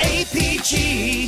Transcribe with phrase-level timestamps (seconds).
[0.00, 1.26] APG.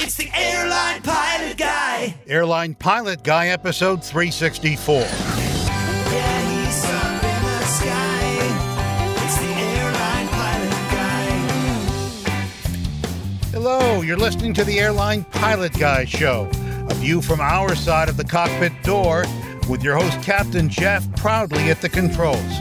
[0.00, 2.14] It's the airline pilot guy.
[2.26, 4.94] Airline Pilot Guy, episode 364.
[5.00, 5.06] Yeah,
[6.64, 8.38] he's up in the sky.
[9.24, 11.30] It's the airline pilot guy.
[13.50, 16.48] Hello, you're listening to the Airline Pilot Guy show.
[16.90, 19.24] A view from our side of the cockpit door
[19.68, 22.58] with your host, Captain Jeff, proudly at the controls.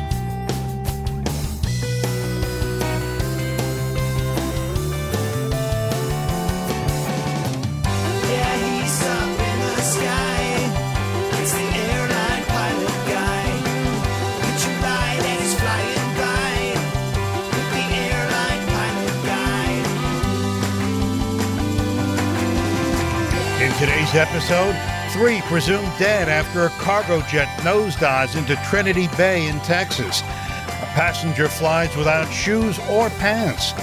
[24.18, 24.76] Episode,
[25.12, 30.22] three presumed dead after a cargo jet nosedives into Trinity Bay in Texas.
[30.22, 33.74] A passenger flies without shoes or pants.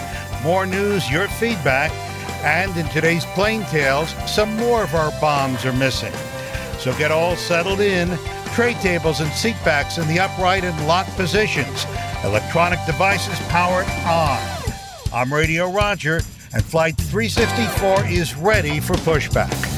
[0.43, 1.93] More news, your feedback,
[2.45, 6.13] and in today's plane tales, some more of our bombs are missing.
[6.79, 8.19] So get all settled in.
[8.55, 11.87] Tray tables and seat backs in the upright and locked positions.
[12.25, 14.43] Electronic devices powered on.
[15.13, 16.21] I'm Radio Roger,
[16.53, 19.74] and Flight 364 is ready for pushback.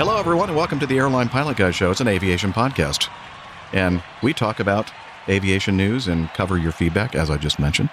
[0.00, 1.90] Hello, everyone, and welcome to the Airline Pilot Guy Show.
[1.90, 3.10] It's an aviation podcast.
[3.74, 4.90] And we talk about
[5.28, 7.90] aviation news and cover your feedback, as I just mentioned.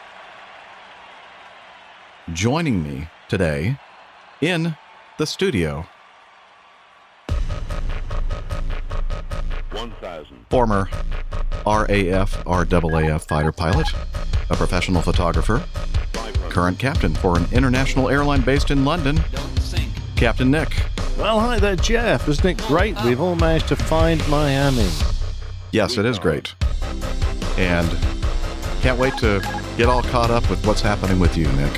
[2.32, 3.78] Joining me today
[4.40, 4.78] in
[5.18, 5.86] the studio,
[9.72, 10.46] 1000.
[10.50, 10.90] former
[11.66, 13.88] RAF, RAAF fighter pilot,
[14.50, 15.62] a professional photographer,
[16.48, 19.20] current captain for an international airline based in London,
[20.16, 20.72] Captain Nick.
[21.18, 22.30] Well, hi there, Jeff.
[22.30, 22.96] Isn't it great?
[23.04, 24.88] We've all managed to find Miami.
[25.72, 26.54] Yes, it is great.
[27.58, 27.90] And
[28.82, 29.42] can't wait to
[29.78, 31.74] get all caught up with what's happening with you, Nick.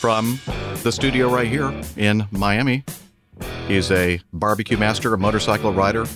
[0.00, 0.40] From
[0.82, 2.84] the studio right here in Miami,
[3.68, 6.06] he's a barbecue master, a motorcycle rider,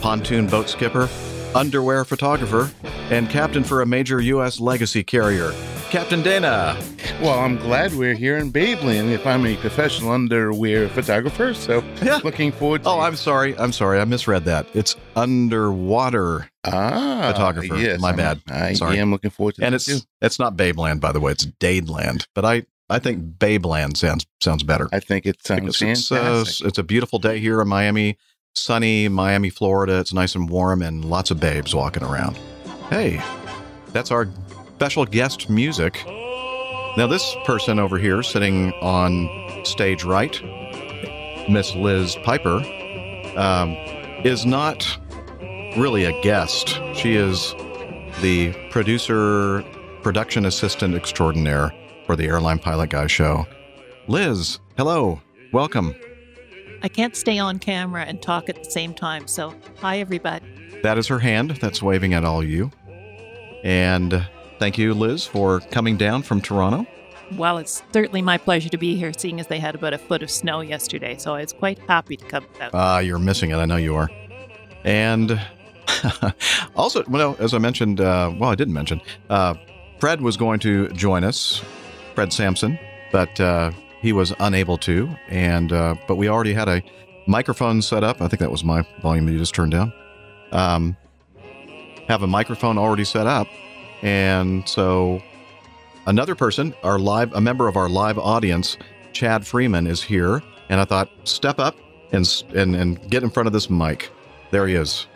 [0.00, 1.08] pontoon boat skipper,
[1.54, 2.70] underwear photographer,
[3.10, 4.60] and captain for a major U.S.
[4.60, 5.52] legacy carrier.
[5.90, 6.76] Captain Dana.
[7.22, 11.54] Well, I'm glad we're here in Babeland if I'm a professional underwear photographer.
[11.54, 12.20] So Yeah.
[12.24, 13.56] looking forward to Oh, I'm sorry.
[13.56, 14.00] I'm sorry.
[14.00, 14.66] I misread that.
[14.74, 17.76] It's underwater, ah, photographer.
[17.76, 18.40] Yes, My I'm- bad.
[18.50, 18.98] I Sorry.
[18.98, 19.98] am looking forward to it and it's too.
[20.20, 21.32] it's not Babeland, by the way.
[21.32, 22.26] It's Dadeland.
[22.34, 24.88] But I I think Babeland sounds sounds better.
[24.92, 28.18] I think it sounds Because it's, uh, it's a beautiful day here in Miami,
[28.54, 29.98] sunny Miami, Florida.
[29.98, 32.38] It's nice and warm, and lots of babes walking around.
[32.88, 33.20] Hey,
[33.92, 34.28] that's our
[34.76, 36.02] special guest music.
[36.96, 40.40] Now, this person over here, sitting on stage right,
[41.48, 42.58] Miss Liz Piper,
[43.36, 43.72] um,
[44.24, 44.86] is not
[45.76, 46.78] really a guest.
[46.94, 47.54] She is
[48.20, 49.64] the producer,
[50.02, 51.74] production assistant extraordinaire
[52.06, 53.46] for the Airline Pilot Guy show.
[54.06, 55.20] Liz, hello,
[55.52, 55.96] welcome.
[56.84, 59.26] I can't stay on camera and talk at the same time.
[59.26, 60.44] So, hi, everybody.
[60.82, 62.70] That is her hand that's waving at all you.
[63.64, 64.26] And
[64.58, 66.86] thank you, Liz, for coming down from Toronto.
[67.38, 70.22] Well, it's certainly my pleasure to be here, seeing as they had about a foot
[70.22, 71.16] of snow yesterday.
[71.16, 72.72] So, I was quite happy to come out.
[72.74, 73.56] Ah, you're missing it.
[73.56, 74.10] I know you are.
[74.84, 75.40] And
[76.76, 79.00] also, well, as I mentioned, uh, well, I didn't mention,
[79.30, 79.54] uh,
[80.00, 81.62] Fred was going to join us,
[82.14, 82.78] Fred Sampson,
[83.10, 83.72] but uh,
[84.04, 85.08] he was unable to.
[85.28, 86.82] And uh, but we already had a
[87.26, 88.20] microphone set up.
[88.20, 89.92] I think that was my volume that you just turned down.
[90.52, 90.94] Um,
[92.06, 93.48] have a microphone already set up,
[94.02, 95.22] and so
[96.06, 98.76] another person, our live, a member of our live audience,
[99.14, 100.42] Chad Freeman, is here.
[100.68, 101.74] And I thought, step up
[102.12, 104.12] and and and get in front of this mic.
[104.50, 105.06] There he is.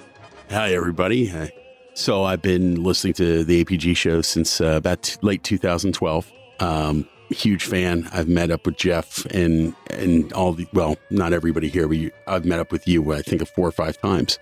[0.50, 1.30] Hi, everybody.
[1.30, 1.48] Uh,
[1.94, 6.32] So I've been listening to the APG show since uh, about t- late 2012.
[6.60, 8.08] Um, huge fan.
[8.12, 12.10] I've met up with Jeff and and all the well, not everybody here, but you,
[12.26, 13.12] I've met up with you.
[13.12, 14.38] I think of four or five times.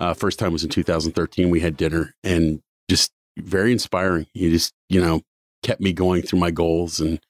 [0.00, 1.50] Uh, first time was in 2013.
[1.50, 2.60] We had dinner and
[2.90, 4.26] just very inspiring.
[4.34, 5.22] You just you know
[5.62, 7.20] kept me going through my goals and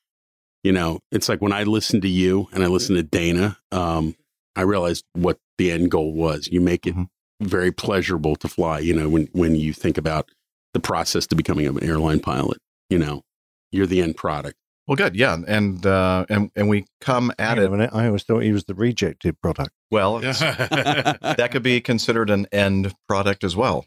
[0.65, 3.59] you know it's like when I listened to you and I listened to Dana.
[3.73, 4.17] Um,
[4.57, 6.49] I realized what the end goal was.
[6.51, 7.09] You make it Mhm.
[7.41, 8.79] very pleasurable to fly.
[8.81, 10.31] You know, when when you think about
[10.73, 12.59] the process to becoming an airline pilot,
[12.91, 13.23] you know,
[13.71, 14.57] you're the end product.
[14.87, 17.71] Well, good, yeah, and uh, and and we come at Hang on a it.
[17.71, 19.71] minute, I always thought he was the rejected product.
[19.91, 23.87] Well, it's- that could be considered an end product as well,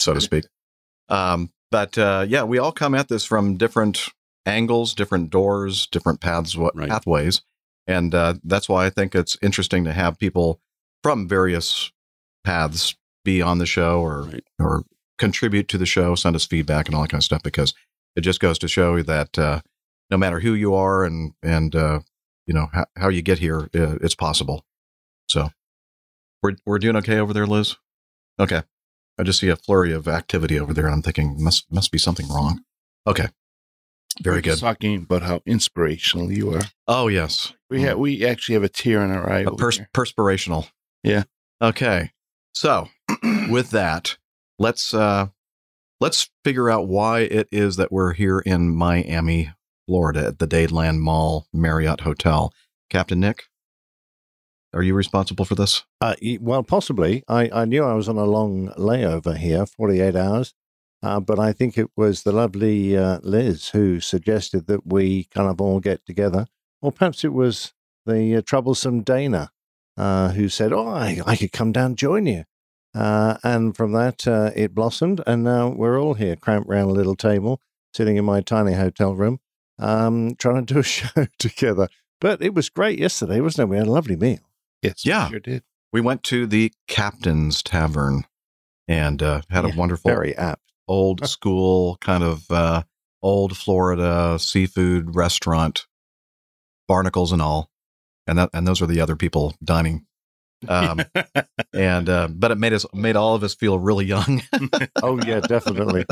[0.00, 0.44] so to speak.
[1.08, 4.08] Um, but uh, yeah, we all come at this from different
[4.44, 6.88] angles, different doors, different paths, what Right.
[6.88, 7.42] pathways,
[7.86, 10.60] and uh, that's why I think it's interesting to have people
[11.04, 11.92] from various
[12.44, 14.44] paths be on the show or Right.
[14.58, 14.82] or
[15.18, 17.72] contribute to the show, send us feedback and all that kind of stuff because
[18.16, 19.60] it just goes to show that uh,
[20.10, 22.00] no matter who you are and and uh,
[22.46, 24.64] you know how, how you get here, uh, it's possible.
[25.28, 25.50] So
[26.42, 27.76] we're we're doing okay over there, Liz.
[28.38, 28.62] Okay,
[29.18, 31.98] I just see a flurry of activity over there, and I'm thinking must must be
[31.98, 32.62] something wrong.
[33.06, 33.28] Okay,
[34.22, 34.58] very good.
[34.58, 36.62] Talking about how inspirational you are.
[36.86, 39.40] Oh yes, We have we actually have a tear in our eye.
[39.40, 40.68] A pers- perspirational.
[41.02, 41.24] Yeah.
[41.60, 42.12] Okay.
[42.54, 42.88] So,
[43.50, 44.16] with that,
[44.58, 45.28] let's uh
[46.00, 49.52] let's figure out why it is that we're here in Miami,
[49.86, 52.52] Florida at the Dadeland Mall Marriott Hotel.
[52.90, 53.44] Captain Nick,
[54.76, 55.84] are you responsible for this?
[56.00, 57.22] Uh, well, possibly.
[57.28, 60.54] I, I knew I was on a long layover here, 48 hours,
[61.02, 65.48] uh, but I think it was the lovely uh, Liz who suggested that we kind
[65.48, 66.46] of all get together.
[66.82, 67.72] Or perhaps it was
[68.04, 69.50] the uh, troublesome Dana
[69.96, 72.44] uh, who said, Oh, I, I could come down and join you.
[72.94, 77.16] Uh, and from that, it blossomed, and now we're all here, cramped round a little
[77.16, 77.60] table,
[77.94, 79.38] sitting in my tiny hotel room,
[79.78, 81.88] um, trying to do a show together.
[82.20, 83.70] But it was great yesterday, wasn't it?
[83.70, 84.38] We had a lovely meal.
[84.82, 85.28] Yes, we Yeah.
[85.28, 85.62] sure did.
[85.92, 88.24] We went to the Captain's Tavern
[88.88, 90.62] and uh, had Yeah, a wonderful Very apt.
[90.88, 92.82] old school kind of uh,
[93.22, 95.86] old Florida seafood restaurant,
[96.88, 97.70] barnacles and all,
[98.26, 100.06] and that and those are the other people dining.
[100.68, 101.00] Um,
[101.74, 104.42] and uh, but it made us made all of us feel really young.
[105.02, 106.04] Oh yeah, definitely.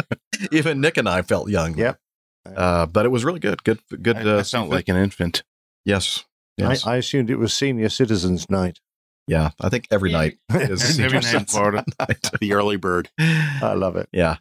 [0.53, 1.77] Even Nick and I felt young.
[1.79, 1.99] Yep.
[2.47, 3.63] Uh, but it was really good.
[3.65, 3.81] Good.
[4.03, 4.17] Good.
[4.19, 5.43] I, uh, I sound like an infant.
[5.85, 6.25] yes.
[6.57, 6.87] Yes.
[6.87, 8.79] I, I assumed it was Senior Citizens Night.
[9.27, 9.51] yeah.
[9.61, 11.85] I think every night is Every night in Florida.
[11.99, 12.31] night.
[12.41, 13.11] The early bird.
[13.19, 14.09] I love it.
[14.13, 14.37] Yeah.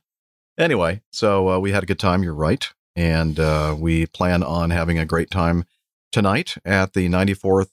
[0.60, 2.22] Anyway, so uh, we had a good time.
[2.22, 5.66] You're right, and uh, we plan on having a great time
[6.12, 7.72] tonight at the 94th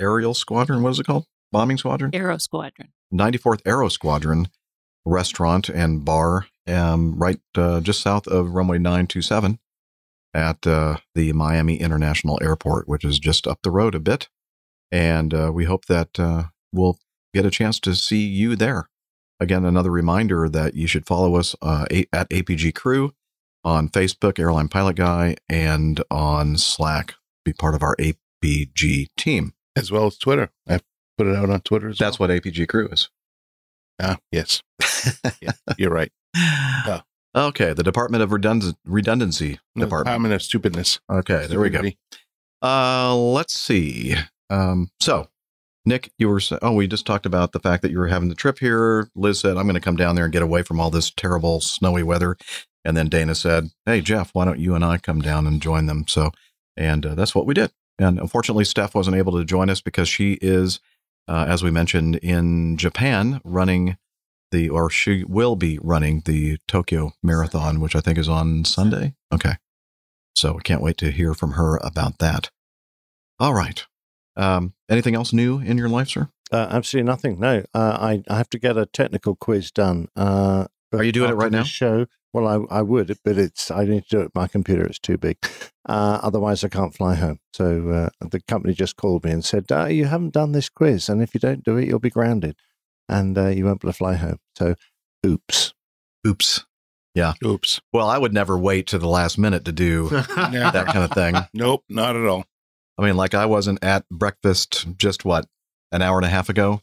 [0.00, 0.82] Aerial Squadron.
[0.82, 1.26] What is it called?
[1.52, 2.12] Bombing Squadron.
[2.14, 2.88] Aero Squadron.
[3.12, 4.48] 94th Aero Squadron
[5.04, 9.58] restaurant and bar, um, right uh, just south of runway 927
[10.34, 14.28] at uh, the Miami International Airport, which is just up the road a bit.
[14.92, 16.98] And uh, we hope that uh, we'll
[17.34, 18.88] get a chance to see you there.
[19.40, 23.12] Again, another reminder that you should follow us uh, a- at APG Crew
[23.64, 27.14] on Facebook, Airline Pilot Guy, and on Slack.
[27.44, 29.52] Be part of our APG team.
[29.76, 30.50] as well as Twitter.
[30.68, 30.80] I
[31.18, 32.28] put it out on Twitter as That's well.
[32.28, 33.10] what APG Crew is.
[34.00, 34.62] Ah, yes.
[35.40, 36.10] Yeah, you're right.
[37.36, 40.06] Okay, the Department of Redundancy No, Department.
[40.06, 41.00] Department of Stupidness.
[41.10, 41.82] Okay, there we go.
[42.62, 44.14] Uh, let's see.
[44.48, 45.28] Um, so,
[45.84, 48.34] Nick, you were oh, we just talked about the fact that you were having the
[48.34, 49.10] trip here.
[49.14, 51.60] Liz said, "I'm going to come down there and get away from all this terrible
[51.60, 52.38] snowy weather,"
[52.86, 55.86] and then Dana said, "Hey, Jeff, why don't you and I come down and join
[55.86, 56.32] them?" So,
[56.74, 57.70] and uh, that's what we did.
[57.98, 60.80] And unfortunately, Steph wasn't able to join us because she is,
[61.28, 63.98] uh, as we mentioned, in Japan running
[64.50, 69.14] the, or she will be running the Tokyo Marathon, which I think is on Sunday.
[69.32, 69.54] Okay.
[70.34, 72.50] So we can't wait to hear from her about that.
[73.38, 73.84] All right.
[74.36, 76.28] Um, anything else new in your life, sir?
[76.52, 77.40] Uh, absolutely nothing.
[77.40, 80.08] No, uh, I, I have to get a technical quiz done.
[80.14, 81.64] Uh, Are you doing it right now?
[81.64, 82.06] Show.
[82.32, 84.32] Well, I, I would, but it's I need to do it.
[84.34, 85.38] My computer is too big.
[85.88, 87.38] Uh, otherwise, I can't fly home.
[87.54, 91.08] So uh, the company just called me and said, uh, "You haven't done this quiz,
[91.08, 92.56] and if you don't do it, you'll be grounded,
[93.08, 94.74] and uh, you won't be able to fly home." So,
[95.24, 95.74] oops.
[96.26, 96.64] Oops.
[97.14, 97.32] Yeah.
[97.44, 97.80] Oops.
[97.92, 101.34] Well, I would never wait to the last minute to do that kind of thing.
[101.54, 102.44] Nope, not at all.
[102.98, 105.46] I mean, like I wasn't at breakfast just what
[105.92, 106.82] an hour and a half ago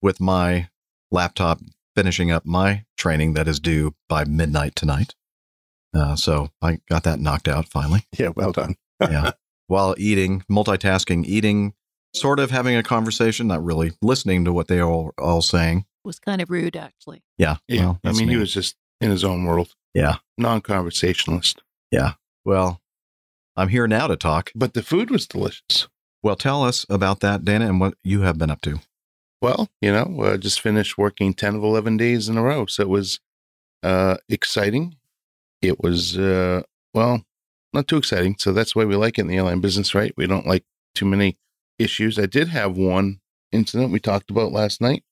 [0.00, 0.68] with my
[1.10, 1.60] laptop
[1.94, 5.14] finishing up my training that is due by midnight tonight.
[5.94, 8.04] Uh, so I got that knocked out finally.
[8.16, 8.76] Yeah, well done.
[9.00, 9.32] yeah.
[9.66, 11.74] While eating, multitasking, eating,
[12.14, 15.84] sort of having a conversation, not really listening to what they are all, all saying.
[16.04, 17.22] was kind of rude, actually.
[17.36, 17.56] Yeah.
[17.68, 17.80] Yeah.
[17.80, 19.74] well, I that's mean, he was just in his own world.
[19.94, 20.16] Yeah.
[20.36, 21.62] Non conversationalist.
[21.90, 22.14] Yeah.
[22.44, 22.80] Well,
[23.56, 24.50] I'm here now to talk.
[24.54, 25.88] But the food was delicious.
[26.22, 28.80] Well, tell us about that, Dana, and what you have been up to.
[29.40, 32.66] Well, you know, uh, just finished working 10 of 11 days in a row.
[32.66, 33.20] So it was
[33.82, 34.96] uh, exciting.
[35.62, 36.62] It was, uh,
[36.92, 37.24] well,
[37.72, 38.36] not too exciting.
[38.38, 40.12] So that's why we like it in the airline business, right?
[40.16, 41.36] We don't like too many
[41.78, 42.18] issues.
[42.18, 43.20] I did have one
[43.52, 45.04] incident we talked about last night.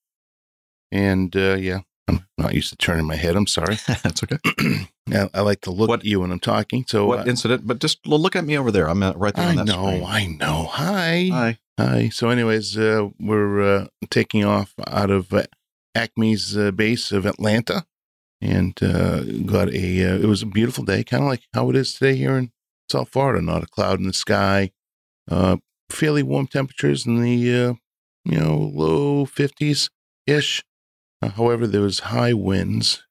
[0.93, 3.37] And uh, yeah, I'm not used to turning my head.
[3.37, 3.77] I'm sorry.
[3.87, 4.39] That's okay.
[5.13, 6.85] I, I like to look What- at you when I'm talking.
[6.87, 7.67] So what uh, incident?
[7.67, 8.89] But just look at me over there.
[8.89, 10.05] I'm uh, right there I on that know, screen.
[10.05, 10.65] I know.
[10.71, 11.29] Hi.
[11.33, 11.59] Hi.
[11.79, 12.09] Hi.
[12.09, 15.43] So, anyways, uh, we're uh, taking off out of uh,
[15.95, 17.85] Acme's uh, base of Atlanta,
[18.41, 20.05] and uh, got a.
[20.05, 22.51] Uh, it was a beautiful day, kind of like how it is today here in
[22.91, 23.43] South Florida.
[23.43, 24.71] Not a cloud in the sky.
[25.91, 27.75] Fairly warm temperatures in the uh,
[28.27, 29.89] you know, low 50s
[30.27, 30.63] ish.
[31.23, 33.05] Uh, however, there was high winds.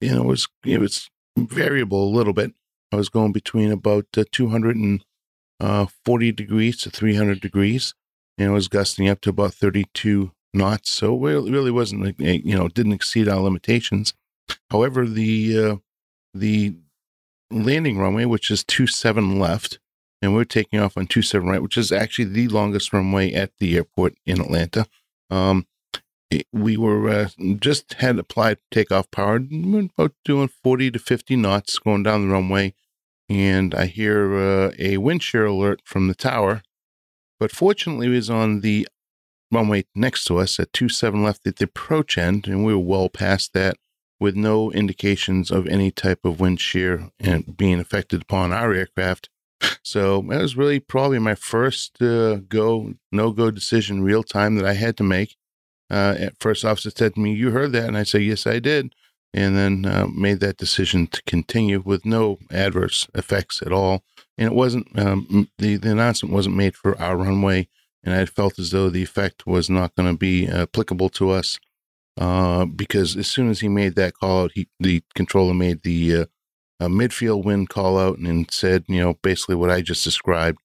[0.00, 2.52] You know, it was it was variable a little bit.
[2.92, 7.94] I was going between about uh, 240 degrees to 300 degrees,
[8.38, 10.92] and it was gusting up to about 32 knots.
[10.92, 14.14] So it really, wasn't, like, you know, didn't exceed our limitations.
[14.70, 15.76] However, the uh,
[16.32, 16.76] the
[17.50, 19.78] landing runway, which is two seven left,
[20.20, 23.52] and we're taking off on two seven right, which is actually the longest runway at
[23.58, 24.86] the airport in Atlanta.
[25.30, 25.66] Um,
[26.30, 31.36] it- we were uh, just had applied takeoff power, we're about doing forty to fifty
[31.36, 32.74] knots going down the runway,
[33.28, 36.62] and I hear uh, a wind shear alert from the tower.
[37.40, 38.86] But fortunately, it was on the
[39.50, 42.80] runway next to us at two seven left at the approach end, and we were
[42.80, 43.76] well past that
[44.20, 49.28] with no indications of any type of wind shear and being affected upon our aircraft.
[49.82, 54.66] So that was really probably my first uh, go no go decision real time that
[54.66, 55.36] I had to make.
[55.90, 58.58] Uh, at first officer said to me, "You heard that?" And I said, "Yes, I
[58.58, 58.94] did."
[59.34, 64.02] And then uh, made that decision to continue with no adverse effects at all.
[64.38, 67.68] And it wasn't um, the the announcement wasn't made for our runway,
[68.04, 71.58] and I felt as though the effect was not going to be applicable to us
[72.18, 76.26] uh, because as soon as he made that call out, he the controller made the
[76.80, 80.58] uh, midfield wind call out and, said, you know, basically what I just described.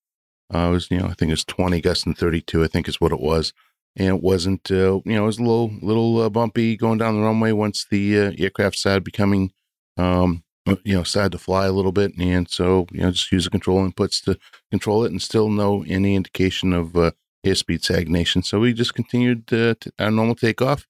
[0.54, 3.02] Uh, was, you know, I think it was 20 gusts and 32, I think is
[3.02, 3.54] what it was.
[3.96, 7.16] And it wasn't, uh, you know, it was a little, little uh, bumpy going down
[7.16, 9.52] the runway once the uh, aircraft started becoming,
[9.98, 10.44] um,
[10.84, 12.16] you know, started to fly a little bit.
[12.20, 14.38] And so, you know, just use the control inputs to
[14.70, 17.12] control it and still no any indication of uh,
[17.46, 18.44] airspeed stagnation.
[18.44, 20.88] So we just continued uh, our normal takeoff.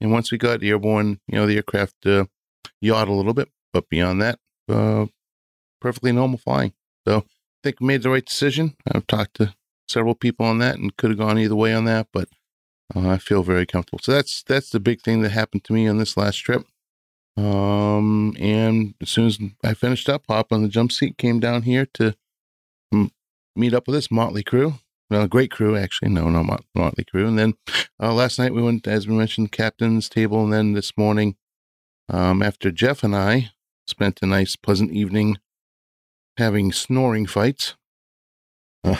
[0.00, 2.26] And once we got airborne, you know, the aircraft uh,
[2.80, 5.06] yawed a little bit, but beyond that, uh,
[5.80, 6.72] perfectly normal flying.
[7.06, 7.22] So I
[7.62, 8.76] think made the right decision.
[8.90, 9.54] I've talked to
[9.88, 12.28] several people on that and could have gone either way on that, but
[12.94, 14.00] uh, I feel very comfortable.
[14.02, 16.66] So that's that's the big thing that happened to me on this last trip.
[17.36, 21.62] Um, and as soon as I finished up, hop on the jump seat, came down
[21.62, 22.14] here to
[22.92, 23.10] mm,
[23.54, 24.74] meet up with this motley crew.
[25.10, 26.10] Well, great crew, actually.
[26.10, 27.28] No, no, Mot- Motley crew.
[27.28, 27.54] And then
[28.02, 30.42] uh, last night we went, as we mentioned, captain's table.
[30.42, 31.36] And then this morning,
[32.08, 33.52] um, after Jeff and I
[33.86, 35.38] spent a nice, pleasant evening
[36.36, 37.76] having snoring fights,
[38.84, 38.96] uh,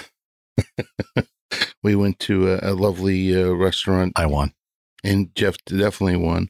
[1.83, 4.13] we went to a, a lovely uh, restaurant.
[4.17, 4.53] I won.
[5.05, 6.49] And Jeff definitely won.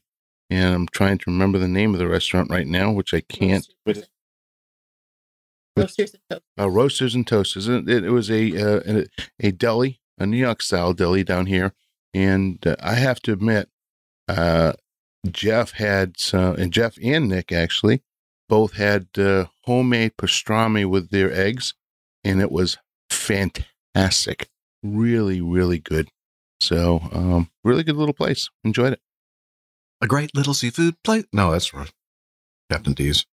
[0.49, 3.67] And I'm trying to remember the name of the restaurant right now, which I can't.
[3.85, 4.09] But
[5.77, 6.43] Roasters and toast.
[6.59, 7.69] uh, roasters and toasters.
[7.69, 9.07] It, it, it was a, uh, a
[9.49, 11.75] a deli, a New York style deli down here,
[12.15, 13.69] and uh, I have to admit,
[14.27, 14.73] uh,
[15.31, 18.03] Jeff had some, and Jeff and Nick actually
[18.49, 21.75] both had uh, homemade pastrami with their eggs,
[22.25, 22.79] and it was
[23.11, 24.49] fantastic,
[24.83, 26.09] really, really good.
[26.61, 28.49] So, um, really good little place.
[28.65, 29.01] Enjoyed it.
[30.01, 31.25] A great little seafood place.
[31.33, 31.93] No, that's right.
[32.71, 33.27] Captain D's.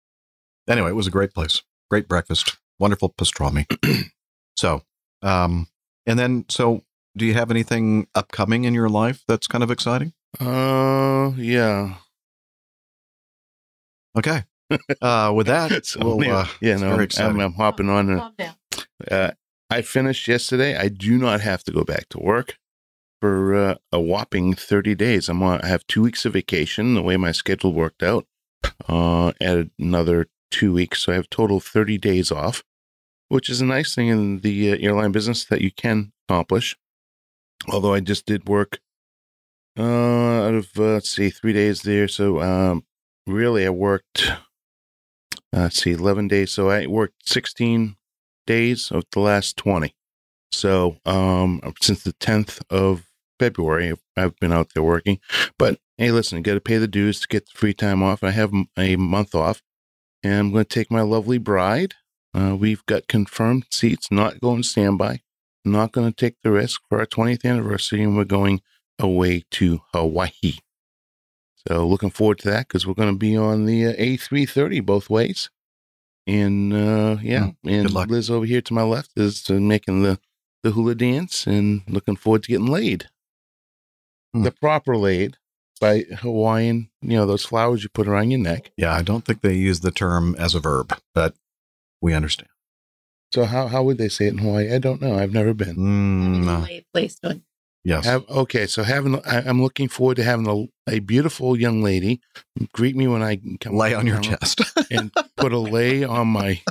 [0.67, 1.61] Anyway, it was a great place.
[1.89, 2.57] Great breakfast.
[2.79, 3.65] Wonderful pastrami.
[4.55, 4.83] so,
[5.21, 5.67] um,
[6.05, 6.83] and then, so
[7.15, 10.13] do you have anything upcoming in your life that's kind of exciting?
[10.39, 11.95] Uh, yeah.
[14.17, 14.43] Okay.
[15.01, 17.39] Uh, with that, So, we'll, yeah, uh, yeah, no, I'm.
[17.39, 18.09] I'm hopping on.
[18.09, 18.19] and-
[19.09, 19.31] Uh,
[19.69, 20.77] I finished yesterday.
[20.77, 22.57] I do not have to go back to work
[23.21, 25.29] for uh, a whopping 30 days.
[25.29, 28.25] I'm on, I have two weeks of vacation, the way my schedule worked out.
[28.87, 30.99] Uh, added another two weeks.
[31.03, 32.63] So I have total 30 days off,
[33.29, 36.77] which is a nice thing in the uh, airline business that you can accomplish.
[37.69, 38.79] Although I just did work
[39.77, 39.83] uh,
[40.47, 42.07] out of, uh, let's see, three days there.
[42.07, 42.85] So um,
[43.25, 44.31] really, I worked,
[45.53, 46.51] uh, let's see, 11 days.
[46.51, 47.95] So I worked 16
[48.47, 49.95] days of the last 20.
[50.51, 55.19] So, um, since the 10th of February, I've- been out there working.
[55.57, 58.23] But hey, listen, got to pay the dues to get the free time off.
[58.23, 59.61] I have a month off,
[60.21, 61.95] and I'm going to take my lovely bride.
[62.33, 65.21] Uh, we've got confirmed seats, not going standby.
[65.65, 68.61] Not going to take the risk for our 20th anniversary, and we're going
[68.99, 70.57] away to Hawaii.
[71.67, 75.09] So, looking forward to that because we're going to be on the uh, A330 both
[75.09, 75.49] ways.
[76.27, 78.09] And uh, yeah, and good luck.
[78.09, 80.19] Liz over here to my left is uh, making the,
[80.61, 83.09] the hula dance and looking forward to getting laid.
[84.33, 84.43] Hmm.
[84.43, 85.37] The proper laid
[85.81, 88.71] by Hawaiian, you know, those flowers you put around your neck.
[88.77, 91.35] yeah, I don't think they use the term as a verb, but
[92.01, 92.49] we understand.
[93.33, 94.73] So, how, how would they say it in Hawaii?
[94.73, 95.17] I don't know.
[95.17, 95.75] I've never been.
[95.75, 97.43] Mm, Late place doing.
[97.83, 98.05] Yes.
[98.05, 102.21] Have, okay, so having I, I'm looking forward to having a, a beautiful young lady
[102.73, 104.61] greet me when I come Lay on your chest.
[104.91, 106.61] and put a lay on my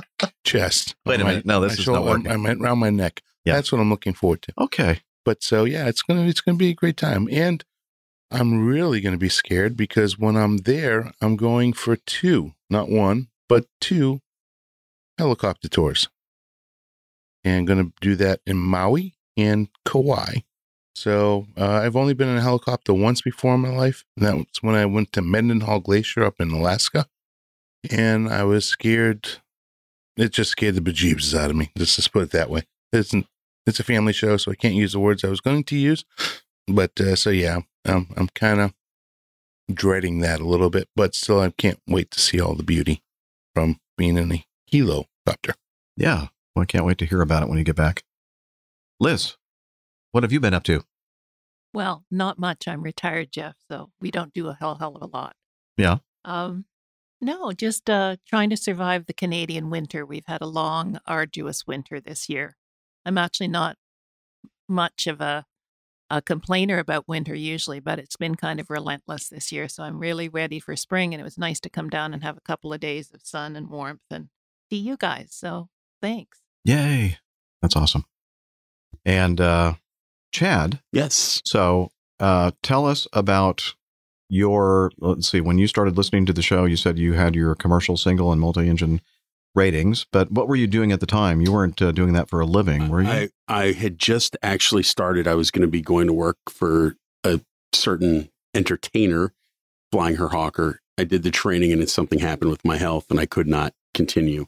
[0.43, 0.95] chest.
[1.05, 1.45] Wait a my- minute.
[1.45, 2.29] No, this is not working.
[2.31, 3.21] I meant around my neck.
[3.45, 3.55] Yeah.
[3.55, 4.53] That's what I'm looking forward to.
[4.57, 5.01] okay.
[5.25, 7.63] but so yeah, it's gonna it's gonna be a great time, and
[8.31, 13.27] I'm really gonna be scared because when I'm there, I'm going for two, not one,
[13.49, 14.21] but two
[15.17, 16.09] helicopter tours,
[17.43, 20.37] and gonna do that in Maui and Kauai.
[20.95, 24.03] So uh, I've only been in a helicopter once before in my life.
[24.15, 27.07] And that was when I went to Mendenhall Glacier up in Alaska,
[27.91, 29.27] and I was scared.
[30.15, 31.71] It just scared the bejeebs out of me.
[31.75, 32.63] Let's Just put it that way.
[32.91, 33.25] It's an,
[33.65, 36.05] it's a family show, so I can't use the words I was going to use.
[36.67, 38.73] But uh, so yeah, um, I'm kind of
[39.73, 43.01] dreading that a little bit, but still, I can't wait to see all the beauty
[43.55, 45.55] from being in a helicopter.
[45.97, 46.27] Yeah.
[46.55, 48.03] Well, I can't wait to hear about it when you get back.
[48.99, 49.35] Liz,
[50.13, 50.83] what have you been up to?
[51.73, 52.67] Well, not much.
[52.67, 55.35] I'm retired, Jeff, so we don't do a hell hell of a lot.
[55.75, 55.97] Yeah.
[56.23, 56.65] Um,
[57.19, 60.05] no, just uh, trying to survive the Canadian winter.
[60.05, 62.57] We've had a long, arduous winter this year.
[63.05, 63.77] I'm actually not
[64.69, 65.45] much of a
[66.09, 69.67] a complainer about winter usually, but it's been kind of relentless this year.
[69.67, 72.37] So I'm really ready for spring, and it was nice to come down and have
[72.37, 74.27] a couple of days of sun and warmth and
[74.69, 75.29] see you guys.
[75.31, 75.69] So
[76.03, 76.39] thanks.
[76.65, 77.17] Yay.
[77.63, 78.05] That's awesome.
[79.05, 79.73] And uh,
[80.33, 81.41] Chad, Yes.
[81.45, 83.75] so uh, tell us about
[84.29, 87.53] your, let's see, when you started listening to the show, you said you had your
[87.55, 88.99] commercial single and multi engine
[89.55, 91.39] ratings, but what were you doing at the time?
[91.39, 93.09] You weren't uh, doing that for a living, were you?
[93.09, 95.27] I, I had just actually started.
[95.27, 97.39] I was going to be going to work for a
[97.71, 99.33] certain entertainer,
[99.91, 100.79] flying her Hawker.
[100.97, 103.73] I did the training and then something happened with my health and I could not
[103.93, 104.47] continue.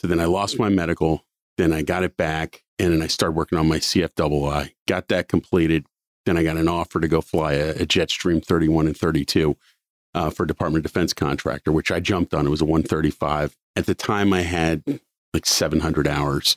[0.00, 1.24] So then I lost my medical.
[1.56, 4.72] Then I got it back and then I started working on my CFII.
[4.86, 5.86] Got that completed.
[6.26, 9.56] Then I got an offer to go fly a, a Jetstream 31 and 32
[10.14, 12.46] uh, for Department of Defense contractor, which I jumped on.
[12.46, 13.56] It was a 135.
[13.76, 14.82] At the time, I had
[15.32, 16.56] like 700 hours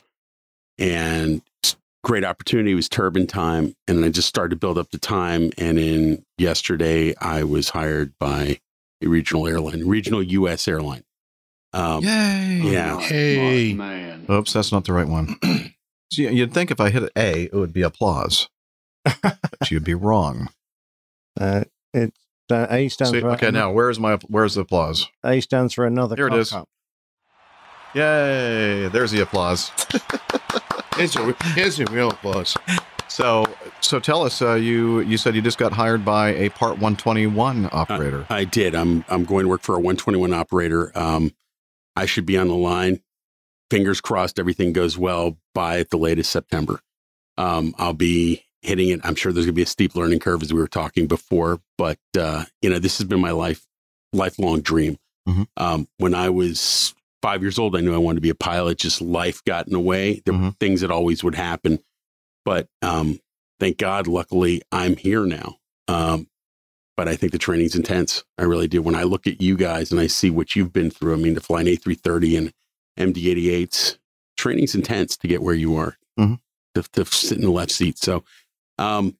[0.77, 1.41] and
[2.03, 3.75] great opportunity It was turbine time.
[3.87, 5.51] And I just started to build up the time.
[5.57, 8.59] And in yesterday, I was hired by
[9.03, 10.67] a regional airline, regional U.S.
[10.67, 11.03] airline.
[11.73, 12.61] Um, Yay.
[12.63, 12.99] yeah.
[12.99, 13.73] Hey,
[14.29, 15.37] Oops, that's not the right one.
[16.11, 18.49] so you- you'd think if I hit an A, it would be applause,
[19.21, 20.49] but you'd be wrong.
[21.39, 22.17] Uh, it's
[22.51, 25.07] uh, A stands See, for okay, now where's my where's the applause?
[25.23, 26.15] A stands for another.
[26.15, 26.53] Here it cock is.
[26.53, 26.67] up.
[27.93, 28.87] Yay!
[28.89, 29.71] There's the applause.
[30.95, 32.55] here's a, here's a real applause.
[33.09, 33.45] So,
[33.81, 37.67] so tell us, uh, you you said you just got hired by a Part 121
[37.73, 38.25] operator.
[38.29, 38.75] I did.
[38.75, 40.97] I'm I'm going to work for a 121 operator.
[40.97, 41.31] Um,
[41.97, 43.01] I should be on the line.
[43.71, 46.81] Fingers crossed, everything goes well by at the latest September.
[47.37, 48.99] Um, I'll be hitting it.
[49.05, 51.61] I'm sure there's going to be a steep learning curve as we were talking before,
[51.77, 53.65] but uh, you know this has been my life
[54.11, 54.97] lifelong dream.
[55.27, 55.47] Mhm.
[55.55, 58.77] Um, when I was five years old, I knew I wanted to be a pilot.
[58.77, 60.21] Just life got in the way.
[60.25, 60.59] There were Mhm.
[60.59, 61.79] things that always would happen,
[62.43, 63.19] but um,
[63.61, 65.59] thank God, luckily, I'm here now.
[65.87, 66.27] Um,
[66.97, 68.25] but I think the training's intense.
[68.37, 68.81] I really do.
[68.81, 71.35] When I look at you guys and I see what you've been through, I mean,
[71.35, 72.53] to fly an A330 and
[73.01, 73.97] MD88s,
[74.37, 76.39] training's intense to get where you are, Mhm.
[76.75, 77.97] to, to sit in the left seat.
[77.97, 78.23] So,
[78.77, 79.17] um,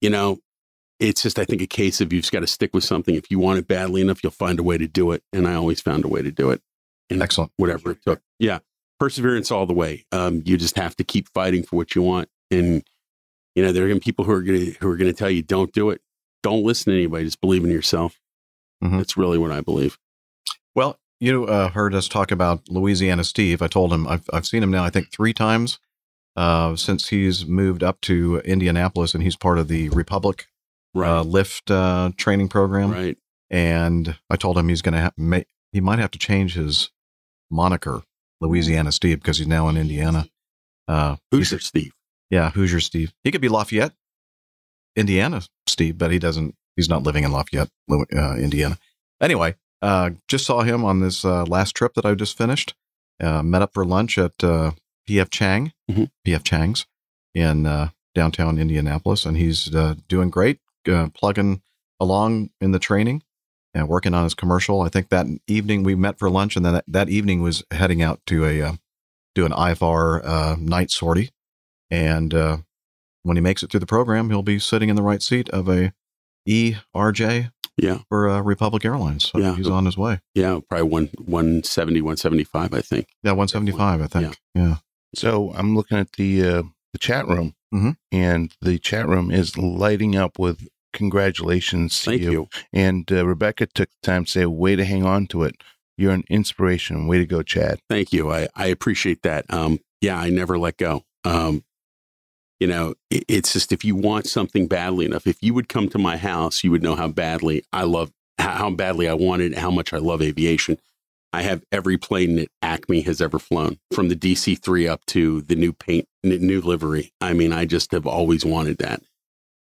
[0.00, 0.38] you know,
[1.00, 3.14] it's just, I think, a case of you've just got to stick with something.
[3.14, 5.22] If you want it badly enough, you'll find a way to do it.
[5.32, 6.60] And I always found a way to do it.
[7.10, 7.52] And Excellent.
[7.56, 8.20] whatever it took.
[8.38, 8.58] Yeah.
[9.00, 10.04] Perseverance all the way.
[10.12, 12.28] Um, you just have to keep fighting for what you want.
[12.50, 12.82] And,
[13.54, 15.10] you know, there are going to be people who are going to, who are going
[15.10, 16.00] to tell you, don't do it.
[16.42, 17.24] Don't listen to anybody.
[17.24, 18.20] Just believe in yourself.
[18.82, 18.98] Mhm.
[18.98, 19.98] That's really what I believe.
[21.20, 23.60] You uh, heard us talk about Louisiana Steve.
[23.60, 24.84] I told him I've I've seen him now.
[24.84, 25.78] I think three times
[26.36, 30.46] uh, since he's moved up to Indianapolis, and he's part of the Republic
[30.94, 31.18] Right.
[31.18, 32.90] uh, Lift uh, training program.
[32.92, 33.18] right.
[33.50, 35.40] And I told him he's going to ha- ma-
[35.72, 36.90] he might have to change his
[37.50, 38.02] moniker,
[38.40, 40.28] Louisiana Steve, because he's now in Indiana.
[40.86, 41.92] Uh, Hoosier Steve.
[42.30, 43.12] Yeah, Hoosier Steve.
[43.24, 43.92] He could be Lafayette,
[44.96, 46.54] Indiana Steve, but he doesn't.
[46.76, 48.78] He's not living in Lafayette, uh, Indiana.
[49.20, 52.74] Anyway, uh, just saw him on this uh, last trip that I just finished.
[53.20, 54.72] Uh, met up for lunch at uh,
[55.08, 56.10] PF Chang, Mhm.
[56.26, 56.86] PF Chang's
[57.34, 60.60] in uh, downtown Indianapolis, and he's uh, doing great,
[60.90, 61.62] uh, plugging
[62.00, 63.22] along in the training
[63.74, 64.82] and working on his commercial.
[64.82, 68.02] I think that evening we met for lunch, and then that, that evening was heading
[68.02, 68.72] out to a uh,
[69.34, 71.30] do an IFR uh, night sortie
[71.90, 72.58] and uh,
[73.22, 75.68] when he makes it through the program, he'll be sitting in the right seat of
[75.68, 75.92] a
[76.46, 77.98] ERJ Yeah.
[78.08, 79.30] for uh, Republic Airlines.
[79.30, 79.54] So Yeah.
[79.56, 80.20] he's on his way.
[80.34, 80.60] Yeah.
[80.68, 83.06] Probably one, 170, 175, I think.
[83.22, 84.36] Yeah, 175, I think.
[84.54, 84.76] Yeah.
[85.14, 87.96] So I'm looking at the uh, the chat room, Mhm.
[88.12, 92.48] and the chat room is lighting up with congratulations to Thank you.
[92.72, 95.56] And uh, Rebecca took the time to say, "Way to hang on to it.
[95.96, 97.06] You're an inspiration.
[97.06, 98.30] Way to go, Chad." Thank you.
[98.30, 99.44] I, I appreciate that.
[99.52, 101.04] Um, yeah, I never let go.
[101.24, 101.64] Um,
[102.60, 105.88] You know, it, it's just if you want something badly enough, if you would come
[105.90, 109.70] to my house, you would know how badly I love, how, badly I wanted, how
[109.70, 110.78] much I love aviation.
[111.32, 115.42] I have every plane that Acme has ever flown, from the DC three up to
[115.42, 117.12] the new paint, new livery.
[117.20, 119.02] I mean, I just have always wanted that.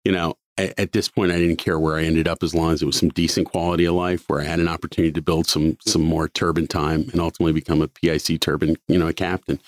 [0.04, 2.72] You know, at, at this point, I didn't care where I ended up as long
[2.72, 5.48] as it was some decent quality of life, where I had an opportunity to build
[5.48, 9.60] some some more turbine time and ultimately become a PIC turbine, you know, a captain.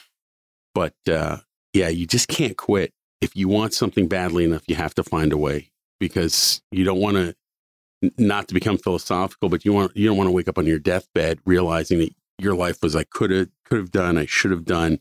[0.74, 1.38] But uh,
[1.74, 2.92] yeah, you just can't quit.
[3.24, 7.00] If you want something badly enough, you have to find a way because you don't
[7.00, 7.36] want to
[8.18, 10.80] not to become philosophical, but you want you don't want to wake up on your
[10.80, 14.66] deathbed realizing that your life was I could have could have done, I should have
[14.66, 15.00] done.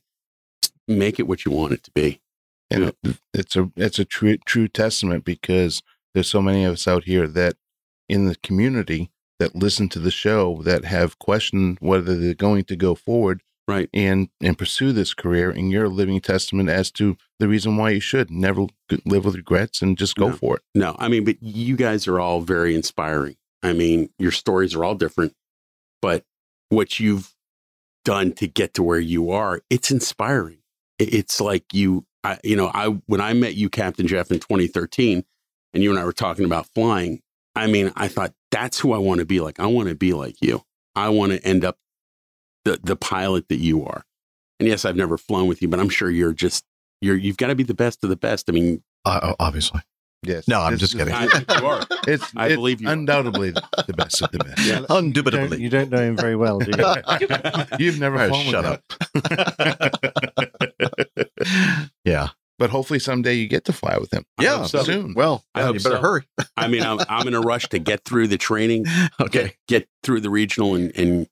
[0.62, 2.20] Just make it what you want it to be.
[2.70, 5.82] and it- it's a it's a true true testament because
[6.14, 7.56] there's so many of us out here that
[8.08, 12.76] in the community that listen to the show that have questioned whether they're going to
[12.76, 13.88] go forward Right.
[13.94, 17.90] and and pursue this career and you're a living testament as to the reason why
[17.90, 18.66] you should never
[19.04, 20.35] live with regrets and just go No.
[20.37, 23.37] for it No, I mean, but you guys are all very inspiring.
[23.62, 25.35] I mean, your stories are all different,
[26.00, 26.24] but
[26.68, 27.35] what you've
[28.04, 30.58] done to get to where you are, it's inspiring.
[30.98, 35.24] It's like you, I, you know, I when I met you, Captain Jeff, in 2013,
[35.74, 37.20] and you and I were talking about flying.
[37.54, 39.61] I mean, I thought that's who I want to be like.
[39.61, 40.62] I want to be like you.
[40.94, 41.78] I want to end up
[42.64, 44.05] the the pilot that you are.
[44.61, 46.64] And yes, I've never flown with you, but I'm sure you're just
[47.01, 48.48] you're you've got to be the best of the best.
[48.48, 49.81] I mean, Uh, obviously.
[50.22, 51.12] yes No, I'm It's- just kidding.
[51.14, 51.85] I you are.
[52.07, 52.92] it's I it's believe you are.
[52.92, 54.81] undoubtedly the best of the best Yeah.
[54.81, 55.62] You don't, Undoubtedly.
[55.62, 57.77] you don't know him very well, do you?
[57.85, 58.83] you've never Oh, flown shut
[59.14, 60.48] with him.
[62.05, 62.29] yeah.
[62.59, 64.64] but hopefully someday you get to fly with him Yeah.
[64.66, 64.85] so.
[64.85, 66.01] soon Well, I yeah, hope you better so.
[66.03, 66.22] hurry.
[66.57, 68.85] I mean, I'm, I'm in a rush to get through the training,
[69.20, 69.44] Okay.
[69.44, 71.27] get, get through the regional, and, and,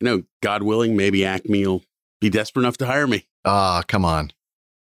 [0.00, 1.82] you know, God willing, maybe Acme will
[2.20, 3.26] be desperate enough to hire me.
[3.44, 4.32] Ah, come on.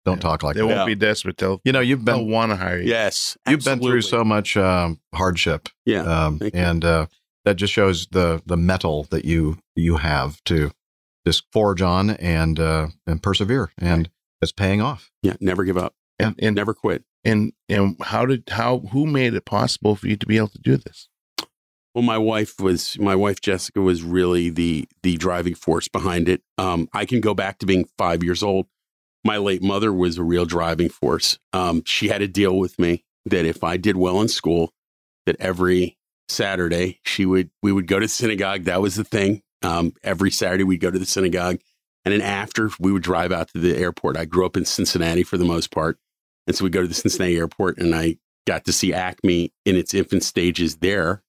[0.06, 0.22] Don't Yeah.
[0.22, 0.68] talk like they that.
[0.68, 0.96] They won't Yeah.
[0.96, 3.38] be desperate they'll, You know, you've they'll been want to hire you Yes.
[3.48, 6.04] you've been through so much um, hardship, Yeah.
[6.04, 7.08] um, and uh,
[7.46, 10.72] that just shows the the metal that you you have to
[11.26, 14.10] just forge on and uh, and persevere, and
[14.42, 15.12] it's paying off.
[15.22, 15.36] Yeah.
[15.42, 15.94] Never give up.
[16.20, 17.04] and, and Never quit.
[17.26, 20.60] And and how did how who made it possible for you to be able to
[20.60, 21.10] do this?
[21.98, 26.44] Well, my wife was my wife Jessica was really the the driving force behind it.
[26.60, 28.68] Um, I can go back to being five years old.
[29.26, 31.40] My late mother was a real driving force.
[31.54, 34.74] Um, she had a deal with me that if I did well in school,
[35.26, 35.98] that every
[36.30, 38.66] Saturday she would we would go to synagogue.
[38.66, 39.42] That was the thing.
[39.64, 41.58] Um, every Saturday we'd go to the synagogue,
[42.06, 44.18] and then after we would drive out to the airport.
[44.18, 45.98] I grew up in Cincinnati for the most part,
[46.46, 49.76] and so we go to the Cincinnati airport, and I got to see Acme in
[49.76, 51.24] its infant stages there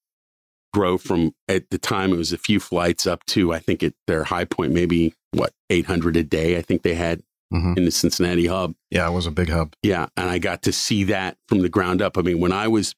[0.73, 3.95] grow from at the time it was a few flights up to I think at
[4.07, 7.91] their high point maybe what 800 a day I think they had hmm in the
[7.91, 8.75] Cincinnati hub.
[8.91, 9.73] Yeah, it was a big hub.
[9.83, 12.19] Yeah, and I got to see that from the ground up.
[12.19, 12.95] I mean, when I was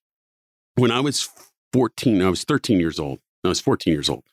[0.74, 1.28] when I was
[1.72, 3.20] 14, I was 13 years old.
[3.44, 4.24] I was 14 years old.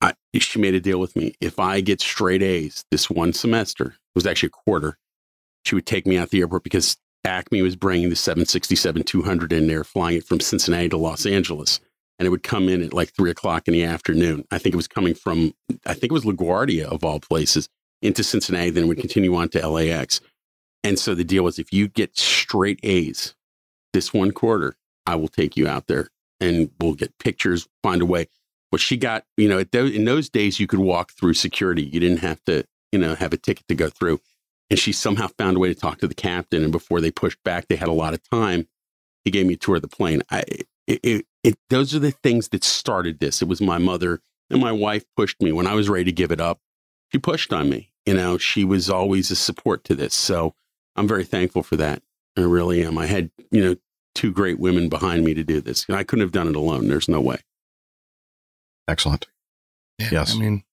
[0.00, 1.34] I, she made a deal with me.
[1.40, 4.98] If I get straight A's this one semester, it was actually a quarter,
[5.64, 9.66] she would take me out the airport because Acme was bringing the 767 200 in
[9.66, 11.80] there, flying it from Cincinnati to Los Angeles.
[12.18, 14.44] And it would come in at like three o'clock in the afternoon.
[14.50, 17.68] I think it was coming from, I think it was LaGuardia of all places
[18.02, 20.20] into Cincinnati, then it would continue on to LAX.
[20.84, 23.34] And so the deal was if you get straight A's
[23.94, 26.08] this one quarter, I will take you out there
[26.40, 28.28] and we'll get pictures, find a way.
[28.70, 31.82] Well, she got, you know, in those days, you could walk through security.
[31.82, 34.20] You didn't have to, you know, have a ticket to go through.
[34.68, 36.62] And she somehow found a way to talk to the captain.
[36.62, 38.66] And before they pushed back, they had a lot of time.
[39.24, 40.22] He gave me a tour of the plane.
[40.30, 40.44] I,
[40.86, 43.42] it, it, it, those are the things that started this.
[43.42, 46.32] It was my mother and my wife pushed me when I was ready to give
[46.32, 46.58] it up.
[47.12, 47.92] She pushed on me.
[48.06, 50.14] You know, she was always a support to this.
[50.14, 50.54] So
[50.96, 52.02] I'm very thankful for that.
[52.36, 52.98] I really am.
[52.98, 53.76] I had, you know,
[54.14, 55.86] two great women behind me to do this.
[55.88, 56.88] And I couldn't have done it alone.
[56.88, 57.38] There's no way.
[58.88, 59.26] Excellent.
[59.98, 60.34] Yes.
[60.34, 60.64] I mean,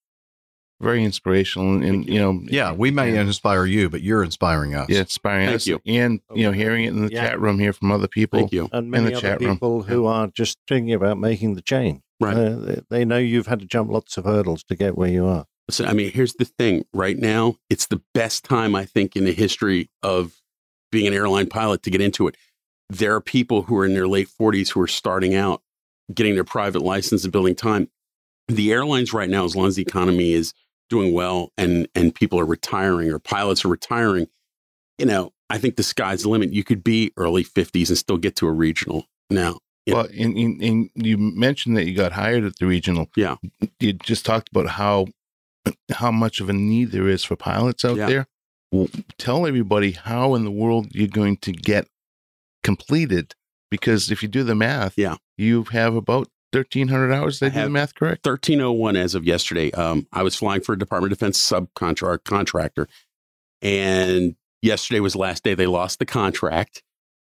[0.82, 4.76] very inspirational, and, and you know, Yeah, we may yeah, inspire you, but you're inspiring
[4.76, 4.88] us.
[4.89, 5.82] yeah, inspiring Thank us, you.
[5.86, 7.30] and you know, hearing it in the Yeah.
[7.30, 8.39] chat room here from other people.
[8.39, 8.70] Thank you.
[8.72, 9.56] And In many the other chat room.
[9.56, 12.02] people who are just thinking about making the change.
[12.20, 12.36] Right.
[12.38, 15.26] Uh, they- they know you've had to jump lots of hurdles to get where you
[15.26, 15.46] are.
[15.70, 19.24] So, I mean, here's the thing right now, it's the best time, I think, in
[19.24, 20.36] the history of
[20.91, 22.36] being an airline pilot to get into it.
[22.89, 25.62] There are people who are in their late 40s who are starting out,
[26.13, 27.88] getting their private license and building time.
[28.50, 30.54] The airlines right now, as long as the economy is
[30.92, 34.28] doing well and, and people are retiring or pilots are retiring,
[35.00, 36.54] you know, I think the sky's the limit.
[36.54, 39.06] You could be early 50s and still get to a regional.
[39.32, 39.96] Now, Yeah.
[39.96, 43.10] Well, and, and, and you mentioned that you got hired at the regional.
[43.16, 43.38] Yeah.
[43.80, 45.08] You just talked about how
[45.94, 48.08] how much of a need there is for pilots out Yeah.
[48.08, 48.28] there.
[48.72, 51.88] Well, tell everybody how in the world you're going to get
[52.64, 53.34] completed
[53.70, 55.16] because if you do the math, Yeah.
[55.38, 57.40] you have about 1,300 hours.
[57.40, 58.26] Did I, I do the math correct?
[58.26, 59.72] 1301 as of yesterday.
[59.72, 62.88] Um, I was flying for a Department of Defense subcontract contractor,
[63.62, 66.84] and yesterday was the last day they lost the contract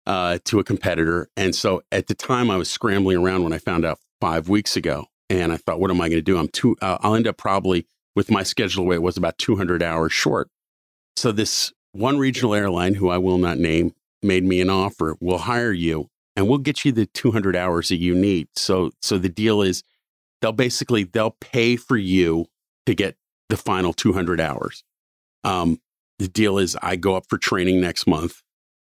[0.06, 1.28] uh, to a competitor.
[1.36, 4.76] And so at the time, I was scrambling around when I found out five weeks
[4.76, 6.38] ago, and I thought, what am I going to do?
[6.38, 6.76] I'm too.
[6.80, 10.48] Uh, I'll end up probably with my schedule way it was about 200 hours short.
[11.16, 15.16] So this one regional airline, who I will not name, made me an offer.
[15.20, 18.48] We'll hire you, and we'll get you the 200 hours that you need.
[18.56, 19.82] So so the deal is
[20.42, 22.46] they'll basically they'll pay for you
[22.86, 23.16] to get
[23.48, 24.84] the final 200 hours
[25.44, 25.80] um,
[26.18, 28.42] the deal is i go up for training next month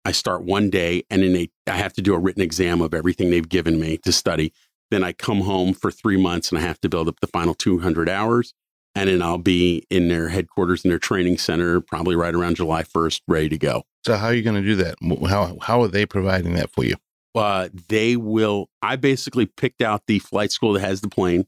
[0.06, 3.30] i start one day and then i have to do a written exam of everything
[3.30, 4.54] they've given me to study
[4.90, 7.54] then i come home for three months and i have to build up the final
[7.54, 8.54] 200 hours
[8.96, 12.84] and then i'll be in their headquarters in their training center probably right around july
[12.84, 14.96] 1st ready to go So how are you going to do that?
[15.30, 16.96] How how are they providing that for you?
[17.36, 18.68] Uh, they will.
[18.82, 21.46] I basically picked out the flight school that has the plane.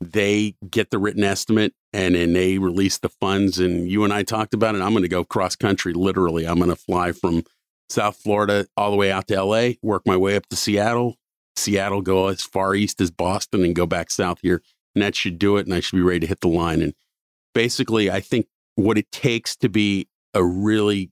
[0.00, 3.58] They get the written estimate and then they release the funds.
[3.58, 4.82] And you and I talked about it.
[4.82, 5.92] I'm going to go cross country.
[5.92, 7.44] Literally, I'm going to fly from
[7.88, 11.16] South Florida all the way out to LA, work my way up to Seattle,
[11.56, 14.62] Seattle, go as far east as Boston, and go back south here.
[14.94, 15.66] And that should do it.
[15.66, 16.82] And I should be ready to hit the line.
[16.82, 16.94] And
[17.54, 21.11] basically, I think what it takes to be a really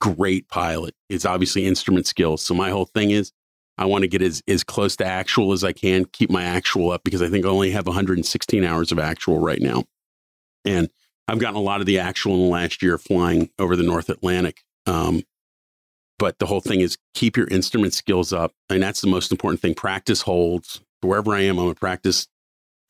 [0.00, 2.42] great pilot is obviously instrument skills.
[2.42, 3.32] So my whole thing is
[3.78, 6.90] I want to get as, as close to actual as I can, keep my actual
[6.90, 9.84] up because I think I only have 116 hours of actual right now.
[10.64, 10.90] And
[11.28, 14.08] I've gotten a lot of the actual in the last year flying over the North
[14.08, 14.62] Atlantic.
[14.86, 15.22] Um,
[16.18, 18.52] but the whole thing is keep your instrument skills up.
[18.68, 19.74] And that's the most important thing.
[19.74, 20.82] Practice holds.
[21.00, 22.28] Wherever I am, I'm going to practice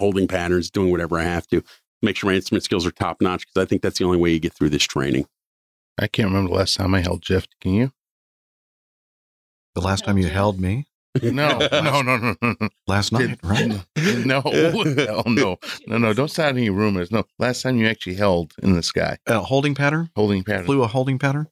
[0.00, 1.62] holding patterns, doing whatever I have to.
[2.02, 4.30] Make sure my instrument skills are top notch because I think that's the only way
[4.30, 5.26] you get through this training.
[6.00, 7.46] I can't remember the last time I held Jeff.
[7.60, 7.92] Can you?
[9.74, 10.86] The last time you held me
[11.22, 12.68] No, no, no, no, no, no.
[12.86, 13.68] last night, Did- right?
[14.26, 16.12] No, hell no, no, no.
[16.14, 17.10] Don't start any rumors.
[17.12, 20.10] No, last time you actually held in the sky, A holding pattern.
[20.16, 20.64] holding pattern.
[20.66, 21.46] Flew a holding pattern.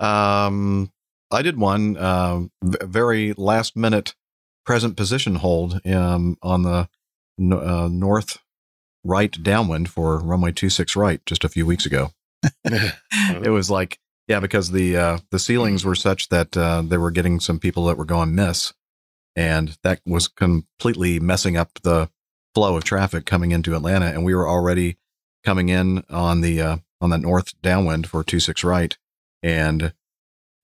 [0.00, 0.90] Um,
[1.30, 4.14] I did one um, v- very last minute
[4.66, 6.88] present position hold um, on the
[7.40, 8.38] uh, north
[9.04, 12.10] right downwind for runway two six right just a few weeks ago.
[12.64, 17.10] it was like yeah because the uh the ceilings were such that uh they were
[17.10, 18.72] getting some people that were going miss
[19.36, 22.08] and that was completely messing up the
[22.54, 24.96] flow of traffic coming into atlanta and we were already
[25.44, 28.98] coming in on the uh on that north downwind for 26 right
[29.42, 29.92] and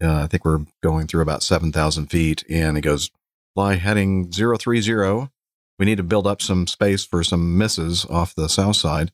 [0.03, 3.11] uh, i think we're going through about 7000 feet and he goes
[3.55, 5.31] fly heading 030
[5.79, 9.13] we need to build up some space for some misses off the south side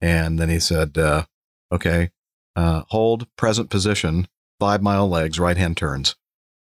[0.00, 1.24] and then he said uh
[1.72, 2.10] okay
[2.58, 4.26] uh, hold present position,
[4.58, 6.16] five mile legs, right hand turns.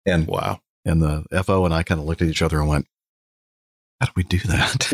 [0.07, 0.61] And wow.
[0.85, 2.87] and the FO and I kind of looked at each other and went,
[4.00, 4.87] How do we do that?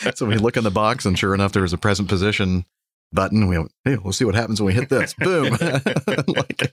[0.16, 2.64] So we look in the box, and sure enough, there was a present position
[3.12, 3.48] button.
[3.48, 5.14] We went, Hey, we'll see what happens when we hit this.
[5.14, 5.50] Boom.
[6.28, 6.70] like,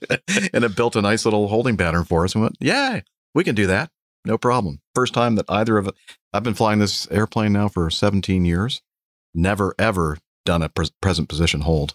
[0.52, 2.34] and it built a nice little holding pattern for us.
[2.34, 3.00] And we went, Yeah,
[3.34, 3.90] we can do that.
[4.24, 4.80] No problem.
[4.94, 5.94] First time that either of us
[6.32, 8.82] I've been flying this airplane now for 17 years.
[9.34, 11.94] Never, ever done a pres- present position hold.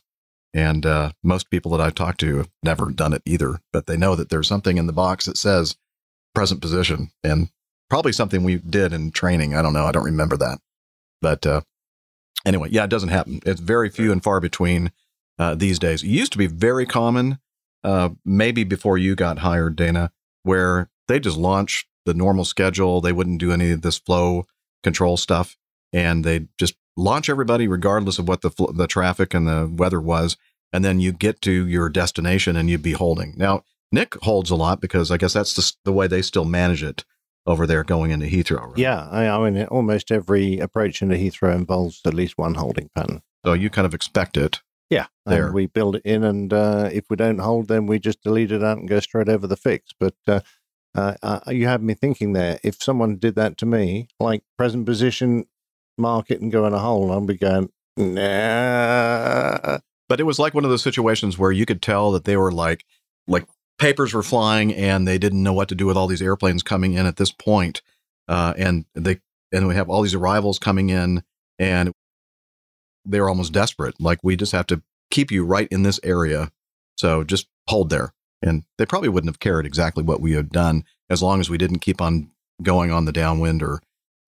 [0.54, 3.98] And uh, most people that I've talked to have never done it either, but they
[3.98, 5.78] know that there's something in the box that says
[6.36, 7.50] present position and
[7.90, 9.56] probably something we did in training.
[9.56, 9.86] I don't know.
[9.86, 10.60] I don't remember that.
[11.22, 11.62] But uh,
[12.46, 13.40] anyway, yeah, it doesn't happen.
[13.46, 14.92] It's very few and far between
[15.40, 16.04] uh, these days.
[16.04, 17.40] It used to be very common,
[17.84, 20.12] uh, maybe before you got hired, Dana,
[20.44, 23.02] where they just launch the normal schedule.
[23.02, 24.46] They wouldn't do any of this flow
[24.84, 25.58] control stuff.
[25.94, 30.02] And they just launch everybody regardless of what the fl- the traffic and the weather
[30.02, 30.38] was
[30.74, 34.56] and then you get to your destination and you'd be holding now nick holds a
[34.56, 37.04] lot because i guess that's the, the way they still manage it
[37.48, 38.78] over there going into heathrow right?
[38.78, 43.24] Yeah, I, I mean, almost every approach into Heathrow involves at least one holding pattern.
[43.44, 45.46] so you kind of expect it Yeah, There.
[45.46, 48.52] and we build it in, and uh, if we don't hold, then we just delete
[48.52, 49.92] it out and go straight over the fix.
[50.00, 50.42] But uh,
[50.94, 52.60] uh, uh, you have me thinking there.
[52.64, 55.46] If someone did that to me, like present position,
[55.98, 59.80] mark it and go in a hole, and I'd be going, nah.
[60.08, 62.52] but it was like one of those situations where you could tell that they were
[62.52, 62.86] like
[63.28, 63.46] like
[63.78, 66.94] papers were flying and they didn't know what to do with all these airplanes coming
[66.94, 67.82] in at this point
[68.28, 69.20] uh, and they
[69.52, 71.22] and we have all these arrivals coming in
[71.60, 71.92] and
[73.06, 73.96] they were almost desperate.
[74.00, 76.52] Like we just have to keep you right in this area.
[76.98, 78.14] So just hold there.
[78.42, 81.58] And they probably wouldn't have cared exactly what we had done as long as we
[81.58, 82.32] didn't keep on
[82.64, 83.82] going on the downwind or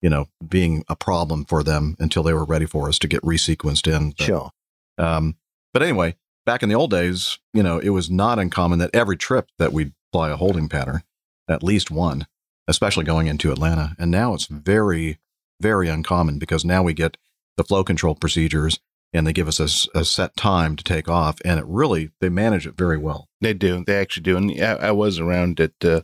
[0.04, 3.22] you know being a problem for them until they were ready for us to get
[3.22, 4.50] resequenced in But- Sure.
[4.98, 5.36] um,
[5.72, 9.16] but anyway, back in the old days, you know, it was not uncommon that every
[9.16, 11.02] trip that we'd fly a holding pattern,
[11.48, 12.26] at least one,
[12.68, 13.96] especially going into Atlanta.
[13.98, 15.18] And now it's very,
[15.60, 17.16] very uncommon because now we get
[17.56, 18.78] the flow control procedures
[19.12, 19.58] and they give us
[19.94, 21.38] a set time to take off.
[21.44, 23.28] And it really, they manage it very well.
[23.40, 23.82] They do.
[23.84, 24.36] They actually do.
[24.36, 26.02] And I, I was around at uh,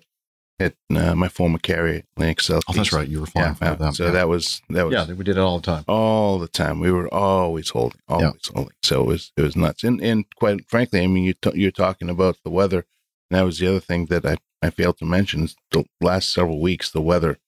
[0.61, 2.63] at uh, my former carrier, Atlantic South.
[2.69, 3.09] Oh, that's right.
[3.09, 3.93] You were flying Yeah, for them.
[3.95, 5.85] so that was that was yeah, we did it all the time.
[5.89, 6.81] all the time.
[6.81, 8.75] We were always holding, always holding.
[8.83, 9.83] So it was it was nuts.
[9.85, 12.85] And and quite frankly, I mean, you t- you're talking about the weather.
[13.31, 15.45] And that was the other thing that I I failed to mention.
[15.45, 17.39] Is the last several weeks, the weather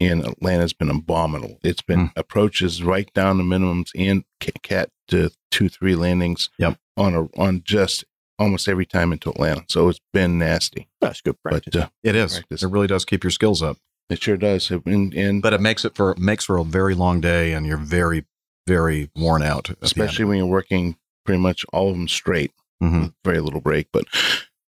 [0.00, 1.58] in Atlanta has been abominable.
[1.64, 4.24] It's been approaches right down to minimums and
[4.62, 6.50] cat to two three landings.
[6.58, 6.78] Yep.
[6.96, 8.04] On a on just
[8.38, 9.64] almost every time into Atlanta.
[9.68, 10.88] So it's been nasty.
[11.00, 11.72] That's good practice.
[11.74, 12.34] But uh, It is.
[12.34, 12.62] Practice.
[12.62, 13.76] It really does keep your skills up.
[14.10, 14.70] it sure does.
[14.70, 17.76] And, and But it makes it for makes for a very long day, and you're
[17.76, 18.24] very,
[18.66, 19.70] very worn out.
[19.70, 19.92] at the end.
[19.92, 22.52] especially when you're working pretty much all of them straight.
[22.82, 23.12] Mhm.
[23.24, 23.88] very little break.
[23.92, 24.04] But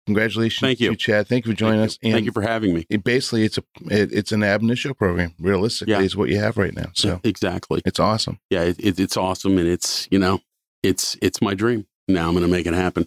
[0.06, 0.90] congratulations, Thank you.
[0.90, 1.28] to Chad.
[1.28, 1.98] Thank you for joining Thank us.
[2.02, 2.12] you.
[2.12, 2.86] Thank you for having me.
[2.88, 5.34] it, basically, it's a it, it's an ab initio program.
[5.38, 6.00] Realistically, Yeah.
[6.00, 6.90] is what you have right now.
[6.94, 7.82] So Yeah, exactly.
[7.84, 8.40] it's awesome.
[8.50, 10.40] Yeah, it, it, it's awesome, and it's you know,
[10.82, 11.86] it's it's my dream.
[12.08, 13.06] Now I'm going to make it happen.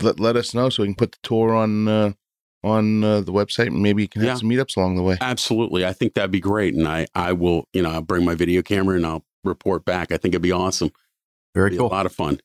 [0.00, 2.12] Well, let, let us know so we can put the tour on uh,
[2.64, 4.34] on uh, the website, and maybe you can have Yeah.
[4.36, 5.16] some meetups along the way.
[5.20, 8.34] Absolutely, I think that'd be great, and I I will you know I'll bring my
[8.34, 10.10] video camera and I'll report back.
[10.12, 10.90] I think it'd be awesome.
[11.54, 11.86] very Be cool.
[11.86, 12.40] a lot of fun.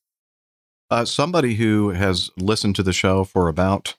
[0.89, 3.95] Uh, somebody who has listened to the show for about,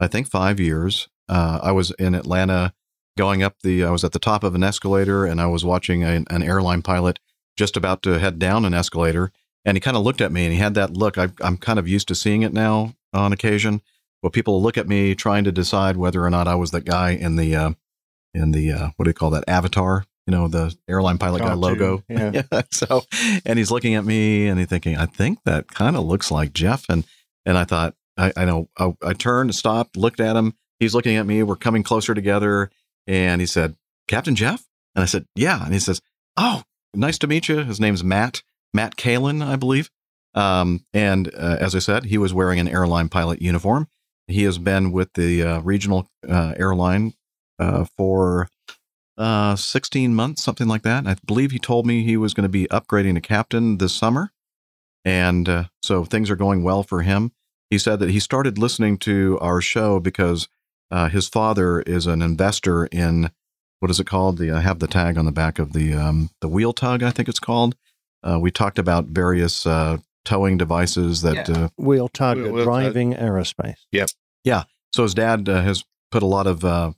[0.00, 1.08] I think, five years.
[1.28, 2.72] Uh, I was in Atlanta
[3.18, 6.02] going up the, I was at the top of an escalator and I was watching
[6.04, 7.18] a, an airline pilot
[7.56, 9.30] just about to head down an escalator.
[9.64, 11.18] And he kind of looked at me and he had that look.
[11.18, 13.80] I, I'm kind of used to seeing it now on occasion.
[14.20, 17.10] Where people look at me trying to decide whether or not I was that guy
[17.10, 17.72] in the, uh,
[18.32, 19.44] in the, uh, what do you call that?
[19.48, 22.04] Avatar, you know, the airline pilot guy logo.
[22.08, 22.42] yeah.
[22.50, 22.62] yeah.
[22.70, 23.02] So,
[23.44, 26.52] and he's looking at me and he's thinking, I think that kind of looks like
[26.52, 26.86] Jeff.
[26.88, 27.04] And,
[27.44, 30.54] and I thought, I, I know, I, I turned, stopped, looked at him.
[30.78, 31.42] He's looking at me.
[31.42, 32.70] We're coming closer together.
[33.06, 33.74] And he said,
[34.06, 34.64] Captain Jeff?
[34.94, 35.64] And I said, yeah.
[35.64, 36.00] And he says,
[36.36, 36.62] oh,
[36.94, 37.58] nice to meet you.
[37.58, 38.42] His name's Matt,
[38.72, 39.90] Matt Kalin, I believe.
[40.34, 43.88] Um, and uh, as I said, he was wearing an airline pilot uniform.
[44.26, 47.14] He has been with the uh, regional uh, airline
[47.58, 48.48] uh, for
[49.18, 51.06] uh, 16 months, something like that.
[51.06, 54.30] I believe he told me he was going to be upgrading to captain this summer.
[55.04, 57.32] And uh, so things are going well for him.
[57.68, 60.48] He said that he started listening to our show because
[61.10, 63.30] his father is an investor in
[63.80, 64.38] what is it called?
[64.38, 67.28] The I have the tag on the back of the um, the WheelTug, I think
[67.28, 67.74] it's called.
[68.22, 72.64] Uh, we talked about various uh, towing devices that uh, Wheel target Wheel- WheelTug.
[72.64, 73.76] driving aerospace.
[73.90, 74.10] Yep.
[74.44, 74.64] Yeah.
[74.92, 76.92] So his dad uh, has put a lot of uh,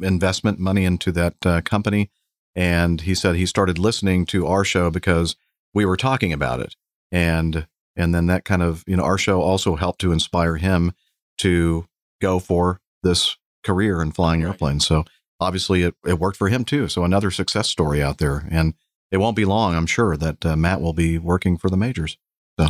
[0.00, 2.10] investment money into that uh, company,
[2.54, 5.36] and he said he started listening to our show because
[5.72, 6.74] we were talking about it,
[7.12, 10.92] and and then that kind of you know our show also helped to inspire him
[11.38, 11.86] to
[12.20, 14.86] go for this career in flying airplanes.
[14.86, 15.04] So
[15.38, 16.88] obviously it, it worked for him too.
[16.88, 18.74] So another success story out there, and
[19.10, 22.18] it won't be long, I'm sure, that uh, Matt will be working for the majors.
[22.58, 22.68] So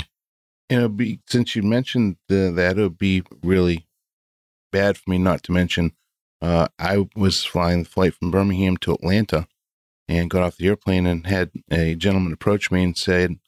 [0.68, 3.87] it'd be since you mentioned the, that, it would be really
[4.72, 5.92] bad for me not to mention.
[6.42, 9.49] Uh, I was flying the flight from Birmingham to Atlanta,
[10.09, 13.38] and got off the airplane and had a gentleman approach me and said,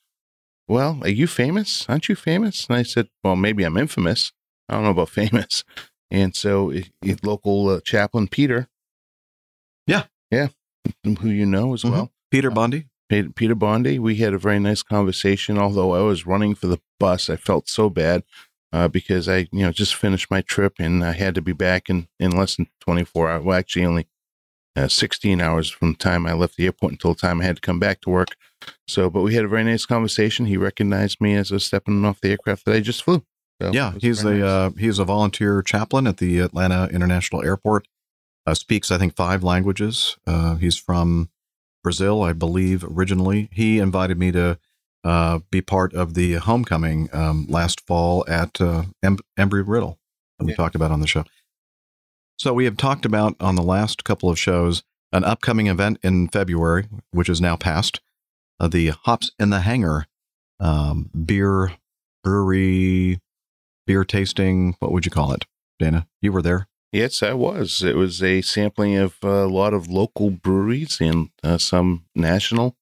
[0.66, 1.84] "Well, are you famous?
[1.88, 4.32] Aren't you famous?" And I said, "Well, maybe I'm infamous.
[4.68, 5.64] I don't know about famous."
[6.10, 8.68] And so, i- i- local uh, chaplain Peter,
[9.86, 10.04] Yeah.
[10.30, 10.48] yeah,
[11.04, 11.90] who you know as Mhm.
[11.90, 12.86] well, Peter Bundy.
[13.08, 13.98] Peter, Peter Bondi.
[13.98, 15.58] We had a very nice conversation.
[15.58, 18.22] Although I was running for the bus, I felt so bad
[18.72, 21.88] uh, because I, you know, just finished my trip and I had to be back
[21.88, 23.44] in, in less than 24 hours.
[23.44, 24.08] Well, actually, only
[24.76, 27.56] uh, 16 hours from the time I left the airport until the time I had
[27.56, 28.28] to come back to work.
[28.86, 30.46] So, but we had a very nice conversation.
[30.46, 33.24] He recognized me as I was stepping off the aircraft that I just flew.
[33.60, 34.42] So Yeah, he's a nice.
[34.42, 37.88] uh, he's a volunteer chaplain at the Atlanta International Airport.
[38.46, 40.16] Uh, speaks, I think, five languages.
[40.26, 41.30] Uh, he's from
[41.88, 43.48] Brazil, I believe, originally.
[43.50, 44.58] He invited me to
[45.04, 49.98] uh, be part of the homecoming um, last fall at uh, em- Embry Riddle
[50.38, 50.56] that we Yeah.
[50.56, 51.24] talked about on the show.
[52.38, 56.28] So we have talked about on the last couple of shows an upcoming event in
[56.28, 58.00] February, which is now past,
[58.60, 60.04] uh, the Hops in the Hangar
[60.60, 61.72] um, beer
[62.22, 63.18] brewery
[63.86, 64.76] beer tasting.
[64.80, 65.46] What would you call it,
[65.78, 66.06] Dana?
[66.20, 66.67] You were there.
[66.92, 67.82] Yes, I was.
[67.82, 72.76] It was a sampling of uh, a lot of local breweries and uh, some national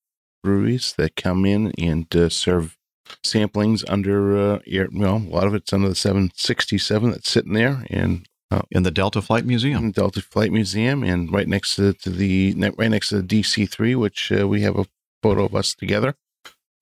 [0.45, 2.77] breweries that come in and uh, serve
[3.25, 7.85] samplings under, uh, air, well, a lot of it's under the 767 that's sitting there
[7.91, 8.29] and
[8.71, 9.91] in the Delta Flight Museum.
[9.93, 14.33] Delta Flight Museum and right next to, to the right next to the DC3, which
[14.33, 14.87] uh, we have a
[15.23, 16.17] photo of us together.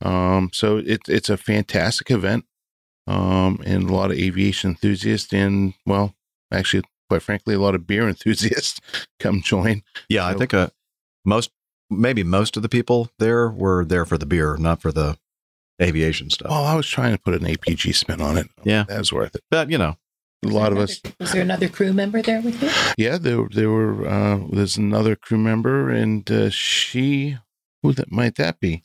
[0.02, 2.44] Um, so it, it's a fantastic event.
[3.06, 6.14] um, and a lot of aviation enthusiasts, and well,
[6.52, 8.80] actually, quite frankly, a lot of beer enthusiasts
[9.20, 9.82] come join.
[10.08, 10.68] Yeah, I think uh,
[11.24, 11.50] most,
[11.90, 15.16] maybe most of the people there were there for the beer, not for the
[15.82, 16.50] aviation stuff.
[16.50, 18.46] Well, I was trying to put an APG spin on it.
[18.62, 18.84] Yeah.
[18.88, 19.42] that was worth it.
[19.50, 19.96] but you know,
[20.44, 22.70] A lot of us, Was there another crew member there with you?
[22.96, 24.06] yeah, there there were.
[24.06, 27.38] Uh, there's another crew member, and uh, she,
[27.82, 28.82] who that might that be?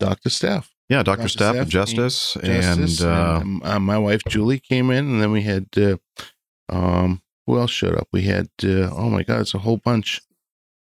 [0.00, 0.74] Doctor Steph.
[0.88, 1.28] yeah, Doctor Dr.
[1.28, 5.30] Steph, Steph, Justice, Justice, and uh, and, uh, my wife Julie came in, and then
[5.30, 5.96] we had uh,
[6.68, 8.08] um, who else showed up?
[8.12, 10.20] We had uh, oh my god, it's a whole bunch.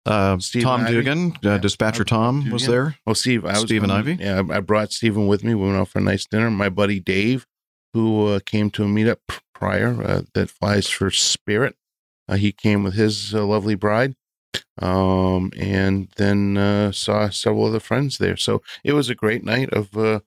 [0.06, 0.92] uh, Steve Tom Ivy.
[0.94, 2.96] Dugan, uh, Yeah, Dispatcher Tom Tom was there.
[3.06, 4.16] Oh, Steve, I was Stephen Ivy?
[4.20, 5.54] Yeah, I brought Stephen with me.
[5.54, 6.50] We went out for a nice dinner.
[6.50, 7.46] My buddy Dave,
[7.94, 9.18] who uh, came to a meetup
[9.54, 11.76] prior uh, that flies for Spirit,
[12.28, 14.14] uh, he came with his uh, lovely bride,
[14.80, 18.36] um, and then uh, saw several other friends there.
[18.36, 20.20] So it was a great night of uh,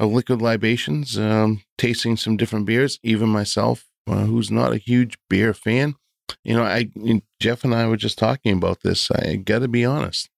[0.00, 2.98] of liquid libations, um, tasting some different beers.
[3.04, 5.96] Even myself, uh, who's not a huge beer fan,
[6.42, 6.90] you know, I
[7.40, 9.10] Jeff and I were just talking about this.
[9.10, 10.28] I got to be honest.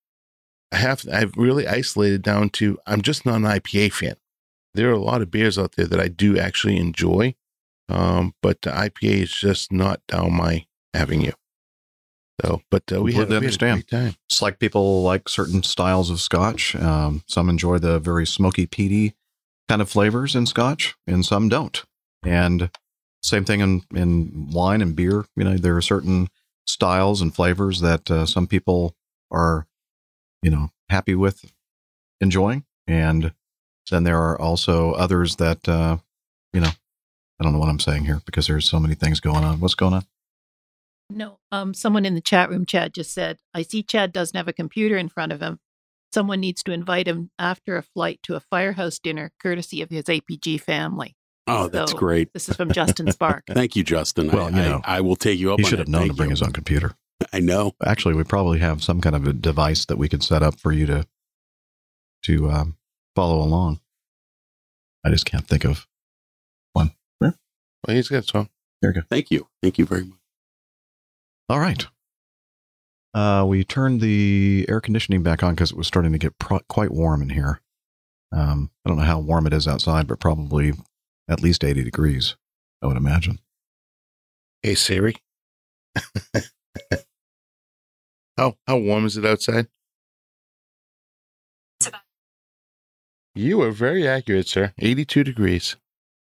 [0.72, 4.16] I have I've really isolated down to I'm just not an IPA fan.
[4.74, 7.34] There are a lot of beers out there that I do actually enjoy,
[7.88, 11.32] um, but the IPA is just not down my avenue.
[12.44, 13.84] So, but uh, we, a understand.
[14.28, 16.76] It's like people like certain styles of scotch.
[16.76, 19.14] Um, some enjoy the very smoky, peaty
[19.68, 21.82] kind of flavors in scotch, and some don't.
[22.22, 22.70] And
[23.26, 25.24] same thing in, in wine and beer.
[25.36, 26.28] You know, there are certain
[26.66, 28.94] styles and flavors that uh, some people
[29.30, 29.66] are,
[30.42, 31.52] you know, happy with
[32.20, 32.64] enjoying.
[32.86, 33.32] And
[33.90, 35.98] then there are also others that, uh,
[36.52, 36.70] you know,
[37.40, 39.60] I don't know what I'm saying here because there's so many things going on.
[39.60, 40.06] What's going on?
[41.10, 41.38] No.
[41.52, 44.52] Um, someone in the chat room, Chad, just said, I see Chad doesn't have a
[44.52, 45.60] computer in front of him.
[46.12, 50.04] Someone needs to invite him after a flight to a firehouse dinner, courtesy of his
[50.04, 51.16] APG family.
[51.48, 52.32] Oh, that's So, great.
[52.32, 53.44] This is from Justin Spark.
[53.48, 54.30] Thank you, Justin.
[54.30, 55.82] Well, I, you know, I, I will take you up He on should it.
[55.82, 56.32] have known to bring you.
[56.32, 56.94] his own computer.
[57.32, 57.72] I know.
[57.84, 60.70] actually we probably have some kind of a device that we could set up for
[60.72, 61.06] you to
[62.24, 62.76] to um,
[63.14, 63.80] follow along
[65.04, 65.86] i just can't think of
[66.74, 67.32] one Well,
[67.88, 68.48] he's got some.
[68.82, 69.48] there you go Thank you.
[69.62, 70.18] Thank you very much.
[71.48, 71.86] all right
[73.14, 76.60] uh, we turned the air conditioning back on because it was starting to get pro-
[76.68, 77.60] quite warm in here
[78.32, 80.72] um, i don't know how warm it is outside but probably
[81.28, 82.36] at least 80 degrees
[82.82, 83.38] i would imagine
[84.62, 85.14] Hey Siri.
[88.36, 89.68] how how warm is it outside?
[93.34, 94.72] You are very accurate, sir.
[94.78, 95.76] 82 degrees.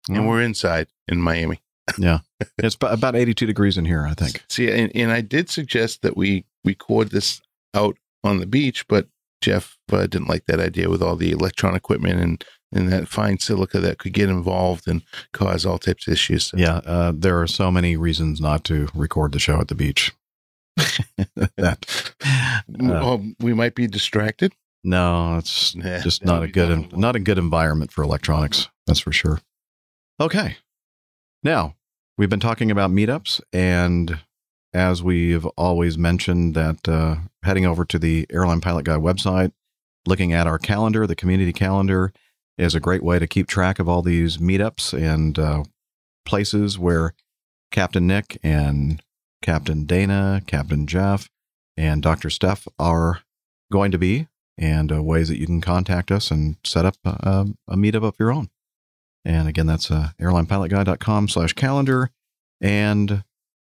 [0.08, 1.60] And we're inside in Miami.
[1.98, 2.20] Yeah.
[2.58, 6.16] It's about 82 degrees in here i think See, and, and I did suggest that
[6.16, 7.40] we record this
[7.74, 9.06] out on the beach, but
[9.40, 13.38] Jeff uh, didn't like that idea with all the electronic equipment and, and that fine
[13.38, 15.02] silica that could get involved and
[15.32, 16.44] cause all types of issues.
[16.46, 19.74] So, yeah uh, there are so many reasons not to record the show at the
[19.74, 20.12] beach
[21.56, 24.54] that uh, Well, we might be distracted.
[24.84, 28.68] No, it's Nah, just not a good not a good environment for electronics.
[28.86, 29.40] That's for sure.
[30.20, 30.56] Okay.
[31.44, 31.76] Now,
[32.18, 34.18] we've been talking about meetups and
[34.74, 39.52] as we've always mentioned that uh, heading over to the Airline Pilot Guide website,
[40.06, 42.12] looking at our calendar, the community calendar
[42.58, 45.64] is a great way to keep track of all these meetups and uh,
[46.24, 47.14] places where
[47.70, 49.02] Captain Nick and
[49.42, 51.28] Captain Dana, Captain Jeff,
[51.76, 52.30] and Dr.
[52.30, 53.20] Steph are
[53.72, 54.28] going to be
[54.58, 58.16] and uh, ways that you can contact us and set up a, a meetup of
[58.18, 58.48] your own.
[59.24, 62.10] And again, that's uh, airlinepilotguy.com slash calendar.
[62.60, 63.24] And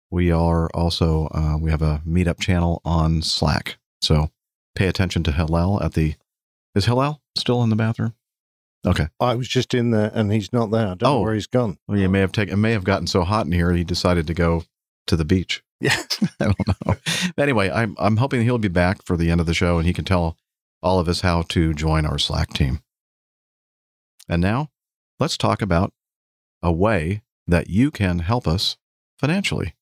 [0.09, 3.77] we are also, uh, we have a meetup channel on Slack.
[4.01, 4.31] So
[4.75, 6.15] pay attention to Hillel at the,
[6.75, 8.13] is Hillel still in the bathroom?
[8.85, 9.07] Okay.
[9.19, 10.81] I was just in there and he's not there.
[10.87, 11.21] I don't know Oh.
[11.21, 11.77] where he's gone.
[11.87, 14.25] Well, you may have taken, it may have gotten so hot in here, he decided
[14.27, 14.63] to go
[15.07, 15.63] to the beach.
[15.81, 15.95] Yeah.
[16.39, 16.95] I don't know.
[17.35, 19.87] But anyway, I'm I'm hoping he'll be back for the end of the show and
[19.87, 20.37] he can tell
[20.83, 22.81] all of us how to join our Slack team.
[24.29, 24.69] And now,
[25.19, 25.91] let's talk about
[26.61, 28.77] a way that you can help us
[29.17, 29.73] financially.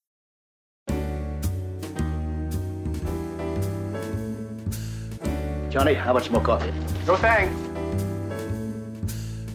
[5.69, 6.71] Johnny, how much more coffee?
[7.05, 7.68] No thanks.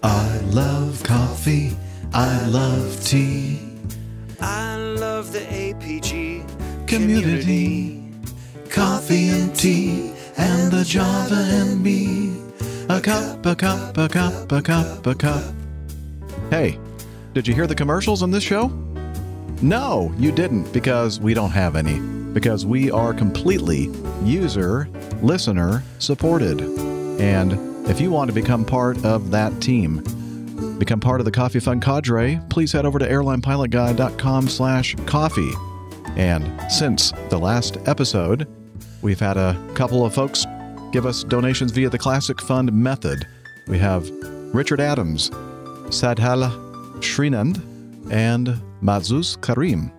[0.05, 1.74] I love coffee.
[2.12, 3.59] I love tea.
[4.38, 8.05] I love the APG Community.
[8.68, 10.12] Coffee and tea.
[10.36, 12.36] And the Java and me.
[12.90, 15.55] A cup, a cup, a cup, a cup, a cup.
[16.50, 16.78] Hey,
[17.32, 18.68] did you hear the commercials on this show?
[19.62, 21.98] No, you didn't because we don't have any.
[22.34, 23.90] Because we are completely
[24.22, 24.86] user,
[25.22, 26.61] listener supported.
[27.18, 30.03] And if you want to become part of that team,
[30.78, 35.53] become part of the Coffee Fund cadre, please head over to airlinepilotguy.com slash coffee.
[36.16, 38.49] And since the last episode,
[39.03, 40.47] we've had a couple of folks
[40.93, 43.26] give us donations via the Classic Fund method.
[43.66, 44.09] We have
[44.55, 45.30] Richard Adams,
[45.91, 46.51] Sadhal
[47.01, 47.61] Srinand,
[48.11, 49.91] and Mazuz Karim.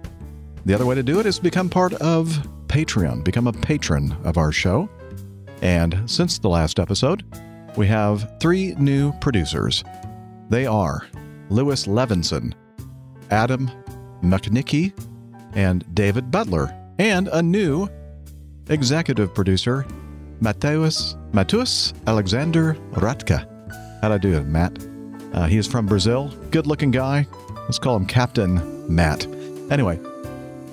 [0.66, 2.30] The other way to do it is become part of
[2.68, 4.90] Patreon, become a patron of our show.
[5.62, 7.24] And since the last episode,
[7.78, 9.84] we have three new producers.
[10.50, 11.08] They are
[11.50, 12.54] Lewis Levinson,
[13.32, 13.70] Adam
[14.22, 14.94] McNicky,
[15.54, 17.88] and David Butler, and a new
[18.70, 19.86] executive producer,
[20.40, 23.48] Mateus, Mateus Alexander Ratka.
[24.02, 24.78] How'd I do it, Matt?
[25.34, 26.34] Uh, he is from Brazil.
[26.52, 27.28] Good looking guy.
[27.64, 29.26] Let's call him Captain Matt.
[29.72, 30.00] Anyway,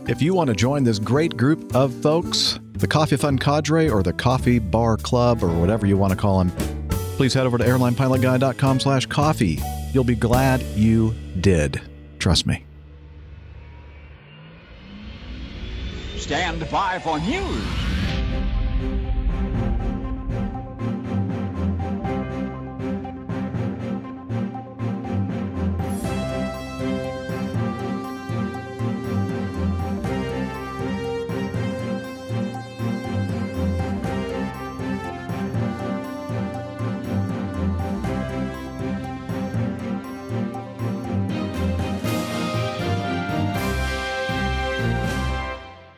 [0.09, 4.03] if you want to join this great group of folks, the Coffee Fund Cadre or
[4.03, 6.51] the Coffee Bar Club or whatever you want to call them,
[7.23, 9.61] please head over to airlinepilotguy.com slash coffee.
[9.93, 11.81] You'll be glad you did.
[12.19, 12.65] Trust me.
[16.17, 19.12] Stand by for news.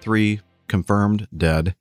[0.05, 1.75] Three confirmed dead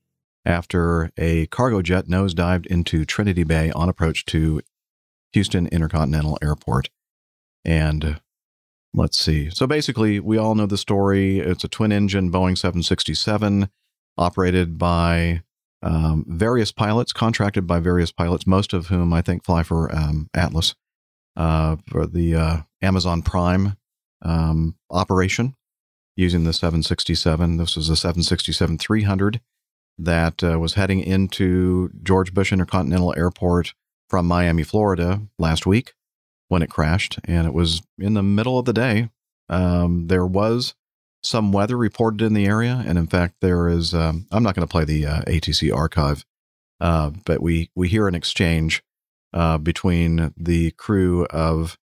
[0.45, 4.61] after a cargo jet nosedived into Trinity Bay on approach to
[5.33, 6.89] Houston Intercontinental Airport.
[7.65, 8.21] And
[8.93, 9.49] let's see.
[9.49, 11.39] So basically, we all know the story.
[11.39, 13.67] It's a twin engine Boeing 767
[14.17, 15.41] operated by
[15.81, 20.29] um, various pilots, contracted by various pilots, most of whom I think fly for um,
[20.33, 20.75] Atlas,
[21.35, 23.75] uh, for the uh, Amazon Prime
[24.21, 25.55] um, operation
[26.15, 27.57] using the 767.
[27.57, 29.41] This was a 767 300
[29.97, 33.73] that uh, was heading into George Bush Intercontinental Airport
[34.09, 35.93] from Miami, Florida last week
[36.47, 37.19] when it crashed.
[37.25, 39.09] And it was in the middle of the day.
[39.49, 40.73] Um, there was
[41.23, 42.83] some weather reported in the area.
[42.85, 46.25] And in fact, there is, um, I'm not going to play the uh, ATC archive,
[46.81, 48.83] uh, but we, we hear an exchange
[49.33, 51.77] uh, between the crew of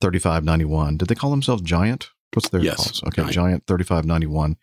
[0.00, 0.96] 3591.
[0.96, 2.10] Did they call themselves Giant?
[2.34, 3.02] What's their Yes, calls?
[3.04, 3.32] Okay, Giant.
[3.32, 4.56] Giant 3591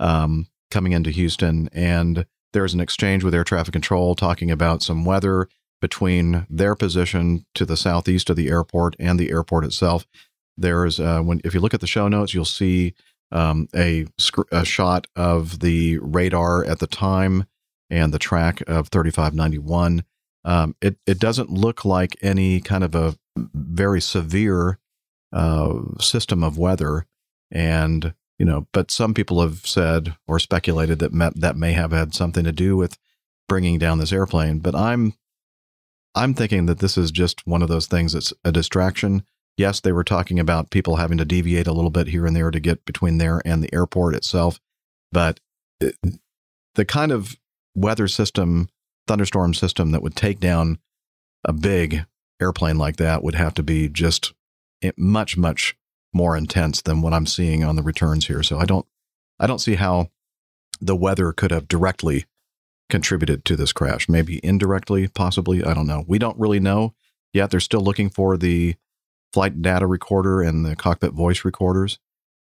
[0.00, 1.68] um, coming into Houston.
[1.72, 5.48] And there's an exchange with air traffic control talking about some weather
[5.80, 10.06] between their position to the southeast of the airport and the airport itself.
[10.56, 12.94] There's, uh, when if you look at the show notes, you'll see
[13.32, 17.44] um, a, sc- a shot of the radar at the time
[17.90, 20.04] and the track of 3591.
[20.44, 24.78] Um, it, it doesn't look like any kind of a very severe
[25.34, 27.06] uh, system of weather.
[27.50, 31.92] And, you know, but some people have said or speculated that met, that may have
[31.92, 32.96] had something to do with
[33.48, 34.60] bringing down this airplane.
[34.60, 35.14] But I'm,
[36.14, 39.24] I'm thinking that this is just one of those things that's a distraction.
[39.56, 42.50] Yes, they were talking about people having to deviate a little bit here and there
[42.50, 44.60] to get between there and the airport itself.
[45.12, 45.40] But
[45.80, 45.96] it,
[46.74, 47.36] the kind of
[47.74, 48.68] weather system,
[49.06, 50.78] thunderstorm system that would take down
[51.44, 52.04] a big
[52.40, 54.32] airplane like that would have to be just
[54.80, 55.76] it- much, much
[56.12, 58.42] more intense than what I'm seeing on the returns here.
[58.42, 58.86] So I don't,
[59.38, 60.10] I don't see how
[60.80, 62.26] the weather could have directly
[62.88, 64.08] contributed to this crash.
[64.08, 65.64] Maybe indirectly, possibly.
[65.64, 66.04] I don't know.
[66.06, 66.94] We don't really know
[67.32, 67.50] yet.
[67.50, 68.76] They're still looking for the
[69.32, 71.98] flight data recorder and the cockpit voice recorders.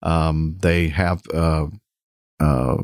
[0.01, 1.67] Um, they have uh,
[2.39, 2.77] uh,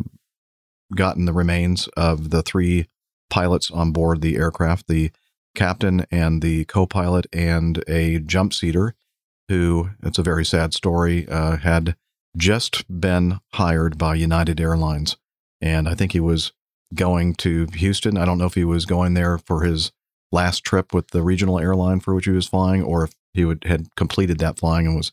[0.93, 2.87] gotten the remains of the three
[3.29, 5.11] pilots on board the aircraft the
[5.55, 8.93] captain and the co pilot and a jump seater
[9.49, 11.95] who, it's a very sad story, uh, had
[12.37, 15.17] just been hired by United Airlines.
[15.61, 16.51] And I think he was
[16.93, 18.17] going to Houston.
[18.17, 19.91] I don't know if he was going there for his
[20.31, 23.63] last trip with the regional airline for which he was flying, or if he would,
[23.65, 25.11] had completed that flying and was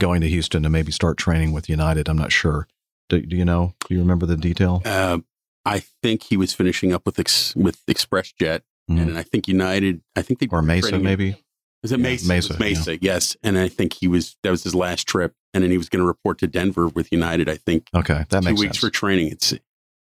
[0.00, 2.08] going to Houston to maybe start training with United.
[2.08, 2.66] I'm not sure.
[3.08, 3.74] Do, do you know?
[3.86, 4.82] Do you remember the detail?
[4.84, 5.18] Uh,
[5.64, 9.00] I think he was finishing up with ex- with ExpressJet, Mhm.
[9.00, 10.02] and I think United.
[10.16, 11.43] I think they Or Mesa, maybe?
[11.84, 12.28] Was it Yeah, Mesa?
[12.28, 13.36] Mesa, It Mesa, yes.
[13.44, 16.00] And I think he was that was his last trip, and then he was going
[16.00, 17.48] to report to Denver with United.
[17.48, 18.78] I think Okay, that two makes weeks sense.
[18.78, 19.28] for training.
[19.28, 19.54] It's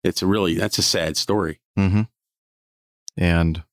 [0.04, 1.60] it's a really that's a sad story.
[1.76, 2.04] hmm
[3.18, 3.64] And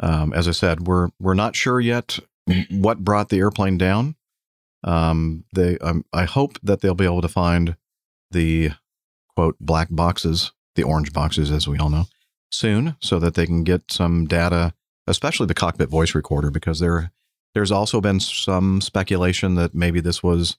[0.00, 2.18] um, as I said, we're we're not sure yet
[2.70, 4.14] what brought the airplane down.
[4.84, 7.76] Um, they, um, I hope that they'll be able to find
[8.30, 8.70] the
[9.34, 12.04] quote black boxes, the orange boxes, as we all know,
[12.52, 14.74] soon, so that they can get some data,
[15.06, 17.10] especially the cockpit voice recorder, because there
[17.54, 20.56] There's also been some speculation that maybe this was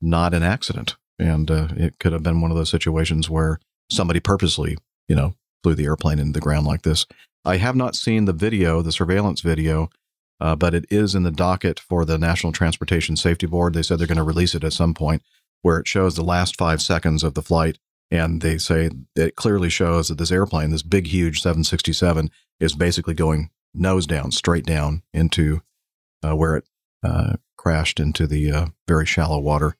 [0.00, 4.20] not an accident, and uh, it could have been one of those situations where somebody
[4.20, 4.76] purposely,
[5.08, 7.06] you know, flew the airplane into the ground like this.
[7.44, 9.90] I have not seen the video, the surveillance video,
[10.40, 13.74] uh, but it is in the docket for the National Transportation Safety Board.
[13.74, 15.22] They said they're going to release it at some point,
[15.62, 17.78] where it shows the last five seconds of the flight,
[18.10, 22.30] and they say it clearly shows that this airplane, this big, huge 767,
[22.60, 25.60] is basically going nose down, straight down into
[26.22, 26.64] uh, where it
[27.02, 29.76] uh, crashed into the uh, very shallow water.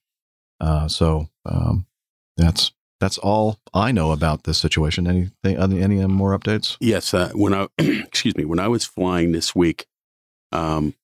[0.61, 1.87] Uh, so um,
[2.37, 5.07] that's that's all I know about this situation.
[5.07, 5.57] Anything?
[5.57, 6.77] Any, any more updates?
[6.81, 7.15] Yes.
[7.15, 9.87] Uh, when I excuse me, when I was flying this week,
[10.53, 10.95] um,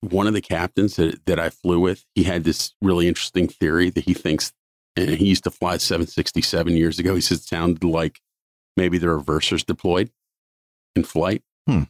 [0.00, 3.90] one of the captains that, that I flew with, he had this really interesting theory
[3.90, 4.52] that he thinks,
[4.94, 7.14] and he used to fly 767 years ago.
[7.14, 8.20] He said it sounded like
[8.76, 10.10] maybe the reversers deployed
[10.94, 11.42] in flight.
[11.66, 11.84] Hmm.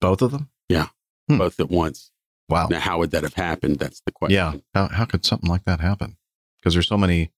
[0.00, 0.48] Both of them?
[0.68, 0.88] Yeah,
[1.28, 1.38] Hmm.
[1.38, 2.10] both at once.
[2.48, 2.66] Wow.
[2.70, 3.78] Now, how would that have happened?
[3.78, 4.34] That's the question.
[4.36, 4.54] Yeah.
[4.74, 6.16] How, how could something like that happen?
[6.58, 7.30] Because there's so many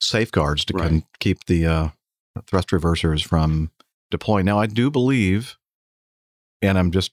[0.00, 1.02] safeguards to Right.
[1.18, 1.88] keep the uh,
[2.46, 3.70] thrust reversers from
[4.10, 4.44] deploying.
[4.46, 5.58] Now, I do believe,
[6.62, 7.12] and I'm just,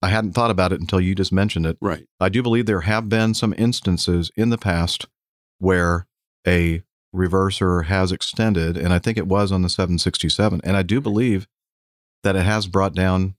[0.00, 1.76] I hadn't thought about it until you just mentioned it.
[1.80, 2.06] Right.
[2.20, 5.06] I do believe there have been some instances in the past
[5.58, 6.06] where
[6.46, 6.82] a
[7.14, 10.60] reverser has extended, and I think it was on the 767.
[10.64, 11.46] And I do believe
[12.24, 13.34] that it has brought down,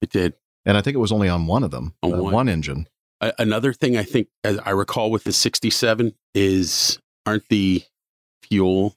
[0.00, 0.34] It did.
[0.64, 2.32] And I think it was only on one of them, On uh, one.
[2.32, 2.88] one engine.
[3.38, 7.84] Another thing I think, as I recall with the 67, is aren't the
[8.42, 8.96] fuel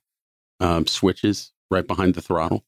[0.59, 2.65] um, switches right behind the throttle?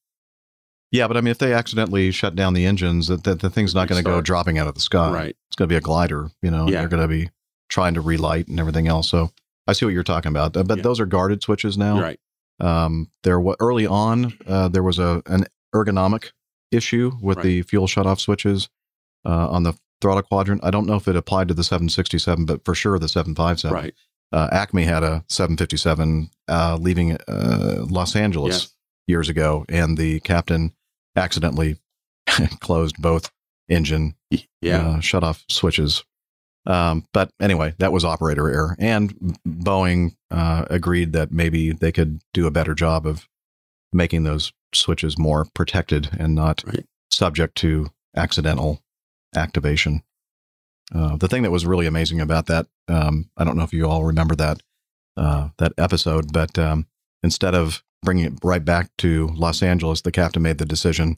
[0.92, 3.74] Yeah, but I mean, if they accidentally shut down the engines, that, that the thing's
[3.76, 5.12] not going to go dropping out of the sky.
[5.12, 5.36] Right.
[5.50, 6.30] It's going to be a glider.
[6.42, 6.80] You know, Yeah.
[6.80, 7.30] they're going to be
[7.70, 9.10] trying to relight and everything else.
[9.10, 9.32] So
[9.68, 10.56] I see what you're talking about.
[10.56, 10.84] Uh, But Yeah.
[10.84, 12.00] those are guarded switches now.
[12.00, 12.20] Right.
[12.60, 15.46] Um, there wa early on, uh, there was a an
[15.76, 16.32] ergonomic
[16.72, 17.44] issue with Right.
[17.44, 18.70] the fuel shutoff switches
[19.26, 20.64] uh, on the throttle quadrant.
[20.64, 23.74] I don't know if it applied to the 767, but for sure the 757.
[23.74, 23.94] Right.
[24.32, 28.74] Uh, Acme had a 757 uh, leaving uh, Los Angeles Yes.
[29.08, 30.74] years ago, and the captain
[31.16, 31.78] accidentally
[32.60, 33.32] closed both
[33.70, 34.16] engine
[34.62, 34.88] Yeah.
[34.88, 36.04] uh, shut off switches.
[36.66, 42.20] Um, but anyway, that was operator error, and Boeing uh, agreed that maybe they could
[42.34, 43.26] do a better job of
[43.94, 46.86] making those switches more protected and not Right.
[47.10, 47.88] subject to
[48.18, 48.82] accidental
[49.38, 50.04] activation.
[50.94, 53.88] Uh, the thing that was really amazing about that, um, I don't know if you
[53.88, 54.62] all remember that
[55.18, 56.88] uh, that episode, but um,
[57.24, 61.18] instead of bringing it right back to Los Angeles, the captain made the decision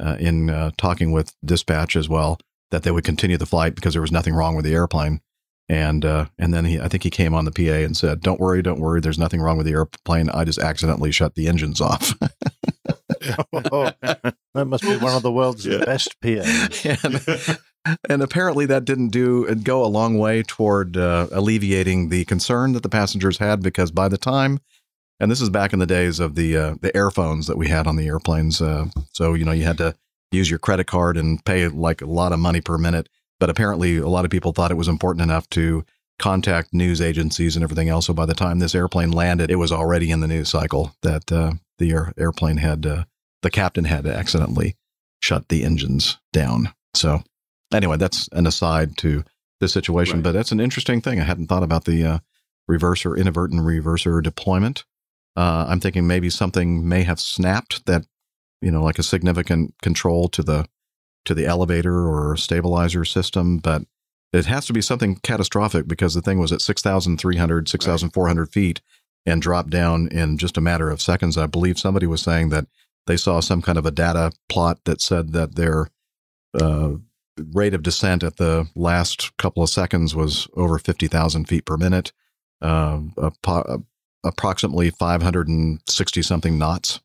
[0.00, 2.38] uh, in uh, talking with dispatch as well
[2.70, 5.20] that they would continue the flight because there was nothing wrong with the airplane.
[5.70, 8.40] And uh, and then he, I think he came on the PA and said, "Don't
[8.40, 9.02] worry, don't worry.
[9.02, 10.30] There's nothing wrong with the airplane.
[10.30, 12.14] I just accidentally shut the engines off."
[13.72, 15.84] Oh, that must be one of the world's Yeah.
[15.84, 16.86] best PAs.
[17.04, 17.58] and,
[18.08, 22.72] and apparently that didn't do it go a long way toward uh, alleviating the concern
[22.72, 24.58] that the passengers had because by the time
[25.20, 27.86] and this is back in the days of the uh, the airphones that we had
[27.86, 29.94] on the airplanes uh, so you know you had to
[30.32, 33.08] use your credit card and pay like a lot of money per minute
[33.40, 35.84] but apparently a lot of people thought it was important enough to
[36.18, 39.72] contact news agencies and everything else so by the time this airplane landed it was
[39.72, 43.04] already in the news cycle that uh, the air, airplane had uh,
[43.42, 44.76] the captain had accidentally
[45.20, 47.22] shut the engines down so
[47.72, 49.24] anyway, that's an aside to
[49.60, 50.24] this situation, Right.
[50.24, 51.20] but that's an interesting thing.
[51.20, 52.18] I hadn't thought about the uh,
[52.70, 54.84] reverser, inadvertent reverser deployment.
[55.36, 58.06] Uh, I'm thinking maybe something may have snapped that,
[58.60, 60.66] you know, like a significant control to the
[61.24, 63.82] to the elevator or stabilizer system, but
[64.32, 68.80] it has to be something catastrophic because the thing was at 6,300, 6,400 feet
[69.28, 71.36] and drop down in just a matter of seconds.
[71.36, 72.66] I believe somebody was saying that
[73.06, 75.88] they saw some kind of a data plot that said that their
[76.58, 76.94] uh,
[77.52, 82.12] rate of descent at the last couple of seconds was over 50,000 feet per minute,
[82.60, 83.00] uh,
[84.24, 87.00] approximately 560 something knots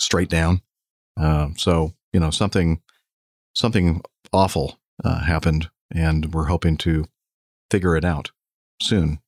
[0.00, 0.62] straight down.
[1.18, 2.80] Uh, so, you know, something,
[3.54, 4.02] something
[4.32, 7.06] awful uh, happened, and we're hoping to
[7.70, 8.30] figure it out
[8.80, 9.20] soon.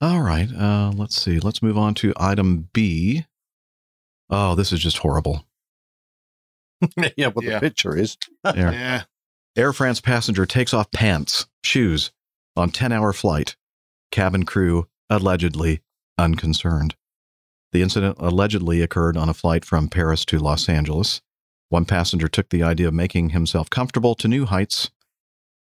[0.00, 0.48] All right.
[0.52, 1.38] Uh, let's see.
[1.38, 3.24] Let's move on to item B.
[4.30, 5.46] Oh, this is just horrible.
[7.16, 7.54] yeah, what Yeah.
[7.54, 8.16] the picture is.
[8.44, 9.02] Air, Yeah.
[9.56, 12.10] Air France passenger takes off pants, shoes
[12.56, 13.56] on 10 hour flight.
[14.10, 15.80] Cabin crew allegedly
[16.18, 16.96] unconcerned.
[17.72, 21.22] The incident allegedly occurred on a flight from Paris to Los Angeles.
[21.68, 24.90] One passenger took the idea of making himself comfortable to new heights.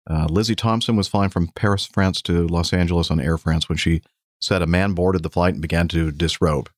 [0.08, 3.78] Uh, Lizzie Thompson was flying from Paris, France to Los Angeles on Air France when
[3.78, 4.02] she
[4.40, 6.70] said a man boarded the flight and began to disrobe.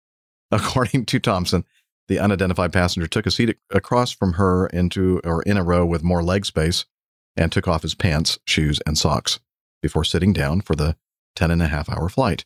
[0.50, 1.64] According to Thompson,
[2.08, 6.02] the unidentified passenger took a seat across from her into or in a row with
[6.02, 6.84] more leg space
[7.36, 9.38] and took off his pants, shoes, and socks
[9.80, 10.96] before sitting down for the
[11.36, 12.44] 10 and a half hour flight.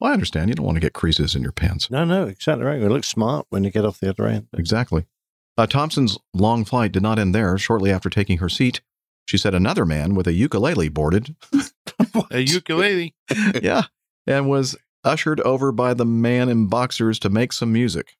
[0.00, 1.90] Well, I understand you don't want to get creases in your pants.
[1.90, 2.80] No, no, exactly right.
[2.80, 4.48] It looks smart when you get off the other end.
[4.56, 5.04] Exactly.
[5.56, 7.56] Uh, Thompson's long flight did not end there.
[7.58, 8.80] Shortly after taking her seat,
[9.26, 11.34] she said another man with a ukulele boarded.
[12.30, 13.14] A ukulele.
[13.62, 13.84] yeah.
[14.26, 18.16] And was ushered over by the man in boxers to make some music.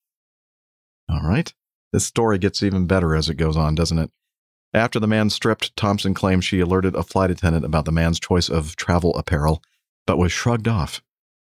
[1.09, 1.53] All right.
[1.93, 4.11] This story gets even better as it goes on, doesn't it?
[4.73, 8.49] After the man stripped, Thompson claimed she alerted a flight attendant about the man's choice
[8.49, 9.63] of travel apparel,
[10.07, 11.01] but was shrugged off.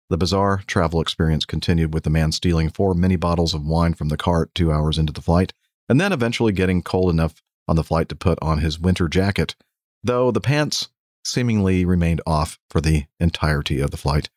[0.09, 4.09] The bizarre travel experience continued with the man stealing four mini bottles of wine from
[4.09, 5.53] the cart two hours into the flight,
[5.89, 9.55] and then eventually getting cold enough on the flight to put on his winter jacket,
[10.03, 10.89] though the pants
[11.25, 14.29] seemingly remained off for the entirety of the flight.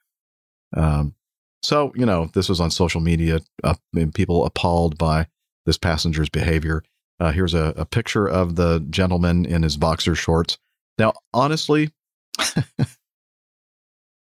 [0.77, 1.15] Um,
[1.63, 5.27] so, you know, this was on social media, uh, and people appalled by
[5.65, 6.83] this passenger's behavior.
[7.19, 10.59] Uh, here's a, a picture of the gentleman in his boxer shorts.
[10.99, 11.89] Now, honestly,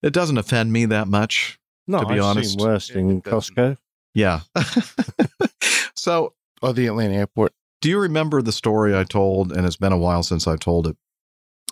[0.01, 1.59] it doesn't offend me that much.
[1.87, 2.51] No, to be I've honest.
[2.51, 3.21] seen worse in.
[3.21, 3.77] Costco.
[4.13, 4.41] Yeah.
[5.95, 7.53] so, Or the Atlanta airport.
[7.85, 9.51] Do you remember the story I told?
[9.51, 10.97] And it's been a while since I've told it.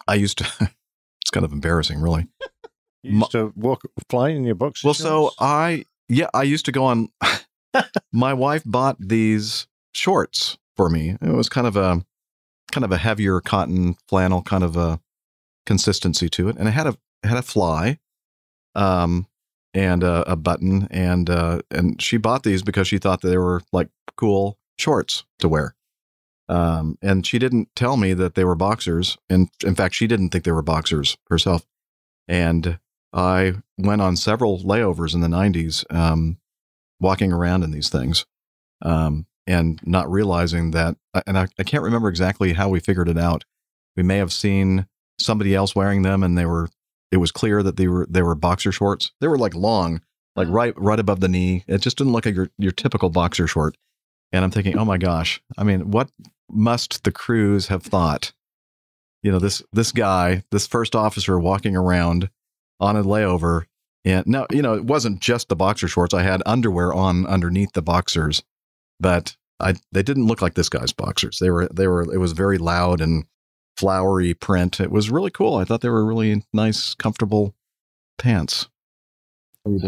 [0.08, 2.28] I used to, it's kind of embarrassing, really.
[3.02, 5.32] You used to walk, fly in your boxer Well, so?
[5.40, 7.10] I, yeah, I used to go on.
[8.14, 11.18] my wife bought these shorts for me.
[11.20, 12.06] It was kind of a,
[12.72, 15.00] kind of a heavier cotton flannel kind of a
[15.66, 17.98] consistency to it, and it had a it had a fly,
[18.76, 19.26] um,
[19.74, 23.38] and a, a button, and uh, and she bought these because she thought that they
[23.40, 25.76] were like cool shorts to wear.
[26.50, 29.18] Um, and she didn't tell me that they were boxers.
[29.30, 31.66] And in fact, she didn't think they were boxers herself.
[32.28, 32.80] And
[33.14, 36.38] I went on several layovers in the 90s, um,
[37.00, 38.26] walking around in these things
[38.82, 40.96] um, and not realizing that.
[41.28, 43.46] And I, I can't remember exactly how we figured it out.
[43.96, 44.88] We may have seen
[45.20, 46.70] somebody else wearing them and they were,
[47.12, 49.12] it was clear that they were, they were boxer shorts.
[49.22, 50.02] They were like long,
[50.36, 51.64] like right, right above the knee.
[51.68, 53.78] It just didn't look like your, your typical boxer short.
[54.32, 56.10] And I'm thinking, oh my gosh, I mean, what
[56.50, 58.34] must the crews have thought?
[59.22, 62.30] You know, this, this guy, this first officer walking around
[62.80, 63.66] on a layover.
[64.06, 66.14] And no, you know, it wasn't just the boxer shorts.
[66.14, 68.44] I had underwear on underneath the boxers,
[69.00, 71.40] but I they didn't look like this guy's boxers.
[71.40, 73.26] They were they were it was very loud and
[73.78, 74.80] flowery print.
[74.80, 75.56] It was really cool.
[75.56, 77.56] I thought they were really nice, comfortable
[78.18, 78.68] pants.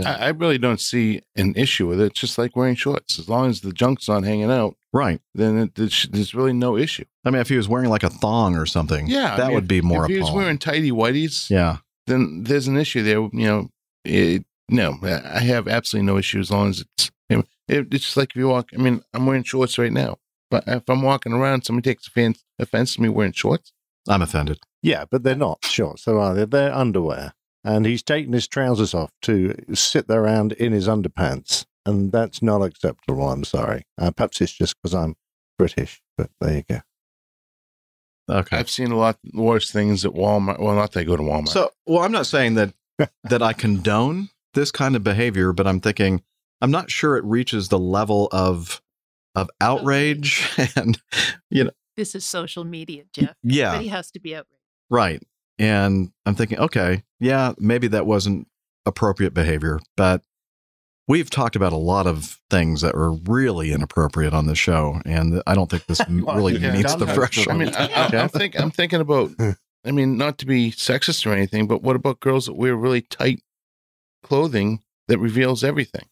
[0.06, 2.12] I, I really don't see an issue with it.
[2.12, 3.20] It's just like wearing shorts.
[3.20, 5.19] As long as the junk's not hanging out, Right.
[5.33, 7.03] then it, there's, there's really no issue.
[7.25, 9.55] I mean, if he was wearing like a thong or something, Yeah, I that mean,
[9.55, 10.41] would be more If he was appalling.
[10.43, 11.77] wearing tidy whities, yeah.
[12.07, 13.19] then there's an issue there.
[13.19, 13.69] You know,
[14.05, 17.11] it, no, I have absolutely no issue as long as it's.
[17.29, 18.69] you know, It, it's just like if you walk.
[18.73, 20.17] I mean, I'm wearing shorts right now,
[20.49, 23.73] but if I'm walking around, somebody takes offense, offense to me wearing shorts.
[24.07, 24.59] I'm offended.
[24.81, 26.45] Yeah, but they're not shorts, so are uh, they?
[26.45, 27.33] They're underwear.
[27.63, 31.65] And he's taken his trousers off to sit there around in his underpants.
[31.86, 33.29] And that's not acceptable.
[33.29, 33.83] I'm sorry.
[33.99, 35.15] Uh, perhaps it's just because I'm
[35.59, 36.79] British, but there you go.
[38.29, 38.57] Okay.
[38.57, 40.59] I've seen a lot worse things at Walmart.
[40.59, 41.49] Well, not that I go to Walmart.
[41.49, 42.73] So, well, I'm not saying that
[43.25, 46.23] that I condone this kind of behavior, but I'm thinking
[46.61, 48.81] I'm not sure it reaches the level of
[49.36, 50.99] of outrage and
[51.51, 53.36] you know, This is social media, Jeff.
[53.43, 54.61] yeah, Everybody has to be outraged.
[54.89, 55.21] right.
[55.57, 58.47] And I'm thinking, okay, yeah, maybe that wasn't
[58.86, 60.21] appropriate behavior, but
[61.08, 65.41] we've talked about a lot of things that were really inappropriate on the show, and
[65.45, 66.74] I don't think this really Yeah.
[66.74, 67.58] meets the I threshold.
[67.58, 69.32] mean, I, I, I'm, think, I'm thinking about.
[69.88, 73.01] I mean, not to be sexist or anything, but what about girls that wear really
[73.01, 73.43] tight
[74.24, 76.08] clothing that reveals everything?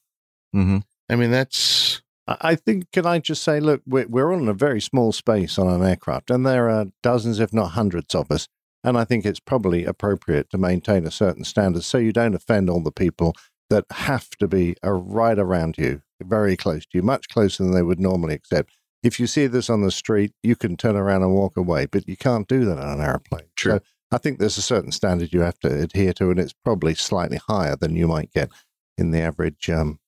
[0.51, 0.79] hmm
[1.09, 4.47] I mean, that's I I think, can I just say, look, we're, we're all in
[4.47, 8.31] a very small space on an aircraft, and there are dozens, if not hundreds of
[8.31, 8.47] us.
[8.85, 12.69] And I think it's probably appropriate to maintain a certain standard so you don't offend
[12.69, 13.33] all the people
[13.73, 17.81] that have to be right around you, very close to you, much closer than they
[17.81, 18.71] would normally accept.
[19.01, 22.07] If you see this on the street, you can turn around and walk away, but
[22.07, 23.47] you can't do that on an airplane.
[23.55, 23.73] True.
[23.73, 23.79] So
[24.11, 27.39] I think there's a certain standard you have to adhere to, and it's probably slightly
[27.47, 28.49] higher than you might get
[28.97, 29.99] in the average um,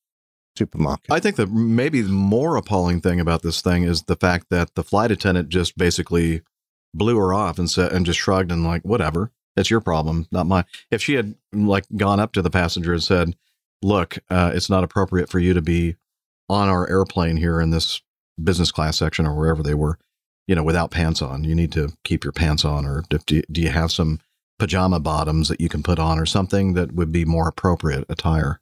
[0.57, 1.11] supermarket.
[1.11, 4.75] I think the maybe the more appalling thing about this thing is the fact that
[4.75, 6.41] the flight attendant just basically
[6.93, 10.47] blew her off and said and just shrugged and like whatever it's your problem not
[10.47, 13.35] mine if she had like gone up to the passenger and said
[13.81, 15.95] look uh, it's not appropriate for you to be
[16.49, 18.01] on our airplane here in this
[18.41, 19.97] business class section or wherever they were
[20.47, 23.61] you know without pants on you need to keep your pants on or do, do
[23.61, 24.19] you have some
[24.59, 28.59] pajama bottoms that you can put on or something that would be more appropriate attire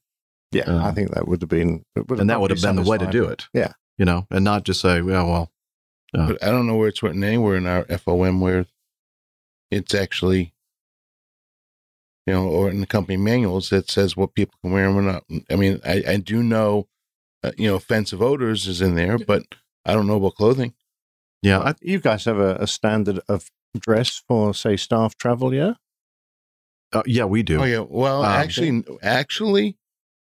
[0.51, 2.82] Yeah, Um, I think that would have been, would and that would have been the
[2.84, 3.47] way to do it.
[3.53, 3.74] Yeah.
[3.97, 5.51] You know, and not just say, well, well,
[6.14, 8.66] But I don't know where it's written anywhere in our FOM where
[9.70, 10.53] It's actually,
[12.26, 15.02] you know, or in the company manuals that says what people can wear and what
[15.04, 15.24] not.
[15.50, 16.88] I mean, I, I do know,
[17.44, 19.44] uh, you know, offensive odors is in there, but
[19.86, 20.74] I don't know about clothing.
[21.42, 25.74] Yeah, I, You guys have a, a standard of dress for, say, staff travel, yeah?
[26.94, 27.60] uh, yeah, we do.
[27.62, 27.80] Oh yeah.
[27.80, 29.78] Well, Um, actually, actually,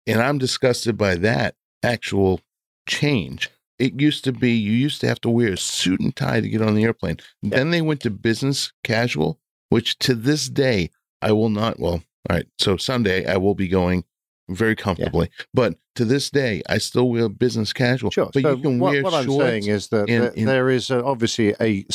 [0.05, 2.41] and I'm disgusted by that actual
[2.87, 3.49] change.
[3.77, 6.49] It used to be you used to have to wear a suit and tie to
[6.49, 7.17] get on the airplane.
[7.43, 10.89] Then they went to business casual, which to this day
[11.21, 11.79] I will not.
[11.79, 12.45] Well, all right.
[12.59, 14.03] So Sunday I will be going
[14.49, 18.11] very comfortably, but to this day I still wear business casual.
[18.11, 18.29] Sure.
[18.33, 20.69] But so you can what, wear what I'm saying is that in- there- in- there
[20.69, 21.85] is uh obviously a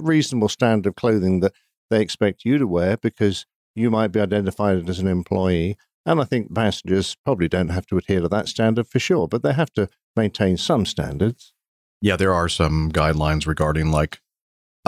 [0.00, 1.52] reasonable standard of clothing that
[1.90, 5.76] they expect you to wear because you might be identified as an employee.
[6.04, 9.42] And I think passengers probably don't have to adhere to that standard for sure, but
[9.42, 11.52] they have to maintain some standards.
[12.00, 14.20] Yeah, there are some guidelines regarding like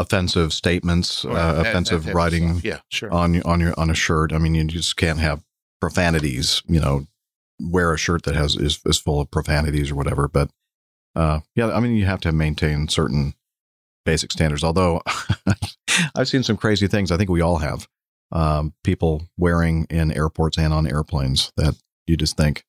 [0.01, 2.65] offensive statements, Or uh, that- that offensive type writing stuff.
[2.65, 3.13] Yeah, sure.
[3.13, 4.33] on on your on a shirt.
[4.33, 5.43] I mean, you just can't have
[5.81, 6.63] profanities.
[6.67, 7.07] You know,
[7.61, 10.29] wear a shirt that has is is full of profanities or whatever.
[10.29, 10.51] But
[11.15, 13.35] uh, yeah, I mean, you have to maintain certain
[14.05, 14.65] basic standards.
[14.65, 15.03] Although
[16.15, 17.11] I've seen some crazy things.
[17.11, 17.89] I think we all have
[18.33, 21.75] um, people wearing in airports and on airplanes that
[22.07, 22.65] you just think,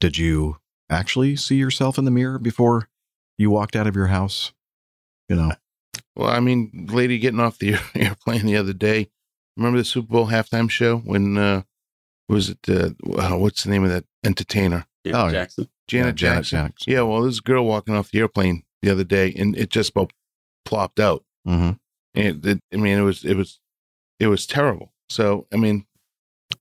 [0.00, 0.56] did you
[0.88, 2.88] actually see yourself in the mirror before
[3.38, 4.52] you walked out of your house?
[5.28, 5.52] You know,
[6.16, 9.10] Well, I mean, lady getting off the airplane the other day.
[9.56, 11.62] Remember the Super Bowl halftime show when uh
[12.28, 14.86] was it uh, uh, what's the name of that entertainer?
[15.04, 15.32] Yeah, Oh, yeah.
[15.32, 15.68] Jackson.
[15.88, 16.58] Janet Yeah, Janet Jackson.
[16.66, 16.92] Jackson.
[16.92, 20.12] Yeah, well, this girl walking off the airplane the other day, and it just about
[20.64, 21.24] plopped out.
[21.44, 21.70] hmm
[22.14, 23.58] And it, it, I mean, it was it was
[24.20, 24.92] it was terrible.
[25.08, 25.86] So, I mean,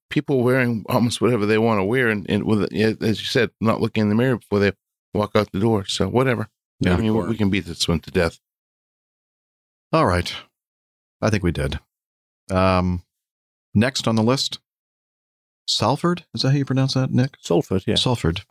[0.09, 3.79] people wearing almost whatever they want to wear, and, and with as you said, not
[3.81, 4.71] looking in the mirror before they
[5.13, 5.85] walk out the door.
[5.85, 6.47] So, whatever.
[6.79, 6.95] Yeah.
[6.95, 8.39] I mean, we can beat this one to death.
[9.91, 10.33] All right.
[11.21, 11.79] I think we did.
[12.51, 13.03] Um,
[13.73, 14.59] next on the list,
[15.67, 16.25] Salford.
[16.33, 17.37] Is that how you pronounce that, Nick?
[17.41, 17.95] Salford, yeah.
[17.95, 18.41] Salford.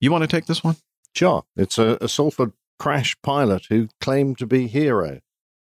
[0.00, 0.76] You want to take this one?
[1.14, 1.44] Sure.
[1.56, 5.20] It's a, a Salford crash pilot who claimed to be hero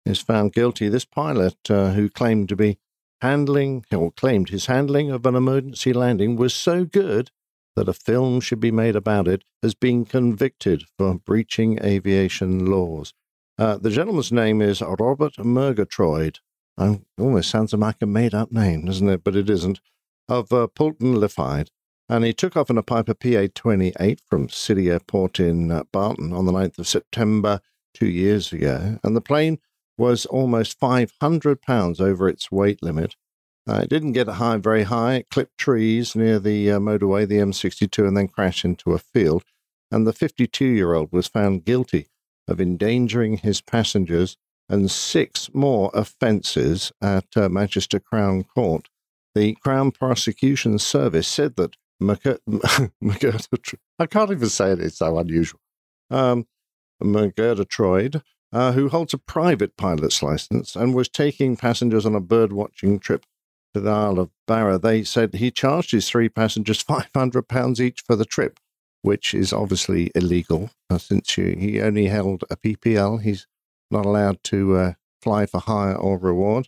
[0.05, 0.89] is found guilty.
[0.89, 2.77] This pilot, uh, who claimed to be
[3.21, 7.31] handling or claimed his handling of an emergency landing was so good
[7.75, 13.13] that a film should be made about it, has been convicted for breaching aviation laws.
[13.61, 16.39] Uh, the gentleman's name is Robert Murgatroyd.
[16.79, 19.23] Um, almost sounds like a made up name, doesn't it?
[19.23, 19.79] But it isn't.
[20.27, 21.67] Of uh, Poulton-le-Fylde.
[22.09, 26.33] And he took off in a Piper PA 28 from City Airport in uh, Barton
[26.33, 27.59] on the 9th of September
[27.93, 28.97] two years ago.
[29.03, 29.59] And the plane
[29.95, 33.15] was almost 500 pounds over its weight limit.
[33.69, 35.17] Uh, it didn't get high, very high.
[35.17, 39.43] It clipped trees near the uh, motorway, the M62, and then crashed into a field.
[39.91, 42.07] And the 52 year old was found guilty
[42.47, 44.37] of endangering his passengers
[44.69, 48.87] and six more offences at uh, Manchester Crown Court.
[49.35, 51.75] The Crown Prosecution Service said that
[53.99, 55.59] I can't even say it, it's so unusual.
[56.09, 56.47] Um,
[57.01, 58.21] Murgatroyd,
[58.51, 62.99] uh, who holds a private pilot's license and was taking passengers on a bird watching
[62.99, 63.25] trip
[63.73, 64.77] to the Isle of Barra.
[64.77, 68.59] They said he charged his three passengers £500 each for the trip,
[69.01, 73.21] which is obviously illegal uh, since you, he only held a PPL.
[73.21, 73.47] He's
[73.89, 76.67] not allowed to uh, fly for hire or reward.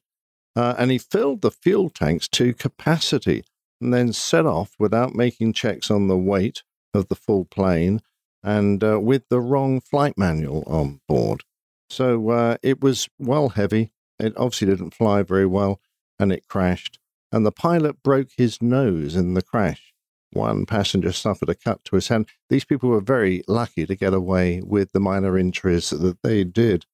[0.56, 3.44] Uh, and he filled the fuel tanks to capacity
[3.82, 6.64] and then set off without making checks on the weight
[6.94, 8.02] of the full plane
[8.44, 11.44] and uh, with the wrong flight manual on board.
[11.90, 13.92] So uh, it was well heavy.
[14.20, 15.80] It obviously didn't fly very well
[16.20, 17.00] and it crashed.
[17.32, 19.93] And the pilot broke his nose in the crash.
[20.34, 22.28] One passenger suffered a cut to his hand.
[22.50, 26.86] These people were very lucky to get away with the minor injuries that they did.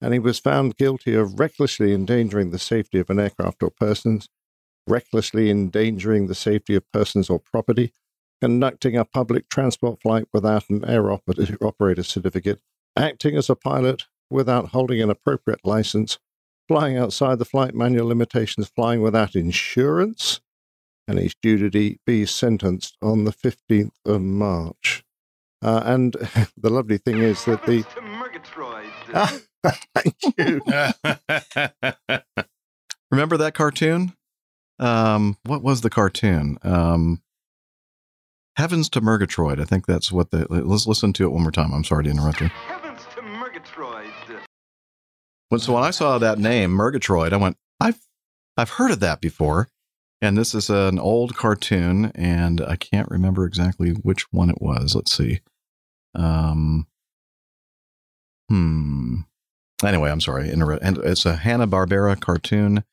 [0.00, 4.28] And he was found guilty of recklessly endangering the safety of an aircraft or persons,
[4.86, 7.92] recklessly endangering the safety of persons or property,
[8.40, 12.60] conducting a public transport flight without an air operator certificate,
[12.96, 16.18] acting as a pilot without holding an appropriate license,
[16.66, 20.40] flying outside the flight manual limitations, flying without insurance,
[21.08, 25.02] and he's due to be sentenced on the 15th of March.
[25.62, 26.12] Uh, and
[26.56, 27.84] the lovely thing is that the.
[28.02, 28.84] Murgatroyd
[29.94, 30.60] Thank you.
[33.10, 34.12] Remember that cartoon?
[34.78, 36.58] Um, what was the cartoon?
[36.62, 37.22] Um,
[38.56, 39.60] Heavens to Murgatroyd.
[39.60, 40.46] I think that's what the.
[40.50, 41.72] Let's listen to it one more time.
[41.72, 42.48] I'm sorry to interrupt you.
[42.48, 44.04] Heavens to Murgatroyd.
[45.48, 47.98] When, so when I saw that name, Murgatroyd, I went, I've
[48.56, 49.68] I've heard of that before.
[50.20, 54.94] And this is an old cartoon, and I can't remember exactly which one it was.
[54.94, 55.40] Let's see.
[56.14, 56.86] Um,
[58.48, 59.20] hmm.
[59.84, 60.50] Anyway, I'm sorry.
[60.52, 62.84] It's a Hanna Barbera cartoon.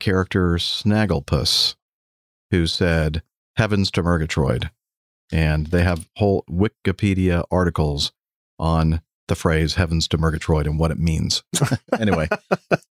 [0.00, 1.76] character Snagglepuss,
[2.50, 3.22] who said
[3.56, 4.70] "Heavens to Murgatroyd,"
[5.30, 8.12] and they have whole Wikipedia articles
[8.58, 11.42] on the phrase "Heavens to Murgatroyd" and what it means.
[11.98, 12.28] anyway,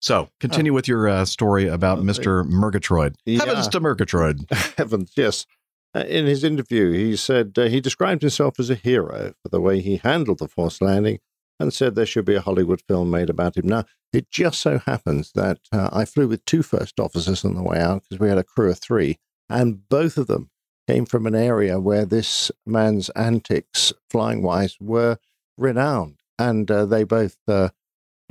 [0.02, 3.16] so continue with your uh, story about Mister Murgatroyd.
[3.26, 4.44] Heavens to Murgatroyd.
[4.76, 5.46] Heavens, yes.
[5.94, 9.60] Uh, In his interview, he said uh, he described himself as a hero for the
[9.60, 11.20] way he handled the forced landing
[11.60, 13.68] and said there should be a Hollywood film made about him.
[13.68, 17.62] Now, it just so happens that uh, I flew with two first officers on the
[17.62, 19.18] way out because we had a crew of three,
[19.48, 20.50] and both of them
[20.88, 25.18] came from an area where this man's antics, flying wise, were
[25.56, 26.16] renowned.
[26.38, 27.36] And uh, they both.
[27.46, 27.70] Uh,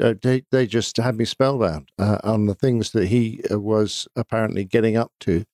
[0.01, 4.07] uh, they, they just had me spellbound uh, on the things that he uh, was
[4.15, 5.45] apparently getting up to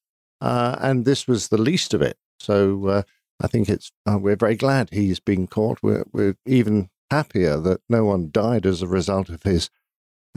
[0.41, 2.17] uh, and this was the least of it.
[2.39, 3.01] So uh,
[3.41, 5.79] I think it's uh, we're very glad he's been caught.
[5.81, 9.69] We're we're even happier that no one died as a result of his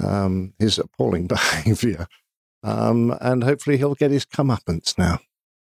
[0.02, 2.06] um, his appalling behaviour,
[2.62, 5.20] um, and hopefully he'll get his comeuppance now.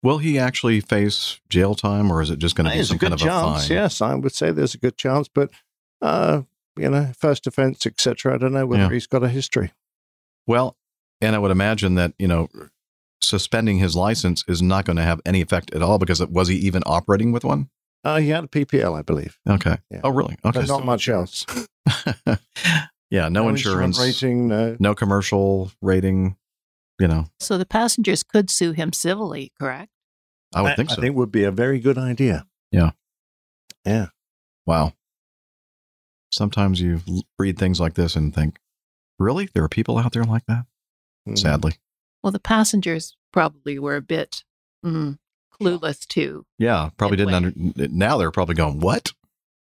[0.03, 3.15] Will he actually face jail time, or is it just going to be some kind
[3.15, 3.65] of chance.
[3.65, 3.77] a fine?
[3.77, 5.51] Yes, I would say there's a good chance, but
[6.05, 6.43] uh,
[6.77, 8.35] you know, first offence, etc.
[8.35, 8.91] I don't know whether Yeah.
[8.91, 9.73] he's got a history.
[10.47, 10.77] Well,
[11.21, 12.49] and I would imagine that you know
[13.23, 16.49] suspending his license is not going to have any effect at all because it, was
[16.49, 17.71] he even operating with one?
[18.05, 19.39] Uh, he had a PPL, I believe.
[19.49, 19.79] Okay.
[19.91, 20.01] Yeah.
[20.05, 20.37] Oh, really?
[20.45, 20.61] Okay.
[20.61, 21.47] But not much else.
[23.11, 23.29] yeah.
[23.31, 24.49] No, insurance, rating.
[24.49, 24.77] No.
[24.79, 26.37] no commercial rating.
[27.01, 29.91] You know, So the passengers could sue him civilly, correct?
[30.55, 30.97] I would think so.
[30.97, 32.47] I think would be a very good idea.
[32.71, 32.91] Yeah.
[33.85, 34.09] Yeah.
[34.65, 34.93] Wow.
[36.35, 37.01] Sometimes you
[37.39, 38.59] read things like this and think,
[39.19, 40.65] really, there are people out there like that.
[41.29, 41.39] Mhm.
[41.39, 41.75] Sadly,
[42.23, 44.45] Well, the passengers probably were a bit
[44.85, 45.19] mm,
[45.61, 46.45] clueless too.
[46.59, 46.91] yeah.
[46.97, 47.53] Probably didn't under.
[47.89, 49.13] Now they're probably going, what?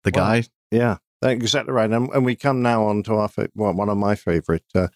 [0.02, 0.44] The Well, guy?
[0.70, 1.90] Yeah, that's exactly right.
[1.90, 4.88] And, and we come now on to our well, one of my favorite uh,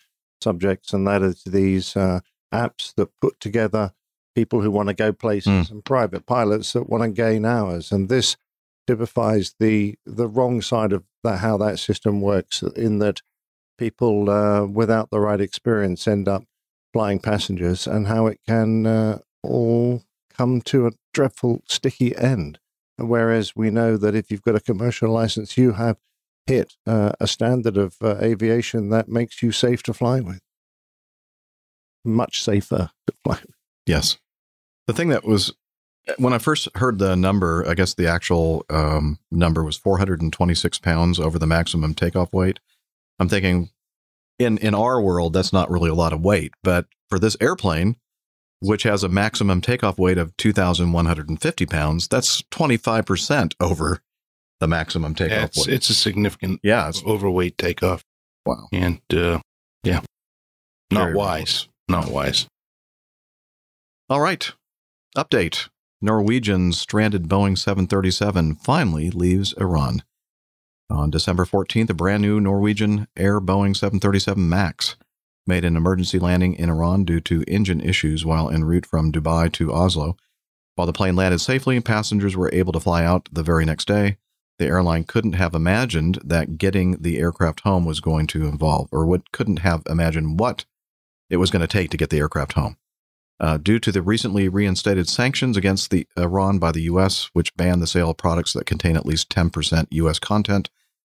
[0.43, 2.21] subjects, and that is these uh,
[2.53, 3.93] apps that put together
[4.35, 7.91] people who want to go places and private pilots that want to gain hours.
[7.93, 8.37] And this
[8.87, 12.63] typifies the the wrong side of that, how that system works.
[12.63, 13.21] In that
[13.77, 16.45] people uh, without the right experience end up
[16.93, 20.03] flying passengers, and how it can uh, all
[20.37, 22.59] come to a dreadful sticky end.
[22.97, 25.99] Whereas we know that if you've got a commercial license, you have
[26.47, 30.41] hit uh, a standard of uh, aviation that makes you safe to fly with.
[32.05, 33.55] Much safer to fly with.
[33.87, 34.19] Yes.
[34.87, 35.55] The thing that was
[36.17, 41.19] when I first heard the number, I guess the actual um, number was 426 pounds
[41.21, 42.59] over the maximum takeoff weight.
[43.19, 43.71] I'm thinking,
[44.39, 47.97] in in our world, that's not really a lot of weight, but for this airplane,
[48.61, 54.01] which has a maximum takeoff weight of 2,150 pounds, that's 25 percent over
[54.61, 55.75] the maximum takeoff Yeah, it's, weight.
[55.77, 58.03] it's a significant yeah, it's overweight takeoff.
[58.47, 58.67] wow.
[58.73, 59.41] And uh,
[59.83, 60.01] yeah,
[60.91, 61.69] not wise.
[61.89, 62.47] Not wise.
[64.11, 64.53] All right.
[65.17, 65.69] Update.
[66.01, 70.05] Norwegian's stranded Boeing 737 finally leaves Iran.
[70.89, 74.97] On December 14th, a brand new Norwegian Air Boeing 737 MAX
[75.45, 79.51] made an emergency landing in Iran due to engine issues while en route from Dubai
[79.53, 80.17] to Oslo.
[80.77, 84.19] While the plane landed safely, passengers were able to fly out the very next day.
[84.59, 89.05] The airline couldn't have imagined that getting the aircraft home was going to involve, or
[89.05, 90.65] what couldn't have imagined what
[91.29, 92.77] it was going to take to get the aircraft home.
[93.41, 97.81] Uh, due to the recently reinstated sanctions against the Iran by the U.S., which banned
[97.81, 100.19] the sale of products that contain at least 10% U.S.
[100.19, 100.71] content,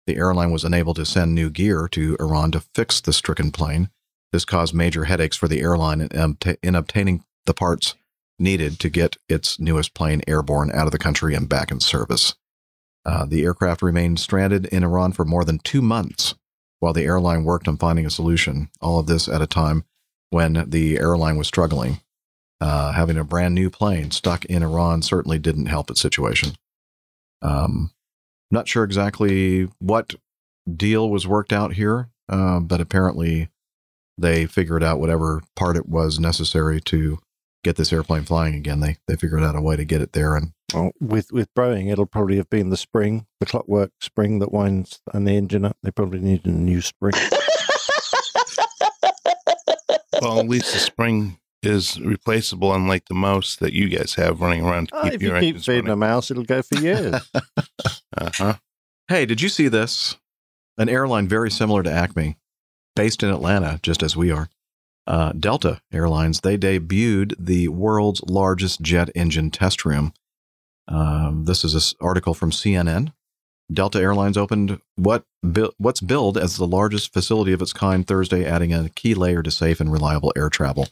[0.05, 3.89] the airline was unable to send new gear to Iran to fix the stricken plane.
[4.33, 7.95] This caused major headaches for the airline in, in obtaining the parts
[8.37, 12.35] needed to get its newest plane airborne out of the country and back in service.
[13.05, 16.35] Uh, the aircraft remained stranded in Iran for more than two months
[16.79, 18.69] while the airline worked on finding a solution.
[18.81, 19.83] All of this at a time
[20.29, 22.01] when the airline was struggling.
[22.61, 26.55] Uh, having a brand new plane stuck in Iran certainly didn't help its situation.
[27.41, 27.91] Um,
[28.51, 30.15] not sure exactly what
[30.69, 33.49] deal was worked out here, uh, but apparently
[34.17, 37.19] they figured out whatever part it was necessary to
[37.63, 38.81] get this airplane flying again.
[38.81, 41.89] They they figured out a way to get it there, and Well, with with Boeing,
[41.89, 45.77] it'll probably have been the spring, the clockwork spring that winds and the engine up.
[45.81, 47.13] They probably need a new spring.
[50.21, 54.63] Well, at least the spring is replaceable, unlike the mouse that you guys have running
[54.63, 56.77] around to Oh, keep if you your keep engines feeding a mouse, it'll go for
[56.79, 57.15] years.
[58.17, 58.53] Uh huh.
[59.07, 60.17] Hey, did you see this?
[60.77, 62.37] An airline very similar to Acme,
[62.95, 64.49] based in Atlanta, just as we are.
[65.07, 70.13] Uh, Delta Airlines, they debuted the world's largest jet engine test room.
[70.87, 73.13] Um, this is an article from CNN.
[73.71, 78.43] Delta Airlines opened what bi- what's billed as the largest facility of its kind Thursday,
[78.45, 80.87] adding a key layer to safe and reliable air travel.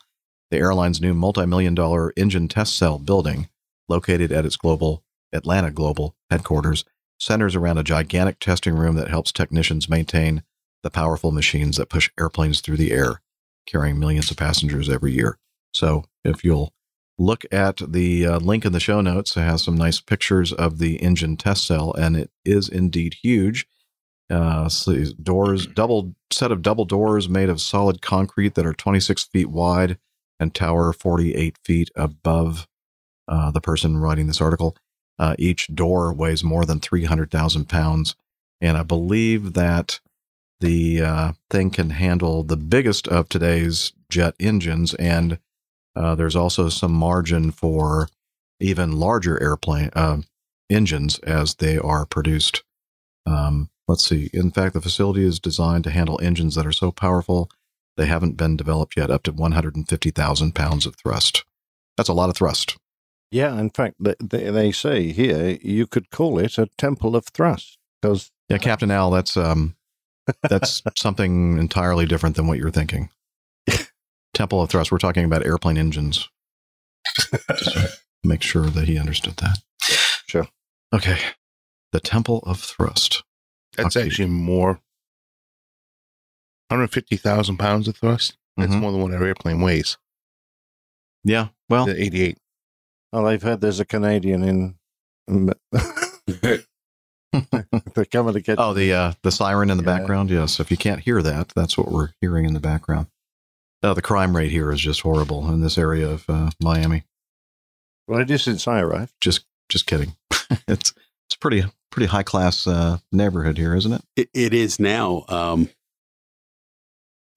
[0.52, 3.50] The airline's new multi-million dollar engine test cell building,
[3.88, 6.86] located at its global Atlanta global headquarters,
[7.20, 10.44] centers around a gigantic testing room that helps technicians maintain
[10.84, 13.22] the powerful machines that push airplanes through the air,
[13.68, 15.38] carrying millions of passengers every year.
[15.74, 16.74] So, if you'll
[17.18, 20.78] look at the uh, link in the show notes, it has some nice pictures of
[20.78, 23.68] the engine test cell, and it is indeed huge.
[24.30, 29.24] Uh, so doors, double set of double doors made of solid concrete that are 26
[29.26, 29.98] feet wide
[30.40, 32.68] and tower 48 feet above
[33.28, 34.76] uh, the person writing this article.
[35.20, 38.16] Uh, each door weighs more than 300,000 pounds.
[38.62, 40.00] And I believe that
[40.60, 44.94] the uh, thing can handle the biggest of today's jet engines.
[44.96, 45.40] And
[45.96, 48.10] uh, there's also some margin for
[48.60, 50.18] even larger airplane uh,
[50.70, 52.64] engines as they are produced.
[53.26, 54.30] Um, let's see.
[54.34, 57.50] In fact, the facility is designed to handle engines that are so powerful
[57.98, 61.44] they haven't been developed yet, up to 150,000 pounds of thrust.
[61.98, 62.78] That's a lot of thrust.
[63.32, 67.26] Yeah, in fact, they, they, they say here you could call it a temple of
[67.26, 69.76] thrust because Yeah, Captain Al, that's um,
[70.50, 73.10] that's something entirely different than what you're thinking.
[74.34, 74.92] Temple of thrust.
[74.92, 76.30] We're talking about airplane engines.
[77.50, 79.58] Just make sure that he understood that.
[80.28, 80.48] Sure.
[80.94, 81.18] Okay.
[81.92, 83.24] The Temple of Thrust.
[83.76, 84.06] That's Okay.
[84.06, 84.80] actually more.
[86.70, 88.38] 150,000 pounds of thrust.
[88.58, 88.80] That's Mhm.
[88.80, 89.98] more than what our airplane weighs.
[91.24, 91.50] Yeah.
[91.70, 92.38] Well, The 88.
[93.12, 94.76] well, I've heard there's a Canadian in.
[97.94, 98.58] They're coming to get.
[98.60, 99.98] oh, the uh, the siren in the Yeah.
[99.98, 100.30] background.
[100.30, 100.60] Yes.
[100.60, 103.08] If you can't hear that, that's what we're hearing in the background.
[103.84, 107.04] Oh, the crime rate here is just horrible in this area of uh, Miami.
[108.08, 109.14] Well, it is since I arrived.
[109.22, 110.16] Just just kidding.
[110.68, 110.94] it's
[111.28, 114.02] it's pretty pretty high class uh, neighborhood here, isn't it?
[114.16, 115.26] It, it is now.
[115.28, 115.70] Um,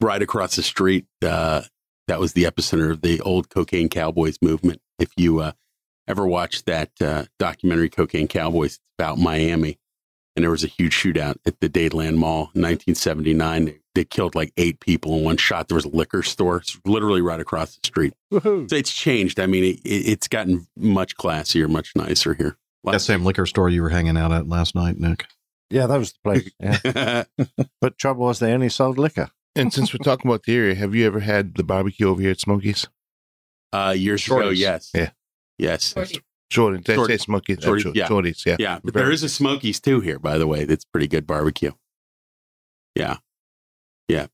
[0.01, 1.63] right across the street, uh,
[2.09, 4.81] that was the epicenter of the old cocaine cowboys movement.
[4.99, 5.53] If you uh,
[6.09, 9.79] ever watched that uh, documentary, Cocaine Cowboys, it's about Miami,
[10.35, 13.65] and there was a huge shootout at the Dadeland Mall in 1979.
[13.65, 15.69] They, they killed like eight people in one shot.
[15.69, 18.15] There was a liquor store, it's literally right across the street.
[18.33, 18.69] Woohoo.
[18.69, 19.41] So it's changed.
[19.41, 22.57] I mean, it, it, it's gotten much classier, much nicer here.
[22.85, 25.27] That same liquor store you were hanging out at last night, Nick.
[25.69, 26.51] Yeah, that was the place.
[26.59, 27.25] Yeah.
[27.81, 29.31] but trouble was they only sold liquor.
[29.57, 32.31] And since we're talking about the area, have you ever had the barbecue over here
[32.31, 32.87] at Smokies?
[33.73, 34.61] uh, years ago, Shorty's.
[34.61, 34.91] yes.
[34.95, 35.11] Yeah.
[35.59, 35.95] Yes.
[36.51, 36.79] Shorty.
[36.79, 37.13] Did I Shorty.
[37.15, 37.59] say Smokies?
[37.59, 38.07] Uh, Shorty, yeah.
[38.09, 38.57] Shorty's, yeah.
[38.59, 40.65] Yeah, but there is a Smokies too here, by the way.
[40.65, 41.71] That's pretty good barbecue.
[42.97, 43.19] Yeah.
[44.09, 44.27] Yeah,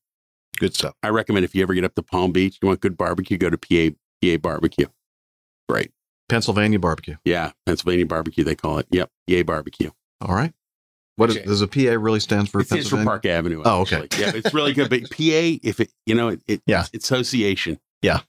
[0.57, 0.95] Good stuff.
[1.03, 3.51] I recommend if you ever get up to Palm Beach, you want good barbecue, go
[3.51, 4.87] to PA PA Barbecue.
[5.69, 5.91] Right.
[6.29, 7.17] Pennsylvania barbecue.
[7.23, 8.87] Yeah, Pennsylvania Barbecue they call it.
[8.89, 9.91] Yep, PA Barbecue.
[10.19, 10.53] All right.
[11.17, 12.61] What is, does a PA really stand for?
[12.61, 13.61] It stands for Park Avenue.
[13.65, 14.03] Oh, okay.
[14.03, 14.23] actually.
[14.23, 14.89] Yeah, it's really good.
[14.89, 15.17] But PA,
[15.67, 16.85] if it, you know, it, it Yeah.
[16.93, 17.79] it's association.
[18.01, 18.21] Yeah,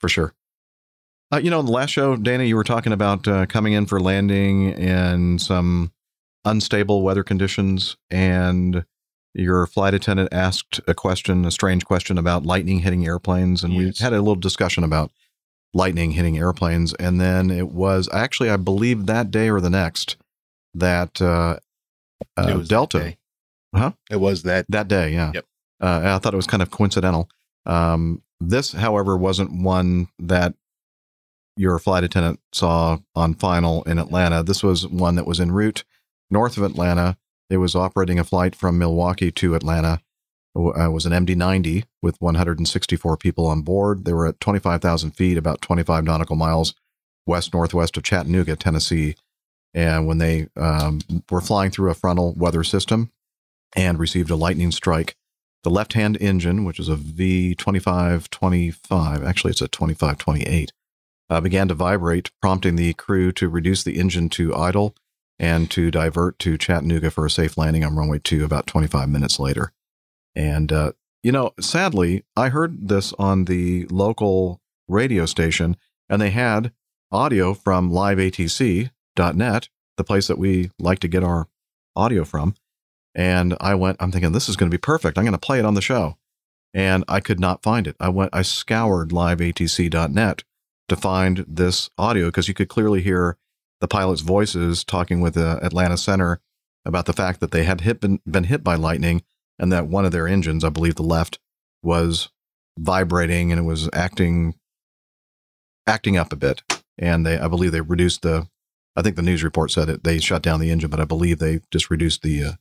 [0.00, 0.34] for sure.
[1.32, 3.86] Uh, you know, in the last show, Dana, you were talking about uh, coming in
[3.86, 5.92] for landing in some
[6.44, 8.84] unstable weather conditions, and
[9.34, 14.00] your flight attendant asked a question, a strange question about lightning hitting airplanes, and Yes.
[14.00, 15.10] we had a little discussion about
[15.74, 20.16] lightning hitting airplanes, and then it was actually, I believe, that day or the next
[20.74, 21.56] that uh,
[22.36, 23.16] uh, It was Delta.
[23.74, 23.92] Huh?
[24.10, 24.66] It was that.
[24.68, 25.32] that day, yeah.
[25.34, 25.44] Yep.
[25.80, 27.28] Uh, I thought it was kind of coincidental.
[27.66, 30.54] Um, this, however, wasn't one that
[31.56, 34.42] your flight attendant saw on final in Atlanta.
[34.42, 35.84] This was one that was en route
[36.30, 37.16] north of Atlanta.
[37.50, 40.00] It was operating a flight from Milwaukee to Atlanta.
[40.56, 44.04] It uh, was an MD-90 with 164 people on board.
[44.04, 46.74] They were at 25,000 feet, about 25 nautical miles
[47.26, 49.14] west northwest of Chattanooga, Tennessee.
[49.74, 53.10] And when they um, were flying through a frontal weather system
[53.74, 55.16] and received a lightning strike,
[55.64, 60.72] the left-hand engine, which is a V2525, actually it's a 2528,
[61.30, 64.94] uh, began to vibrate, prompting the crew to reduce the engine to idle
[65.38, 69.40] and to divert to Chattanooga for a safe landing on runway two about 25 minutes
[69.40, 69.72] later.
[70.36, 70.92] And, uh,
[71.22, 75.76] you know, sadly, I heard this on the local radio station,
[76.08, 76.72] and they had
[77.10, 77.90] audio from
[79.16, 81.48] liveatc.net, the place that we like to get our
[81.96, 82.54] audio from.
[83.14, 85.16] And I went, I'm thinking, this is going to be perfect.
[85.16, 86.16] I'm going to play it on the show.
[86.72, 87.96] And I could not find it.
[88.00, 90.42] I went, I scoured liveatc.net
[90.88, 93.36] to find this audio because you could clearly hear
[93.80, 96.40] the pilot's voices talking with the Atlanta Center
[96.84, 99.22] about the fact that they had hit, been, been hit by lightning
[99.58, 101.38] and that one of their engines, I believe the left,
[101.82, 102.30] was
[102.76, 104.54] vibrating and it was acting
[105.86, 106.62] acting up a bit.
[106.98, 108.48] And they, I believe they reduced the,
[108.96, 111.38] I think the news report said it, they shut down the engine, but I believe
[111.38, 112.52] they just reduced the uh,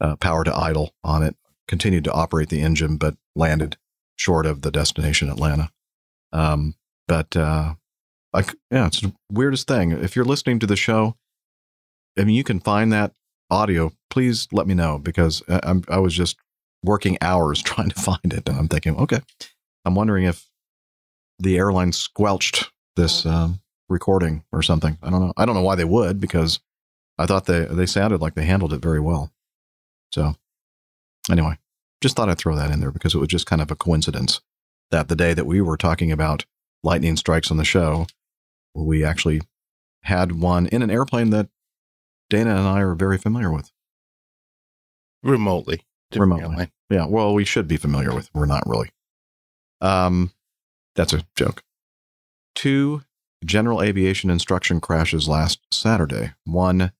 [0.00, 1.36] uh, power to idle on it,
[1.68, 3.76] continued to operate the engine, but landed
[4.16, 5.70] short of the destination Atlanta.
[6.32, 6.74] Um,
[7.06, 7.74] but uh,
[8.32, 9.92] like, yeah, it's the weirdest thing.
[9.92, 11.16] If you're listening to the show,
[12.18, 13.12] I mean, you can find that
[13.50, 13.92] audio.
[14.10, 16.36] Please let me know because I, I'm I was just
[16.82, 19.20] working hours trying to find it, and I'm thinking, okay,
[19.84, 20.48] I'm wondering if
[21.38, 24.98] the airline squelched this um, recording or something.
[25.02, 25.32] I don't know.
[25.36, 26.60] I don't know why they would because
[27.18, 29.32] I thought they they sounded like they handled it very well.
[30.12, 30.34] So
[31.30, 31.58] anyway,
[32.00, 34.40] just thought I'd throw that in there because it was just kind of a coincidence
[34.90, 36.44] that the day that we were talking about
[36.82, 38.06] lightning strikes on the show,
[38.74, 39.40] we actually
[40.02, 41.48] had one in an airplane that
[42.30, 43.70] Dana and I are very familiar with.
[45.22, 45.80] remotely.
[46.14, 46.44] Remotely.
[46.44, 46.70] airline.
[46.90, 48.30] Yeah, well, we should be familiar with.
[48.34, 48.90] We're not really.
[49.80, 50.32] Um,
[50.94, 51.62] that's a joke.
[52.54, 53.02] Two
[53.44, 56.32] general aviation instruction crashes last Saturday.
[56.44, 56.92] One,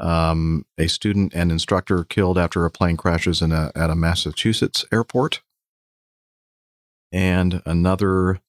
[0.00, 4.84] um, a student and instructor killed after a plane crashes in a, at a Massachusetts
[4.92, 5.42] airport.
[7.10, 8.40] And another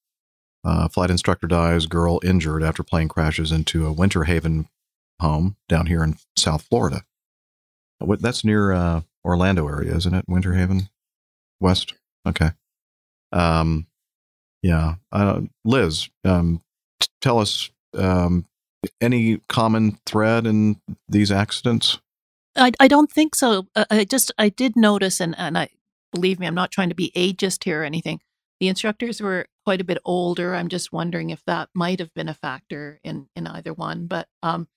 [0.64, 4.68] uh, flight instructor dies, girl injured after plane crashes into a Winter Haven
[5.20, 7.04] home down here in South Florida.
[8.00, 10.26] That's near uh, Orlando area, isn't it?
[10.28, 10.90] Winter Haven,
[11.60, 11.94] West.
[12.28, 12.52] Okay.
[13.32, 13.88] Um,
[14.62, 14.96] yeah.
[15.12, 16.62] Uh, Liz, um,
[17.22, 18.46] tell us um,
[19.02, 22.00] any common thread in these accidents.
[22.56, 23.68] I, I don't think so.
[23.76, 25.70] Uh, I just I did notice, and and I
[26.12, 28.20] believe me, I'm not trying to be ageist here or anything.
[28.60, 30.56] The instructors were quite a bit older.
[30.56, 34.08] I'm just wondering if that might have been a factor in in either one.
[34.08, 34.68] But um,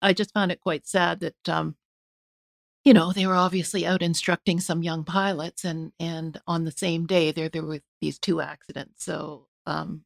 [0.00, 1.76] I just found it quite sad that um,
[2.84, 7.06] you know, they were obviously out instructing some young pilots, and and on the same
[7.06, 9.04] day there there were these two accidents.
[9.04, 10.04] So um,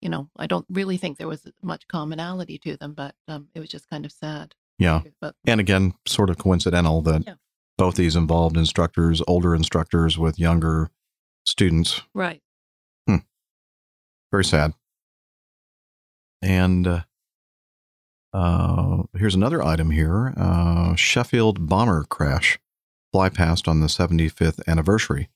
[0.00, 3.60] you know, I don't really think there was much commonality to them, but um, it
[3.60, 4.54] was just kind of sad.
[4.78, 5.02] Yeah.
[5.20, 7.34] But And again, sort of coincidental that Yeah.
[7.76, 10.90] both these involved instructors, older instructors with younger
[11.44, 12.02] students.
[12.14, 12.42] right.
[14.30, 14.74] Very sad.
[16.42, 17.00] And uh,
[18.34, 22.58] uh, here's another item here uh, Sheffield bomber crash
[23.10, 25.30] fly past on the 75th anniversary.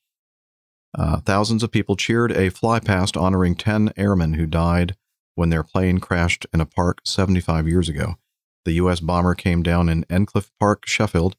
[0.97, 4.95] Uh, thousands of people cheered a flypast honoring 10 airmen who died
[5.35, 8.17] when their plane crashed in a park 75 years ago.
[8.65, 9.01] The U.S.
[9.01, 11.37] bomber came down in Endcliffe Park, Sheffield,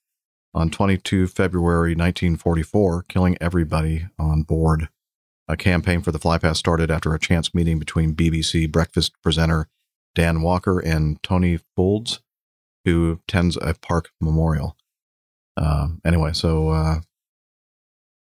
[0.54, 4.90] on 22 February 1944, killing everybody on board.
[5.48, 9.68] A campaign for the flypast started after a chance meeting between BBC breakfast presenter
[10.16, 12.20] Dan Walker and Tony Foulds,
[12.86, 14.78] who tends a park memorial.
[15.58, 17.00] Uh, anyway, so uh,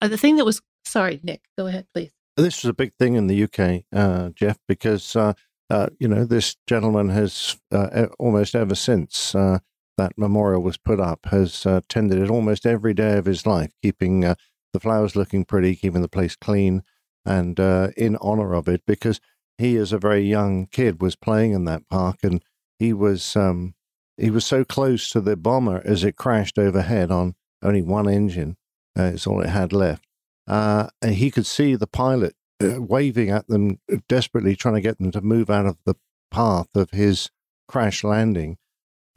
[0.00, 2.12] Uh, the thing that was sorry, Nick, go ahead, please.
[2.36, 5.34] This was a big thing in the UK, uh, Jeff, because uh,
[5.70, 9.60] uh, you know this gentleman has uh, almost ever since uh,
[9.96, 13.72] that memorial was put up has uh, tended it almost every day of his life,
[13.82, 16.82] keeping the flowers looking pretty, keeping the place clean,
[17.24, 17.60] and
[17.96, 19.20] in honor of it, because
[19.56, 22.42] he, as a very young kid, was playing in that park, and
[22.80, 23.74] he was um,
[24.16, 28.56] he was so close to the bomber as it crashed overhead on only one engine.
[28.98, 30.04] Uh, it's all it had left
[30.46, 34.98] and he could see the pilot uh, waving at them, uh, desperately trying to get
[34.98, 35.96] them to move out of the
[36.30, 37.30] path of his
[37.68, 38.58] crash landing.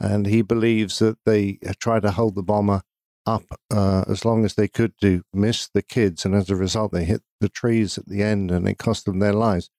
[0.00, 2.82] And he believes that they uh, tried to hold the bomber
[3.26, 6.24] up uh, as long as they could to miss the kids.
[6.24, 9.18] And as a result, they hit the trees at the end and it cost them
[9.18, 9.70] their lives.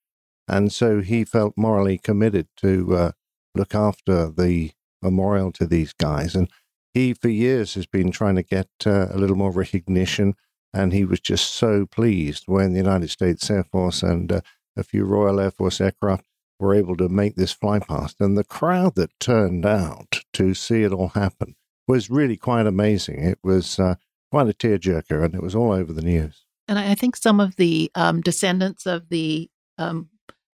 [0.48, 3.12] And so he felt morally committed to uh,
[3.56, 4.72] look after the
[5.02, 6.36] memorial to these guys.
[6.36, 6.50] And
[6.94, 10.36] he, for years, has been trying to get uh, a little more recognition
[10.74, 14.42] and he was just so pleased when the United States Air Force and uh,
[14.78, 16.26] a few Royal Air Force aircraft
[16.60, 18.20] were able to make this fly past.
[18.20, 21.56] And the crowd that turned out to see it all happen
[21.88, 23.24] was really quite amazing.
[23.24, 23.96] It was uh,
[24.30, 26.46] quite a tearjerker, and it was all over the news.
[26.68, 30.10] And I think some of the um, descendants of the um,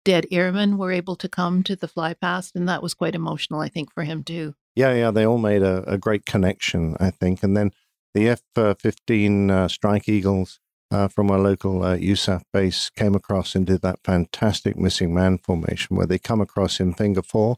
[0.03, 3.61] dead airmen were able to come to the fly past, and that was quite emotional,
[3.61, 4.55] I think, for him too.
[4.75, 7.43] Yeah, yeah, they all made a, a great connection, I think.
[7.43, 7.71] And then
[8.13, 10.59] the F 15 uh, Strike Eagles
[10.91, 15.37] uh, from our local uh, USAF base came across and did that fantastic missing man
[15.37, 17.57] formation where they come across in finger four.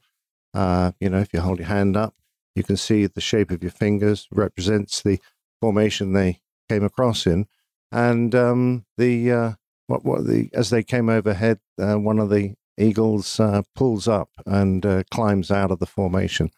[0.55, 2.13] You know, if you hold your hand up,
[2.55, 5.19] you can see the shape of your fingers represents the
[5.59, 6.39] formation they
[6.69, 7.47] came across in.
[7.91, 9.55] And um, the
[9.87, 14.29] what what the as they came overhead, uh, one of the eagles uh, pulls up
[14.45, 16.51] and uh, climbs out of the formation,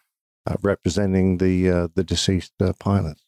[0.62, 3.25] representing the the deceased pilots.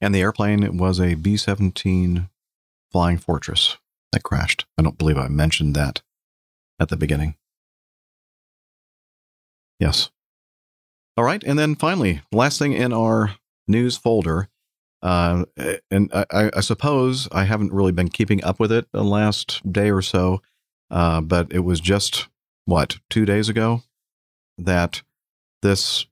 [0.00, 2.28] And the airplane was a B 17
[2.92, 3.78] Flying Fortress
[4.12, 4.66] that crashed.
[4.78, 6.02] I don't believe I mentioned that
[6.80, 7.36] at the beginning.
[9.78, 10.10] Yes.
[11.16, 11.42] All right.
[11.44, 13.36] And then finally, last thing in our
[13.66, 14.48] news folder.
[15.02, 15.44] Uh,
[15.90, 19.90] and I, I- suppose I haven't really been keeping up with it the last day
[19.90, 20.42] or so.
[20.90, 22.28] Uh, but it was just
[22.66, 23.82] what two days ago
[24.58, 25.02] that
[25.62, 26.06] this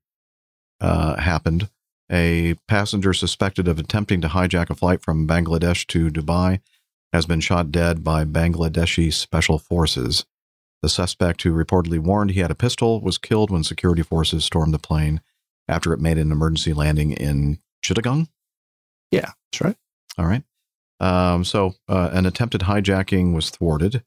[0.80, 1.68] uh, happened.
[2.10, 6.60] A passenger suspected of attempting to hijack a flight from Bangladesh to Dubai
[7.12, 10.24] has been shot dead by Bangladeshi special forces.
[10.82, 14.72] The suspect, who reportedly warned he had a pistol, was killed when security forces stormed
[14.72, 15.20] the plane
[15.66, 18.28] after it made an emergency landing in Chittagong.
[19.10, 19.76] Yeah, that's right.
[20.16, 20.44] All right.
[21.00, 24.02] Um, so uh, an attempted hijacking was thwarted.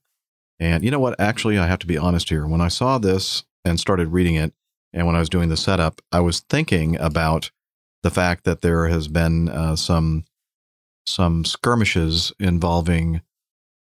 [0.60, 1.20] And you know what?
[1.20, 2.46] Actually, I have to be honest here.
[2.46, 4.54] When I saw this and started reading it,
[4.94, 7.52] and when I was doing the setup, I was thinking about
[8.04, 10.26] the fact that there has been uh, some
[11.06, 13.22] some skirmishes involving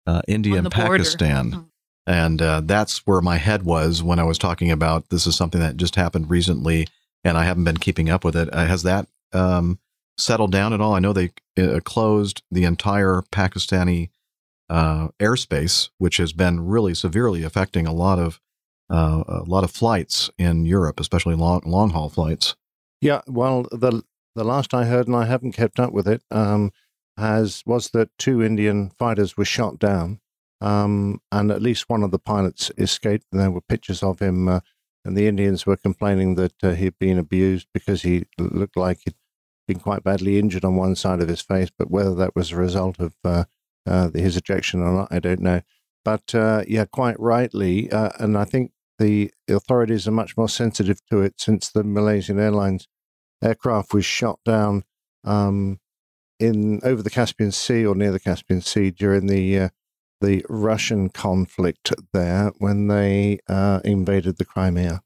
[0.07, 0.99] uh, India and the border.
[0.99, 1.51] Pakistan.
[1.51, 1.67] Mhm.
[2.07, 5.61] And uh, that's where my head was when I was talking about this is something
[5.61, 6.87] that just happened recently,
[7.23, 8.51] and I haven't been keeping up with it.
[8.53, 9.79] Uh, has that um,
[10.19, 10.93] settled down at all?
[10.95, 14.11] I know they uh, closed the entire Pakistani
[14.69, 18.39] uh, airspace, which has been really severely affecting a lot of
[18.91, 22.55] uh, a lot of flights in Europe, especially long long haul flights.
[23.05, 24.03] Yeah, well, the
[24.35, 26.73] the last I heard, and I haven't kept up with it, um,
[27.19, 30.21] has was that two Indian fighters were shot down,
[30.63, 33.27] um, and at least one of the pilots escaped.
[33.31, 34.61] And there were pictures of him, uh,
[35.05, 39.17] and the Indians were complaining that uh, he'd been abused because he looked like he'd
[39.69, 41.69] been quite badly injured on one side of his face.
[41.79, 43.45] But whether that was a result of uh,
[43.87, 45.61] uh, his ejection or not, I don't know.
[46.07, 51.01] But uh, yeah, quite rightly, uh, and I think the authorities are much more sensitive
[51.11, 52.89] to it since the Malaysian Airlines
[53.45, 54.85] aircraft was shot down
[55.25, 55.79] um,
[56.39, 59.69] in over the Caspian Sea or near the Caspian Sea during the uh,
[60.21, 65.03] the Russian conflict there when they uh, invaded the Crimea.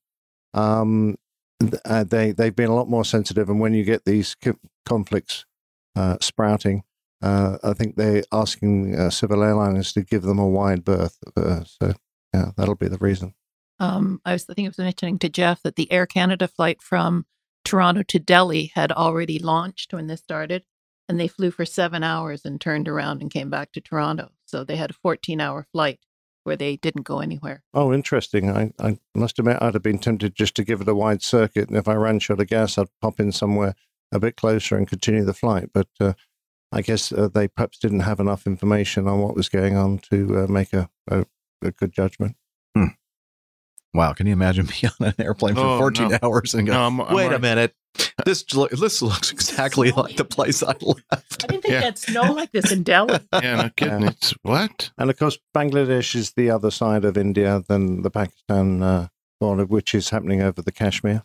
[0.55, 1.17] Um,
[1.85, 4.37] uh, they they've been a lot more sensitive, and when you get these
[4.87, 5.45] conflicts
[5.97, 6.85] uh, sprouting,
[7.21, 11.19] uh, I think they're asking uh, civil airliners to give them a wide berth.
[11.37, 11.95] So
[12.33, 13.35] yeah, that'll be the reason.
[13.81, 16.81] Um, I was I think I was mentioning to Jeff that the Air Canada flight
[16.81, 17.27] from
[17.65, 20.65] Toronto to Delhi had already launched when this started,
[21.09, 24.31] and they flew for seven hours and turned around and came back to Toronto.
[24.47, 26.01] So they had a 14 hour flight
[26.45, 27.63] where they didn't go anywhere.
[27.75, 28.51] Oh, interesting.
[28.51, 31.69] I, I must admit, I'd have been tempted just to give it a wide circuit.
[31.69, 33.75] And if I ran short of gas, I'd pop in somewhere
[34.11, 35.69] a bit closer and continue the flight.
[35.75, 36.15] But uh,
[36.73, 40.39] I guess uh, they perhaps didn't have enough information on what was going on to
[40.39, 41.27] uh, make a, a,
[41.63, 42.37] a good judgment.
[43.95, 46.19] Wow, can you imagine being on an airplane for Oh, 14 no.
[46.23, 47.75] hours and go, No, I'm- I'm wait a minute,
[48.25, 51.45] this this looks exactly like the place I left.
[51.45, 51.79] I didn't think Yeah.
[51.81, 53.19] they had snow like this in Delhi.
[53.33, 54.03] Yeah, no kidding.
[54.03, 54.09] Yeah.
[54.11, 54.91] It's what?
[54.99, 59.09] And of course, Bangladesh is the other side of India than the Pakistan uh,
[59.41, 61.23] border, which is happening over the Kashmir.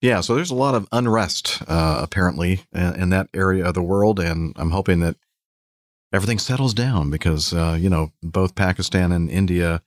[0.00, 3.82] Yeah, so there's a lot of unrest uh, apparently in, in that area of the
[3.82, 5.16] world, and I'm hoping that
[6.12, 9.82] everything settles down because uh, you know both Pakistan and India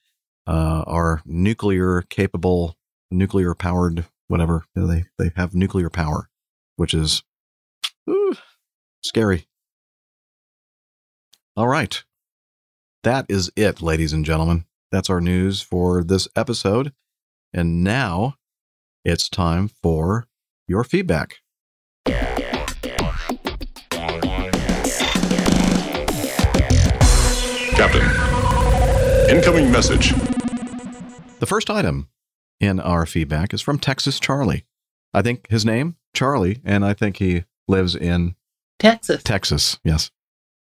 [0.47, 2.75] uh, are nuclear capable,
[3.09, 6.29] nuclear powered, whatever You know, they they have nuclear power,
[6.75, 7.23] which is
[8.09, 8.35] ooh,
[9.03, 9.47] scary.
[11.55, 12.03] All right,
[13.03, 14.65] that is it, ladies and gentlemen.
[14.91, 16.93] That's our news for this episode,
[17.53, 18.35] and now
[19.05, 20.27] it's time for
[20.67, 21.37] your feedback.
[27.75, 28.01] Captain,
[29.29, 30.13] incoming message.
[31.41, 32.07] The first item
[32.59, 34.63] in our feedback is from Texas Charlie.
[35.11, 38.35] I think his name, Charlie, and I think he lives in
[38.77, 39.23] Texas.
[39.23, 39.79] Texas.
[39.83, 40.11] Yes.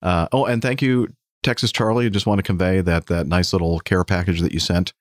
[0.03, 1.07] Uh, oh, and thank you,
[1.41, 2.05] Texas Charlie.
[2.05, 4.93] I Just want to convey that that nice little care package that you sent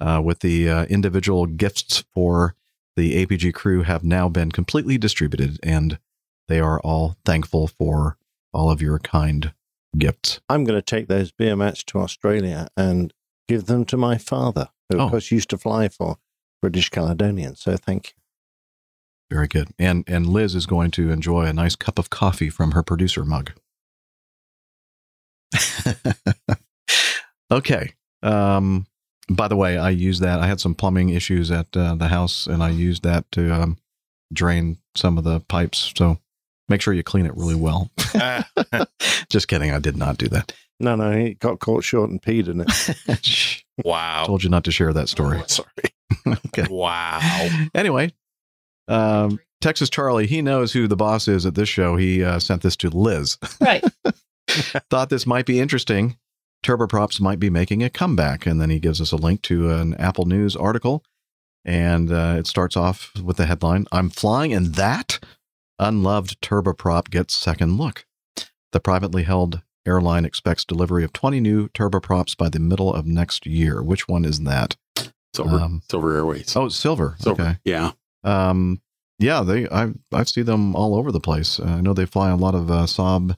[0.00, 2.56] uh, with the uh, individual gifts for
[2.96, 6.00] the APG crew have now been completely distributed, and
[6.48, 8.16] they are all thankful for
[8.52, 9.54] all of your kind
[9.96, 10.40] gifts.
[10.48, 13.14] I'm going to take those beer mats to Australia and
[13.50, 15.04] give them to my father, who, Oh.
[15.06, 16.18] of course, used to fly for
[16.62, 17.56] British Caledonian.
[17.56, 18.14] So thank you.
[19.36, 19.68] Very good.
[19.78, 23.24] And and Liz is going to enjoy a nice cup of coffee from her producer
[23.24, 23.52] mug.
[27.50, 27.94] okay.
[28.22, 28.86] Um,
[29.28, 30.40] by the way, I used that.
[30.40, 33.76] I had some plumbing issues at uh, the house, and I used that to um,
[34.32, 35.92] drain some of the pipes.
[35.96, 36.18] So
[36.70, 37.90] make sure you clean it really well.
[38.14, 38.48] Ah,
[39.28, 39.72] Just kidding.
[39.72, 40.52] I did not do that.
[40.78, 43.64] No, no, he got caught short and peed in it.
[43.84, 44.24] Wow.
[44.26, 45.40] Told you not to share that story.
[45.46, 45.68] Sorry.
[46.48, 46.66] okay.
[46.68, 47.48] Wow.
[47.74, 48.12] Anyway,
[48.88, 51.96] um, Texas Charlie, he knows who the boss is at this show.
[51.96, 53.38] He uh, sent this to Liz.
[53.58, 53.82] Right.
[54.90, 56.18] Thought this might be interesting.
[56.62, 58.44] Turboprops might be making a comeback.
[58.44, 61.02] And then he gives us a link to an Apple News article.
[61.64, 65.20] And uh, it starts off with the headline I'm flying in that?
[65.80, 68.04] Unloved turboprop gets second look.
[68.72, 73.46] The privately held airline expects delivery of 20 new turboprops by the middle of next
[73.46, 73.82] year.
[73.82, 74.76] Which one is that?
[75.34, 76.54] Silver, Um, Silver Airways.
[76.54, 77.16] Oh, Silver.
[77.18, 77.42] Silver.
[77.42, 77.58] Okay.
[77.64, 77.92] Yeah.
[78.22, 78.82] Um,
[79.18, 81.58] yeah, they I I see them all over the place.
[81.58, 83.36] Uh, I know they fly a lot of uh, Saab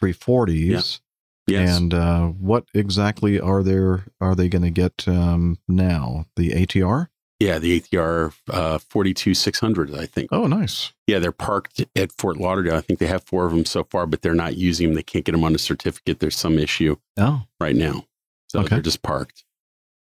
[0.00, 1.00] 340s.
[1.46, 1.78] Yes.
[1.78, 6.26] And uh, what exactly are there are they going to get um, now?
[6.36, 7.08] The ATR?
[7.40, 10.28] Yeah, the ATR uh, 42600, I think.
[10.30, 10.92] Oh, nice.
[11.06, 12.76] Yeah, they're parked at Fort Lauderdale.
[12.76, 14.94] I think they have four of them so far, but they're not using them.
[14.94, 16.20] They can't get them on a certificate.
[16.20, 18.04] There's some issue Oh, right now.
[18.48, 18.68] So Okay.
[18.76, 19.44] they're just parked.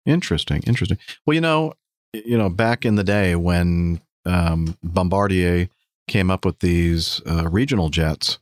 [0.06, 0.98] interesting, interesting.
[1.26, 1.74] Well, you know,
[2.12, 5.68] you know, back in the day when um, Bombardier
[6.06, 8.38] came up with these uh, regional jets,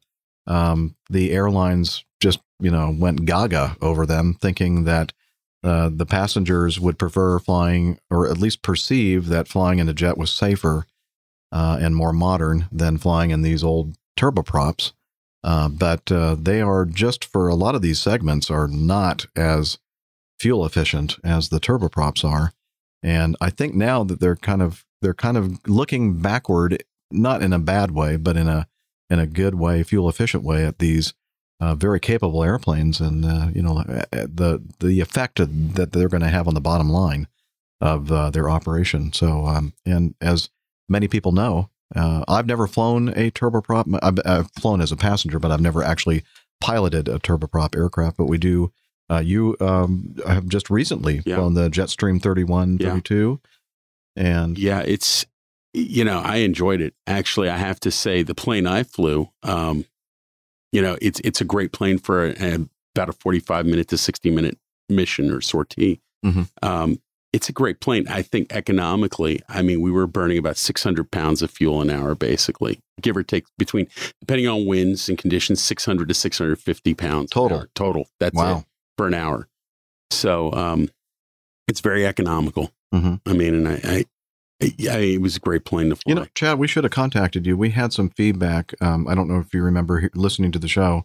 [0.46, 5.12] um, the airlines just you know went gaga over them, thinking that
[5.64, 10.18] uh, the passengers would prefer flying, or at least perceive that flying in a jet
[10.18, 10.86] was safer
[11.52, 14.92] uh, and more modern than flying in these old turboprops.
[15.44, 19.78] Uh, but uh, they are just for a lot of these segments are not as
[20.38, 22.52] fuel efficient as the turboprops are.
[23.02, 27.52] And I think now that they're kind of they're kind of looking backward, not in
[27.52, 28.68] a bad way, but in a
[29.10, 31.12] in a good way, fuel efficient way at these
[31.62, 36.22] uh, very capable airplanes, and uh, you know uh, the the effect that they're going
[36.28, 37.28] to have on the bottom line
[37.80, 39.12] of uh, their operation.
[39.12, 40.50] So, um, and as
[40.88, 43.98] many people know, uh, I've never flown a turboprop.
[44.02, 46.24] I've, I've flown as a passenger, but I've never actually
[46.60, 48.16] piloted a turboprop aircraft.
[48.16, 48.72] But we do.
[49.10, 51.36] Uh, you um, have just recently Yeah.
[51.36, 52.88] flown the Jetstream 31, Yeah.
[52.90, 53.40] 32,
[54.16, 55.26] and Yeah, it's
[55.74, 56.94] you know I enjoyed it.
[57.06, 59.84] Actually, I have to say the plane I flew, um,
[60.72, 63.98] you know, it's it's a great plane for a, a- about a forty-five minute to
[63.98, 64.58] sixty minute
[64.88, 66.00] mission or sortie.
[66.24, 66.48] Mhm.
[66.62, 67.00] Um,
[67.32, 68.06] it's a great plane.
[68.08, 71.88] I think economically, I mean, we were burning about six hundred pounds of fuel an
[71.88, 73.88] hour, basically, give or take between
[74.20, 77.64] depending on winds and conditions, six hundred to six hundred fifty pounds Total.
[77.74, 78.06] Total.
[78.20, 78.58] That's Wow.
[78.58, 78.64] it
[78.98, 79.48] for an hour.
[80.10, 80.90] So um,
[81.68, 82.70] it's very economical.
[82.94, 83.20] Mhm.
[83.26, 84.04] I mean, and I, I,
[84.62, 86.02] I, it was a great plane to fly.
[86.06, 87.56] You know, Chad, we should have contacted you.
[87.56, 88.74] We had some feedback.
[88.80, 91.04] Um, I don't know if you remember listening to the show.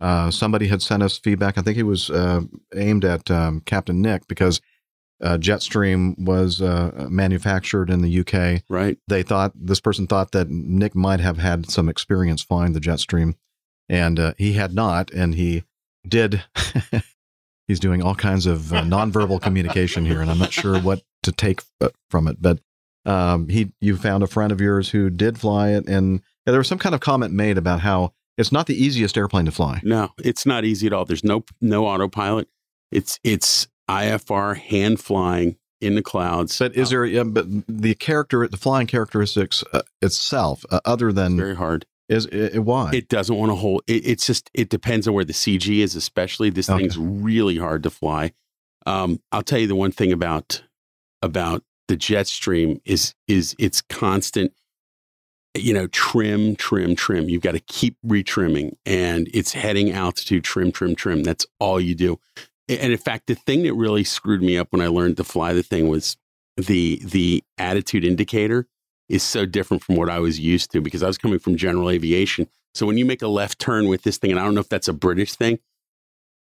[0.00, 1.56] Uh, somebody had sent us feedback.
[1.56, 2.42] I think it was uh,
[2.74, 4.60] aimed at um, Captain Nick because
[5.22, 8.62] uh, Jetstream was uh, manufactured in the UK.
[8.68, 8.98] right.
[9.08, 13.34] They thought this person thought that Nick might have had some experience flying the Jetstream,
[13.88, 15.10] and uh, he had not.
[15.12, 15.64] And he
[16.06, 16.42] did.
[17.66, 21.32] He's doing all kinds of uh, nonverbal communication here, and I'm not sure what to
[21.32, 21.62] take
[22.10, 22.36] from it.
[22.42, 22.58] But
[23.06, 26.58] um, he, you found a friend of yours who did fly it, and yeah, there
[26.58, 29.80] was some kind of comment made about how it's not the easiest airplane to fly.
[29.84, 31.04] No, it's not easy at all.
[31.04, 32.48] There's no no autopilot.
[32.90, 36.58] It's it's IFR hand flying in the clouds.
[36.58, 37.04] But is there?
[37.04, 41.84] Yeah, but the character, the flying characteristics uh, itself, uh, other than very hard.
[42.08, 42.90] is it, why?
[42.92, 43.82] It doesn't want to hold.
[43.86, 45.94] It, it's just it depends on where the CG is.
[45.94, 46.80] Especially this Okay.
[46.82, 48.32] thing's really hard to fly.
[48.86, 50.62] Um, I'll tell you the one thing about
[51.22, 54.52] about the Jetstream is is it's constant.
[55.56, 57.28] You know, trim, trim, trim.
[57.28, 61.22] You've got to keep retrimming, and it's heading altitude, trim, trim, trim.
[61.22, 62.18] That's all you do.
[62.68, 65.52] And in fact, the thing that really screwed me up when I learned to fly
[65.52, 66.16] the thing was
[66.56, 68.66] the the attitude indicator
[69.08, 71.90] is so different from what I was used to because I was coming from general
[71.90, 72.48] aviation.
[72.74, 74.68] So when you make a left turn with this thing, and I don't know if
[74.68, 75.58] that's a British thing,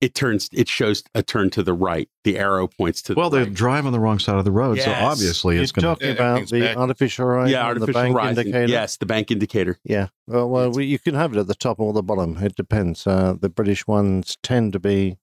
[0.03, 2.09] it turns it shows a turn to the right.
[2.25, 3.53] The arrow points to well, the they right.
[3.53, 5.87] drive on the wrong side of the road, so obviously You're it's going to.
[5.87, 6.75] talking about the back.
[6.77, 8.45] artificial horizon, yeah, and the artificial bank horizon.
[8.47, 8.71] indicator.
[8.71, 9.79] Yes, the bank indicator.
[9.85, 10.07] Yeah.
[10.27, 12.37] Well, well we, you can have it at the top or the bottom.
[12.37, 13.07] It depends.
[13.07, 15.17] Uh, the British ones tend to be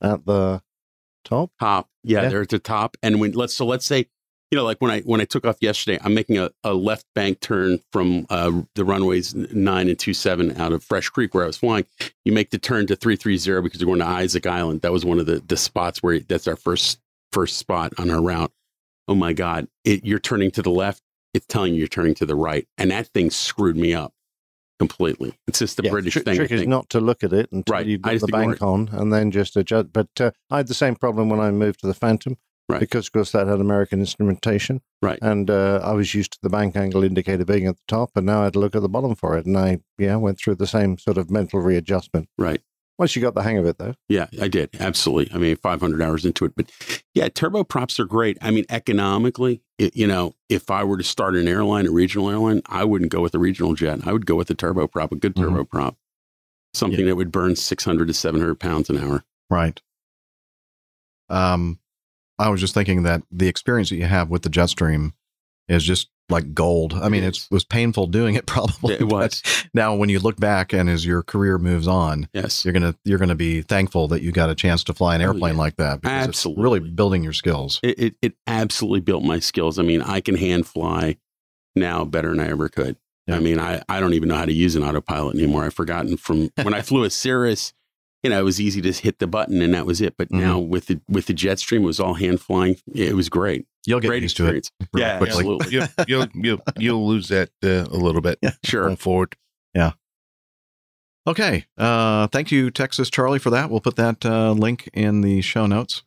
[0.00, 0.62] at the
[1.24, 1.50] top.
[1.58, 1.88] top.
[2.04, 2.28] Yeah, Yeah.
[2.28, 2.96] they're at the top.
[3.02, 4.06] And when let's so let's say,
[4.52, 7.06] you know, like when I when I took off yesterday, I'm making a, a left
[7.14, 11.44] bank turn from uh, the runways nine and two seven out of Fresh Creek where
[11.44, 11.86] I was flying.
[12.26, 14.82] You make the turn to three three zero because you're going to Isaac Island.
[14.82, 17.00] That was one of the the spots where that's our first
[17.32, 18.52] first spot on our route.
[19.08, 19.68] Oh my God!
[19.84, 21.00] It, you're turning to the left.
[21.32, 24.12] It's telling you you're turning to the right, and that thing screwed me up
[24.78, 25.32] completely.
[25.46, 26.36] It's just the Yeah, British tri- thing.
[26.36, 27.86] Trick is not to look at it until Right.
[27.86, 29.94] you've got the bank on and then just adjust.
[29.94, 32.36] But uh, I had the same problem when I moved to the Phantom.
[32.72, 32.80] Right.
[32.80, 34.80] Because, of course, that had American instrumentation.
[35.00, 35.18] Right.
[35.22, 38.26] And uh, I was used to the bank angle indicator being at the top, and
[38.26, 39.46] now I had to look at the bottom for it.
[39.46, 42.28] And I, yeah, went through the same sort of mental readjustment.
[42.38, 42.60] Right.
[42.98, 43.94] Once you got the hang of it, though.
[44.08, 44.70] Yeah, I did.
[44.78, 45.34] Absolutely.
[45.34, 46.52] I mean, 500 hours into it.
[46.54, 46.70] But
[47.14, 48.38] yeah, turboprops are great.
[48.40, 52.30] I mean, economically, it, you know, if I were to start an airline, a regional
[52.30, 54.06] airline, I wouldn't go with a regional jet.
[54.06, 55.44] I would go with a turboprop, a good Mhm.
[55.50, 55.96] turboprop,
[56.74, 59.24] something that would burn 600 to 700 pounds an hour.
[59.50, 59.80] Right.
[61.28, 61.78] Um,
[62.42, 65.12] I was just thinking that the experience that you have with the Jetstream
[65.68, 66.94] is just like gold.
[66.94, 68.94] I mean, It was painful doing it probably.
[68.94, 69.42] It was.
[69.74, 72.64] Now, when you look back and as your career moves on, Yes.
[72.64, 75.26] you're gonna you're gonna be thankful that you got a chance to fly an Oh,
[75.26, 75.60] airplane yeah.
[75.60, 76.60] like that because Absolutely.
[76.62, 77.80] it's really building your skills.
[77.82, 79.78] It, it it absolutely built my skills.
[79.78, 81.16] I mean, I can hand fly
[81.76, 82.96] now better than I ever could.
[83.26, 83.36] Yeah.
[83.36, 85.64] I mean, I, I don't even know how to use an autopilot anymore.
[85.64, 87.72] I've forgotten from when I flew a Cirrus.
[88.22, 90.14] You know, it was easy to hit the button and that was it.
[90.16, 90.40] But Mhm.
[90.40, 92.76] now with the with the Jetstream, it was all hand flying.
[92.94, 93.66] It was great.
[93.84, 94.70] You'll get great used experience.
[94.80, 95.38] to it Yeah, quickly.
[95.58, 95.72] absolutely.
[95.72, 98.84] you'll, you'll you'll you'll lose that uh, a little bit Yeah, Sure.
[98.84, 99.34] going forward.
[99.74, 99.92] Yeah.
[101.26, 101.66] Okay.
[101.78, 103.70] Uh, thank you, Texas Charlie, for that.
[103.70, 106.02] We'll put that uh, link in the show notes.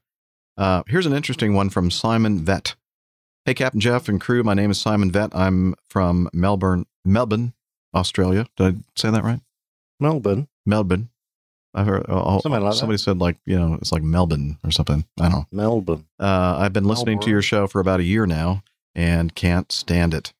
[0.57, 2.75] Uh, here's an interesting one from Simon Vett.
[3.45, 4.41] Hey, Captain Jeff and crew.
[4.43, 5.29] My name is Simon Vett.
[5.33, 7.53] I'm from Melbourne, Melbourne,
[7.93, 8.47] Australia.
[8.57, 9.41] Did I say that right?
[9.99, 10.47] Melbourne.
[10.65, 11.09] Melbourne.
[11.75, 15.05] I heard oh, Something like somebody said like you know it's like Melbourne or something.
[15.19, 15.47] I don't know.
[15.51, 16.05] Melbourne.
[16.19, 18.63] Uh, I've been listening to your show for about a year now
[18.95, 20.31] and can't stand it.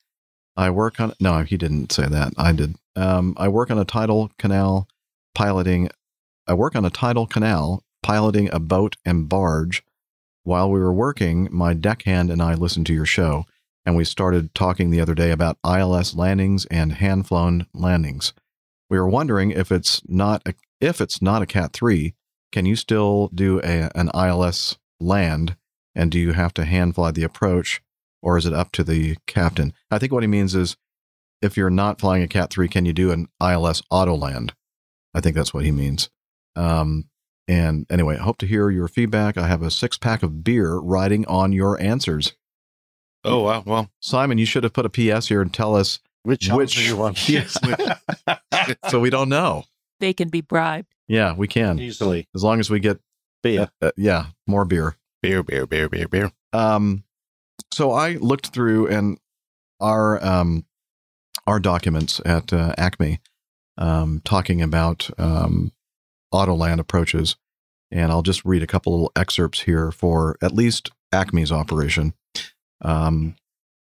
[0.55, 2.33] I work on no, he didn't say that.
[2.37, 2.75] I did.
[2.95, 4.87] Um, I work on a tidal canal
[5.33, 5.89] piloting.
[6.47, 9.83] I work on a tidal canal piloting a boat and barge.
[10.43, 13.45] While we were working, my deckhand and I listened to your show,
[13.85, 18.31] and we started talking the other day about ILS landings and hand flown landings.
[18.89, 20.53] We were wondering if it's not a,
[20.85, 22.13] if it's not a Cat three,
[22.51, 25.57] can you still do a, an ILS land?
[25.95, 27.81] And do you have to hand fly the approach,
[28.21, 29.73] or is it up to the captain?
[29.89, 30.77] I think what he means is,
[31.41, 34.53] if you're not flying a Cat three, can you do an ILS auto land?
[35.13, 36.09] I think that's what he means.
[36.55, 37.09] Um,
[37.47, 39.37] and anyway, I hope to hear your feedback.
[39.37, 42.35] I have a six pack of beer riding on your answers.
[43.23, 46.49] Oh wow, well, Simon, you should have put a PS here and tell us Which
[46.49, 47.27] which you want?
[47.27, 47.57] Yes.
[48.89, 49.65] so we don't know.
[49.99, 50.93] They can be bribed.
[51.07, 52.27] Yeah, we can Easily.
[52.35, 52.99] as long as we get
[53.43, 53.69] Beer.
[53.81, 54.97] uh, yeah more beer.
[55.22, 56.31] beer, beer, beer, beer, beer.
[56.53, 57.03] Um,
[57.72, 59.17] so I looked through and
[59.80, 60.65] our um,
[61.45, 63.19] our documents at uh, Acme
[63.77, 65.72] um, talking about um,
[66.34, 67.35] Autoland approaches,
[67.91, 72.13] and I'll just read a couple little excerpts here for at least Acme's operation.
[72.81, 73.35] Um,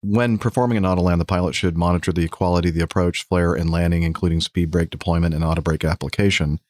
[0.09, 3.71] when performing an Autoland, the pilot should monitor the quality of the approach, flare, and
[3.71, 6.61] landing, including speed brake deployment and auto brake application.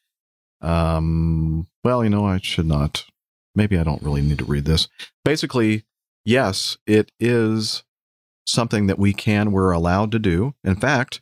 [0.61, 3.05] Um, well, you know, I should not.
[3.55, 4.87] Maybe I don't really need to read this.
[5.23, 5.83] Basically,
[6.25, 7.83] yes, it is
[8.45, 10.55] something that we can, we're allowed to do.
[10.63, 11.21] In fact,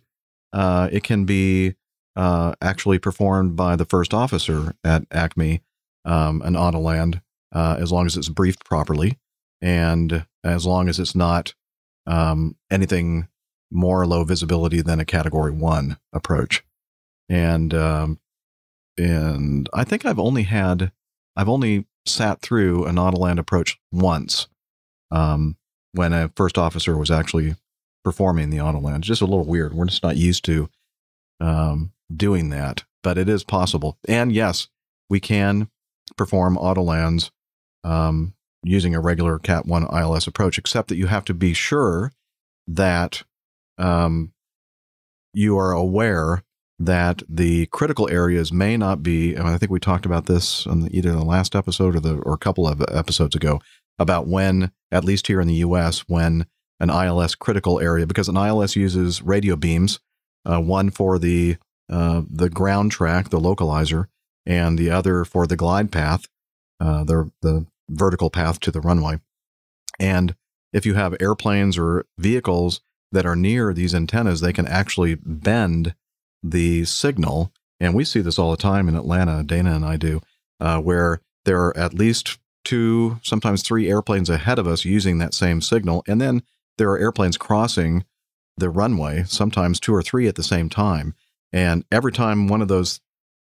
[0.54, 1.76] uh, it can be
[2.16, 5.62] uh, actually performed by the first officer at Acme,
[6.06, 7.22] um, an Autoland,
[7.52, 9.18] uh, as long as it's briefed properly
[9.62, 11.54] and as long as it's not
[12.08, 13.28] um, anything
[13.72, 16.64] more low visibility than a Category One approach.
[17.30, 18.20] And um,
[18.98, 20.92] and I think I've only had
[21.36, 24.48] I've only sat through an Autoland approach once
[25.12, 25.58] um,
[25.92, 27.56] when a first officer was actually
[28.04, 29.00] performing the Autoland.
[29.00, 29.74] It's just a little weird.
[29.74, 30.70] We're just not used to
[31.40, 33.98] um, doing that, but it is possible.
[34.08, 34.68] And yes,
[35.10, 35.70] we can
[36.16, 37.32] perform Autolands
[37.84, 38.36] um,
[38.66, 42.12] using a regular Cat 1 ILS approach, except that you have to be sure
[42.68, 43.24] that
[43.78, 44.34] um,
[45.34, 46.44] you are aware
[46.80, 49.38] that the critical areas may not be.
[49.38, 52.34] I think we talked about this on the, either the last episode or the or
[52.34, 53.62] a couple of episodes ago
[53.98, 56.46] about when, at least here in the U.S., when
[56.80, 60.00] an ILS critical area, because an ILS uses radio beams,
[60.46, 61.58] uh, one for the
[61.90, 64.08] uh, the ground track, the localizer,
[64.46, 66.28] and the other for the glide path,
[66.80, 69.20] uh, the the vertical path to the runway.
[70.00, 70.36] And
[70.74, 72.82] if you have airplanes or vehicles
[73.12, 75.96] that are near these antennas, they can actually bend
[76.44, 77.52] the signal.
[77.80, 80.22] And we see this all the time in Atlanta, Dana and I do,
[80.60, 85.34] uh, where there are at least two, sometimes three airplanes ahead of us using that
[85.34, 86.04] same signal.
[86.08, 86.44] And then
[86.78, 88.04] there are airplanes crossing
[88.58, 91.14] the runway, sometimes two or three at the same time.
[91.54, 93.00] And every time one of those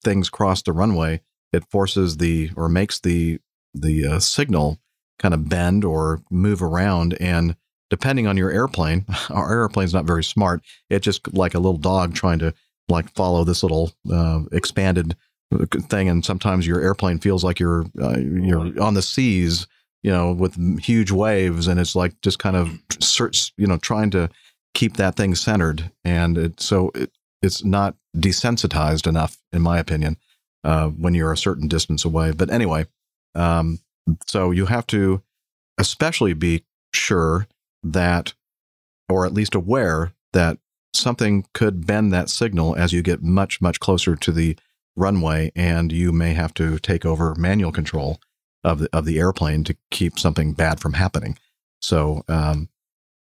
[0.05, 1.21] things cross the runway,
[1.53, 3.41] it forces the or makes the
[3.75, 4.79] the uh, signal
[5.19, 7.15] kind of bend or move around.
[7.21, 7.57] And
[7.91, 10.63] depending on your airplane, our airplane's not very smart.
[10.91, 12.55] It's just like a little dog trying to
[12.89, 15.17] like follow this little uh, expanded
[15.89, 16.09] thing.
[16.09, 19.67] And sometimes your airplane feels like you're uh, you're on the seas,
[20.03, 22.71] you know, with huge waves, and it's like just kind of
[23.01, 24.31] search, you know, trying to
[24.75, 25.91] keep that thing centered.
[26.05, 27.11] And it, so it,
[27.43, 30.17] it's not desensitized enough, in my opinion,
[30.65, 32.33] uh, when you're a certain distance away.
[32.33, 32.87] But anyway,
[33.35, 33.81] um,
[34.27, 35.23] so you have to
[35.79, 37.47] especially be sure
[37.83, 38.35] that,
[39.09, 40.59] or at least aware that
[40.95, 44.57] something could bend that signal as you get much, much closer to the
[44.97, 48.21] runway, and you may have to take over manual control
[48.65, 51.39] of the of the airplane to keep something bad from happening.
[51.81, 52.69] So, um,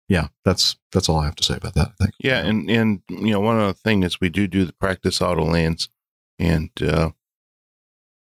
[0.08, 1.88] yeah, that's that's all I have to say about that.
[1.88, 2.14] I think.
[2.18, 5.44] Yeah, and and you know one other thing is we do do the practice auto
[5.44, 5.88] lands,
[6.38, 7.10] and uh,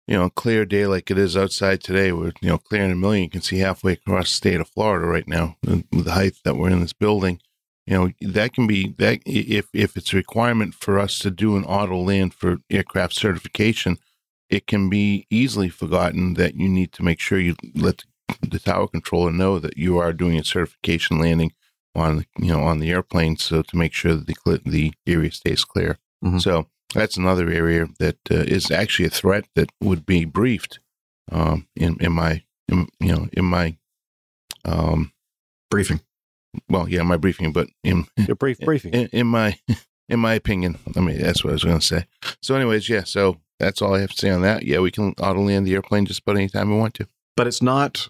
[0.07, 2.12] you know clear day like it is outside today.
[2.12, 3.24] We're you know clearing a million.
[3.24, 6.70] You can see halfway across the state of Florida right now the height that we're
[6.70, 7.41] in this building.
[7.87, 11.57] You know that can be that if if it's a requirement for us to do
[11.57, 13.99] an auto land for aircraft certification,
[14.51, 18.05] it can be easily forgotten that you need to make sure you let
[18.43, 21.53] the tower controller know that you are doing a certification landing
[21.95, 25.65] on you know on the airplane so to make sure that the the area stays
[25.65, 26.41] clear Mhm.
[26.43, 30.79] so that's another area that uh, is actually a threat that would be briefed
[31.33, 33.77] um in in my in, you know in my
[34.65, 35.13] um
[35.71, 36.01] briefing.
[36.69, 38.93] well yeah my briefing but in Your brief briefing.
[38.95, 39.59] in, in my
[40.09, 40.79] in my opinion.
[40.97, 42.07] I mean that's what i was going to say.
[42.43, 44.63] So anyways yeah so that's all i have to say on that.
[44.65, 47.09] Yeah we can auto land the airplane just about any time we want to.
[47.37, 48.09] But it's not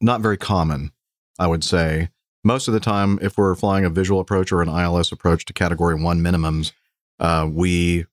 [0.00, 0.92] not very common
[1.38, 2.08] i would say.
[2.44, 5.52] Most of the time if we're flying a visual approach or an ils approach to
[5.52, 6.72] category one minimums
[7.20, 8.06] uh, we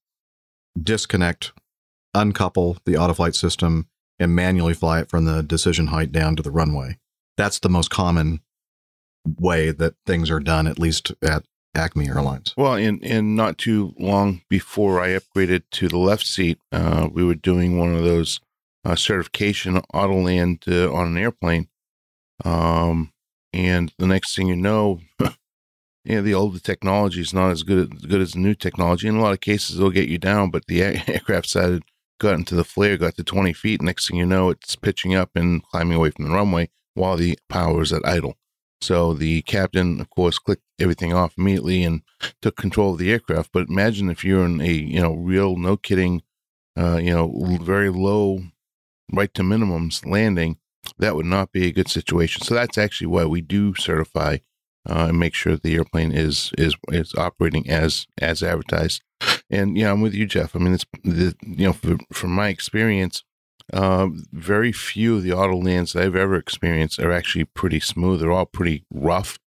[0.82, 1.54] disconnect
[2.14, 3.88] uncouple the autoflight system
[4.20, 6.98] and manually fly it from the decision height down to the runway.
[7.38, 8.40] That's the most common
[9.40, 11.44] way that things are done at least at
[11.76, 12.54] acme airlines.
[12.56, 17.24] Well, and and not too long before I upgraded to the left seat, uh, we
[17.24, 18.40] were doing one of those
[18.86, 21.68] uh, certification auto land uh, on an airplane,
[22.44, 23.12] um,
[23.52, 25.02] and the next thing you know,
[26.06, 29.08] you know, the older technology is not as good as good as the new technology.
[29.08, 31.82] In a lot of cases, it'll get you down, but the aircraft side
[32.20, 33.82] got into the flare, got to twenty feet.
[33.82, 37.38] Next thing you know, it's pitching up and climbing away from the runway while the
[37.50, 38.36] power is at idle.
[38.82, 42.02] So the captain, of course, clicked everything off immediately and
[42.42, 43.52] took control of the aircraft.
[43.52, 46.22] But imagine if you're in a you know real no kidding,
[46.78, 48.42] uh, you know very low,
[49.12, 50.58] right to minimums landing,
[51.00, 52.44] that would not be a good situation.
[52.44, 54.38] So that's actually why we do certify
[54.90, 59.02] uh, and make sure the airplane is is is operating as as advertised.
[59.50, 60.56] And yeah, I'm with you, Jeff.
[60.56, 63.24] I mean, it's the, you know for, from my experience,
[63.74, 68.20] uh, very few of the auto lands that I've ever experienced are actually pretty smooth.
[68.20, 69.40] They're all pretty rough.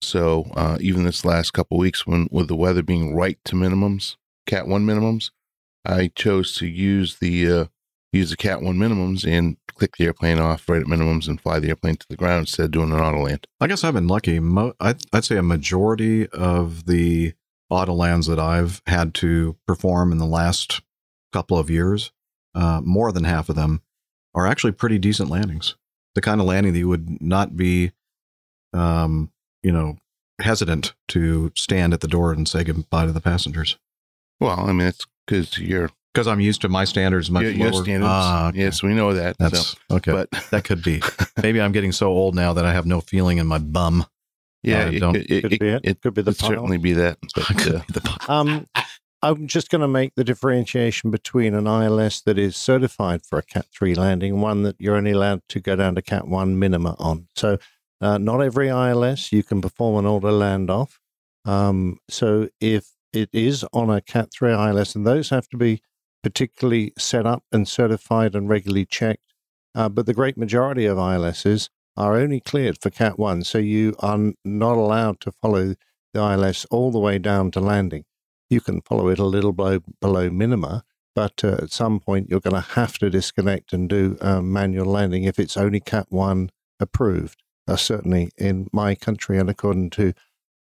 [0.00, 4.16] So uh, even this last couple weeks, when with the weather being right to minimums,
[4.46, 5.30] Cat one minimums,
[5.84, 7.64] I chose to use the uh,
[8.12, 11.58] use the Cat one minimums and click the airplane off right at minimums and fly
[11.58, 13.46] the airplane to the ground instead of doing an auto land.
[13.60, 14.38] I guess I've been lucky.
[14.38, 17.34] Mo- I'd, I'd say a majority of the
[17.70, 20.82] auto lands that I've had to perform in the last
[21.32, 22.12] couple of years,
[22.54, 23.80] uh, more than half of them
[24.34, 25.76] are actually pretty decent landings.
[26.14, 27.92] The kind of landing that you would not be,
[28.74, 29.30] um,
[29.62, 29.96] you know,
[30.40, 33.78] hesitant to stand at the door and say goodbye to the passengers.
[34.40, 37.70] Well, I mean, it's because you're Because I'm used to my standards much your, your
[37.70, 37.84] lower.
[37.84, 38.08] standards.
[38.10, 38.58] Ah, okay.
[38.58, 39.36] Yes, we know that.
[39.38, 40.12] That's so, okay.
[40.12, 41.02] but that could be.
[41.42, 44.04] Maybe I'm getting so old now that I have no feeling in my bum.
[44.62, 45.80] yeah, I it, don't- it, it, Could be it.
[45.84, 47.18] it Could be the could certainly be that.
[47.34, 48.16] But, Could uh, be the.
[48.28, 48.66] Um,
[49.24, 53.42] I'm just going to make the differentiation between an ILS that is certified for a
[53.42, 56.96] Cat 3 landing, one that you're only allowed to go down to Cat 1 minima
[56.98, 57.28] on.
[57.36, 57.58] So,
[58.00, 60.98] uh, not every ILS you can perform an auto land off.
[61.44, 65.80] Um, so, if it is on a Cat 3 ILS, and those have to be
[66.22, 69.34] particularly set up and certified and regularly checked.
[69.74, 73.44] Uh, but the great majority of ILSs are only cleared for Cat 1.
[73.44, 75.74] So, you are not allowed to follow
[76.14, 78.04] the ILS all the way down to landing
[78.52, 80.84] you can follow it a little below, below minima,
[81.14, 84.86] but uh, at some point you're going to have to disconnect and do uh, manual
[84.86, 87.42] landing if it's only Cat 1 approved.
[87.66, 90.12] Uh, certainly in my country and according to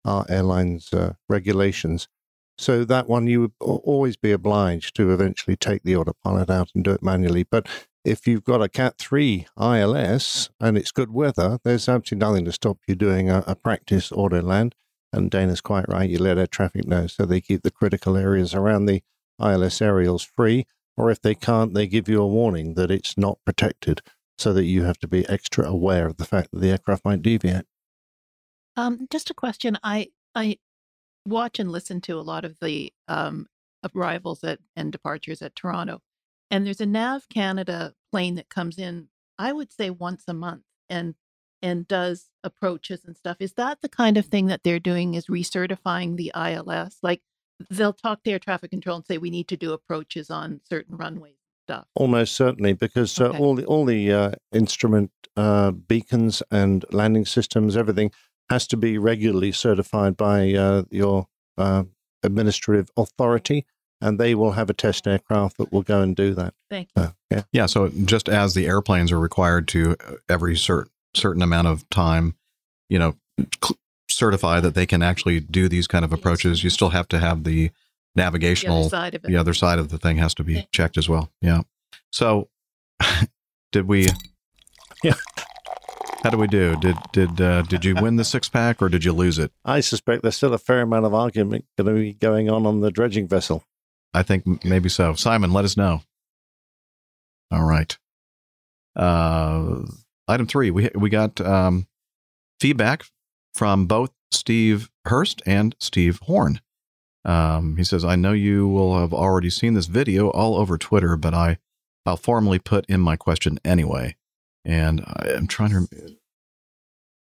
[0.05, 2.07] our airline's uh, regulations.
[2.61, 6.83] So that one you would always be obliged to eventually take the autopilot out and
[6.83, 7.41] do it manually.
[7.41, 7.67] But
[8.05, 12.51] if you've got a Cat 3 ILS and it's good weather, there's absolutely nothing to
[12.51, 14.75] stop you doing a, a practice auto land.
[15.11, 16.07] And Dana's quite right.
[16.07, 19.01] You let air traffic know so they keep the critical areas around the
[19.39, 20.67] ILS aerials free.
[20.95, 24.01] Or if they can't, they give you a warning that it's not protected
[24.37, 27.23] so that you have to be extra aware of the fact that the aircraft might
[27.23, 27.65] deviate.
[28.77, 29.79] Um, just a question.
[29.83, 30.59] I I
[31.25, 33.47] watch and listen to a lot of the um,
[33.95, 36.01] arrivals at and departures at Toronto,
[36.49, 39.07] and there's a Nav Canada plane that comes in.
[39.37, 41.15] I would say once a month, and
[41.61, 43.37] and does approaches and stuff.
[43.39, 45.13] Is that the kind of thing that they're doing?
[45.13, 46.97] Is recertifying the ILS?
[47.03, 47.21] Like
[47.69, 50.97] they'll talk to air traffic control and say we need to do approaches on certain
[50.97, 51.35] runways
[51.67, 51.85] stuff.
[51.95, 53.37] Almost certainly, because uh, Okay.
[53.37, 58.11] all the all the uh, instrument uh, beacons and landing systems, everything
[58.51, 61.83] has to be regularly certified by uh, your uh,
[62.21, 63.65] administrative authority,
[64.01, 66.53] and they will have a test aircraft that will go and do that.
[66.69, 67.03] Thank you.
[67.03, 67.41] Uh, yeah.
[67.53, 71.89] Yeah, so just as the airplanes are required to uh, every cer- certain amount of
[71.89, 72.35] time,
[72.89, 73.15] you know,
[73.63, 73.77] cl-
[74.09, 77.43] certify that they can actually do these kind of approaches, you still have to have
[77.45, 77.71] the
[78.15, 79.27] navigational side of it.
[79.29, 81.31] the other side of the thing has to be checked as well.
[81.41, 81.61] Yeah.
[82.11, 82.49] So
[83.71, 84.07] did we
[85.03, 85.13] Yeah.
[86.23, 86.75] How do we do?
[86.75, 89.51] Did did uh, did you win the six pack or did you lose it?
[89.65, 92.81] I suspect there's still a fair amount of argument going to be going on on
[92.81, 93.63] the dredging vessel.
[94.13, 95.15] I think maybe so.
[95.15, 96.03] Simon, let us know.
[97.49, 97.97] All right.
[98.95, 99.83] Uh,
[100.27, 101.87] item three, we we got um,
[102.59, 103.05] feedback
[103.55, 106.61] from both Steve Hurst and Steve Horn.
[107.25, 111.15] Um, he says, "I know you will have already seen this video all over Twitter,
[111.15, 111.57] but I
[112.05, 114.17] I'll formally put in my question anyway."
[114.63, 115.87] And I am trying to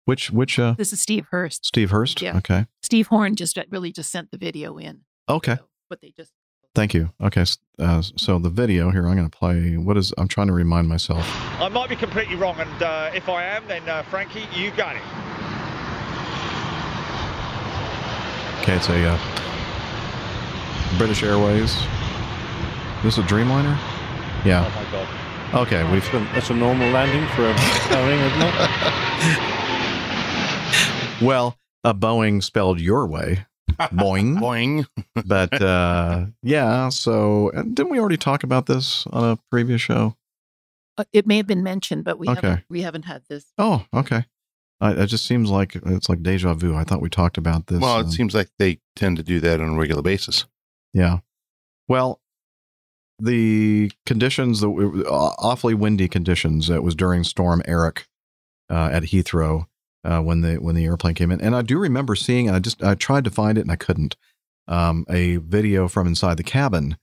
[0.04, 1.66] which which uh This is Steve Hurst.
[1.66, 2.22] Steve Hurst.
[2.22, 2.36] Yeah.
[2.38, 2.66] Okay.
[2.82, 5.02] Steve Horn just really just sent the video in.
[5.28, 5.58] Okay.
[5.88, 6.32] But they just
[6.76, 7.10] Thank you.
[7.22, 7.44] Okay.
[7.78, 9.78] Uh, so the video here, I'm going to play.
[9.78, 10.12] What is?
[10.18, 11.26] I'm trying to remind myself.
[11.58, 14.94] I might be completely wrong, and uh, if I am, then uh, Frankie, you got
[14.94, 15.02] it.
[18.60, 19.18] Okay, it's a uh,
[20.98, 21.74] British Airways.
[23.02, 23.78] This is a Dreamliner?
[24.44, 24.66] Yeah.
[24.66, 25.26] Oh my god.
[25.55, 28.43] Okay, we've been That's a normal landing for a Boeing, isn't
[31.20, 31.23] it?
[31.27, 33.47] well a Boeing spelled your way,
[33.78, 34.39] Boeing.
[34.39, 34.86] Boing.
[35.24, 36.89] but uh, yeah.
[36.89, 40.16] So didn't we already talk about this on a previous show?
[40.98, 42.35] uh, it may have been mentioned, but we Okay.
[42.48, 43.47] haven't we haven't had this.
[43.56, 44.24] Oh, okay.
[44.81, 46.74] I, it just seems like it's like deja vu.
[46.74, 47.81] I thought we talked about this.
[47.81, 50.44] Well, it um, seems like they tend to do that on a regular basis.
[50.93, 51.20] Yeah.
[51.89, 52.20] Well,
[53.18, 56.68] the conditions that were awfully windy conditions.
[56.68, 58.06] It was during Storm Eric
[58.70, 59.66] uh, at Heathrow
[60.05, 62.51] uh, when the when the airplane came in, and I do remember seeing.
[62.51, 64.16] I just I tried to find it and I couldn't.
[64.68, 66.97] Um, a video from inside the cabin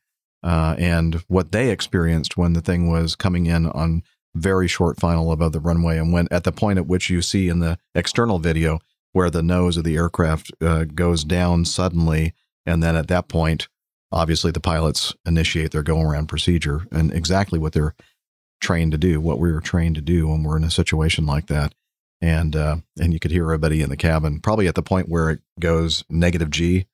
[0.44, 4.04] uh, and what they experienced when the thing was coming in on
[4.36, 7.48] very short final above the runway, and when at the point at which you see
[7.48, 8.80] in the external video
[9.14, 12.34] where the nose of the aircraft uh, goes down suddenly,
[12.66, 13.70] and then at that point
[14.14, 17.96] obviously the pilots initiate their go around procedure and exactly what they're
[18.62, 21.48] trained to do, what we were trained to do when we're in a situation like
[21.48, 21.74] that.
[22.22, 25.32] And uh, and you could hear everybody in the cabin, probably at the point where
[25.32, 26.86] it goes negative G,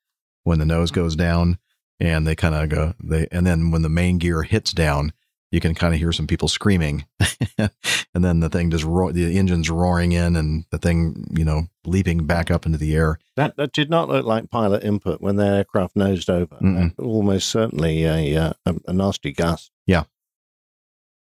[0.43, 1.59] when the nose goes down,
[1.99, 5.13] and they kind of go they, and then when the main gear hits down,
[5.51, 7.05] you can kind of hear some people screaming,
[7.57, 11.67] and then the thing just roar, the engine's roaring in, and the thing you know
[11.85, 13.19] leaping back up into the air.
[13.35, 16.55] That, that did not look like pilot input when the aircraft nosed over.
[16.55, 16.93] Mm-mm.
[16.99, 19.71] Uh, Almost certainly a, uh, a, a nasty gust.
[19.87, 20.03] Yeah.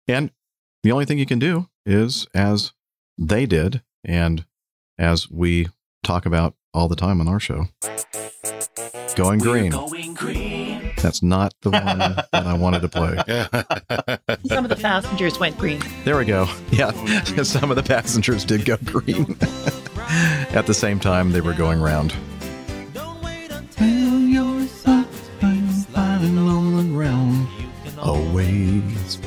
[0.08, 0.30] And
[0.82, 2.72] the only thing you can do is, as
[3.18, 4.46] they did, and
[4.98, 5.68] as we
[6.04, 7.66] talk about all the time on our show,
[9.16, 9.72] going green.
[11.06, 13.14] That's not the one that I wanted to play.
[14.48, 15.80] Some of the passengers went green.
[16.04, 16.48] There we go.
[16.72, 16.90] Yeah,
[17.44, 19.36] some of the passengers did go green.
[20.50, 22.12] At the same time, they were going round.
[28.02, 29.18] Always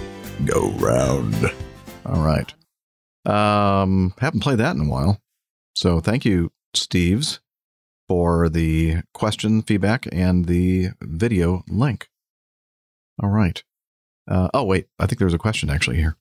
[0.44, 1.54] go round.
[2.06, 2.54] All right.
[3.26, 5.22] Um, haven't played that in a while.
[5.76, 7.40] So thank you, Steves,
[8.10, 12.10] for the question feedback and the video link.
[13.22, 13.64] All right.
[14.28, 14.88] Uh, oh, wait.
[14.98, 16.18] I think there's a question actually here.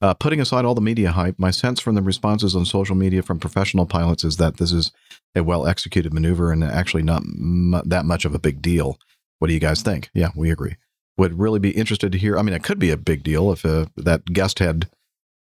[0.00, 3.22] Uh, putting aside all the media hype, my sense from the responses on social media
[3.22, 4.92] from professional pilots is that this is
[5.34, 8.98] a well executed maneuver and actually not m- that much of a big deal.
[9.38, 10.10] What do you guys think?
[10.14, 10.76] Yeah, we agree.
[11.16, 12.38] Would really be interested to hear.
[12.38, 14.88] I mean, it could be a big deal if uh, that guest had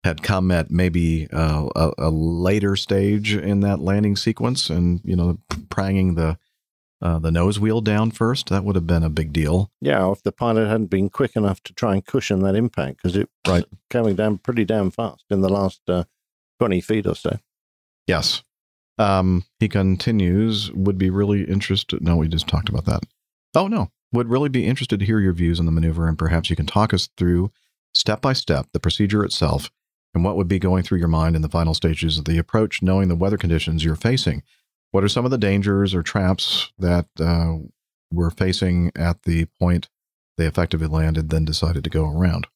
[0.06, 5.16] had come at maybe uh, a, a later stage in that landing sequence, and you
[5.16, 5.38] know,
[5.68, 6.38] pranging the
[7.02, 8.48] uh, the nose wheel down first.
[8.48, 9.70] That would have been a big deal.
[9.82, 13.16] Yeah, if the pilot hadn't been quick enough to try and cushion that impact, because
[13.16, 13.64] it was Right.
[13.90, 16.04] coming down pretty damn fast in the last uh,
[16.60, 17.38] 20 feet or so.
[18.06, 18.42] Yes.
[18.98, 22.00] Um, he continues, would be really interested.
[22.02, 23.02] No, we just talked about that.
[23.54, 23.90] Oh, no.
[24.12, 26.64] Would really be interested to hear your views on the maneuver, and perhaps you can
[26.64, 27.50] talk us through
[27.94, 29.70] step by step the procedure itself
[30.16, 32.80] and what would be going through your mind in the final stages of the approach,
[32.80, 34.42] knowing the weather conditions you're facing.
[34.90, 37.56] What are some of the dangers or traps that uh,
[38.10, 39.90] we're facing at the point
[40.38, 42.46] they effectively landed, then decided to go around?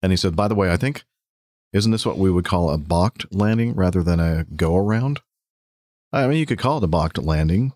[0.00, 1.04] And he said, by the way, I think
[1.72, 5.18] isn't this what we would call a balked landing rather than a go around?
[6.12, 7.72] I mean, you could call it a balked landing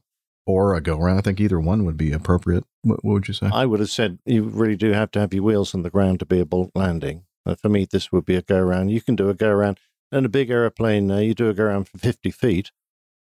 [0.46, 1.18] or a go around.
[1.18, 2.62] I think either one would be appropriate.
[2.82, 3.50] What, what would you say?
[3.52, 6.20] I would have said you really do have to have your wheels on the ground
[6.20, 7.24] to be a bulk landing.
[7.44, 8.90] But for me, this would be a go around.
[8.90, 9.78] You can do a go around.
[10.12, 12.72] In a big aeroplane, uh, you do a go around for 50 feet.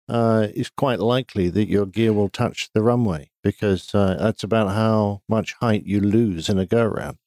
[0.08, 4.70] Uh, it's quite likely that your gear will touch the runway because uh, that's about
[4.70, 7.18] how much height you lose in a go around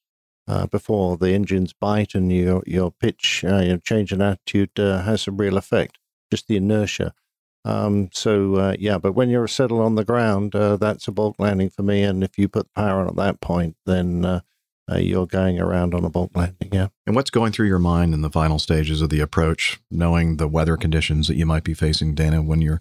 [0.47, 5.03] uh, before the engines bite and your, your pitch, uh, your change in attitude uh,
[5.03, 5.99] has a real effect.
[6.31, 7.13] Just the inertia
[7.63, 11.35] Um, so uh, yeah, but when you're settled on the ground, uh, that's a bulk
[11.37, 12.01] landing for me.
[12.03, 14.41] And if you put power on at that point, then
[14.91, 16.69] uh, you're going around on a bulk landing.
[16.71, 16.87] Yeah.
[17.05, 20.47] And what's going through your mind in the final stages of the approach, knowing the
[20.47, 22.79] weather conditions that you might be facing, Dana, when you're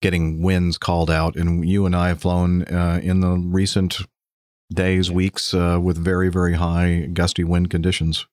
[0.00, 1.36] getting winds called out?
[1.36, 3.98] And you and I have flown uh, in the recent
[4.72, 8.26] days, weeks uh, with very, very high gusty wind conditions.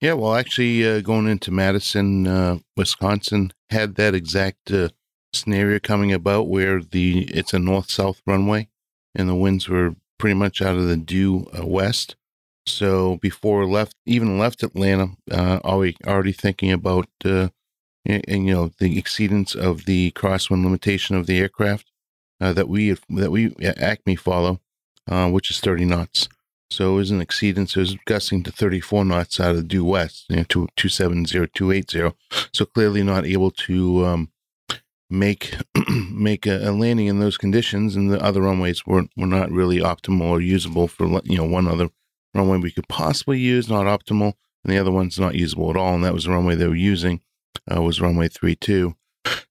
[0.00, 4.90] Yeah, well, actually, uh, going into Madison, uh, Wisconsin, had that exact uh,
[5.32, 8.68] scenario coming about where the it's a north-south runway,
[9.14, 12.16] and the winds were pretty much out of the due uh, west.
[12.66, 17.48] So before left, even left Atlanta, uh, already already thinking about uh,
[18.04, 21.90] and, and, you know the exceedance of the crosswind limitation of the aircraft
[22.40, 24.60] uh, that we that we at Acme follow,
[25.08, 26.28] uh, which is 30 knots.
[26.70, 27.76] So it was an exceedance.
[27.76, 32.16] It was gusting to 34 knots out of due west, you know, to 270, 280.
[32.52, 34.32] So clearly not able to um,
[35.08, 35.56] make
[36.10, 37.94] make a, a, landing in those conditions.
[37.94, 41.68] And the other runways were, were not really optimal or usable for, you know, one
[41.68, 41.88] other
[42.36, 44.34] runway we could possibly use, not optimal.
[44.64, 45.94] And the other one's not usable at all.
[45.94, 47.20] And that was the runway they were using,
[47.72, 48.96] uh, was runway 32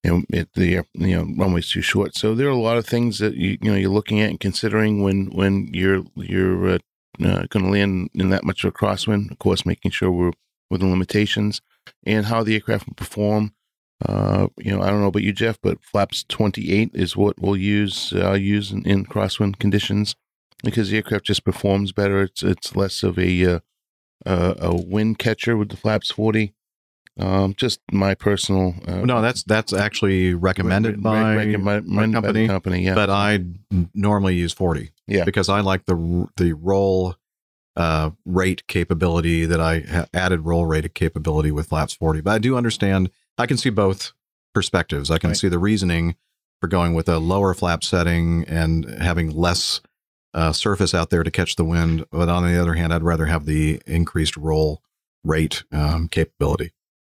[0.03, 2.15] you know, it, the you know runway's too short.
[2.15, 4.39] So there are a lot of things that you you know you're looking at and
[4.39, 6.77] considering when when you're you're uh,
[7.23, 9.31] uh, going to land in that much of a crosswind.
[9.31, 10.31] Of course, making sure we're
[10.69, 11.61] within limitations
[12.05, 13.53] and how the aircraft will perform.
[14.05, 17.55] Uh, you know, I don't know about you, Jeff, but flaps 28 is what we'll
[17.55, 18.11] use.
[18.13, 20.15] Uh, use in, in, crosswind conditions
[20.65, 22.23] because the aircraft just performs better.
[22.23, 23.61] It's it's less of a
[24.25, 26.53] uh, a wind catcher with the flaps 40.
[27.17, 28.75] Um, just my personal.
[28.85, 32.47] Uh, no, that's that's actually recommended by recommended my company.
[32.47, 32.95] By company, yeah.
[32.95, 33.45] But I
[33.93, 34.91] normally use 40.
[35.07, 37.15] Yeah, because I like the the roll
[37.77, 42.21] uh, rate capability that I ha- added roll rate capability with flaps 40.
[42.21, 43.11] But I do understand.
[43.37, 44.11] I can see both
[44.53, 45.09] perspectives.
[45.09, 45.37] I can right.
[45.37, 46.15] see the reasoning
[46.59, 49.81] for going with a lower flap setting and having less
[50.35, 52.05] uh, surface out there to catch the wind.
[52.11, 54.83] But on the other hand, I'd rather have the increased roll
[55.23, 56.73] rate um, capability.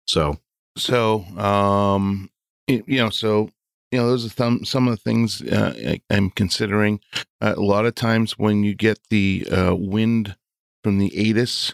[0.05, 0.37] So,
[0.77, 2.29] so um,
[2.67, 3.49] you know, so
[3.91, 5.73] you know, those are some some of the things uh,
[6.09, 6.99] I, am considering.
[7.41, 10.35] Uh, a lot of times when you get the uh, wind
[10.83, 11.73] from the ATIS,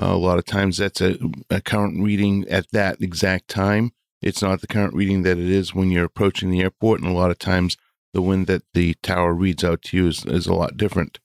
[0.00, 1.18] uh, a lot of times that's a,
[1.50, 3.90] a, current reading at that exact time.
[4.22, 7.14] It's not the current reading that it is when you're approaching the airport, and a
[7.14, 7.76] lot of times
[8.14, 11.18] the wind that the tower reads out to you is, is a lot different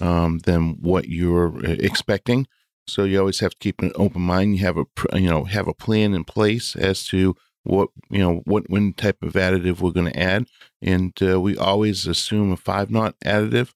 [0.00, 2.46] um, than what you're uh, expecting.
[2.86, 4.56] So you always have to keep an open mind.
[4.56, 4.84] You have a
[5.14, 9.22] you know have a plan in place as to what you know what wind type
[9.22, 10.46] of additive we're going to add,
[10.82, 13.72] and uh, we always assume a five knot additive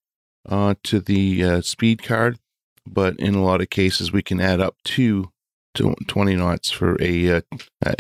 [0.49, 2.39] uh, to the uh, speed card.
[2.87, 5.31] But in a lot of cases, we can add up to,
[5.75, 7.41] to twenty knots for a, uh,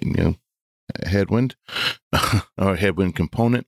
[0.03, 0.35] you know
[1.07, 1.57] headwind
[2.59, 3.67] or headwind component.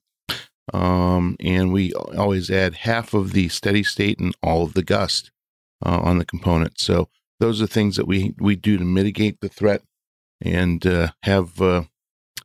[0.72, 5.30] Um, and we always add half of the steady state and all of the gust
[5.84, 6.80] uh, on the component.
[6.80, 9.82] So those are things that we we do to mitigate the threat
[10.40, 11.84] and uh, have uh,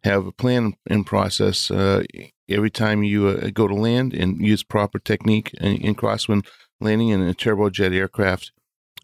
[0.03, 2.03] have a plan in process uh,
[2.49, 6.45] every time you uh, go to land and use proper technique in, in crosswind
[6.80, 8.52] landing in a turbojet aircraft.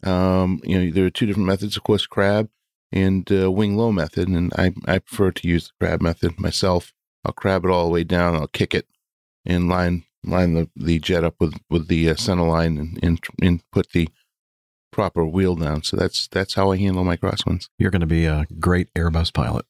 [0.04, 2.48] Um, you know there are two different methods, of course, crab
[2.92, 6.92] and uh, wing low method, and I I prefer to use the crab method myself.
[7.24, 8.36] I'll crab it all the way down.
[8.36, 8.86] I'll kick it
[9.44, 13.20] and line line the, the jet up with with the uh, center line and, and
[13.40, 14.08] and put the
[14.90, 15.82] proper wheel down.
[15.82, 17.68] So that's that's how I handle my crosswinds.
[17.78, 19.64] You're going to be a great Airbus pilot.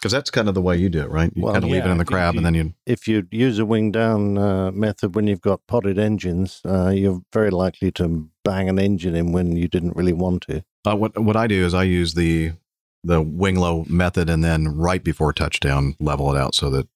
[0.00, 1.30] Because that's kind of the way you do it, right?
[1.34, 2.72] You well, kind of yeah, leave it in the crab, you, and then you.
[2.86, 7.20] If you use a wing down uh, method when you've got potted engines, uh, you're
[7.34, 10.64] very likely to bang an engine in when you didn't really want to.
[10.86, 12.52] Uh, what what I do is I use the
[13.04, 16.88] the wing low method, and then right before touchdown, level it out so that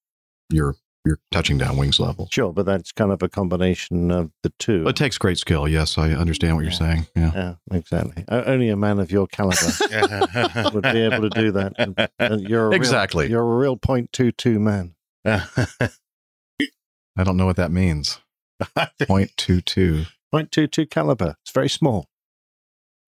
[0.49, 0.75] you're
[1.05, 2.27] you're touching down wings level.
[2.31, 4.87] Sure, but that's kind of a combination of the two.
[4.87, 5.67] It takes great skill.
[5.67, 6.69] Yes, I understand what yeah.
[6.69, 7.07] you're saying.
[7.15, 8.25] Yeah, yeah, exactly.
[8.27, 9.55] Only a man of your caliber
[10.73, 11.73] would be able to do that.
[11.77, 13.25] And, and you're exactly.
[13.25, 14.95] Real, you're a real point two two man.
[15.25, 18.19] I don't know what that means.
[19.07, 20.05] point two two.
[20.31, 21.35] Point two two caliber.
[21.43, 22.09] It's very small.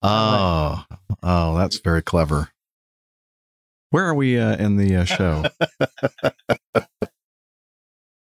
[0.02, 0.84] Oh,
[1.22, 2.50] oh, that's very clever.
[3.90, 5.44] Where are we uh, in the uh, show?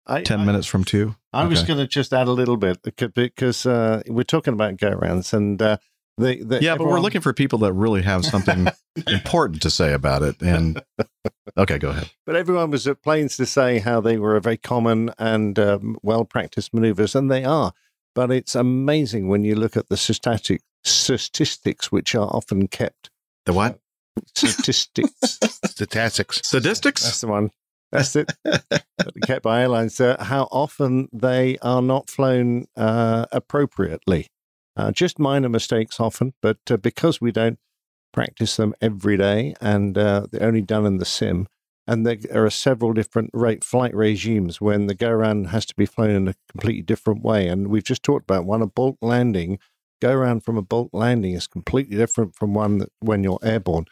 [0.07, 1.15] I, 10 I, minutes from two?
[1.33, 1.49] I okay.
[1.49, 2.79] was going to just add a little bit
[3.13, 5.77] because uh, we're talking about go rounds and uh,
[6.17, 6.77] the, the, yeah, everyone...
[6.77, 8.67] but we're looking for people that really have something
[9.07, 10.41] important to say about it.
[10.41, 10.81] And
[11.57, 12.09] okay, go ahead.
[12.25, 16.23] But everyone was at planes to say how they were very common and um, well
[16.23, 17.73] practiced maneuvers, and they are.
[18.13, 23.09] But it's amazing when you look at the statistic, statistics which are often kept.
[23.45, 23.79] The what?
[24.33, 25.11] Statistics.
[25.65, 26.41] Statistics.
[26.43, 27.03] Statistics?
[27.03, 27.51] That's the one.
[27.97, 28.31] That's it.
[29.25, 29.99] kept by airlines.
[29.99, 34.27] Uh, how often they are not flown uh, appropriately.
[34.77, 37.59] Uh, just minor mistakes often, but uh, because we don't
[38.11, 41.47] practice them every day and uh, they're only done in the sim,
[41.87, 45.85] and there are several different rate flight regimes when the go around has to be
[45.85, 47.47] flown in a completely different way.
[47.47, 49.59] And we've just talked about one a bulk landing.
[50.01, 53.85] Go around from a bulk landing is completely different from one that when you're airborne.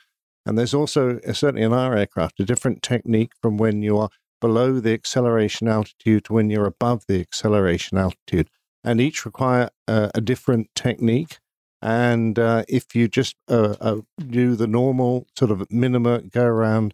[0.46, 4.10] And there's also, uh, certainly in our aircraft, a different technique from when you are
[4.42, 8.50] below the acceleration altitude to when you're above the acceleration altitude.
[8.84, 11.40] And each require uh, a different technique.
[11.82, 16.94] And uh, if you just uh, uh do the normal sort of minima go around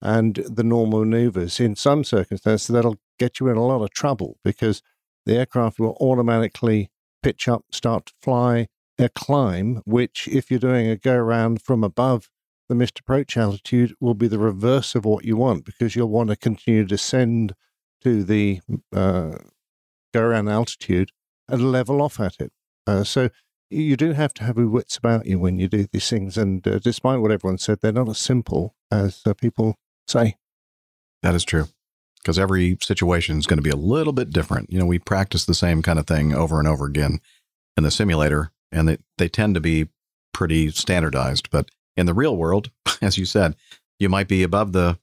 [0.00, 4.36] and the normal maneuvers, in some circumstances, that'll get you in a lot of trouble
[4.44, 4.82] because
[5.26, 6.90] the aircraft will automatically
[7.22, 8.68] pitch up, start to fly,
[8.98, 12.28] a climb, which, if you're doing a go around from above
[12.68, 16.30] the missed approach altitude will be the reverse of what you want because you'll want
[16.30, 17.54] to continue to descend
[18.02, 18.60] to the
[18.94, 19.32] uh,
[20.12, 21.10] go around altitude
[21.48, 22.52] and level off at it.
[22.86, 23.28] Uh, so
[23.70, 26.36] you do have to have your wits about you when you do these things.
[26.36, 29.76] And uh, despite what everyone said, they're not as simple as uh, people
[30.06, 30.36] say.
[31.22, 31.66] That is true.
[32.22, 34.72] Because every situation is going to be a little bit different.
[34.72, 37.20] You know, we practice the same kind of thing over and over again
[37.76, 39.88] in the simulator, and they, they tend to be
[40.32, 41.50] pretty standardized.
[41.50, 42.70] But in the real world,
[43.02, 43.56] as you said,
[43.98, 44.98] you might be above the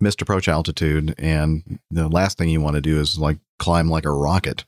[0.00, 4.04] missed approach altitude, and the last thing you want to do is like climb like
[4.04, 4.64] a rocket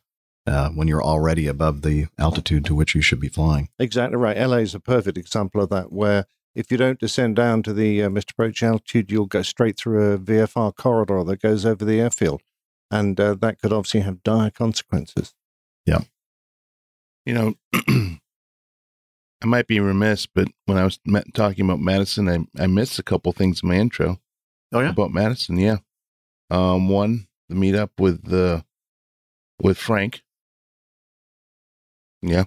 [0.47, 3.69] uh, when you're already above the altitude to which you should be flying.
[3.79, 4.39] Exactly right.
[4.39, 8.03] LA is a perfect example of that, where if you don't descend down to the
[8.03, 12.01] uh, missed approach altitude, you'll go straight through a VFR corridor that goes over the
[12.01, 12.43] airfield,
[12.91, 15.35] and uh, that could obviously have dire consequences.
[15.85, 16.01] Yeah.
[17.25, 17.55] You know,
[19.47, 20.99] I might be remiss, but when I was
[21.33, 24.21] talking about Madison, I, I missed a couple things in my intro.
[24.73, 25.57] Oh yeah, about Madison.
[25.57, 25.77] Yeah,
[26.51, 28.61] um, one the meetup with the uh,
[29.63, 30.25] with Frank.
[32.23, 32.47] Yeah,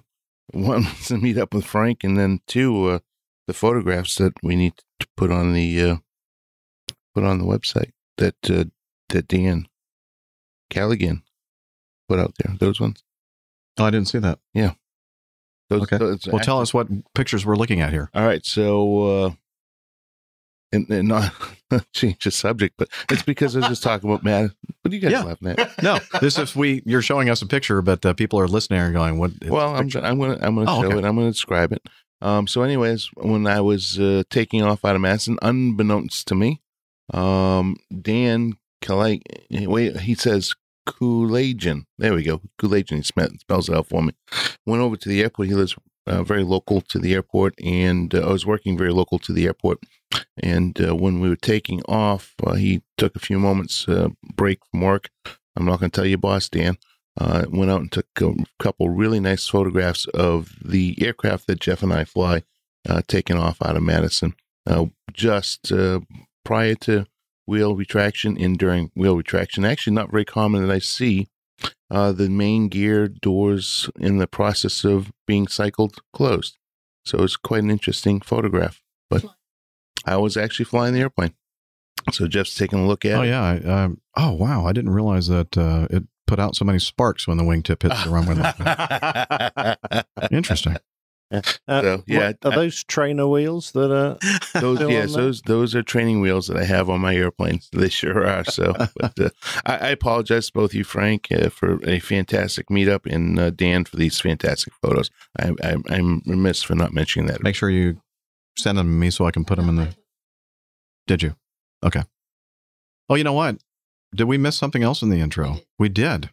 [0.52, 2.98] one was the meetup with Frank, and then two uh,
[3.46, 5.96] the photographs that we need to put on the uh,
[7.14, 8.64] put on the website that uh,
[9.08, 9.68] that Dan
[10.68, 11.22] Callaghan
[12.10, 12.56] put out there.
[12.58, 13.02] Those ones.
[13.78, 14.38] Oh, I didn't see that.
[14.52, 14.72] Yeah.
[15.70, 15.98] Those, okay.
[15.98, 18.10] Those well, tell us what pictures we're looking at here.
[18.12, 18.44] All right.
[18.44, 19.30] So, uh,
[20.72, 21.32] and, and not
[21.92, 24.50] change the subject, but it's because I was just talking about Matt.
[24.82, 25.22] What are you guys yeah.
[25.22, 25.82] laughing at?
[25.82, 26.82] no, this is we.
[26.84, 29.88] You're showing us a picture, but uh, people are listening and going, "What?" Well, I'm,
[30.02, 30.98] I'm gonna I'm gonna oh, show okay.
[30.98, 31.04] it.
[31.04, 31.82] I'm gonna describe it.
[32.20, 32.48] Um.
[32.48, 36.60] So, anyways, when I was uh, taking off out of Madison, unbeknownst to me,
[37.14, 39.20] um, Dan Kalai,
[39.50, 40.54] wait, he says
[40.86, 41.84] Coolagian.
[41.98, 42.40] There we go.
[42.60, 42.96] Coolagian.
[42.96, 44.12] He spells it out for me.
[44.66, 45.48] Went over to the airport.
[45.48, 45.76] He lives
[46.06, 49.46] uh, very local to the airport, and uh, I was working very local to the
[49.46, 49.78] airport.
[50.42, 54.58] And uh, when we were taking off, uh, he took a few moments uh, break
[54.70, 55.10] from work.
[55.56, 56.78] I'm not going to tell you, boss Dan.
[57.20, 61.82] Uh, went out and took a couple really nice photographs of the aircraft that Jeff
[61.82, 62.44] and I fly,
[63.08, 64.34] taking off out of Madison.
[65.12, 65.72] just
[66.44, 67.06] prior to
[67.50, 69.64] wheel retraction and during wheel retraction.
[69.64, 71.26] Actually, not very common that I see
[71.90, 76.56] uh, the main gear doors in the process of being cycled closed.
[77.04, 78.80] So it's quite an interesting photograph.
[79.10, 79.24] But
[80.06, 81.34] I was actually flying the airplane.
[82.12, 83.28] So Jeff's taking a look at oh, it.
[83.28, 83.42] yeah.
[83.42, 84.64] I, um, oh, wow.
[84.64, 88.04] I didn't realize that uh, it put out so many sparks when the wingtip hits
[88.04, 88.36] the runway.
[90.30, 90.76] Interesting.
[91.30, 91.42] Yeah.
[91.68, 94.18] Uh, so, yeah, what, are those trainer wheels that are
[94.60, 94.80] those?
[94.80, 97.68] Yes, those those are training wheels that I have on my airplanes.
[97.80, 98.44] They sure are.
[98.44, 99.30] So, but, uh,
[99.64, 103.84] I, I, apologize to both you, Frank, uh, for a fantastic meetup, and uh, Dan
[103.84, 105.10] for these fantastic photos.
[105.38, 105.52] I,
[105.88, 107.42] am remiss for not mentioning that.
[107.42, 108.00] Make sure you
[108.58, 109.94] send them to me so I can put them in the.
[111.06, 111.36] Did you?
[111.84, 112.02] Okay.
[113.08, 113.58] Oh, you know what?
[114.14, 115.60] Did we miss something else in the intro?
[115.78, 116.30] We did.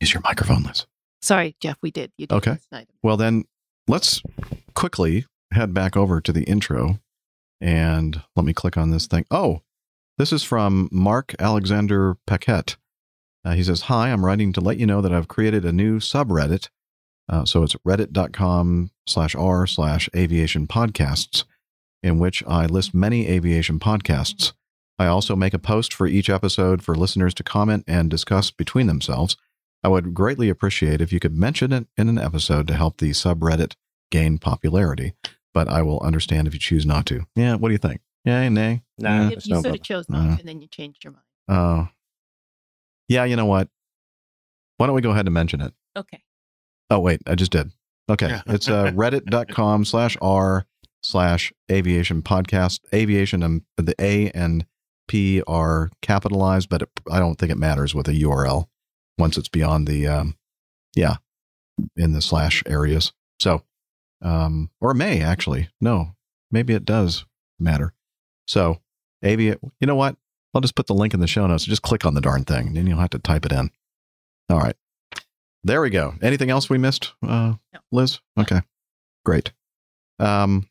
[0.00, 0.86] Is your microphone, Liz.
[1.22, 2.12] Sorry, Jeff, we did.
[2.18, 2.58] You did okay.
[3.02, 3.44] Well, then
[3.88, 4.22] let's
[4.74, 6.98] quickly head back over to the intro
[7.60, 9.24] and let me click on this thing.
[9.30, 9.62] Oh,
[10.18, 12.76] this is from Mark Alexander Paquette.
[13.44, 15.98] Uh, he says, Hi, I'm writing to let you know that I've created a new
[16.00, 16.68] subreddit.
[17.28, 21.44] Uh, so it's reddit.com slash r slash aviation podcasts,
[22.02, 24.52] in which I list many aviation podcasts.
[24.98, 28.86] I also make a post for each episode for listeners to comment and discuss between
[28.86, 29.36] themselves.
[29.86, 33.10] I would greatly appreciate if you could mention it in an episode to help the
[33.10, 33.76] subreddit
[34.10, 35.12] gain popularity,
[35.54, 37.24] but I will understand if you choose not to.
[37.36, 38.00] Yeah, what do you think?
[38.24, 38.82] Yay, nay?
[38.98, 41.22] Nah, you, you sort of chose not uh, to, and then you changed your mind.
[41.48, 41.54] Oh.
[41.54, 41.86] Uh,
[43.08, 43.68] yeah, you know what?
[44.78, 45.72] Why don't we go ahead and mention it?
[45.96, 46.20] Okay.
[46.90, 47.70] Oh, wait, I just did.
[48.10, 48.26] Okay.
[48.26, 48.42] Yeah.
[48.48, 50.66] it's uh, reddit.com slash r
[51.04, 52.80] slash aviation podcast.
[52.92, 54.66] Aviation, um, the A and
[55.06, 58.66] P are capitalized, but it, I don't think it matters with a URL
[59.18, 60.36] once it's beyond the, um,
[60.94, 61.16] yeah,
[61.96, 63.12] in the slash areas.
[63.40, 63.62] So,
[64.22, 65.68] um, or it may actually.
[65.80, 66.16] No,
[66.50, 67.24] maybe it does
[67.58, 67.92] matter.
[68.46, 68.80] So,
[69.24, 70.16] AV, you know what?
[70.54, 71.64] I'll just put the link in the show notes.
[71.64, 73.70] Just click on the darn thing, and then you'll have to type it in.
[74.48, 74.76] All right.
[75.64, 76.14] There we go.
[76.22, 77.54] Anything else we missed, uh,
[77.90, 78.20] Liz?
[78.38, 78.62] Okay,
[79.24, 79.52] great.
[80.18, 80.68] Um,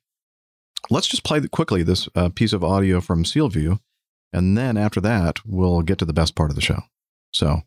[0.89, 3.79] let's just play quickly this uh, piece of audio from Silvio,
[4.31, 6.79] and then after that, we'll get to the best part of the show.
[7.31, 7.63] So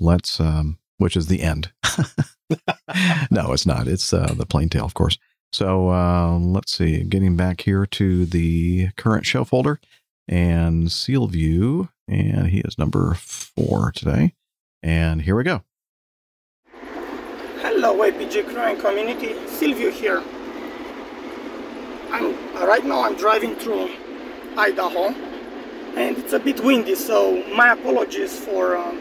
[0.00, 1.72] let's, um, which is the end.
[3.30, 3.86] no, it's not.
[3.86, 5.18] It's uh, the plain tale, of course.
[5.52, 7.02] So uh, let's see.
[7.04, 9.80] Getting back here to the current show folder
[10.28, 14.34] and Silvio, and he is number four today.
[14.82, 15.62] And here we go.
[17.62, 19.34] Hello, APG crew and community.
[19.48, 20.22] Silvio here.
[22.10, 23.02] I'm uh, right now.
[23.02, 23.90] I'm driving through
[24.56, 25.14] Idaho,
[25.96, 28.94] and it's a bit windy, so my apologies for uh,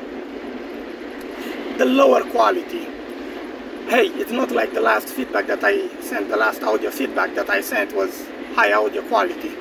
[1.80, 2.84] the lower quality.
[3.88, 6.28] Hey, it's not like the last feedback that I sent.
[6.28, 9.56] The last audio feedback that I sent was high audio quality.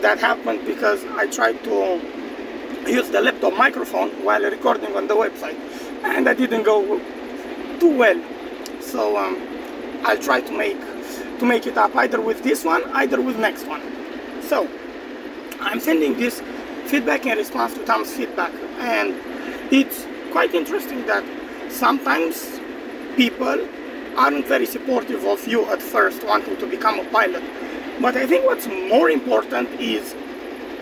[0.00, 2.00] That happened because I tried to
[2.86, 5.58] use the laptop microphone while recording on the website,
[6.04, 6.98] and that didn't go
[7.80, 8.18] too well.
[8.80, 9.36] So um,
[10.04, 10.80] I'll try to make
[11.38, 13.82] to make it up either with this one, either with next one.
[14.40, 14.66] So
[15.60, 16.42] I'm sending this
[16.86, 19.14] feedback in response to Tom's feedback, and
[19.70, 21.24] it's quite interesting that
[21.70, 22.60] sometimes
[23.16, 23.68] people
[24.16, 27.42] aren't very supportive of you at first wanting to become a pilot.
[28.00, 30.14] But I think what's more important is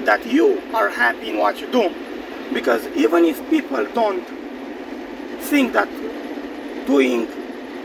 [0.04, 1.94] that you are happy in what you do.
[2.52, 4.24] Because even if people don't
[5.40, 5.88] think that
[6.86, 7.26] doing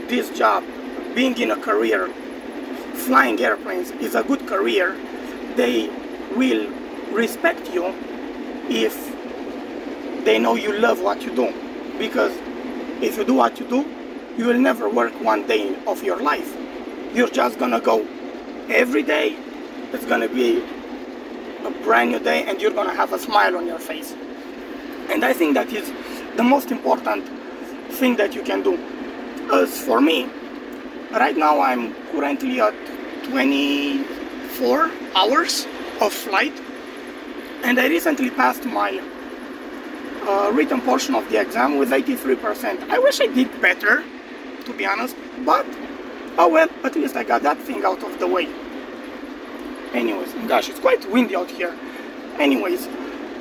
[0.07, 0.63] this job,
[1.15, 2.07] being in a career,
[2.93, 4.95] flying airplanes is a good career,
[5.55, 5.89] they
[6.35, 6.69] will
[7.11, 7.93] respect you
[8.69, 9.10] if
[10.23, 11.53] they know you love what you do.
[11.97, 12.31] Because
[13.01, 13.85] if you do what you do,
[14.37, 16.55] you will never work one day of your life.
[17.13, 18.07] You're just gonna go
[18.69, 19.35] every day,
[19.91, 20.63] it's gonna be
[21.65, 24.15] a brand new day, and you're gonna have a smile on your face.
[25.09, 25.91] And I think that is
[26.37, 27.27] the most important
[27.89, 28.79] thing that you can do.
[29.51, 30.29] As for me,
[31.11, 32.73] right now I'm currently at
[33.25, 35.67] 24 hours
[35.99, 36.53] of flight,
[37.63, 39.01] and I recently passed my
[40.27, 42.89] uh, written portion of the exam with 83%.
[42.89, 44.03] I wish I did better,
[44.65, 45.15] to be honest,
[45.45, 45.65] but
[46.37, 48.47] oh well, at least I got that thing out of the way.
[49.93, 51.75] Anyways, gosh, it's quite windy out here.
[52.39, 52.87] Anyways,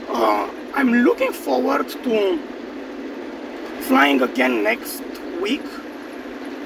[0.08, 2.38] uh, I'm looking forward to
[3.82, 5.02] flying again next
[5.40, 5.62] week.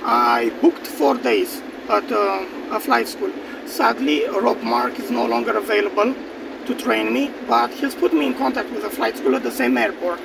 [0.02, 3.32] I booked four days at uh, a flight school.
[3.66, 6.14] Sadly, Rob Mark is no longer available
[6.66, 9.50] to train me, but he's put me in contact with a flight school at the
[9.50, 10.20] same airport.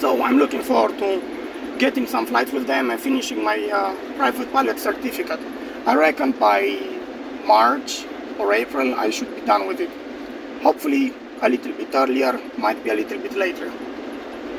[0.00, 1.22] So I'm looking forward to
[1.78, 5.40] getting some flights with them and finishing my uh, private pilot certificate.
[5.86, 6.78] I reckon by
[7.46, 8.04] March
[8.38, 9.90] or April I should be done with it.
[10.62, 11.12] Hopefully
[11.42, 13.72] a little bit earlier, might be a little bit later.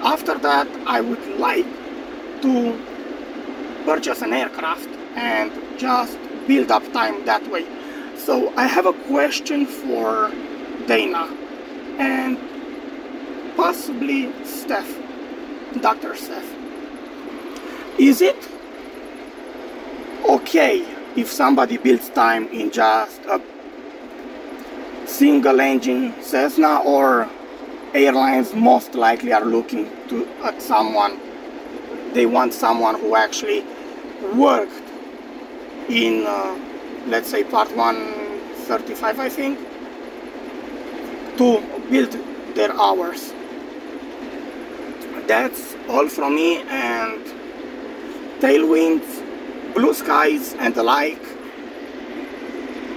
[0.01, 1.65] After that, I would like
[2.41, 2.77] to
[3.85, 7.65] purchase an aircraft and just build up time that way.
[8.25, 10.31] So I have a question for
[10.87, 11.25] Dana
[11.99, 12.37] and
[13.57, 14.97] possibly Steph,
[15.81, 16.15] Dr.
[16.15, 16.49] Steph.
[17.99, 18.47] Is it
[20.29, 20.85] okay
[21.17, 23.41] if somebody builds time in just a
[25.05, 27.29] single engine Cessna or
[27.93, 31.19] airlines most likely are looking to at someone
[32.13, 33.65] they want someone who actually
[34.33, 34.81] worked
[35.89, 36.57] in uh,
[37.07, 39.59] let's say part 135 I think
[41.37, 42.11] to build
[42.55, 43.33] their hours.
[45.27, 47.25] That's all from me and
[48.39, 49.23] tailwinds
[49.73, 51.21] blue skies and the like.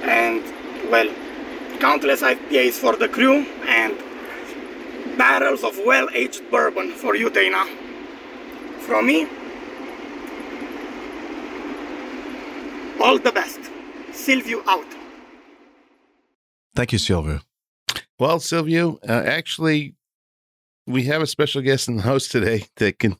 [0.03, 0.43] And
[0.91, 1.09] well
[1.81, 3.95] countless IPAs for the crew and
[5.19, 7.65] barrels of well-aged bourbon for you Dana.
[8.81, 9.27] From me
[13.01, 13.66] all the best
[14.27, 14.85] Silvio out
[16.75, 17.43] Thank you, Silvio.
[18.19, 19.95] Well, Silvio, uh, actually,
[20.85, 23.19] we have a special guest in the house today that can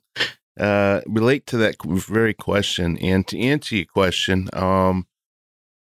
[0.59, 2.99] uh, relate to that very question.
[2.99, 5.07] And to answer your question, um,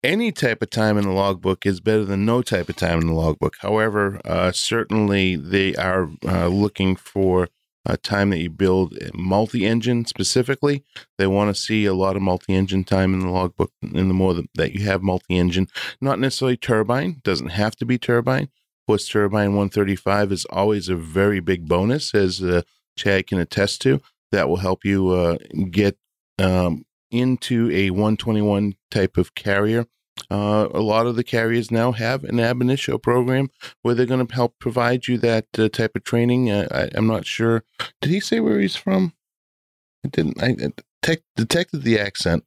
[0.04, 3.08] any type of time in the logbook is better than no type of time in
[3.08, 3.56] the logbook.
[3.58, 7.48] However, uh, certainly they are uh, looking for
[7.88, 10.84] a time that you build multi-engine specifically.
[11.16, 14.34] They want to see a lot of multi-engine time in the logbook, and the more
[14.54, 15.68] that you have multi-engine,
[16.00, 18.50] not necessarily turbine, doesn't have to be turbine,
[18.88, 22.62] Horse Turbine 135 is always a very big bonus, as uh,
[22.96, 24.00] Chad can attest to.
[24.32, 25.36] That will help you uh,
[25.70, 25.98] get
[26.38, 29.84] um, into a 121 type of carrier.
[30.30, 33.48] Uh, a lot of the carriers now have an ab initio program
[33.82, 36.50] where they're going to help provide you that uh, type of training.
[36.50, 37.64] Uh, I, I'm not sure.
[38.00, 39.14] Did he say where he's from?
[40.04, 40.42] I didn't.
[40.42, 40.56] I
[41.36, 42.44] detected the accent.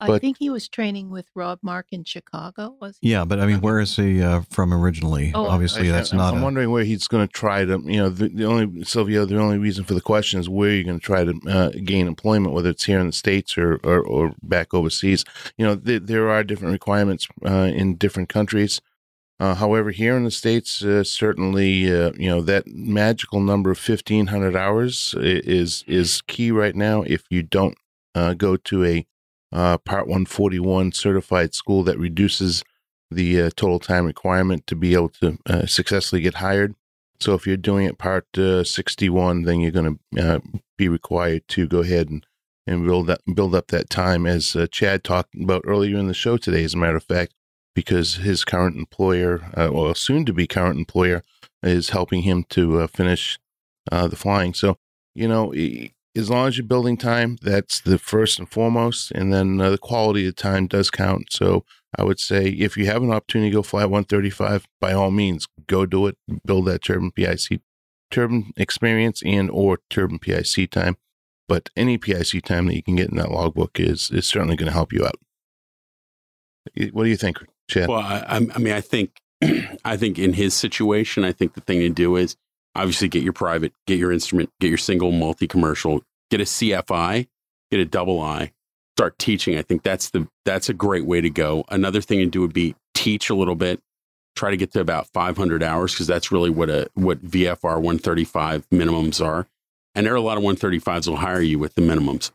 [0.00, 2.76] I think he was training with Rob Mark in Chicago.
[2.80, 3.10] Was he?
[3.10, 5.32] Yeah, but I mean, where is he uh, from originally?
[5.34, 6.34] Oh, Obviously, I- that's I, not.
[6.34, 7.80] I'm a, wondering where he's going to try to.
[7.84, 9.24] You know, the, the only Silvio.
[9.24, 12.06] The only reason for the question is where you're going to try to uh, gain
[12.06, 15.24] employment, whether it's here in the states or or, or back overseas.
[15.56, 18.80] You know, th- there are different requirements uh, in different countries.
[19.40, 23.78] Uh, however, here in the states, uh, certainly, uh, you know that magical number of
[23.78, 27.02] 1,500 hours is is key right now.
[27.02, 27.76] If you don't
[28.14, 29.06] uh, go to a
[29.52, 32.64] uh, Part 141 certified school that reduces
[33.10, 36.74] the uh, total time requirement to be able to uh, successfully get hired.
[37.20, 40.38] So if you're doing it Part uh, 61, then you're going to uh,
[40.76, 42.24] be required to go ahead and,
[42.66, 46.14] and build up, build up that time, as uh, Chad talked about earlier in the
[46.14, 47.32] show today, as a matter of fact,
[47.74, 51.22] because his current employer, or soon to be current employer,
[51.62, 53.38] is helping him to finish
[53.90, 54.52] the flying.
[54.52, 54.78] So,
[55.14, 55.52] you know,
[56.18, 59.12] as long as you're building time, that's the first and foremost.
[59.12, 61.28] And then uh, the quality of time does count.
[61.30, 61.64] So
[61.96, 65.46] I would say if you have an opportunity to go fly 135, by all means,
[65.68, 66.18] go do it.
[66.44, 67.60] Build that turbine PIC,
[68.10, 70.96] turbine experience and or turbine PIC time.
[71.46, 74.66] But any PIC time that you can get in that logbook is is certainly going
[74.66, 75.16] to help you out.
[76.92, 77.38] What do you think,
[77.70, 77.88] Chad?
[77.88, 79.22] Well, I, I mean, I think,
[79.84, 82.36] I think in his situation, I think the thing to do is
[82.74, 87.28] obviously get your private, get your instrument, get your single multi-commercial, get a CFI,
[87.70, 88.52] get a double I,
[88.96, 89.56] start teaching.
[89.56, 91.64] I think that's the that's a great way to go.
[91.68, 93.80] Another thing to do would be teach a little bit,
[94.34, 98.68] try to get to about 500 hours because that's really what a what VFR 135
[98.70, 99.46] minimums are.
[99.94, 102.30] And there are a lot of 135s will hire you with the minimums.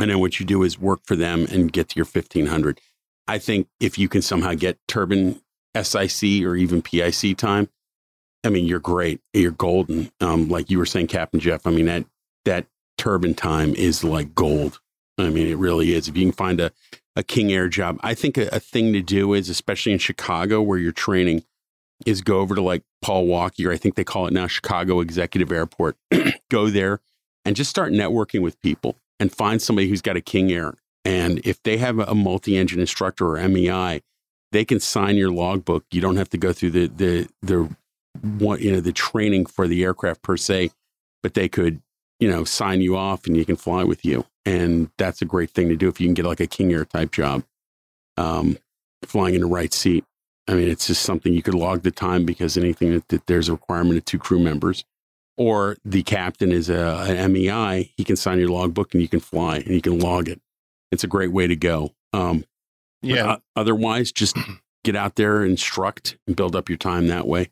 [0.00, 2.80] And then what you do is work for them and get to your 1500.
[3.28, 5.40] I think if you can somehow get turbine
[5.80, 7.68] SIC or even PIC time,
[8.44, 9.20] I mean, you're great.
[9.32, 10.10] You're golden.
[10.20, 11.66] Um, like you were saying, Captain Jeff.
[11.66, 12.04] I mean, that
[12.44, 12.66] that
[13.02, 14.80] turbine time is like gold.
[15.18, 16.06] I mean, it really is.
[16.06, 16.70] If you can find a,
[17.16, 20.62] a King Air job, I think a, a thing to do is, especially in Chicago
[20.62, 21.42] where you're training,
[22.06, 25.50] is go over to like Palwaukee, or I think they call it now Chicago Executive
[25.50, 25.96] Airport.
[26.48, 27.00] go there
[27.44, 30.74] and just start networking with people and find somebody who's got a King Air.
[31.04, 34.02] And if they have a multi engine instructor or MEI,
[34.52, 35.84] they can sign your logbook.
[35.90, 37.76] You don't have to go through the the the
[38.38, 40.70] one you know the training for the aircraft per se,
[41.20, 41.82] but they could
[42.20, 44.24] you know sign you off and you can fly with you.
[44.44, 46.84] And that's a great thing to do if you can get like a King Air
[46.84, 47.44] type job,
[48.16, 48.58] um,
[49.04, 50.04] flying in the right seat.
[50.48, 53.48] I mean, it's just something you could log the time because anything that, that there's
[53.48, 54.84] a requirement of two crew members,
[55.36, 59.20] or the captain is a an MEI, he can sign your logbook and you can
[59.20, 60.40] fly and you can log it.
[60.90, 61.92] It's a great way to go.
[62.12, 62.44] Um,
[63.02, 63.36] Yeah.
[63.56, 64.36] otherwise, just
[64.84, 67.50] get out there, instruct, and build up your time that way.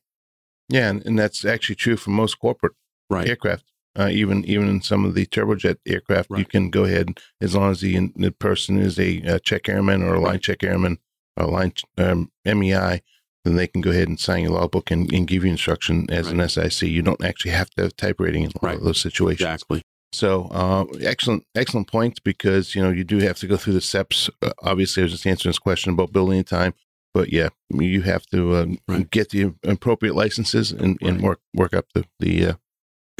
[0.68, 2.72] Yeah, and, and that's actually true for most corporate
[3.08, 3.28] Right.
[3.28, 3.64] aircraft.
[3.98, 7.72] Uh, even even in some of the turbojet aircraft, you can go ahead as long
[7.72, 10.98] as the the person is a, uh check airman or a line check airman
[11.36, 13.02] or a line um, MEI,
[13.44, 16.28] then they can go ahead and sign your logbook and, and give you instruction as
[16.28, 16.88] an SIC.
[16.88, 19.40] You don't actually have to have type rating in a of those situations.
[19.40, 19.82] Exactly.
[20.12, 23.80] So uh, excellent, excellent points because you know you do have to go through the
[23.80, 24.28] steps.
[24.42, 26.74] Uh, obviously, I was just answering this question about building time,
[27.14, 28.54] but yeah, you have to
[28.88, 32.58] uh, get the appropriate licenses and, and work work up the the.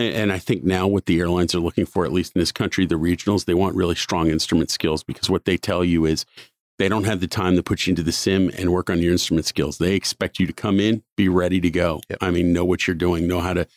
[0.00, 2.86] And, I think now what the airlines are looking for, at least in this country,
[2.86, 6.24] the regionals, they want really strong instrument skills because what they tell you is
[6.78, 9.12] they don't have the time to put you into the sim and work on your
[9.12, 9.78] instrument skills.
[9.78, 12.00] They expect you to come in, be ready to go.
[12.20, 13.68] I mean, know what you're doing, know how to,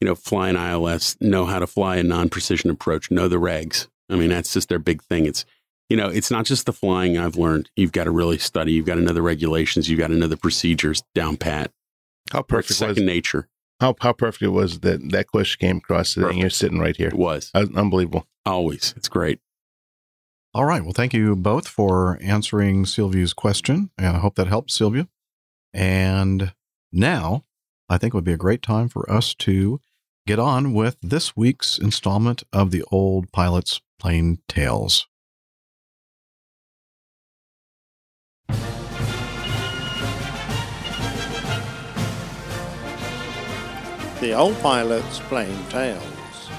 [0.00, 3.88] you know, fly an ILS, know how to fly a non-precision approach, know the regs.
[4.08, 5.26] I mean, that's just their big thing.
[5.26, 5.44] It's,
[5.88, 7.70] you know, it's not just the flying I've learned.
[7.76, 8.72] You've got to really study.
[8.72, 9.90] You've got to know the regulations.
[9.90, 11.72] You've got to know the procedures down pat.
[12.30, 13.48] How perfect second was nature.
[13.82, 16.96] How how perfect it was that that question came across today, and you're sitting right
[16.96, 17.08] here.
[17.08, 18.28] It was unbelievable.
[18.46, 19.40] Always, it's great.
[20.54, 20.82] All right.
[20.82, 23.90] Well, thank you both for answering Sylvia's question.
[23.98, 25.08] And I hope that helped Sylvia.
[25.74, 26.52] And
[26.92, 27.44] now
[27.88, 29.80] I think it would be a great time for us to
[30.26, 35.08] get on with this week's installment of the Old Pilot's Plain Tales.
[44.22, 46.50] The old pilot's plain tales.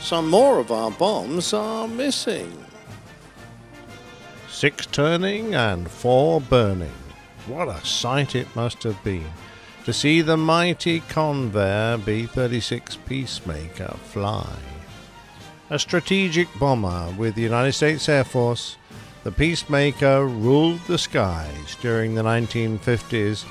[0.00, 2.64] Some more of our bombs are missing.
[4.48, 7.02] Six turning and four burning.
[7.46, 9.30] What a sight it must have been.
[9.84, 14.56] to see the mighty Convair B 36 Peacemaker fly.
[15.68, 18.78] A strategic bomber with the United States Air Force,
[19.22, 23.44] the Peacemaker ruled the skies during the 1950s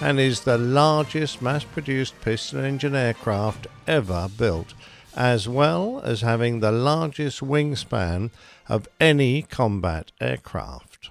[0.00, 4.74] and is the largest mass produced piston engine aircraft ever built,
[5.16, 8.30] as well as having the largest wingspan
[8.68, 11.10] of any combat aircraft.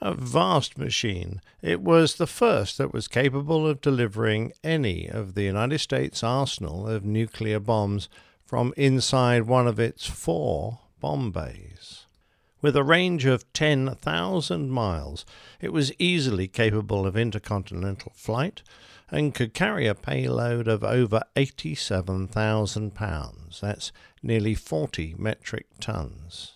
[0.00, 5.42] A vast machine, it was the first that was capable of delivering any of the
[5.42, 8.08] United States arsenal of nuclear bombs
[8.44, 11.71] from inside one of its four bomb bays.
[12.62, 15.26] With a range of 10,000 miles,
[15.60, 18.62] it was easily capable of intercontinental flight
[19.10, 23.60] and could carry a payload of over 87,000 pounds.
[23.60, 23.90] That's
[24.22, 26.52] nearly 40 metric tons.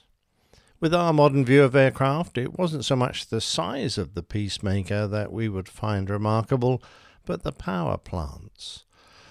[0.78, 5.08] With our modern view of aircraft, it wasn't so much the size of the Peacemaker
[5.08, 6.80] that we would find remarkable,
[7.24, 8.84] but the power plants.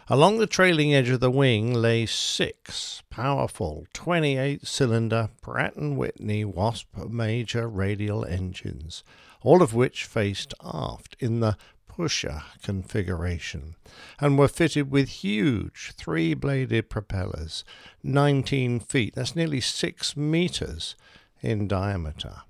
[0.08, 6.46] Along the trailing edge of the wing lay six powerful 28 cylinder Pratt & Whitney
[6.46, 9.04] Wasp major radial engines,
[9.42, 11.58] all of which faced aft in the
[11.88, 13.78] pusher configuration
[14.20, 17.64] and were fitted with huge three bladed propellers,
[18.04, 20.96] 19 feet, that's nearly 6 meters
[21.42, 22.44] in diameter.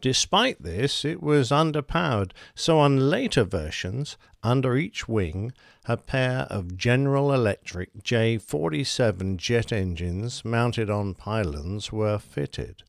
[0.00, 5.52] Despite this, it was underpowered, so on later versions, under each wing,
[5.84, 12.82] a pair of General Electric J47 jet engines mounted on pylons were fitted.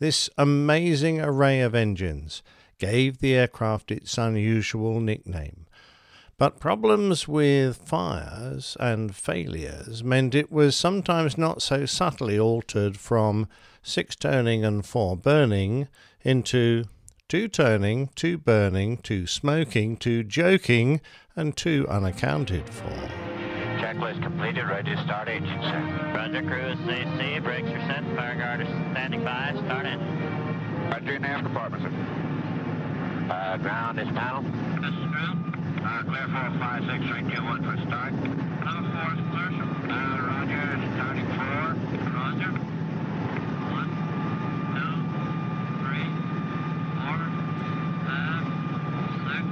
[0.00, 2.42] This amazing array of engines
[2.78, 5.66] gave the aircraft its unusual nickname.
[6.36, 13.48] But problems with fires and failures meant it was sometimes not so subtly altered from
[13.82, 15.88] six turning and four burning
[16.28, 16.84] into
[17.28, 21.00] two turning, two burning, two smoking, two joking,
[21.34, 22.90] and two unaccounted for.
[23.80, 25.82] Checklist completed, ready to start engine set.
[26.14, 30.90] Roger, cruise CC, brakes are set, fire guard is standing by, start engine.
[30.90, 31.92] Roger, and aft department, sir.
[33.32, 34.42] Uh, ground is panel.
[34.80, 35.54] This is ground.
[35.84, 38.12] Uh, clear 456, 321 for start.
[38.12, 39.68] Number four is commercial.
[39.88, 40.64] Uh, roger,
[40.96, 41.76] starting four.
[42.12, 42.52] Roger.
[43.68, 43.90] One,
[44.76, 44.96] two,
[45.84, 46.08] three,
[47.04, 47.20] four,
[48.08, 48.32] five,
[49.28, 49.44] six.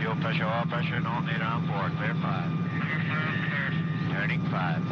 [0.00, 1.92] Fuel pressure, and alternator on board.
[1.96, 2.50] Clear five.
[4.12, 4.82] Turning five.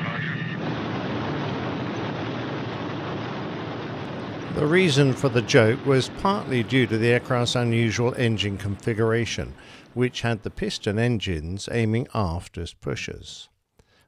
[4.54, 9.54] The reason for the joke was partly due to the aircraft's unusual engine configuration,
[9.94, 13.48] which had the piston engines aiming aft as pushers.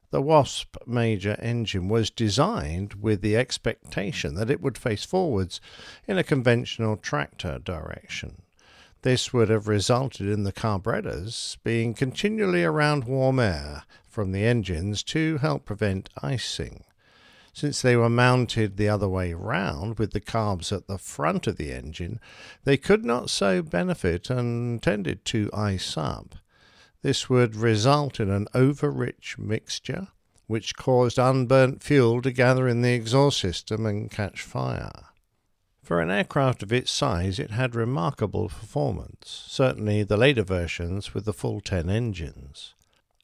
[0.09, 5.61] The Wasp major engine was designed with the expectation that it would face forwards
[6.05, 8.40] in a conventional tractor direction.
[9.03, 15.01] This would have resulted in the carburetors being continually around warm air from the engines
[15.03, 16.83] to help prevent icing.
[17.53, 21.57] Since they were mounted the other way round with the carbs at the front of
[21.57, 22.19] the engine,
[22.63, 26.35] they could not so benefit and tended to ice up.
[27.01, 30.09] This would result in an over-rich mixture,
[30.45, 35.10] which caused unburnt fuel to gather in the exhaust system and catch fire.
[35.91, 41.25] For an aircraft of its size, it had remarkable performance, certainly the later versions with
[41.25, 42.73] the full 10 engines.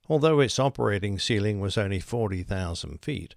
[0.10, 3.36] Although its operating ceiling was only 40,000 feet,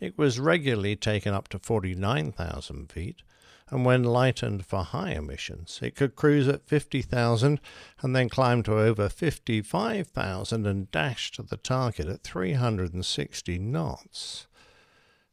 [0.00, 3.22] it was regularly taken up to 49,000 feet,
[3.70, 7.60] and when lightened for high emissions, it could cruise at 50,000
[8.00, 14.48] and then climb to over 55,000 and dash to the target at 360 knots.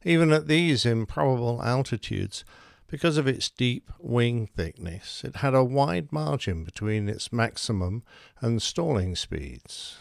[0.04, 2.44] Even at these improbable altitudes,
[2.90, 8.02] because of its deep wing thickness, it had a wide margin between its maximum
[8.40, 9.96] and stalling speeds.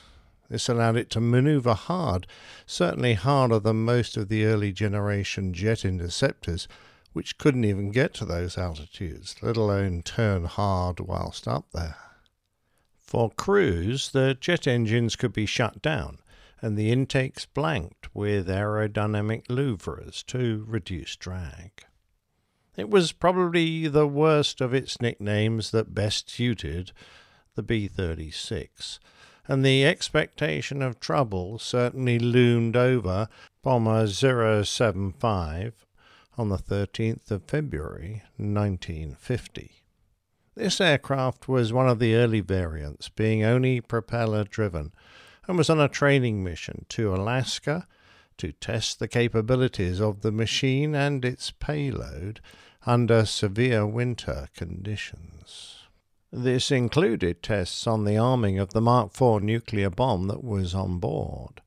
[0.49, 2.25] This allowed it to maneuver hard,
[2.65, 6.67] certainly harder than most of the early generation jet interceptors,
[7.13, 11.97] which couldn't even get to those altitudes, let alone turn hard whilst up there.
[12.97, 16.17] For cruise, the jet engines could be shut down
[16.61, 21.85] and the intakes blanked with aerodynamic louvres to reduce drag.
[22.79, 26.93] It was probably the worst of its nicknames that best suited
[27.55, 29.01] the B 36
[29.49, 33.27] and the expectation of trouble certainly loomed over
[33.63, 35.85] Bomber 075
[36.37, 39.71] on the 13th of February 1950.
[40.55, 44.93] This aircraft was one of the early variants, being only propeller driven,
[45.49, 47.87] and was on a training mission to Alaska
[48.37, 52.39] to test the capabilities of the machine and its payload
[52.85, 55.75] under severe winter conditions.
[56.31, 60.99] This included tests on the arming of the Mark IV nuclear bomb that was on
[60.99, 61.61] board.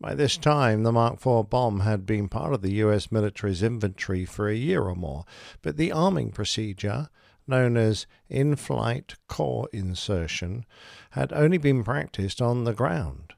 [0.00, 4.24] By this time, the Mark IV bomb had been part of the US military's inventory
[4.24, 5.24] for a year or more,
[5.60, 7.08] but the arming procedure,
[7.46, 10.64] known as in flight core insertion,
[11.10, 13.32] had only been practiced on the ground.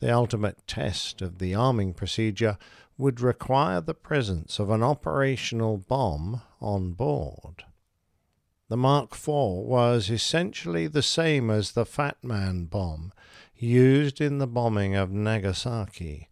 [0.00, 2.56] The ultimate test of the arming procedure
[3.00, 7.64] would require the presence of an operational bomb on board.
[8.68, 13.12] The Mark IV was essentially the same as the Fat Man bomb
[13.56, 16.28] used in the bombing of Nagasaki,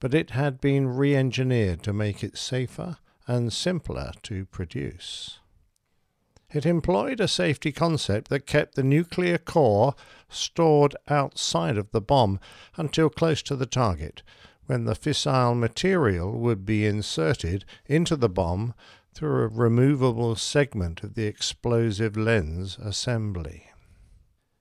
[0.00, 5.38] but it had been re engineered to make it safer and simpler to produce.
[6.50, 9.94] It employed a safety concept that kept the nuclear core
[10.28, 12.40] stored outside of the bomb
[12.76, 14.22] until close to the target,
[14.68, 18.74] when the fissile material would be inserted into the bomb
[19.14, 23.64] through a removable segment of the explosive lens assembly.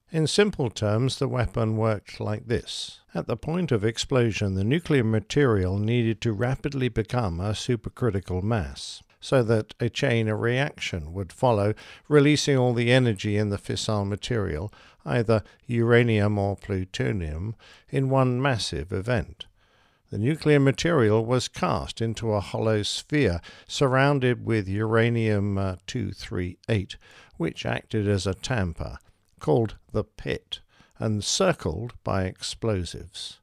[0.09, 3.01] In simple terms, the weapon worked like this.
[3.13, 9.03] At the point of explosion, the nuclear material needed to rapidly become a supercritical mass,
[9.19, 11.73] so that a chain of reaction would follow,
[12.07, 14.71] releasing all the energy in the fissile material,
[15.05, 17.55] either uranium or plutonium,
[17.89, 19.46] in one massive event.
[20.09, 26.95] The nuclear material was cast into a hollow sphere surrounded with uranium uh, 238,
[27.35, 28.99] which acted as a tamper
[29.39, 30.61] called the pit
[30.97, 33.39] and circled by explosives.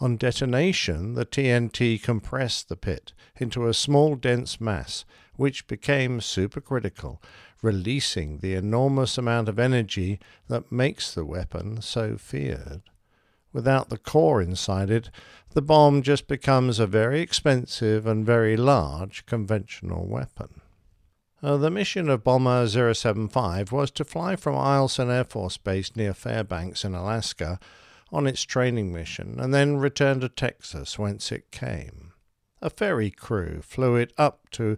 [0.00, 5.04] On detonation, the TNT compressed the pit into a small dense mass,
[5.36, 7.18] which became supercritical,
[7.62, 10.18] releasing the enormous amount of energy
[10.48, 12.82] that makes the weapon so feared.
[13.54, 15.08] Without the core inside it,
[15.52, 20.60] the bomb just becomes a very expensive and very large conventional weapon.
[21.40, 26.12] Uh, the mission of Bomber 075 was to fly from Eielson Air Force Base near
[26.12, 27.60] Fairbanks in Alaska
[28.10, 32.12] on its training mission and then return to Texas, whence it came.
[32.60, 34.76] A ferry crew flew it up to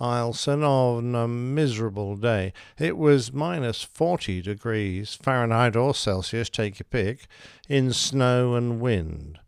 [0.00, 2.52] Eielson on a miserable day.
[2.78, 7.26] It was minus 40 degrees Fahrenheit or Celsius, take your pick,
[7.68, 9.38] in snow and wind.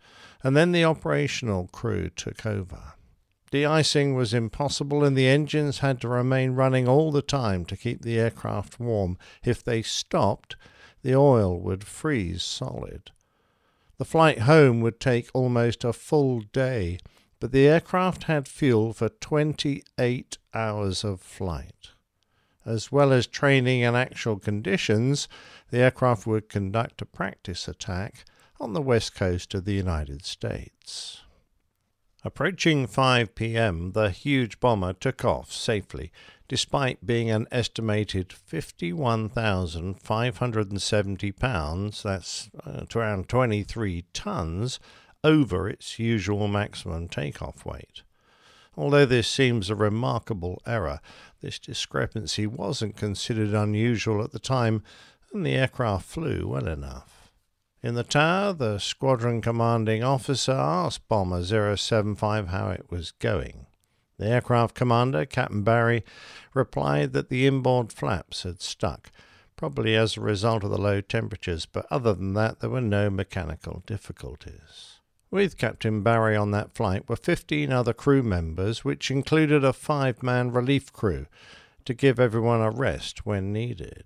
[0.42, 2.94] And then the operational crew took over.
[3.50, 8.02] De-icing was impossible, and the engines had to remain running all the time to keep
[8.02, 9.16] the aircraft warm.
[9.44, 10.56] If they stopped,
[11.02, 13.12] the oil would freeze solid.
[13.98, 16.98] The flight home would take almost a full day,
[17.40, 21.90] but the aircraft had fuel for 28 hours of flight.
[22.64, 25.28] As well as training in actual conditions,
[25.70, 28.24] the aircraft would conduct a practice attack
[28.58, 31.22] on the west coast of the United States.
[32.24, 36.10] Approaching 5 p.m., the huge bomber took off safely,
[36.48, 44.80] despite being an estimated 51,570 pounds, that's uh, around 23 tons,
[45.26, 48.02] over its usual maximum takeoff weight.
[48.76, 51.00] Although this seems a remarkable error,
[51.40, 54.82] this discrepancy wasn't considered unusual at the time,
[55.32, 57.32] and the aircraft flew well enough.
[57.82, 61.42] In the tower, the squadron commanding officer asked Bomber
[61.76, 63.66] 075 how it was going.
[64.18, 66.04] The aircraft commander, Captain Barry,
[66.54, 69.10] replied that the inboard flaps had stuck,
[69.56, 73.10] probably as a result of the low temperatures, but other than that, there were no
[73.10, 74.95] mechanical difficulties.
[75.36, 80.22] With Captain Barry on that flight were 15 other crew members, which included a five
[80.22, 81.26] man relief crew
[81.84, 84.04] to give everyone a rest when needed.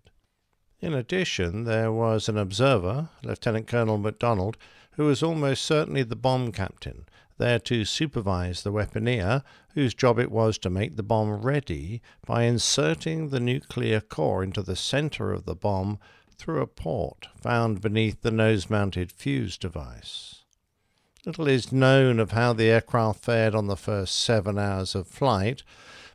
[0.81, 4.57] In addition, there was an observer, Lieutenant Colonel MacDonald,
[4.95, 7.07] who was almost certainly the bomb captain,
[7.39, 9.45] there to supervise the weaponeer,
[9.75, 14.63] whose job it was to make the bomb ready by inserting the nuclear core into
[14.63, 16.01] the center of the bomb
[16.37, 20.40] through a port found beneath the nose mounted fuse device.
[21.27, 25.63] Little is known of how the aircraft fared on the first seven hours of flight,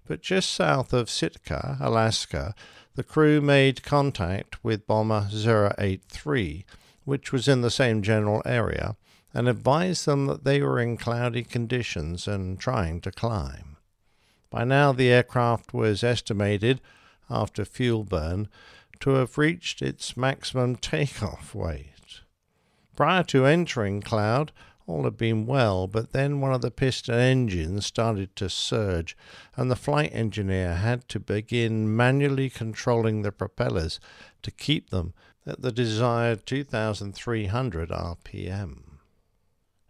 [0.08, 2.56] but just south of Sitka, Alaska,
[2.96, 5.28] the crew made contact with Bomber
[5.78, 6.66] 083,
[7.04, 8.96] which was in the same general area,
[9.32, 13.78] and advised them that they were in cloudy conditions and trying to climb.
[14.50, 16.82] By now, the aircraft was estimated,
[17.30, 18.48] after fuel burn,
[19.02, 22.22] to have reached its maximum takeoff weight.
[22.96, 24.52] Prior to entering cloud,
[24.88, 29.18] all had been well, but then one of the piston engines started to surge,
[29.56, 34.00] and the flight engineer had to begin manually controlling the propellers
[34.44, 35.14] to keep them
[35.48, 38.82] at the desired 2300 RPM.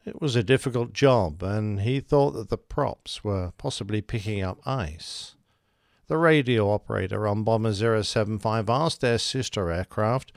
[0.05, 4.59] It was a difficult job, and he thought that the props were possibly picking up
[4.65, 5.35] ice.
[6.07, 10.31] the radio operator on Bomber 075 asked their sister aircraft,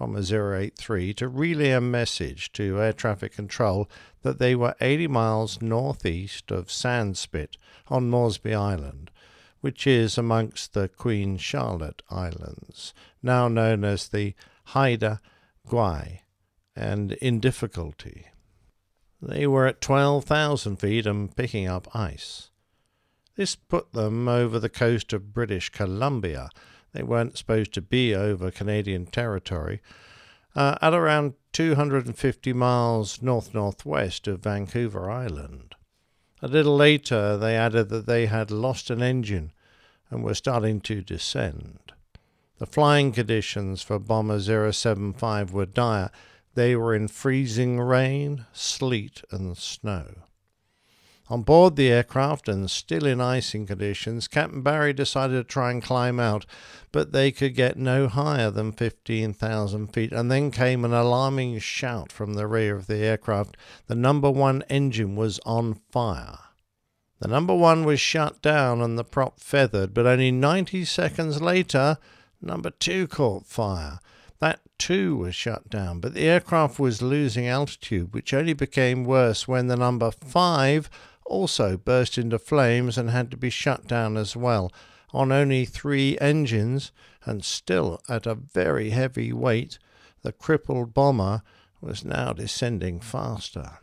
[0.00, 3.86] Bomber 083, to relay a message to air traffic control
[4.22, 7.58] that they were 80 miles northeast of Sandspit
[7.88, 9.10] on Moresby Island,
[9.60, 14.32] which is amongst the Queen Charlotte Islands, now known as the
[14.68, 15.20] Haida
[15.68, 16.20] Gwaii,
[16.74, 18.28] and in difficulty.
[19.20, 22.48] They were at 12,000 feet and picking up ice.
[23.36, 26.48] This put them over the coast of British Columbia.
[26.92, 29.80] They weren't supposed to be over Canadian territory.
[30.54, 35.74] Uh, at around 250 miles north northwest of Vancouver Island.
[36.42, 39.52] A little later, they added that they had lost an engine
[40.10, 41.92] and were starting to descend.
[42.58, 44.40] The flying conditions for Bomber
[44.72, 46.10] 075 were dire.
[46.54, 50.24] They were in freezing rain, sleet, and snow.
[51.30, 55.80] On board the aircraft and still in icing conditions, Captain Barry decided to try and
[55.80, 56.44] climb out,
[56.90, 60.10] but they could get no higher than 15,000 feet.
[60.10, 63.56] And then came an alarming shout from the rear of the aircraft.
[63.86, 66.38] The number one engine was on fire.
[67.20, 71.98] The number one was shut down and the prop feathered, but only 90 seconds later,
[72.42, 74.00] number two caught fire.
[74.40, 79.46] That too was shut down, but the aircraft was losing altitude, which only became worse
[79.46, 80.90] when the number five
[81.30, 84.70] also burst into flames and had to be shut down as well
[85.12, 86.92] on only three engines
[87.24, 89.78] and still at a very heavy weight
[90.22, 91.42] the crippled bomber
[91.80, 93.78] was now descending faster.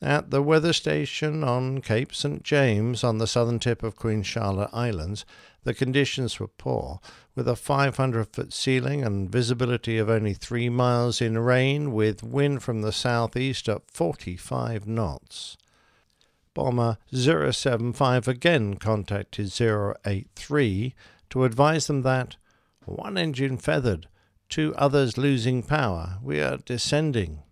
[0.00, 2.44] At the weather station on Cape St.
[2.44, 5.24] James on the southern tip of Queen Charlotte Islands,
[5.64, 7.00] the conditions were poor,
[7.34, 12.62] with a 500 foot ceiling and visibility of only three miles in rain, with wind
[12.62, 15.57] from the southeast at 45 knots.
[16.58, 19.52] Bomber 075 again contacted
[20.04, 20.92] 083
[21.30, 22.34] to advise them that
[22.84, 24.08] one engine feathered,
[24.48, 27.44] two others losing power, we are descending.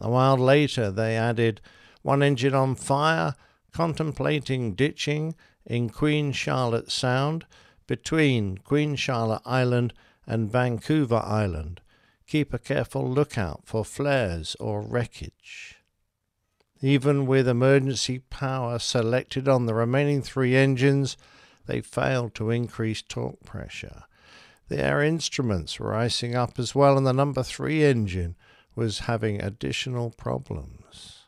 [0.00, 1.60] A while later they added
[2.02, 3.36] one engine on fire,
[3.72, 7.46] contemplating ditching in Queen Charlotte Sound
[7.86, 9.94] between Queen Charlotte Island
[10.26, 11.80] and Vancouver Island.
[12.26, 15.77] Keep a careful lookout for flares or wreckage.
[16.80, 21.16] Even with emergency power selected on the remaining three engines,
[21.66, 24.04] they failed to increase torque pressure.
[24.68, 28.36] Their instruments were icing up as well, and the number three engine
[28.76, 31.24] was having additional problems.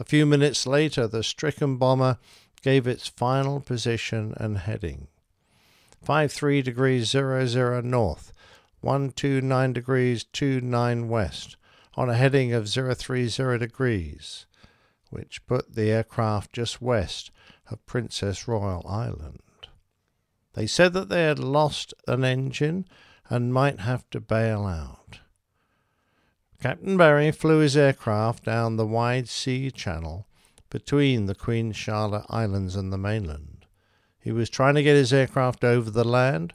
[0.00, 2.18] A few minutes later, the stricken bomber
[2.62, 5.08] gave its final position and heading
[6.04, 8.32] 53 degrees 00 north,
[8.80, 11.56] 129 degrees 29 west,
[11.96, 14.45] on a heading of 030 degrees
[15.16, 17.30] which put the aircraft just west
[17.70, 19.40] of Princess Royal Island.
[20.52, 22.86] They said that they had lost an engine
[23.30, 25.20] and might have to bail out.
[26.60, 30.26] Captain Barry flew his aircraft down the wide sea channel
[30.68, 33.64] between the Queen Charlotte Islands and the mainland.
[34.20, 36.52] He was trying to get his aircraft over the land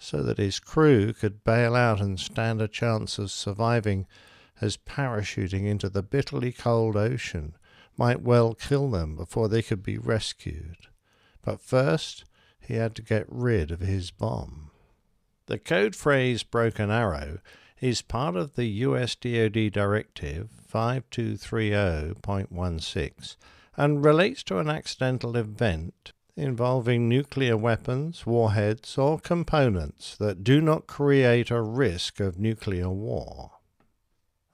[0.00, 4.08] so that his crew could bail out and stand a chance of surviving
[4.60, 7.54] as parachuting into the bitterly cold ocean
[8.00, 10.88] might well kill them before they could be rescued.
[11.42, 12.24] But first,
[12.58, 14.70] he had to get rid of his bomb.
[15.48, 17.40] The code phrase Broken Arrow
[17.78, 23.36] is part of the US DoD Directive 5230.16
[23.76, 30.86] and relates to an accidental event involving nuclear weapons, warheads, or components that do not
[30.86, 33.59] create a risk of nuclear war.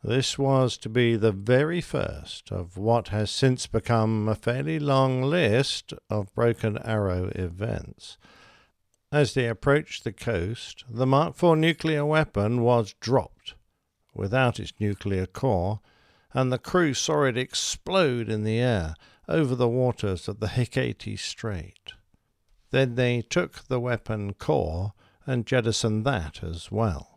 [0.07, 5.21] This was to be the very first of what has since become a fairly long
[5.21, 8.17] list of Broken Arrow events.
[9.11, 13.55] As they approached the coast, the Mark IV nuclear weapon was dropped
[14.15, 15.81] without its nuclear core,
[16.33, 18.95] and the crew saw it explode in the air
[19.27, 21.95] over the waters of the Hecate Strait.
[22.71, 24.93] Then they took the weapon core
[25.27, 27.16] and jettisoned that as well.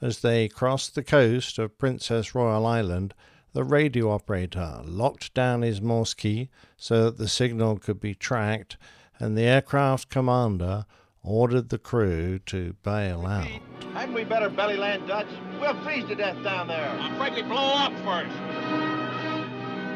[0.00, 3.14] As they crossed the coast of Princess Royal Island,
[3.52, 8.76] the radio operator locked down his Morse key so that the signal could be tracked,
[9.18, 10.86] and the aircraft commander
[11.24, 13.48] ordered the crew to bail out.
[13.92, 15.26] Hadn't we better belly land Dutch?
[15.60, 16.88] We'll freeze to death down there.
[16.88, 18.36] I'm afraid we blow up first.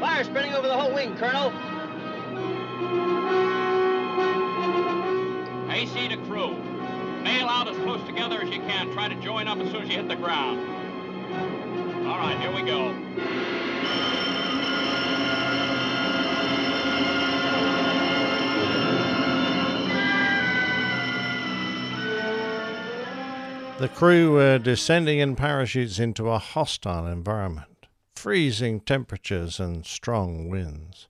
[0.01, 1.53] Fire spreading over the whole wing, Colonel.
[5.71, 6.72] AC to crew.
[7.25, 8.93] Bail out as close together as you can.
[8.93, 10.61] Try to join up as soon as you hit the ground.
[12.07, 12.93] All right, here we go.
[23.79, 31.09] The crew were descending in parachutes into a hostile environment, freezing temperatures and strong winds.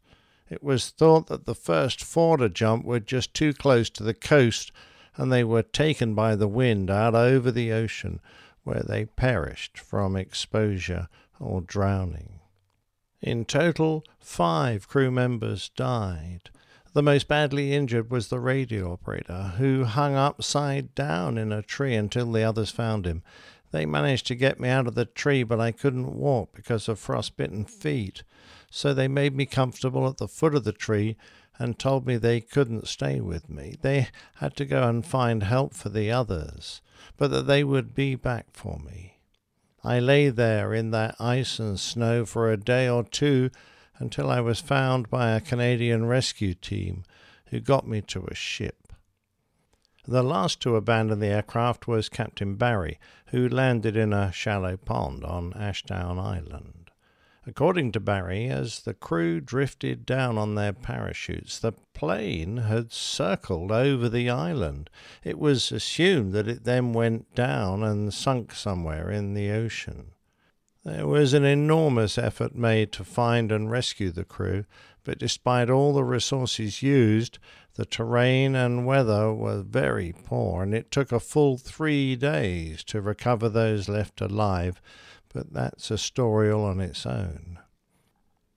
[0.48, 4.72] It was thought that the first Forder jump were just too close to the coast
[5.16, 8.20] and they were taken by the wind out over the ocean,
[8.64, 11.08] where they perished from exposure
[11.38, 12.40] or drowning.
[13.20, 16.50] In total, five crew members died.
[16.92, 21.94] The most badly injured was the radio operator, who hung upside down in a tree
[21.94, 23.22] until the others found him.
[23.70, 26.98] They managed to get me out of the tree, but I couldn't walk because of
[26.98, 28.22] frostbitten feet.
[28.70, 31.16] So they made me comfortable at the foot of the tree
[31.62, 33.76] and told me they couldn't stay with me.
[33.82, 36.82] They had to go and find help for the others,
[37.16, 39.20] but that they would be back for me.
[39.84, 43.50] I lay there in that ice and snow for a day or two
[43.98, 47.04] until I was found by a Canadian rescue team
[47.46, 48.92] who got me to a ship.
[50.04, 55.22] The last to abandon the aircraft was Captain Barry, who landed in a shallow pond
[55.24, 56.81] on Ashdown Island.
[57.44, 63.72] According to Barry, as the crew drifted down on their parachutes, the plane had circled
[63.72, 64.88] over the island.
[65.24, 70.12] It was assumed that it then went down and sunk somewhere in the ocean.
[70.84, 74.64] There was an enormous effort made to find and rescue the crew,
[75.02, 77.40] but despite all the resources used,
[77.74, 83.00] the terrain and weather were very poor, and it took a full three days to
[83.00, 84.80] recover those left alive
[85.32, 87.58] but that's a story all on its own.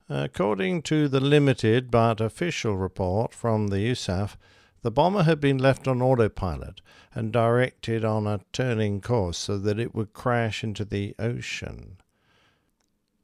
[0.07, 4.35] According to the limited but official report from the USAF,
[4.83, 6.81] the bomber had been left on autopilot
[7.15, 11.97] and directed on a turning course so that it would crash into the ocean.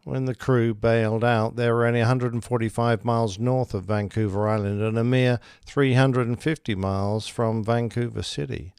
[0.04, 4.98] When the crew bailed out, they were only 145 miles north of Vancouver Island and
[4.98, 8.74] a mere 350 miles from Vancouver City.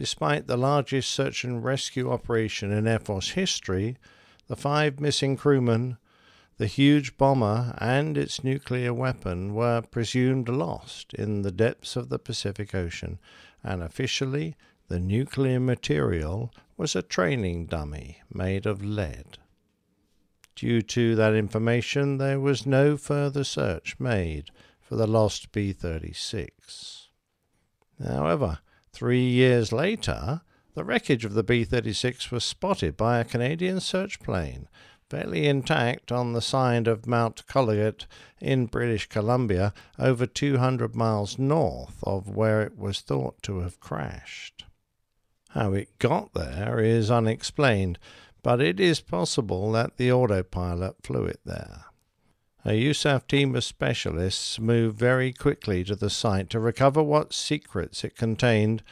[0.00, 3.98] Despite the largest search and rescue operation in Air Force history,
[4.46, 5.98] the five missing crewmen,
[6.56, 12.18] the huge bomber, and its nuclear weapon were presumed lost in the depths of the
[12.18, 13.18] Pacific Ocean,
[13.62, 14.56] and officially
[14.88, 19.36] the nuclear material was a training dummy made of lead.
[20.54, 27.08] Due to that information, there was no further search made for the lost B 36.
[28.02, 28.60] However,
[28.92, 30.42] Three years later,
[30.74, 34.68] the wreckage of the B 36 was spotted by a Canadian search plane,
[35.08, 38.06] fairly intact on the side of Mount Kologet
[38.40, 44.64] in British Columbia, over 200 miles north of where it was thought to have crashed.
[45.50, 47.98] How it got there is unexplained,
[48.42, 51.86] but it is possible that the autopilot flew it there.
[52.62, 58.04] A USAF team of specialists moved very quickly to the site to recover what secrets
[58.04, 58.82] it contained,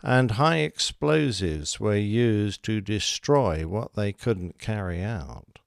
[0.00, 5.58] and high explosives were used to destroy what they couldn't carry out.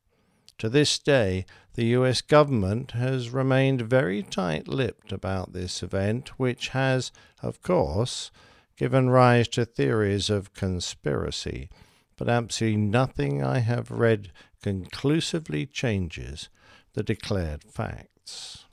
[0.60, 6.70] To this day, the US government has remained very tight lipped about this event, which
[6.70, 8.32] has, of course,
[8.78, 11.70] given rise to theories of conspiracy,
[12.16, 14.32] but absolutely nothing I have read
[14.62, 16.48] conclusively changes
[16.94, 18.66] the declared facts.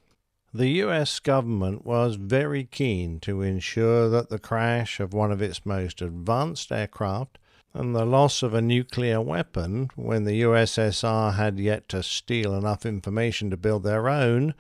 [0.55, 5.67] The US government was very keen to ensure that the crash of one of its
[5.67, 7.39] most advanced aircraft
[7.75, 12.87] and the loss of a nuclear weapon when the USSR had yet to steal enough
[12.87, 14.55] information to build their own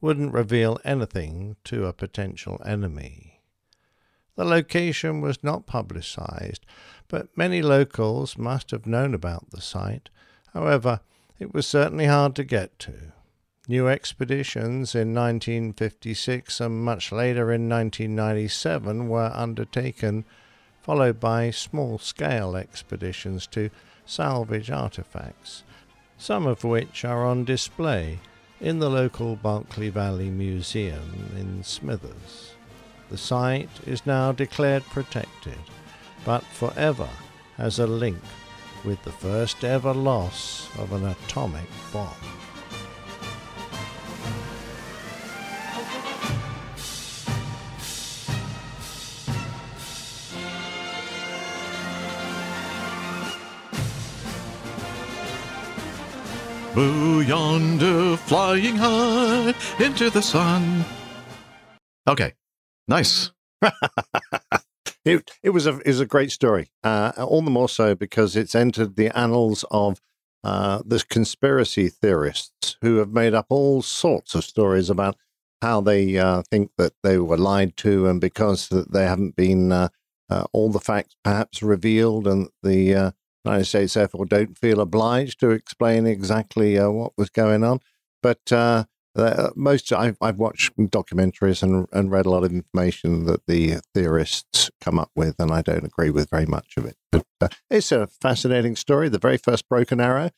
[0.00, 3.40] wouldn't reveal anything to a potential enemy.
[4.36, 6.64] The location was not publicized,
[7.08, 10.08] but many locals must have known about the site.
[10.54, 11.00] However,
[11.40, 12.92] it was certainly hard to get to.
[13.66, 20.24] New expeditions in 1956 and much later in 1997 were undertaken,
[20.82, 23.70] followed by small scale expeditions to
[24.04, 25.62] salvage artifacts,
[26.18, 28.18] some of which are on display
[28.60, 32.52] in the local Bulkley Valley Museum in Smithers.
[33.08, 35.58] The site is now declared protected,
[36.24, 37.08] but forever
[37.56, 38.20] has a link
[38.84, 42.08] with the first ever loss of an atomic bomb.
[56.74, 60.84] Boo yonder, flying high into the sun.
[62.08, 62.34] Okay,
[62.88, 63.32] nice.
[65.04, 66.70] it, it was a was a great story.
[66.84, 70.00] Uh, all the more so because it's entered the annals of
[70.44, 75.16] uh, the conspiracy theorists who have made up all sorts of stories about
[75.62, 79.88] how they uh, think that they were lied to, and because they haven't been uh,
[80.30, 83.10] uh, all the facts perhaps revealed, and the uh,
[83.44, 87.80] United States therefore don't feel obliged to explain exactly uh, what was going on.
[88.22, 88.52] But
[89.16, 93.46] uh, uh, most I've, I've watched documentaries and, and read a lot of information that
[93.46, 96.96] the theorists come up with, and I don't agree with very much of it.
[97.10, 99.08] But uh, it's a fascinating story.
[99.08, 100.30] The very first broken arrow,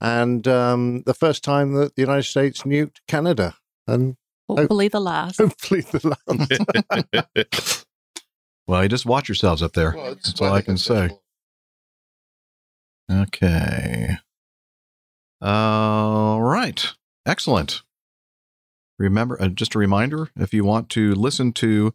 [0.00, 4.16] and um, the first time that the United States nuked Canada, and
[4.48, 5.38] Hopefully the last.
[5.38, 6.16] hopefully the
[7.36, 7.84] last.
[8.66, 9.94] Well, you just watch yourselves up there.
[9.96, 11.08] Well, That's all I can say.
[13.10, 14.10] Okay.
[15.40, 16.92] All right.
[17.24, 17.82] Excellent.
[18.98, 21.94] Remember, uh, just a reminder if you want to listen to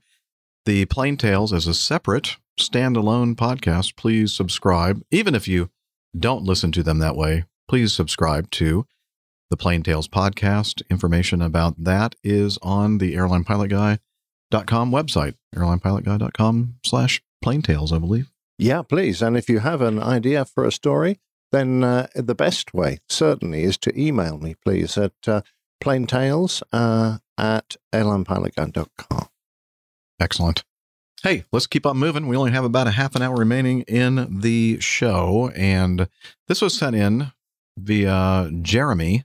[0.65, 5.01] the Plain Tales as a separate standalone podcast, please subscribe.
[5.11, 5.69] Even if you
[6.17, 8.85] don't listen to them that way, please subscribe to
[9.49, 10.81] the Plain Tales podcast.
[10.89, 18.31] Information about that is on the airlinepilotguy.com website, airlinepilotguy.com slash plaintales, I believe.
[18.57, 19.21] Yeah, please.
[19.21, 21.19] And if you have an idea for a story,
[21.51, 25.41] then uh, the best way certainly is to email me, please, at uh,
[25.83, 29.27] plaintales uh, at airlinepilotguy.com.
[30.19, 30.63] Excellent.
[31.21, 32.27] Hey, let's keep on moving.
[32.27, 35.51] We only have about a half an hour remaining in the show.
[35.55, 36.07] And
[36.47, 37.31] this was sent in
[37.77, 39.23] via Jeremy.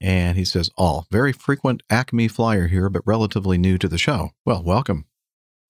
[0.00, 4.30] And he says, All very frequent Acme flyer here, but relatively new to the show.
[4.44, 5.04] Well, welcome.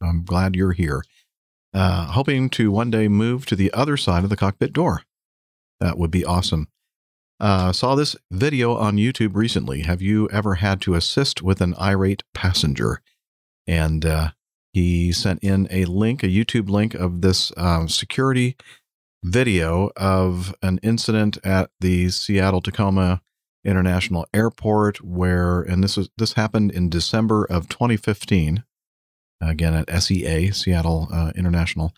[0.03, 1.03] I'm glad you're here.
[1.75, 5.03] Uh, hoping to one day move to the other side of the cockpit door.
[5.79, 6.69] That would be awesome.
[7.41, 9.81] Uh, saw this video on YouTube recently.
[9.83, 13.01] Have you ever had to assist with an irate passenger?
[13.67, 14.31] And uh,
[14.75, 18.57] he sent in a link, a YouTube link of this um, security
[19.25, 23.23] video of an incident at the Seattle Tacoma
[23.65, 28.65] International Airport, where, and this was this happened in December of 2015,
[29.41, 31.93] again at SEA Seattle uh, International,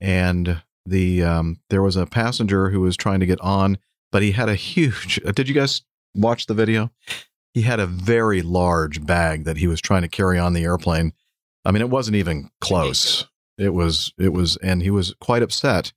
[0.00, 3.78] and the um, there was a passenger who was trying to get on,
[4.12, 5.20] but he had a huge.
[5.34, 5.82] Did you guys
[6.14, 6.90] watch the video?
[7.52, 11.12] He had a very large bag that he was trying to carry on the airplane.
[11.64, 13.26] I mean, it wasn't even close.
[13.58, 15.92] It was, it was, and he was quite upset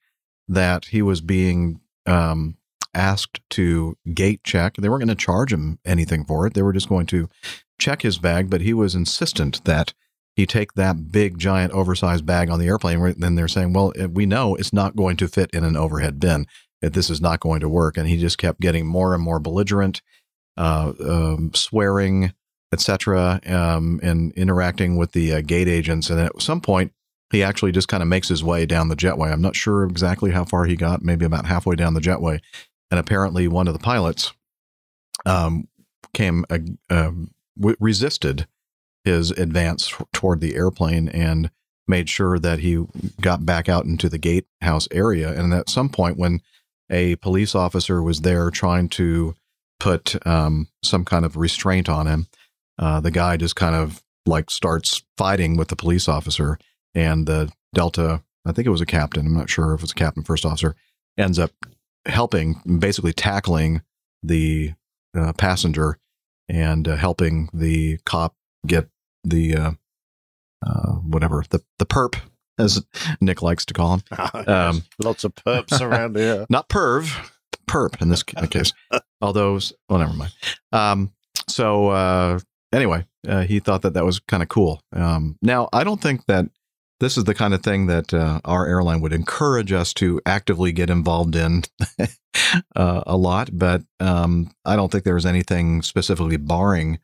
[0.47, 2.57] that he was being um,
[2.93, 4.75] asked to gate check.
[4.75, 6.53] They weren't going to charge him anything for it.
[6.53, 7.29] They were just going to
[7.79, 9.93] check his bag, but he was insistent that
[10.35, 13.13] he take that big, giant, oversized bag on the airplane.
[13.17, 16.47] Then they're saying, well, we know it's not going to fit in an overhead bin.
[16.83, 17.97] That this is not going to work.
[17.97, 20.01] And he just kept getting more and more belligerent,
[20.57, 22.33] uh, um, swearing,
[22.73, 26.09] etc., um, and interacting with the uh, gate agents.
[26.09, 26.91] And at some point,
[27.31, 29.31] he actually just kind of makes his way down the jetway.
[29.31, 32.41] I'm not sure exactly how far he got, maybe about halfway down the jetway.
[32.91, 34.33] And apparently, one of the pilots
[35.25, 35.67] um,
[36.13, 38.45] came uh, um, w- resisted
[39.05, 41.49] his advance toward the airplane and
[41.87, 42.85] made sure that he
[43.21, 45.31] got back out into the gatehouse area.
[45.31, 46.41] And at some point, when
[46.93, 49.35] a police officer was there trying to
[49.79, 52.27] put um, some kind of restraint on him,
[52.79, 56.57] uh, the guy just kind of like starts fighting with the police officer,
[56.95, 59.91] and the Delta, I think it was a captain, I'm not sure if it was
[59.91, 60.75] a captain, first officer,
[61.17, 61.51] ends up
[62.05, 63.81] helping, basically tackling
[64.21, 64.73] the
[65.17, 65.97] uh, passenger
[66.47, 68.87] and uh, helping the cop get
[69.23, 69.71] the uh,
[70.65, 72.15] uh, whatever the the perp
[72.57, 72.83] as
[73.21, 74.03] Nick likes to call him.
[74.47, 76.45] Um, Lots of perps around here.
[76.49, 77.31] not perv,
[77.67, 78.73] perp in this case.
[79.21, 79.59] Although,
[79.89, 80.33] well, never mind.
[80.71, 81.13] Um,
[81.47, 82.39] so uh,
[82.71, 84.81] anyway, uh, he thought that that was kind of cool.
[84.91, 86.45] Um, now, I don't think that
[86.99, 90.71] this is the kind of thing that uh, our airline would encourage us to actively
[90.71, 91.63] get involved in
[92.75, 96.99] uh, a lot, but um, I don't think there's anything specifically barring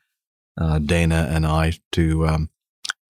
[0.60, 2.50] uh, Dana and I to um,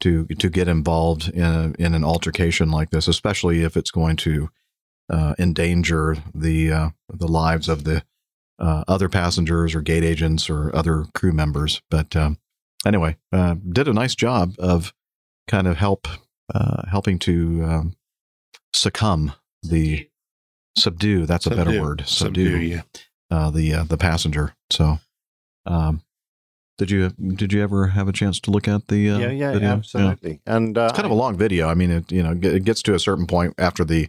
[0.02, 4.16] to to get involved in a, in an altercation like this, especially if it's going
[4.18, 4.50] to
[5.10, 8.04] uh, endanger the uh, the lives of the
[8.60, 11.82] uh, other passengers or gate agents or other crew members.
[11.90, 12.38] But um,
[12.86, 14.94] anyway, uh, did a nice job of
[15.48, 16.08] kind of help
[16.54, 17.94] uh, helping to um,
[18.74, 20.10] succumb the
[20.78, 21.26] subdue.
[21.26, 21.82] That's a better Subdue.
[21.82, 22.04] word.
[22.08, 22.82] Subdue, yeah.
[23.32, 24.56] Uh, the uh, the passenger.
[24.70, 25.00] So.
[25.66, 26.02] Um,
[26.80, 29.52] did you did you ever have a chance to look at the uh, yeah, yeah,
[29.52, 29.70] video?
[29.70, 30.42] absolutely.
[30.46, 31.68] And uh, It's kind of a long video.
[31.68, 34.08] I mean, it you know it gets to a certain point after the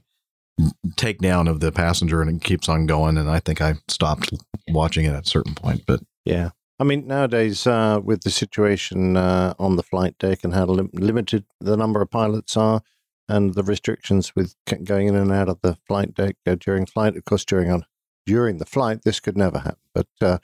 [0.96, 3.18] takedown of the passenger, and it keeps on going.
[3.18, 4.32] And I think I stopped
[4.68, 5.82] watching it at a certain point.
[5.86, 6.50] But Yeah.
[6.78, 10.88] I mean, nowadays, uh, with the situation uh, on the flight deck and how lim-
[10.94, 12.80] limited the number of pilots are,
[13.28, 17.16] and the restrictions with going in and out of the flight deck uh, during flight,
[17.16, 17.84] of course, during on
[18.26, 19.80] during the flight, this could never happen.
[19.92, 20.40] But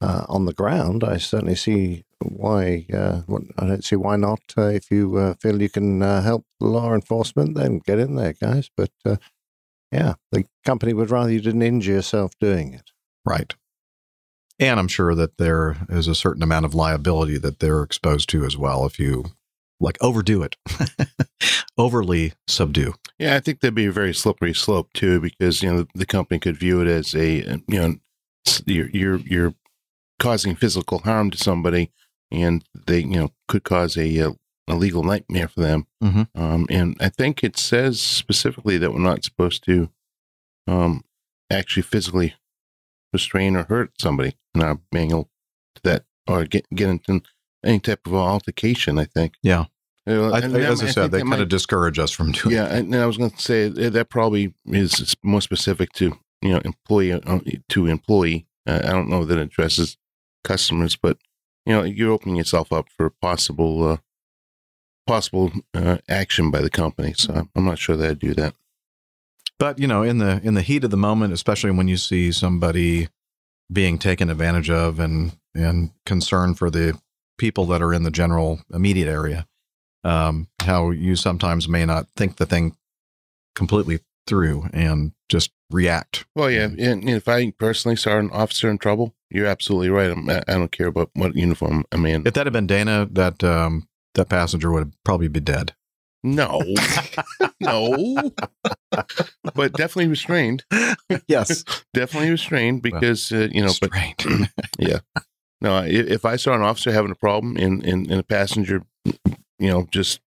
[0.00, 2.86] uh, on the ground, I certainly see why?
[2.92, 4.40] Uh, what, I don't see why not.
[4.56, 8.32] Uh, if you uh, feel you can uh, help law enforcement, then get in there,
[8.32, 8.70] guys.
[8.76, 9.16] But uh,
[9.92, 12.90] yeah, the company would rather you didn't injure yourself doing it.
[13.24, 13.54] Right.
[14.60, 18.44] And I'm sure that there is a certain amount of liability that they're exposed to
[18.44, 19.26] as well if you
[19.80, 20.56] like overdo it,
[21.78, 22.94] overly subdue.
[23.18, 26.06] Yeah, I think that'd be a very slippery slope too, because you know the, the
[26.06, 27.94] company could view it as a you know
[28.66, 29.54] you're you're you're
[30.18, 31.90] causing physical harm to somebody,
[32.30, 34.32] and they you know could cause a, uh
[34.70, 35.86] a legal nightmare for them.
[36.04, 36.28] Mhm.
[36.34, 39.88] Um, and I think it says specifically that we're not supposed to
[40.66, 41.02] um,
[41.50, 42.34] actually physically
[43.12, 45.30] restrain or hurt somebody in our manual
[45.76, 47.22] to that or get get into
[47.64, 48.98] any type of altercation.
[48.98, 49.34] I think.
[49.42, 49.64] Yeah.
[50.06, 52.52] Uh, I, that- as I said, they that kind might- of discourage us from doing
[52.54, 52.56] it.
[52.58, 56.18] yeah, and I was going to say that that probably is is more specific to
[56.42, 57.40] you know employee uh,
[57.70, 58.46] to employee.
[58.66, 59.96] Uh, I don't know that it addresses
[60.48, 61.18] customers, but
[61.66, 63.96] you know you're opening yourself up for possible uh,
[65.06, 67.12] possible uh, action by the company.
[67.16, 68.54] So I'm- I'm not sure that I'd do that.
[69.58, 72.32] But you know, in the in the heat of the moment, especially when you see
[72.32, 73.08] somebody
[73.72, 76.98] being taken advantage of and and concern for the
[77.38, 79.46] people that are in the general immediate area,
[80.04, 82.76] um, how you sometimes may not think the thing
[83.54, 86.24] completely through and just react.
[86.36, 90.10] Well, yeah, and if I personally saw an officer in trouble, you're absolutely right.
[90.10, 92.26] I'm, I don't care about what uniform I'm in.
[92.26, 95.74] If that had been Dana, that um, that passenger would probably be dead.
[96.24, 96.60] No,
[97.60, 98.32] no,
[99.54, 100.64] but definitely restrained.
[101.28, 101.62] Yes,
[101.94, 103.68] definitely restrained because uh, you know.
[103.68, 104.50] Restrained.
[104.56, 104.98] But yeah,
[105.60, 105.82] no.
[105.86, 109.86] If I saw an officer having a problem in in, in a passenger, you know,
[109.92, 110.20] just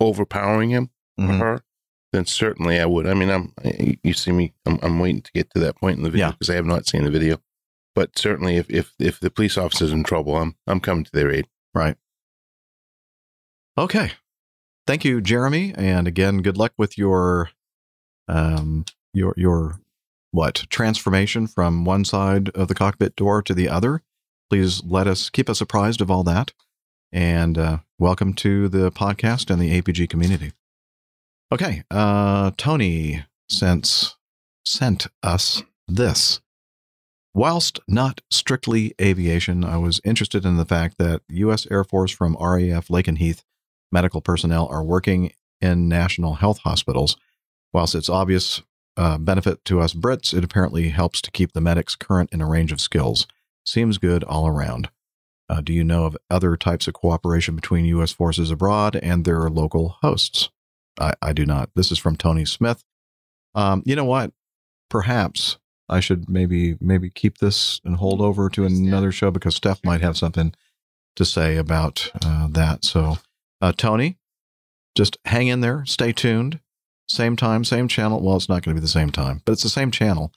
[0.00, 1.28] overpowering him Mhm.
[1.30, 1.60] or her,
[2.12, 3.06] then certainly I would.
[3.06, 3.52] I mean, I'm
[4.02, 4.52] you see me.
[4.66, 6.30] I'm, I'm waiting to get to that point in the video Yeah.
[6.32, 7.40] because I have not seen the video.
[7.94, 11.30] But certainly, if if if the police officer's in trouble, I'm I'm coming to their
[11.30, 11.46] aid.
[11.74, 11.96] Right.
[13.76, 14.12] Okay.
[14.86, 15.74] Thank you, Jeremy.
[15.76, 17.50] And again, good luck with your
[18.28, 19.80] um your your
[20.30, 24.02] what transformation from one side of the cockpit door to the other.
[24.50, 26.52] Please let us keep us apprised of all that.
[27.12, 30.52] And uh, welcome to the podcast and the APG community.
[31.52, 34.14] Okay, uh, Tony sent
[34.64, 36.40] sent us this.
[37.34, 41.66] Whilst not strictly aviation, I was interested in the fact that U.S.
[41.70, 43.42] Air Force from RAF Lakenheath
[43.90, 47.16] medical personnel are working in national health hospitals.
[47.72, 48.62] Whilst it's obvious
[48.98, 52.48] uh, benefit to us Brits, it apparently helps to keep the medics current in a
[52.48, 53.26] range of skills.
[53.64, 54.90] Seems good all around.
[55.48, 58.12] Uh, do you know of other types of cooperation between U.S.
[58.12, 60.50] forces abroad and their local hosts?
[60.98, 61.70] I, I do not.
[61.74, 62.84] This is from Tony Smith.
[63.54, 64.32] Um, you know what?
[64.90, 69.84] Perhaps I should maybe maybe keep this and hold over to another show because Steph
[69.84, 70.54] might have something
[71.16, 72.84] to say about uh, that.
[72.84, 73.18] So,
[73.60, 74.18] uh, Tony,
[74.96, 76.60] just hang in there, stay tuned.
[77.08, 78.20] Same time, same channel.
[78.20, 80.32] Well, it's not going to be the same time, but it's the same channel,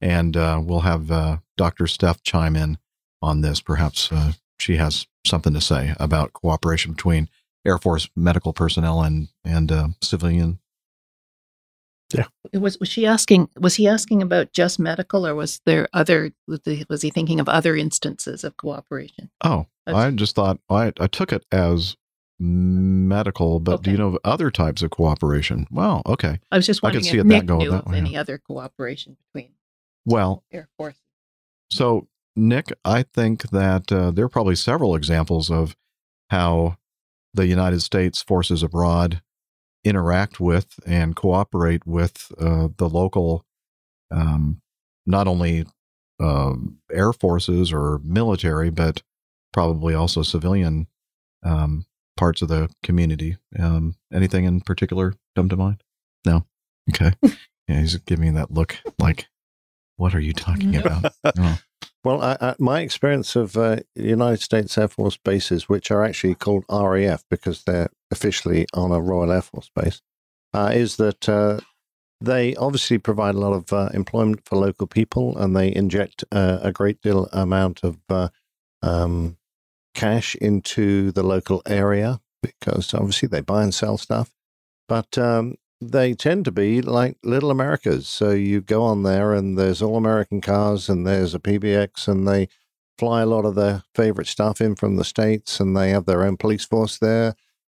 [0.00, 1.86] and uh, we'll have uh, Dr.
[1.86, 2.78] Steph chime in
[3.22, 3.60] on this.
[3.60, 7.28] Perhaps uh, she has something to say about cooperation between
[7.64, 9.88] Air Force medical personnel and and uh,
[12.52, 13.48] It was was she asking?
[13.60, 16.32] Was he asking about just medical, or was there other?
[16.48, 19.30] Was he- thinking of other instances of cooperation?
[19.44, 21.96] Oh, I just thought I I took it as
[22.40, 25.66] medical, but do you know of other types of cooperation?
[25.70, 26.40] Wow, okay.
[26.50, 27.98] I was just wondering I could see if Nick that go knew that of way.
[27.98, 29.52] any other cooperation between
[30.06, 30.98] Well, Air Force.
[31.70, 35.76] So, Nick, I think that uh, there are probably several examples of
[36.30, 36.76] how
[37.34, 39.22] the United States forces abroad
[39.84, 43.44] interact with and cooperate with uh, the local,
[44.10, 44.60] um,
[45.06, 45.64] not only
[46.20, 49.02] um, air forces or military, but
[49.52, 50.86] probably also civilian
[51.42, 51.86] um,
[52.16, 53.36] parts of the community.
[53.58, 55.82] Um, anything in particular come to mind?
[56.26, 56.44] No.
[56.90, 57.12] Okay.
[57.68, 59.28] yeah, he's giving me that look like,
[59.96, 61.12] what are you talking about?
[61.38, 61.58] Oh.
[62.02, 66.34] Well, I, I, my experience of uh, United States Air Force bases, which are actually
[66.34, 70.00] called RAF because they're officially on a Royal Air Force base,
[70.54, 71.60] uh, is that uh,
[72.20, 76.58] they obviously provide a lot of uh, employment for local people and they inject uh,
[76.62, 78.28] a great deal amount of uh,
[78.82, 79.36] um,
[79.94, 84.30] cash into the local area because obviously they buy and sell stuff.
[84.88, 88.06] But um, they tend to be like little Americas.
[88.08, 92.28] So you go on there and there's all American cars and there's a PBX and
[92.28, 92.48] they
[92.98, 96.22] fly a lot of their favorite stuff in from the States and they have their
[96.24, 97.34] own police force there.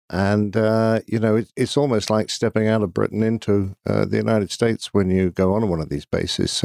[0.10, 4.18] And, uh, you know, it, it's almost like stepping out of Britain into uh, the
[4.18, 6.64] United States when you go on one of these bases.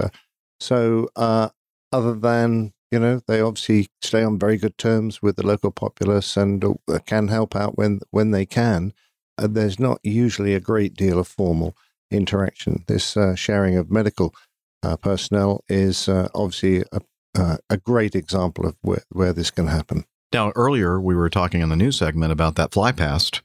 [0.60, 1.50] So, uh,
[1.92, 6.38] other than You know, they obviously stay on very good terms with the local populace
[6.38, 8.92] and uh, can help out when when they can.
[9.38, 11.76] There's not usually a great deal of formal
[12.10, 12.84] interaction.
[12.86, 14.34] This uh, sharing of medical
[14.82, 17.00] uh, personnel is uh, obviously a,
[17.36, 20.04] uh, a great example of where, where this can happen.
[20.32, 23.42] Now, earlier we were talking in the news segment about that fly past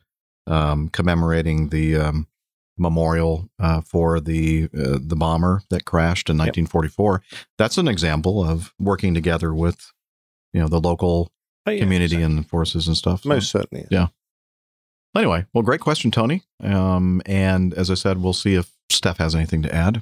[0.48, 2.28] um, commemorating the um,
[2.78, 7.22] memorial uh, for the uh, the bomber that crashed in 1944.
[7.58, 9.92] That's an example of working together with
[10.54, 11.32] you know the local
[11.66, 13.24] Oh, yeah, community and forces and stuff.
[13.24, 13.88] So, Most certainly.
[13.90, 14.08] yeah.
[15.16, 16.42] Anyway, well, great question, Tony.
[16.64, 20.02] Um, and as I said, we'll see if Steph has anything to add.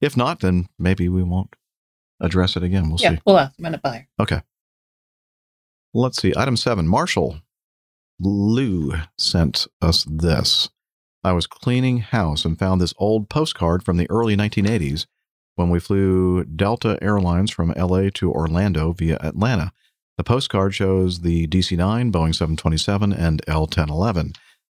[0.00, 1.54] if not, then maybe we won't
[2.20, 2.88] address it again.
[2.88, 3.04] We'll see.
[3.04, 4.08] yeah, we'll ask him in a buyer.
[4.20, 4.42] Okay.
[5.94, 6.32] Let's see.
[6.36, 6.86] Item seven.
[6.86, 7.40] Marshall
[8.20, 10.70] Lou sent us this.
[11.24, 15.06] I was cleaning house and found this old postcard from the early 1980s
[15.54, 19.72] when we flew Delta Airlines from LA to Orlando via Atlanta.
[20.22, 24.34] The postcard shows the DC 9, Boeing 727, and L 1011.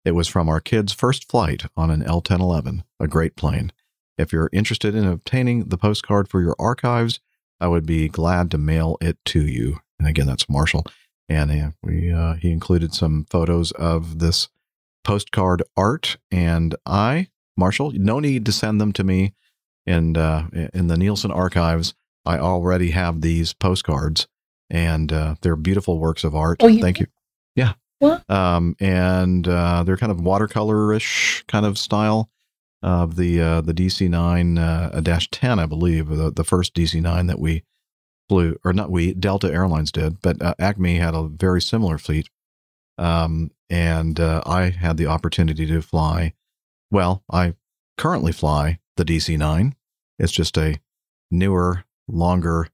[0.05, 3.73] It was from our kids' first flight on an L 1011, a great plane.
[4.17, 7.19] If you're interested in obtaining the postcard for your archives,
[7.61, 9.81] I would be glad to mail it to you.
[9.99, 10.87] And again, that's Marshall.
[11.29, 14.49] And we uh, he included some photos of this
[15.03, 16.19] postcard art.
[16.31, 19.35] And I, Marshall, no need to send them to me
[19.89, 21.95] And uh, in the Nielsen archives.
[22.25, 24.29] I already have these postcards,
[24.73, 26.57] and uh, they're beautiful works of art.
[26.61, 27.07] Oh, you Thank you.
[27.55, 27.75] Yeah.
[27.99, 28.29] What?
[28.29, 32.31] Um, and uh, they're kind of watercolorish kind of style
[32.83, 37.01] of the uh, the DC nine uh, dash ten, I believe, the the first DC
[37.01, 37.63] nine that we
[38.29, 42.29] flew, or not we Delta Airlines did, but uh, Acme had a very similar fleet.
[42.99, 46.35] Um, and uh, I had the opportunity to fly.
[46.91, 47.55] Well, I
[47.97, 49.75] currently fly the DC nine.
[50.19, 50.81] It's just a
[51.31, 52.69] newer, longer,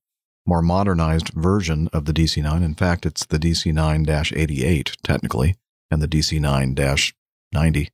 [0.48, 2.62] more modernized version of the DC nine.
[2.62, 5.56] In fact, it's the DC 9 88, technically,
[5.90, 6.74] and the DC 9
[7.52, 7.88] 90.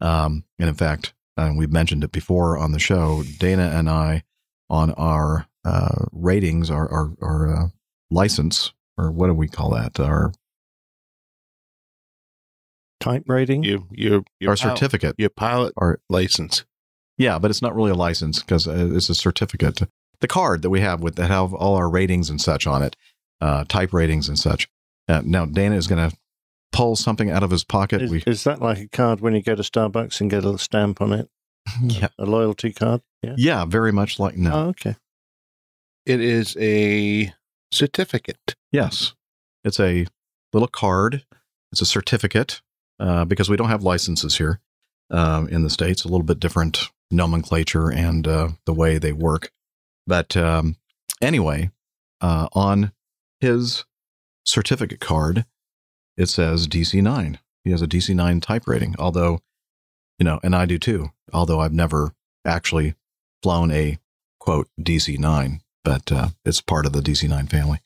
[0.00, 4.22] Um, and in fact, and we've mentioned it before on the show, Dana and I,
[4.70, 7.68] on our uh, ratings, our our, our uh,
[8.10, 9.98] license, or what do we call that?
[9.98, 10.32] Our
[13.00, 13.64] Type rating?
[13.64, 16.64] Your your your our pilot- certificate, your pilot our license.
[17.18, 19.82] yeah, but it's not really a license because it's a certificate.
[20.20, 22.96] The card that we have with that have all our ratings and such on it,
[23.40, 24.68] uh, type ratings and such.
[25.08, 26.16] Uh, now Dana is going to
[26.72, 28.02] pull something out of his pocket.
[28.02, 30.58] Is, we is that like a card when you go to Starbucks and get a
[30.58, 31.28] stamp on it?
[31.82, 33.02] yeah A loyalty card?
[33.22, 33.34] Yeah.
[33.36, 34.96] yeah very much like no Oh, okay.
[36.06, 37.32] It is a
[37.72, 38.56] certificate.
[38.72, 39.14] Yes.
[39.64, 40.06] It's a
[40.52, 41.24] little card.
[41.72, 42.62] It's a certificate
[42.98, 44.60] uh, because we don't have licenses here
[45.10, 49.52] um, in the States, a little bit different nomenclature and uh, the way they work.
[50.10, 50.74] But um,
[51.22, 51.70] anyway,
[52.20, 52.90] uh, on
[53.38, 53.84] his
[54.44, 55.44] certificate card,
[56.16, 57.38] it says DC 9.
[57.62, 59.38] He has a DC 9 type rating, although,
[60.18, 62.12] you know, and I do too, although I've never
[62.44, 62.96] actually
[63.40, 64.00] flown a
[64.40, 67.78] quote DC 9, but uh, it's part of the DC 9 family.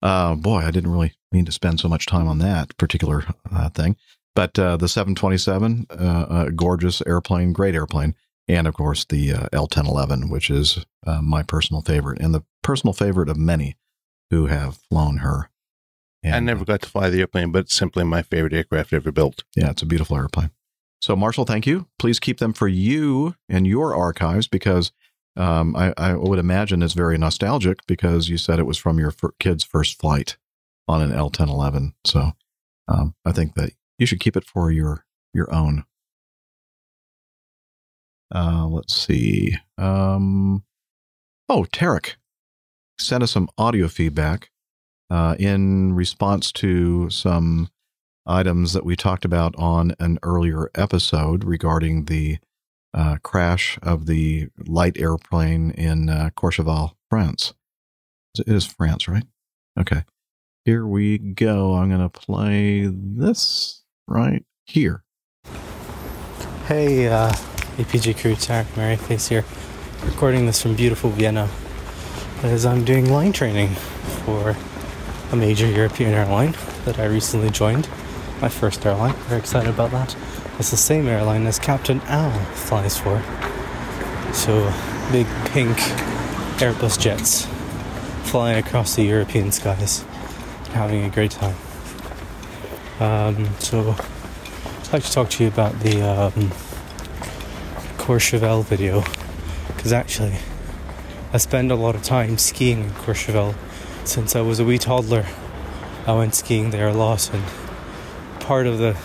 [0.00, 3.68] Uh, boy, I didn't really mean to spend so much time on that particular uh,
[3.68, 3.96] thing.
[4.34, 8.14] But uh, the 727, uh, a gorgeous airplane, great airplane.
[8.48, 12.42] And of course, the uh, L 1011, which is uh, my personal favorite and the
[12.62, 13.76] personal favorite of many
[14.30, 15.50] who have flown her.
[16.22, 19.10] And, I never got to fly the airplane, but it's simply my favorite aircraft ever
[19.10, 19.44] built.
[19.56, 20.50] Yeah, it's a beautiful airplane.
[21.00, 21.88] So, Marshall, thank you.
[21.98, 24.92] Please keep them for you and your archives because
[25.36, 29.10] um, I, I would imagine it's very nostalgic because you said it was from your
[29.10, 30.36] fir- kid's first flight
[30.86, 31.94] on an L 1011.
[32.04, 32.32] So,
[32.86, 35.04] um, I think that you should keep it for your
[35.34, 35.84] your own.
[38.34, 39.56] Uh, let's see.
[39.78, 40.64] Um,
[41.48, 42.14] oh, Tarek
[42.98, 44.50] sent us some audio feedback
[45.10, 47.68] uh, in response to some
[48.26, 52.38] items that we talked about on an earlier episode regarding the
[52.94, 56.30] uh, crash of the light airplane in uh,
[57.10, 57.54] France.
[58.38, 59.24] It is France, right?
[59.78, 60.04] Okay.
[60.64, 61.74] Here we go.
[61.74, 65.02] I'm going to play this right here.
[66.66, 67.34] Hey, uh,
[67.78, 69.46] APG crew, Tarek Maryface here,
[70.04, 71.48] recording this from beautiful Vienna
[72.42, 73.68] as I'm doing line training
[74.24, 74.54] for
[75.32, 77.88] a major European airline that I recently joined.
[78.42, 79.14] My first airline.
[79.28, 80.14] Very excited about that.
[80.58, 83.22] It's the same airline as Captain Al flies for.
[84.34, 84.70] So,
[85.10, 85.78] big pink
[86.58, 87.46] Airbus jets
[88.28, 90.04] flying across the European skies,
[90.72, 91.56] having a great time.
[93.00, 96.50] Um, so, I'd like to talk to you about the um,
[98.02, 99.04] Courchevel video
[99.68, 100.36] because actually
[101.32, 103.54] I spend a lot of time skiing in Courchevel
[104.04, 105.24] since I was a wee toddler.
[106.04, 107.44] I went skiing there a lot, and
[108.40, 108.96] part of the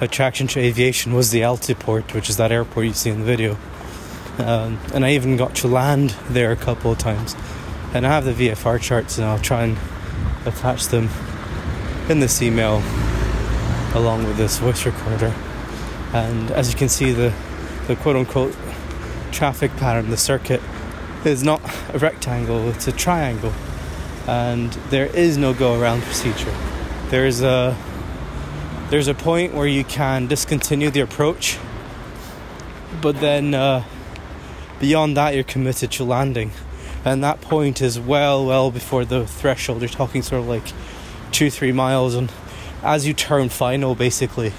[0.00, 3.58] attraction to aviation was the altiport, which is that airport you see in the video.
[4.38, 7.36] Um, and I even got to land there a couple of times.
[7.92, 9.78] And I have the VFR charts, and I'll try and
[10.46, 11.10] attach them
[12.08, 12.82] in this email
[13.94, 15.34] along with this voice recorder.
[16.14, 17.34] And as you can see, the,
[17.86, 18.56] the quote unquote
[19.32, 20.62] traffic pattern, the circuit,
[21.24, 21.60] is not
[21.94, 23.52] a rectangle, it's a triangle.
[24.26, 26.54] And there is no go around procedure.
[27.08, 27.76] There's a
[28.90, 31.58] there's a point where you can discontinue the approach,
[33.00, 33.84] but then uh,
[34.78, 36.52] beyond that, you're committed to landing.
[37.04, 39.80] And that point is well, well before the threshold.
[39.80, 40.72] You're talking sort of like
[41.30, 42.32] two, three miles, and
[42.82, 44.52] as you turn final, basically,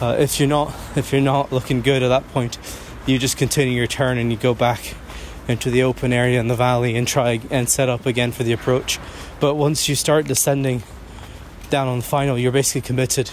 [0.00, 2.58] uh, if you're not if you're not looking good at that point,
[3.06, 4.94] you just continue your turn and you go back
[5.48, 8.52] into the open area in the valley and try and set up again for the
[8.52, 8.98] approach.
[9.40, 10.82] But once you start descending
[11.70, 13.30] down on the final, you're basically committed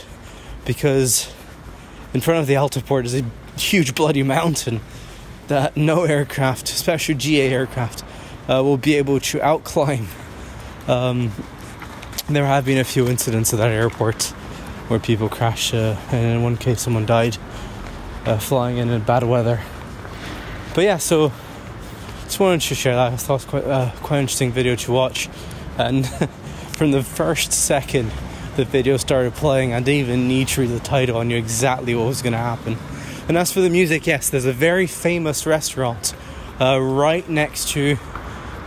[0.65, 1.31] because
[2.13, 3.25] in front of the altiport is a
[3.59, 4.81] huge bloody mountain
[5.47, 8.03] that no aircraft, especially GA aircraft,
[8.47, 10.07] uh, will be able to outclimb.
[10.87, 11.31] Um,
[12.29, 14.33] there have been a few incidents at that airport
[14.87, 17.37] where people crash, uh, and in one case, someone died
[18.25, 19.61] uh, flying in in bad weather.
[20.73, 21.31] But yeah, so
[22.25, 23.13] just wanted to share that.
[23.13, 25.29] I thought it was quite uh, quite interesting video to watch,
[25.77, 26.07] and
[26.77, 28.11] from the first second
[28.55, 31.17] the video started playing, I didn't even need to read the title.
[31.17, 32.77] I knew exactly what was going to happen.
[33.27, 36.13] And as for the music, yes, there's a very famous restaurant
[36.59, 37.97] uh, right next to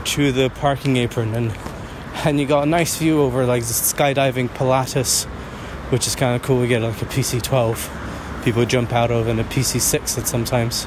[0.04, 1.56] to the parking apron, and
[2.24, 5.26] and you got a nice view over like the skydiving Pilatus,
[5.90, 6.60] which is kind of cool.
[6.60, 10.86] We get like a PC-12, people jump out of, and a PC-6 that sometimes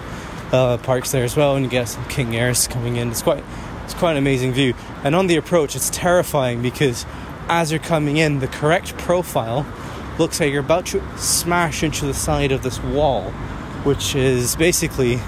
[0.51, 3.09] uh, parks there as well, and you get some King Airs coming in.
[3.09, 3.43] It's quite
[3.83, 4.73] it's quite an amazing view.
[5.03, 7.05] And on the approach, it's terrifying because
[7.49, 9.65] as you're coming in, the correct profile
[10.17, 13.31] looks like you're about to smash into the side of this wall,
[13.83, 15.19] which is basically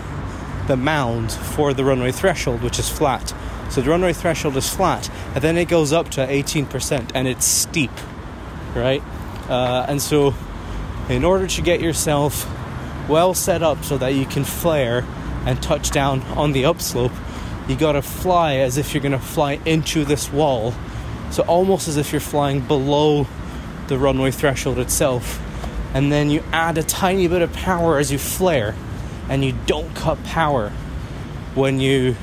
[0.67, 3.33] the mound for the runway threshold, which is flat.
[3.69, 7.45] So the runway threshold is flat, and then it goes up to 18%, and it's
[7.45, 7.91] steep,
[8.75, 9.01] right?
[9.49, 10.33] Uh, and so,
[11.09, 12.49] in order to get yourself
[13.09, 15.05] well set up so that you can flare
[15.45, 17.11] and touch down on the upslope,
[17.67, 20.73] you gotta fly as if you're gonna fly into this wall.
[21.31, 23.27] So, almost as if you're flying below
[23.87, 25.39] the runway threshold itself.
[25.93, 28.75] And then you add a tiny bit of power as you flare,
[29.29, 30.71] and you don't cut power
[31.53, 32.15] when you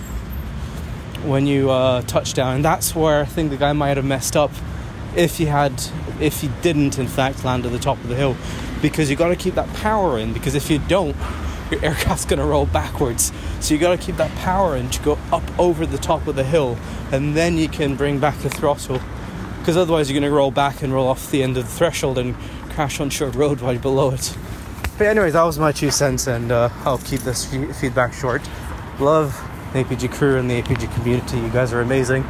[1.22, 2.56] when you uh, touch down.
[2.56, 4.50] And that's where I think the guy might have messed up
[5.16, 5.72] if he had
[6.20, 8.36] if he didn't in fact land at the top of the hill
[8.82, 11.16] because you've got to keep that power in because if you don't
[11.70, 13.32] your aircraft's going to roll backwards.
[13.60, 16.36] So you've got to keep that power in to go up over the top of
[16.36, 16.76] the hill
[17.12, 19.00] and then you can bring back the throttle
[19.58, 22.18] because otherwise you're going to roll back and roll off the end of the threshold
[22.18, 22.34] and
[22.70, 24.36] crash on short road right below it.
[24.98, 28.42] But anyways that was my two cents and uh, i'll keep this fe- feedback short.
[28.98, 29.32] Love
[29.72, 31.38] the apg crew and the apg community.
[31.38, 32.24] You guys are amazing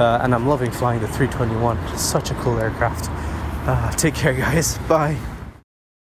[0.00, 3.08] uh, and i'm loving flying the 321 it's such a cool aircraft
[3.68, 5.16] uh, take care guys bye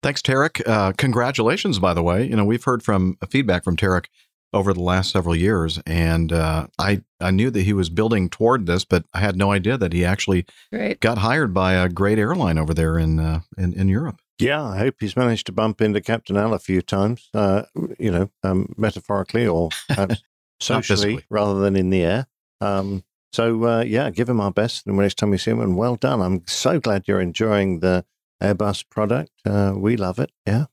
[0.02, 0.62] Thanks, Tarek.
[0.64, 2.24] Uh, congratulations, by the way.
[2.24, 4.06] You know, we've heard from feedback from Tarek
[4.52, 8.66] over the last several years, and uh, I I knew that he was building toward
[8.66, 11.00] this, but I had no idea that he actually Great.
[11.00, 14.20] got hired by a great airline over there in uh, in, in Europe.
[14.38, 17.62] Yeah, I hope he's managed to bump into Captain Al a few times, uh,
[17.98, 19.70] you know, um, metaphorically or
[20.60, 22.26] socially rather than in the air.
[22.60, 23.02] Um,
[23.36, 25.60] so, uh, yeah, give him our best the next time we see him.
[25.60, 26.20] And well done.
[26.20, 28.05] I'm so glad you're enjoying the
[28.42, 29.31] Airbus product.
[29.44, 30.31] Uh, we love it.
[30.47, 30.66] Yeah.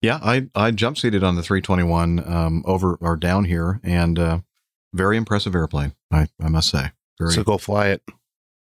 [0.00, 4.38] Yeah, I I jump seated on the 321 um, over or down here, and uh,
[4.94, 5.92] very impressive airplane.
[6.12, 6.92] I, I must say.
[7.18, 8.02] Very, So go fly it.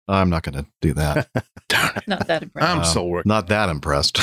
[0.09, 1.29] I'm not going to do that.
[2.09, 2.69] Not that impressed.
[2.69, 3.25] I'm Uh, so worried.
[3.27, 4.19] Not that impressed.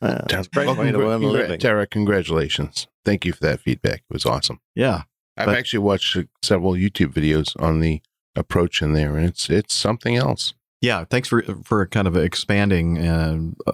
[0.00, 1.60] Uh, it's a great Well, way to congra- earn a congra- living.
[1.60, 2.86] Tara, congratulations.
[3.04, 4.04] Thank you for that feedback.
[4.08, 4.60] It was awesome.
[4.76, 5.02] yeah,
[5.40, 8.00] I've But- actually watched uh, several YouTube videos on the
[8.36, 10.54] approach in there, and it's it's something else.
[10.80, 11.04] yeah.
[11.04, 13.72] Thanks for for kind of expanding and uh,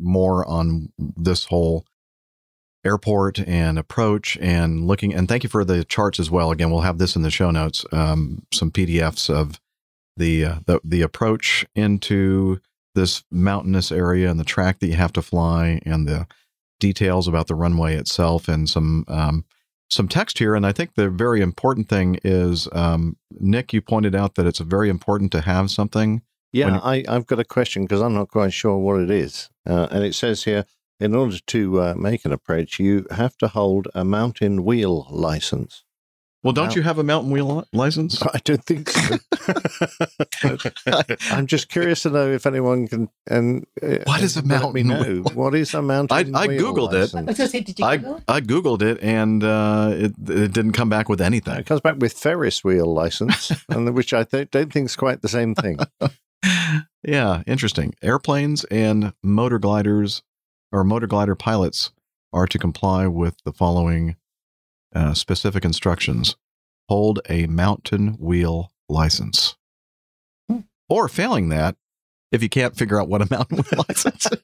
[0.00, 1.84] more on this whole
[2.84, 5.14] airport and approach and looking.
[5.14, 6.50] And thank you for the charts as well.
[6.50, 7.84] Again, we'll have this in the show notes.
[7.92, 9.60] Um, some PDFs of
[10.16, 12.60] the uh, the the approach into
[12.94, 16.26] this mountainous area and the track that you have to fly and the
[16.80, 19.44] details about the runway itself and some um,
[19.92, 20.54] some text here.
[20.54, 24.58] And I think the very important thing is, um, Nick, you pointed out that it's
[24.58, 26.22] very important to have something.
[26.52, 29.50] Yeah, I, I've got a question because I'm not quite sure what it is.
[29.66, 30.66] Uh, and it says here
[31.00, 35.84] in order to uh, make an approach, you have to hold a mountain wheel license.
[36.44, 38.20] Well, don't Now- you have a mountain wheel license?
[38.34, 39.16] I don't think so.
[41.30, 43.08] I'm just curious to know if anyone can.
[43.28, 45.22] And uh, What is a mountain wheel?
[45.34, 46.34] what is a mountain?
[46.34, 47.14] I wheel Googled it.
[47.14, 47.14] license?
[47.14, 48.24] I was going to say, did you I, Google it?
[48.28, 51.56] I googled it and uh, it it didn't come back with anything.
[51.58, 55.22] It comes back with Ferris wheel license, and which I th- don't think is quite
[55.22, 55.78] the same thing.
[57.04, 57.94] Yeah, interesting.
[58.02, 60.22] Airplanes and motor gliders
[60.70, 61.90] or motor glider pilots
[62.32, 64.16] are to comply with the following
[64.94, 66.36] uh, specific instructions:
[66.88, 69.56] hold a mountain wheel license,
[70.88, 71.76] or failing that,
[72.32, 74.38] if you can't figure out what a mountain wheel license is.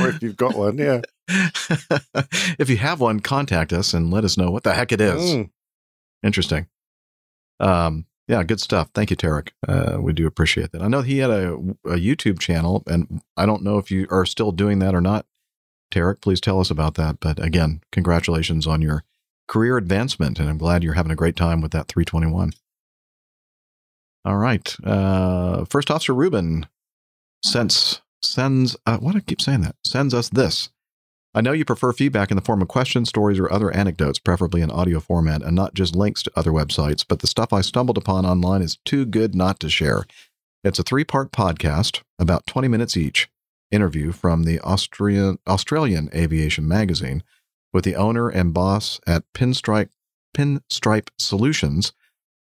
[0.00, 1.02] or if you've got one, yeah.
[2.58, 5.34] if you have one, contact us and let us know what the heck it is.
[5.34, 5.50] Mm.
[6.22, 6.66] Interesting.
[7.60, 8.90] Um, yeah, good stuff.
[8.94, 9.50] Thank you, Tarek.
[9.66, 10.82] Uh, we do appreciate that.
[10.82, 11.52] I know he had a,
[11.84, 15.26] a YouTube channel, and I don't know if you are still doing that or not.
[15.92, 17.20] Tarek, please tell us about that.
[17.20, 19.04] But again, congratulations on your
[19.48, 22.52] career advancement, and I'm glad you're having a great time with that 321.
[24.24, 24.76] All right.
[24.84, 26.66] Uh, First Officer Ruben
[27.44, 30.70] sends sends uh, what I keep saying that sends us this.
[31.34, 34.60] I know you prefer feedback in the form of questions, stories, or other anecdotes, preferably
[34.60, 37.04] in audio format, and not just links to other websites.
[37.06, 40.04] But the stuff I stumbled upon online is too good not to share.
[40.62, 43.28] It's a three-part podcast, about 20 minutes each.
[43.72, 47.22] Interview from the Austrian Australian Aviation Magazine
[47.72, 49.88] with the owner and boss at Pinstripe
[50.36, 51.92] Pinstripe Solutions,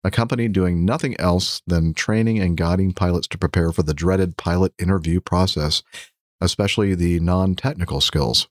[0.03, 4.37] a company doing nothing else than training and guiding pilots to prepare for the dreaded
[4.37, 5.83] pilot interview process,
[6.41, 8.47] especially the non-technical skills.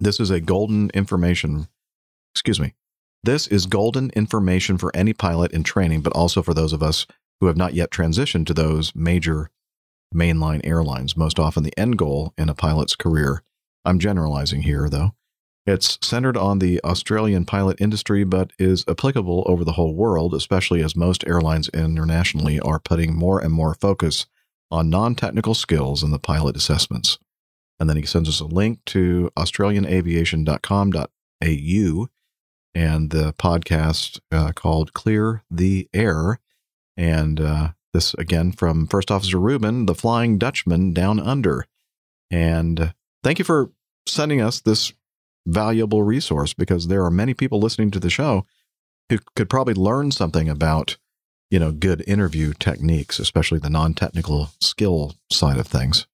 [0.00, 1.68] This is a golden information,
[2.32, 2.74] excuse me.
[3.24, 7.06] This is golden information for any pilot in training, but also for those of us
[7.40, 9.50] who have not yet transitioned to those major
[10.14, 13.42] mainline airlines, most often the end goal in a pilot's career.
[13.84, 15.12] I'm generalizing here, though.
[15.66, 20.82] It's centered on the Australian pilot industry, but is applicable over the whole world, especially
[20.82, 24.24] as most airlines internationally are putting more and more focus
[24.70, 27.18] on non technical skills in the pilot assessments.
[27.78, 32.08] And then he sends us a link to australianaviation.com.au
[32.74, 36.40] and the podcast uh, called Clear the Air.
[36.96, 41.66] And uh, this again from First Officer Ruben, the Flying Dutchman Down Under.
[42.30, 42.94] And
[43.24, 43.72] thank you for
[44.06, 44.92] sending us this
[45.46, 48.46] valuable resource because there are many people listening to the show
[49.08, 50.96] who could probably learn something about,
[51.50, 56.06] you know, good interview techniques, especially the non-technical skill side of things.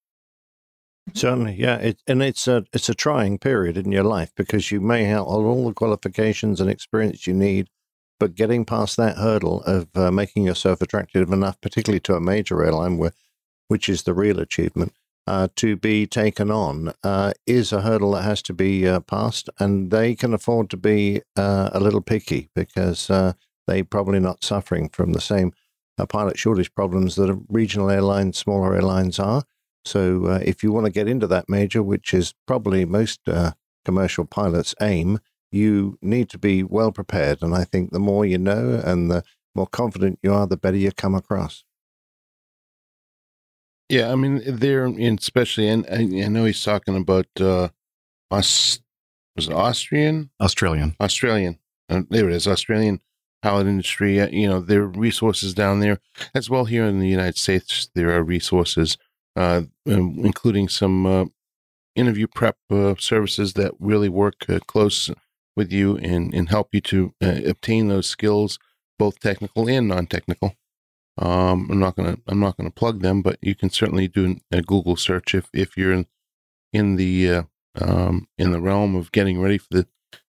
[1.13, 4.81] Certainly, yeah, it, and it's a it's a trying period in your life because you
[4.81, 7.69] may have all the qualifications and experience you need,
[8.25, 12.65] but getting past that hurdle of uh, making yourself attractive enough, particularly to a major
[12.65, 13.13] airline, where,
[13.69, 14.95] which is the real achievement,
[15.27, 19.51] uh, to be taken on, uh, is a hurdle that has to be uh, passed,
[19.59, 23.35] and they can afford to be uh, a little picky because uh,
[23.67, 25.53] they're probably not suffering from the same
[25.99, 29.43] uh, pilot shortage problems that regional airlines, smaller airlines are.
[29.85, 33.21] So if you want to get into that major, which is probably most
[33.85, 35.19] commercial pilots' aim,
[35.55, 37.41] you need to be well prepared.
[37.41, 39.23] And I think the more you know and the
[39.55, 41.65] more confident you are, the better you come across.
[43.89, 47.69] Yeah, I mean, they're especially, and I, I know he's talking about uh,
[48.31, 48.81] Aus,
[49.37, 51.59] was it Austrian, Australian, Australian.
[51.89, 53.01] Uh, there it is, Australian
[53.43, 54.21] pilot industry.
[54.21, 56.01] Uh, you know, there are resources down there
[56.35, 56.65] as well.
[56.65, 58.97] Here in the United States, there are resources,
[59.37, 61.25] uh, um, including some uh,
[61.95, 65.11] interview prep uh, services that really work uh, close
[65.57, 68.59] with you and and help you to uh, obtain those skills,
[68.99, 70.55] both technical and non-technical.
[71.17, 74.63] Um, I'm not gonna I'm not gonna plug them, but you can certainly do a
[74.63, 76.07] Google search if if you're in
[76.73, 77.43] in the uh,
[77.81, 79.87] um, in the realm of getting ready for the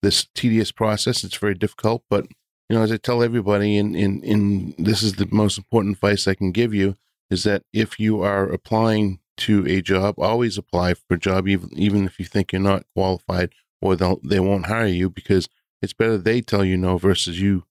[0.02, 1.24] this tedious process.
[1.24, 2.28] It's very difficult, but
[2.70, 6.28] you know, as I tell everybody, in in in this is the most important advice
[6.28, 6.96] I can give you
[7.30, 11.70] is that if you are applying to a job, always apply for a job, even
[11.74, 13.54] even if you think you're not qualified
[13.86, 15.48] or they'll they won't hire you because
[15.82, 17.64] it's better they tell you no versus you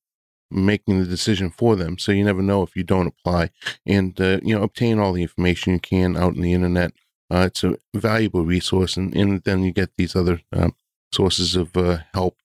[0.51, 1.99] making the decision for them.
[1.99, 3.51] So you never know if you don't apply,
[3.85, 6.93] and uh, you know obtain all the information you can out in the internet.
[7.31, 10.75] Uh, it's a valuable resource, and, and then you get these other um,
[11.13, 12.37] sources of uh, help.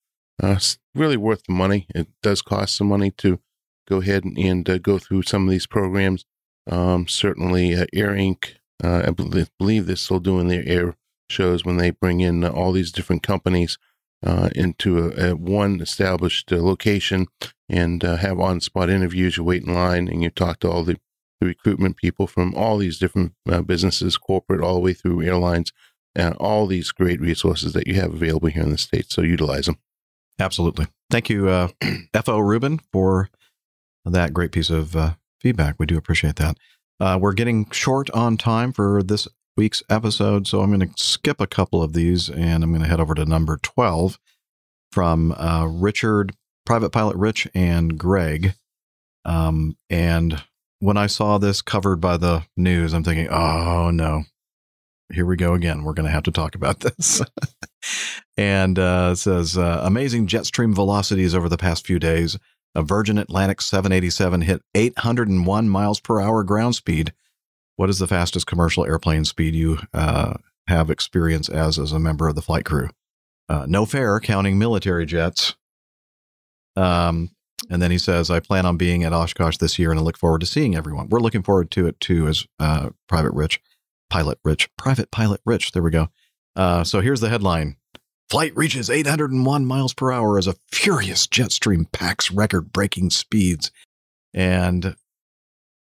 [0.42, 1.86] Uh, it's really worth the money.
[1.94, 3.40] It does cost some money to
[3.88, 6.26] go ahead and, and uh, go through some of these programs.
[6.72, 8.56] Um, certainly, uh, Air Inc.
[8.82, 10.96] I believe they're still doing their air
[11.30, 13.78] shows when they bring in all these different companies
[14.26, 17.28] uh, into a, a one established uh, location
[17.70, 19.38] and uh, have on spot interviews.
[19.38, 21.00] You wait in line and you talk to all the,
[21.40, 25.72] the recruitment people from all these different uh, businesses, corporate, all the way through airlines,
[26.16, 29.14] and all these great resources that you have available here in the States.
[29.14, 29.78] So utilize them.
[30.40, 30.88] Absolutely.
[31.10, 31.70] Thank you, uh,
[32.24, 33.30] FO Ruben, for
[34.06, 35.76] that great piece of uh, feedback.
[35.78, 36.58] We do appreciate that.
[37.00, 39.28] Uh, we're getting short on time for this
[39.60, 42.88] week's episode, so I'm going to skip a couple of these and I'm going to
[42.88, 44.18] head over to number 12
[44.94, 46.32] from uh, Richard,
[46.66, 48.54] Private Pilot Rich, and Greg.
[49.26, 50.42] Um, and
[50.80, 54.24] when I saw this covered by the news, I'm thinking, oh no,
[55.12, 55.84] here we go again.
[55.84, 57.22] We're going to have to talk about this.
[58.38, 62.40] and uh, it says uh, amazing jet stream velocities over the past few days.
[62.76, 67.12] A Virgin Atlantic 787 hit 801 miles per hour ground speed.
[67.80, 70.34] What is the fastest commercial airplane speed you uh,
[70.68, 72.90] have experience as as a member of the flight crew?
[73.48, 75.56] Uh, no fair, counting military jets.
[76.76, 77.30] Um,
[77.70, 80.18] and then he says, I plan on being at Oshkosh this year and I look
[80.18, 81.08] forward to seeing everyone.
[81.08, 83.62] We're looking forward to it too, as uh, Private Rich,
[84.10, 85.72] Pilot Rich, Private Pilot Rich.
[85.72, 86.10] There we go.
[86.58, 87.78] Uh, so here's the headline
[88.30, 93.72] Flight reaches 801 miles per hour as a furious jet stream packs record breaking speeds.
[94.34, 94.98] And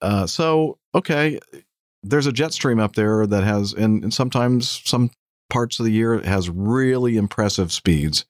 [0.00, 1.38] uh, so, okay,
[2.02, 5.10] there's a jet stream up there that has, and, and sometimes some
[5.50, 8.24] parts of the year it has really impressive speeds.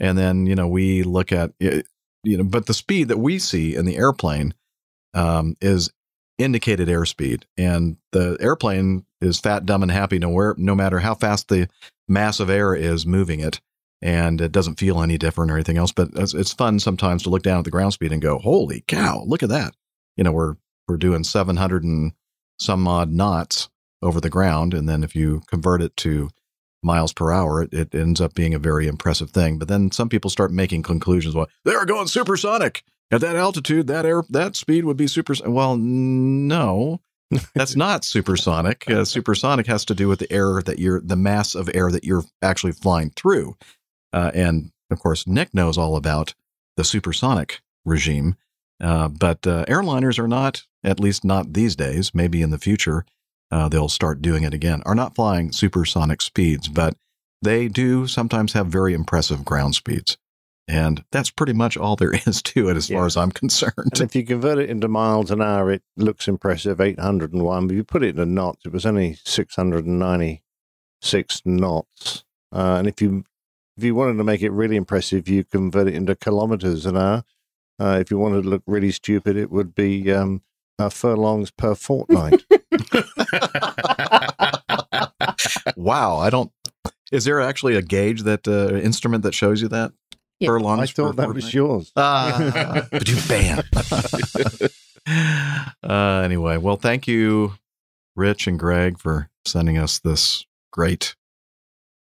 [0.00, 1.86] And then, you know, we look at it,
[2.24, 4.54] you know, but the speed that we see in the airplane
[5.14, 5.90] um, is
[6.38, 11.14] indicated airspeed, and the airplane is fat, dumb, and happy no, where, no matter how
[11.14, 11.68] fast the
[12.08, 13.60] mass of air is moving it,
[14.00, 15.92] and it doesn't feel any different or anything else.
[15.92, 18.82] But it's, it's fun sometimes to look down at the ground speed and go, "Holy
[18.88, 19.22] cow!
[19.26, 19.74] Look at that!"
[20.16, 20.56] You know, we're
[20.88, 22.12] we're doing 700 and
[22.58, 23.68] some odd knots
[24.00, 26.30] over the ground, and then if you convert it to
[26.82, 29.58] miles per hour, it, it ends up being a very impressive thing.
[29.58, 31.34] But then some people start making conclusions.
[31.34, 32.82] Well, they're going supersonic
[33.12, 33.86] at that altitude.
[33.86, 35.34] That air, that speed would be super.
[35.46, 37.00] Well, no,
[37.54, 38.90] that's not supersonic.
[38.90, 42.04] Uh, supersonic has to do with the air that you're, the mass of air that
[42.04, 43.56] you're actually flying through.
[44.12, 46.34] Uh, and of course, Nick knows all about
[46.76, 48.34] the supersonic regime.
[48.80, 52.14] Uh, but uh, airliners are not, at least not these days.
[52.14, 53.04] Maybe in the future,
[53.50, 56.96] uh, they'll start doing it again, are not flying supersonic speeds, but
[57.42, 60.16] they do sometimes have very impressive ground speeds.
[60.68, 63.72] And that's pretty much all there is to it as far as I'm concerned.
[63.76, 67.66] And if you convert it into miles an hour, it looks impressive, 801.
[67.66, 72.24] But if you put it in knots, it was only 696 knots.
[72.54, 73.24] Uh, and if you
[73.76, 77.24] if you wanted to make it really impressive, you convert it into kilometers an hour.
[77.80, 80.42] Uh, if you wanted to look really stupid, it would be um,
[80.82, 82.44] uh, furlongs per fortnight.
[85.76, 86.50] wow, I don't.
[87.10, 89.92] Is there actually a gauge that uh, instrument that shows you that?
[90.38, 90.48] Yeah.
[90.48, 91.54] Furlongs I thought per that was fortnight?
[91.54, 91.92] yours.
[91.96, 93.62] Ah, but you ban.
[95.82, 97.54] uh, anyway, well, thank you,
[98.16, 101.14] Rich and Greg, for sending us this great,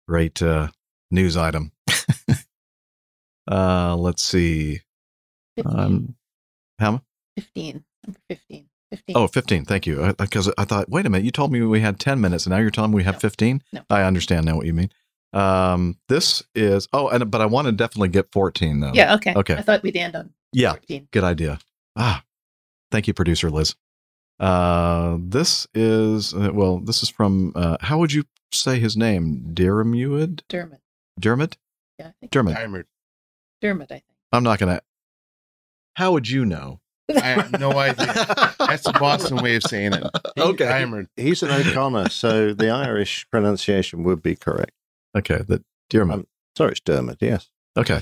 [0.07, 0.67] great uh,
[1.09, 1.71] news item.
[3.51, 4.81] uh, let's see.
[5.65, 6.15] Um,
[6.77, 6.91] how?
[6.91, 6.99] mu-
[7.37, 7.83] 15.
[8.07, 8.65] Number 15.
[8.91, 9.15] 15.
[9.17, 9.65] Oh, 15.
[9.65, 10.13] Thank you.
[10.17, 12.59] Because I thought, wait a minute, you told me we had 10 minutes and now
[12.59, 13.61] you're telling me we have 15?
[13.73, 13.81] No.
[13.89, 14.89] I understand now what you mean.
[15.33, 18.91] Um, this is, oh, and but I want to definitely get 14 though.
[18.93, 19.33] Yeah, okay.
[19.35, 19.55] Okay.
[19.55, 20.71] I thought we'd end on Yeah.
[20.71, 21.09] 14.
[21.11, 21.59] Good idea.
[21.97, 22.23] Ah,
[22.91, 23.75] thank you, producer Liz.
[24.39, 29.49] Uh, this is, uh, well, this is from, uh, how would you say his name?
[29.53, 30.41] Dermuid?
[30.47, 30.79] Dermot.
[31.19, 31.57] Dermot?
[31.99, 32.55] Yeah, I think Dermot.
[33.61, 34.03] Dermot, I think.
[34.31, 34.81] I'm not going to.
[35.95, 36.79] How would you know?
[37.15, 38.05] I have no idea.
[38.59, 40.03] That's the Boston way of saying it.
[40.37, 40.65] Okay.
[40.65, 41.07] Diamond.
[41.15, 44.71] He's an O'Connor, so the Irish pronunciation would be correct.
[45.15, 46.27] Okay, the Dermot.
[46.55, 47.49] sorry, it's Dermot, yes.
[47.75, 48.01] Okay.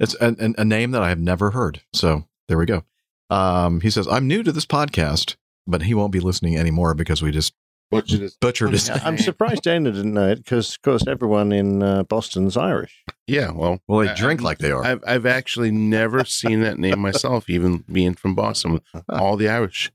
[0.00, 1.82] It's a, a, a name that I have never heard.
[1.92, 2.84] So there we go.
[3.30, 5.36] Um, he says, I'm new to this podcast,
[5.66, 7.54] but he won't be listening anymore because we just
[7.90, 11.82] butchered his, butchered his I'm surprised Dana didn't know it because, of course, everyone in
[11.82, 13.04] uh, Boston's Irish.
[13.26, 14.84] Yeah, well, well, they I- drink like they are.
[14.84, 18.80] I've I've actually never seen that name myself, even being from Boston.
[19.08, 19.90] All the Irish.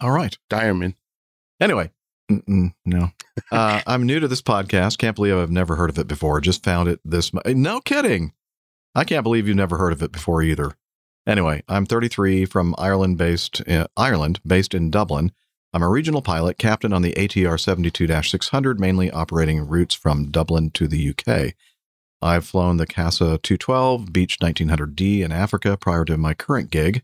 [0.00, 0.94] All right, Diamond.
[1.60, 1.90] Anyway,
[2.30, 3.10] mm-mm, no.
[3.52, 4.96] Uh, I'm new to this podcast.
[4.96, 6.40] Can't believe I've never heard of it before.
[6.40, 7.34] Just found it this.
[7.34, 8.32] mo- No kidding.
[8.94, 10.72] I can't believe you've never heard of it before either.
[11.26, 15.32] Anyway, I'm 33 from Ireland, based uh, Ireland, based in Dublin.
[15.76, 20.88] I'm a regional pilot, captain on the ATR 72-600, mainly operating routes from Dublin to
[20.88, 21.52] the UK.
[22.22, 27.02] I've flown the CASA 212 Beech 1900D in Africa prior to my current gig,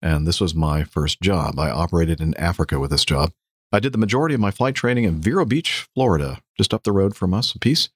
[0.00, 1.58] and this was my first job.
[1.58, 3.32] I operated in Africa with this job.
[3.70, 6.92] I did the majority of my flight training in Vero Beach, Florida, just up the
[6.92, 7.90] road from us a piece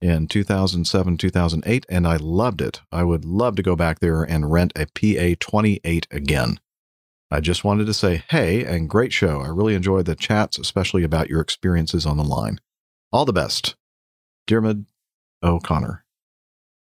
[0.00, 2.80] in 2007, 2008, and I loved it.
[2.90, 6.58] I would love to go back there and rent a PA 28 again.
[7.30, 9.40] I just wanted to say, hey, and great show.
[9.40, 12.60] I really enjoyed the chats, especially about your experiences on the line.
[13.12, 13.76] All the best.
[14.46, 14.78] Dermot
[15.42, 16.04] O'Connor,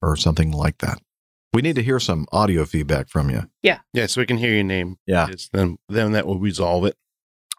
[0.01, 0.99] or something like that.
[1.53, 3.43] We need to hear some audio feedback from you.
[3.61, 3.79] Yeah.
[3.93, 4.97] Yeah, so we can hear your name.
[5.05, 5.27] Yeah.
[5.29, 6.97] It's then then that will resolve it.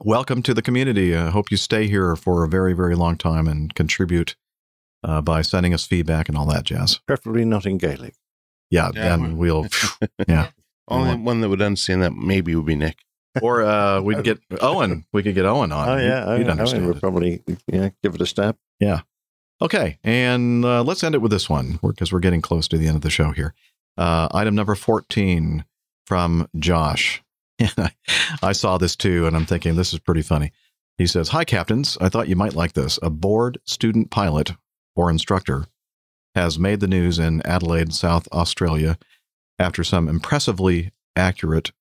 [0.01, 1.15] Welcome to the community.
[1.17, 4.35] I hope you stay here for a very, very long time and contribute
[5.05, 6.99] uh, by sending us feedback and all that jazz.
[7.07, 8.17] Preferably not in Gaelic.
[8.69, 9.69] Yeah, Yeah, then we'll,
[10.29, 10.49] yeah.
[10.89, 12.99] Only one that would understand that maybe would be Nick.
[13.43, 15.07] Or uh, we'd get Owen.
[15.13, 15.89] We could get Owen on.
[15.89, 16.85] Oh He'd- yeah, he'd understand.
[16.85, 18.57] Owen would probably yeah give it a stab.
[18.79, 19.01] Yeah.
[19.63, 19.99] Okay.
[20.05, 22.97] And uh, let's end it with this one because we're getting close to the end
[22.97, 23.55] of the show here.
[23.97, 25.65] Uh, item number 14
[26.07, 27.23] from Josh.
[27.61, 27.91] I,
[28.43, 30.53] I saw this too, and I'm thinking this is pretty funny.
[30.99, 31.97] He says, Hi, captains.
[32.01, 32.99] I thought you might like this.
[33.03, 34.53] A bored student pilot
[34.95, 35.67] or instructor
[36.35, 38.99] has made the news in Adelaide, South Australia,
[39.59, 41.73] after some impressively accurate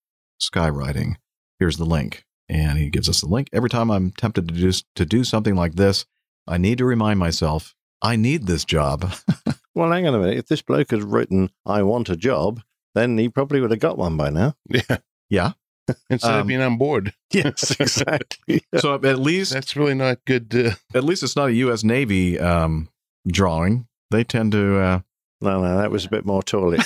[0.42, 1.16] skywriting.
[1.60, 2.26] Here's the link.
[2.50, 3.50] And he gives us the link.
[3.54, 6.06] Every time I'm tempted to do, to do something like this,
[6.46, 9.14] I need to remind myself I need this job.
[9.76, 10.38] Well, hang on a minute.
[10.38, 12.62] If this bloke had written "I want a job,"
[12.94, 14.54] then he probably would have got one by now.
[14.70, 14.98] Yeah.
[15.32, 15.52] Yeah.
[16.12, 17.16] Instead Um, of being on board.
[17.32, 18.62] Yes, exactly.
[18.78, 20.54] so at least That's really not good.
[20.56, 21.84] Uh, at least it's not a U.S.
[21.84, 22.88] Navy um,
[23.28, 23.88] drawing.
[24.12, 24.78] They tend to.
[24.78, 25.00] Uh,
[25.44, 26.82] No, no, that was a bit more toilet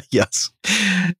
[0.10, 0.50] yes.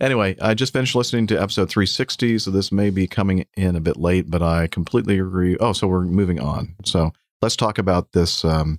[0.01, 3.81] Anyway, I just finished listening to episode 360, so this may be coming in a
[3.81, 5.59] bit late, but I completely agree.
[5.59, 6.75] Oh, so we're moving on.
[6.87, 8.79] So let's talk about this um,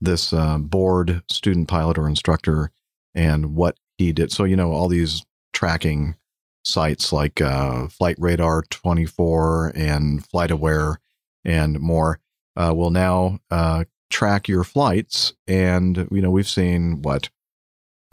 [0.00, 2.72] this uh, bored student pilot or instructor
[3.14, 4.32] and what he did.
[4.32, 6.16] So you know all these tracking
[6.64, 10.96] sites like uh, Flightradar24 and FlightAware
[11.44, 12.18] and more
[12.56, 13.84] uh, will now uh,
[14.14, 15.34] track your flights.
[15.46, 17.28] And you know we've seen what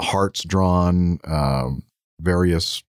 [0.02, 1.84] hearts drawn, um,
[2.20, 2.84] various.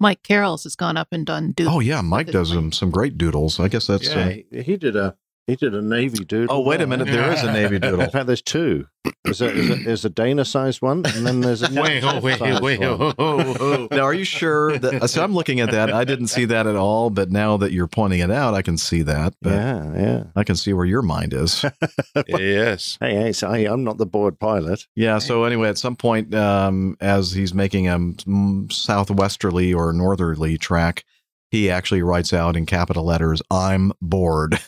[0.00, 1.52] Mike Carroll's has gone up and done.
[1.52, 3.60] Doodles Oh yeah, Mike does some some great doodles.
[3.60, 4.08] I guess that's.
[4.08, 5.16] yeah, uh, he, he did a
[5.48, 6.54] he did a navy doodle.
[6.54, 8.02] oh wait a minute, there is a navy doodle.
[8.02, 8.86] In fact, there's two.
[9.24, 12.38] There's a, there's a, there's a Dana-sized one, and then there's a wait, oh, wait,
[12.38, 12.88] sized wait, one.
[12.90, 13.88] oh, oh, oh.
[13.90, 15.08] now, are you sure that?
[15.08, 15.90] So I'm looking at that.
[15.90, 18.76] I didn't see that at all, but now that you're pointing it out, I can
[18.76, 19.34] see that.
[19.40, 20.24] But Yeah, yeah.
[20.36, 21.64] I can see where your mind is.
[22.28, 22.98] yes.
[23.00, 24.86] Hey, hey, so, hey, I'm not the bored pilot.
[24.94, 25.18] Yeah.
[25.18, 31.04] So anyway, at some point, um, as he's making a mm, southwesterly or northerly track,
[31.50, 34.58] he actually writes out in capital letters, "I'm bored."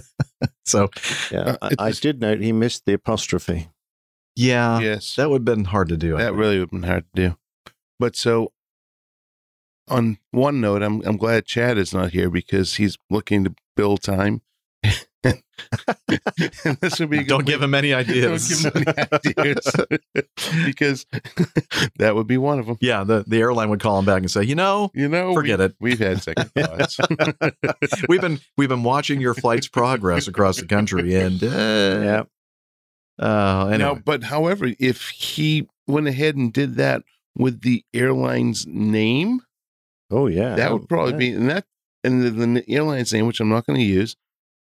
[0.64, 0.88] so
[1.30, 3.68] Yeah, Uh, I, I did note he missed the apostrophe.
[4.36, 5.16] yeah, Yes.
[5.16, 6.16] that would have been hard to do.
[6.16, 6.38] I That think.
[6.38, 7.36] really would have been hard to do.
[7.98, 8.52] But so,
[9.88, 14.02] on one note, I'm I'm glad Chad is not here because he's looking to build
[14.02, 14.42] time.
[16.64, 18.62] and this would be a good Don't give him any Don't ideas.
[18.64, 19.70] give him any ideas
[20.64, 21.06] because
[21.98, 22.76] that would be one of them.
[22.80, 25.58] yeah, the, the airline would call him back and say, you know, You know, Forget
[25.58, 25.74] we, it.
[25.80, 26.98] We've had second thoughts.
[28.08, 32.22] we've been we've been watching your flight's progress across the country, and uh, Yeah,
[33.18, 37.02] uh, anyway, Now, but however, if he went ahead and did that
[37.36, 39.40] with the airline's name,
[40.10, 41.18] oh yeah, that Oh, would probably yeah.
[41.18, 41.64] be and that
[42.04, 44.16] and the, the airline's name, which I'm not going to use,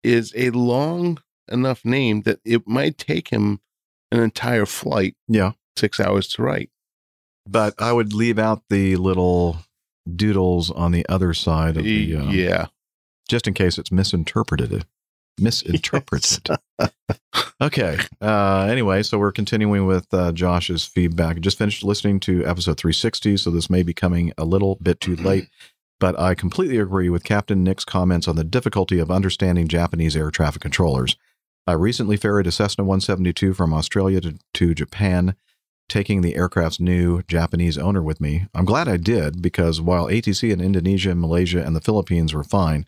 [0.03, 3.61] is a long enough name that it might take him
[4.11, 5.53] an entire flight, yeah.
[5.77, 6.71] six hours to write.
[7.49, 9.59] But I would leave out the little
[10.15, 12.67] doodles on the other side of the, um, yeah,
[13.29, 14.85] just in case it's misinterpreted.
[15.41, 16.49] Misinterpreted.
[17.61, 17.99] okay.
[18.21, 21.41] Uh, anyway, so we're continuing with uh, Josh's feedback.
[21.41, 25.17] Just finished listening to episode 360, so this may be coming a little bit too
[25.17, 25.49] late.
[26.03, 30.33] But I completely agree with Captain Nick's comments on the difficulty of understanding Japanese air
[30.33, 31.15] traffic controllers.
[31.65, 35.37] I recently ferried a Cessna 172 from Australia to, to Japan,
[35.89, 38.49] taking the aircraft's new Japanese owner with me.
[38.53, 42.85] I'm glad I did because while ATC in Indonesia, Malaysia, and the Philippines were fine,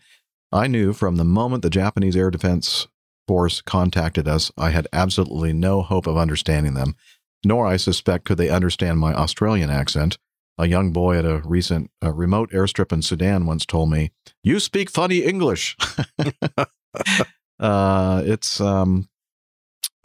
[0.51, 2.89] I knew from the moment the Japanese Air Defense
[3.29, 6.97] Force contacted us, I had absolutely no hope of understanding them,
[7.45, 10.17] nor I suspect could they understand my Australian accent.
[10.57, 14.11] A young boy at a recent uh, remote airstrip in Sudan once told me,
[14.43, 15.75] "You speak funny English."
[17.59, 19.09] uh, it's um,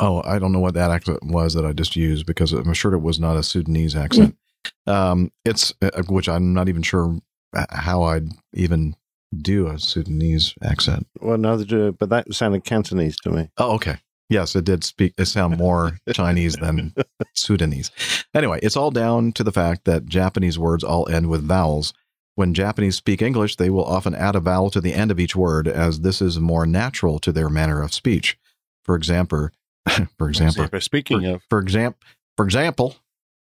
[0.01, 2.95] oh, I don't know what that accent was that I just used because I'm sure
[2.95, 4.37] it was not a Sudanese accent.
[4.87, 7.19] Um, it's uh, which I'm not even sure
[7.57, 8.95] uh, how I'd even
[9.35, 11.07] do a Sudanese accent.
[11.21, 13.49] Well, neither do, but that sounded Cantonese to me.
[13.57, 13.97] Oh, okay.
[14.31, 15.13] Yes, it did speak.
[15.19, 16.95] It sound more Chinese than
[17.35, 17.91] Sudanese.
[18.33, 21.93] Anyway, it's all down to the fact that Japanese words all end with vowels.
[22.37, 25.35] When Japanese speak English, they will often add a vowel to the end of each
[25.35, 28.39] word, as this is more natural to their manner of speech.
[28.85, 29.51] For example,
[30.17, 31.99] for example, Speaking for, of, for example,
[32.37, 32.97] for example,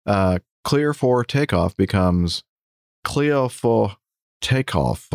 [0.07, 2.43] uh, clear for takeoff becomes
[3.05, 3.97] clear for
[4.41, 5.09] takeoff.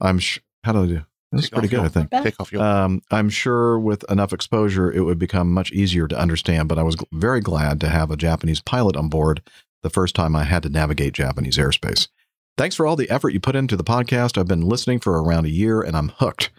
[0.00, 1.04] I'm sh- how do I do?
[1.32, 2.10] This is Take pretty good, your- I think.
[2.10, 2.62] take off your.
[2.62, 6.68] Um, I'm sure with enough exposure, it would become much easier to understand.
[6.68, 9.42] But I was gl- very glad to have a Japanese pilot on board
[9.82, 12.08] the first time I had to navigate Japanese airspace.
[12.56, 14.36] Thanks for all the effort you put into the podcast.
[14.38, 16.50] I've been listening for around a year and I'm hooked.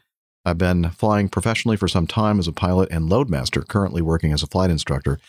[0.46, 4.42] I've been flying professionally for some time as a pilot and loadmaster, currently working as
[4.42, 5.20] a flight instructor,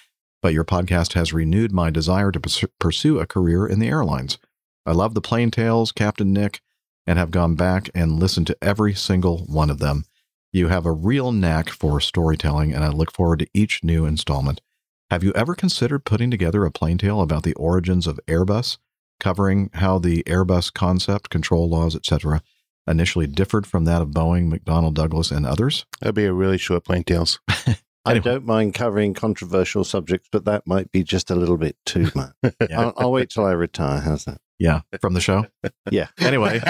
[0.41, 4.39] but your podcast has renewed my desire to purs- pursue a career in the airlines.
[4.87, 6.61] I love the plane Tales, Captain Nick,
[7.07, 10.05] and have gone back and listened to every single one of them.
[10.53, 14.61] You have a real knack for storytelling, and I look forward to each new installment.
[15.11, 18.79] Have you ever considered putting together a plain tale about the origins of Airbus,
[19.19, 22.43] covering how the Airbus concept, control laws, etc.,
[22.87, 25.85] initially differed from that of Boeing, McDonnell Douglas, and others?
[26.01, 27.41] That'd be a really short plain tales.
[28.05, 32.11] I don't mind covering controversial subjects, but that might be just a little bit too
[32.15, 32.33] much.
[32.73, 34.01] I'll, I'll wait till I retire.
[34.01, 34.41] How's that?
[34.59, 35.47] Yeah, from the show?
[35.91, 36.09] Yeah.
[36.19, 36.61] Anyway,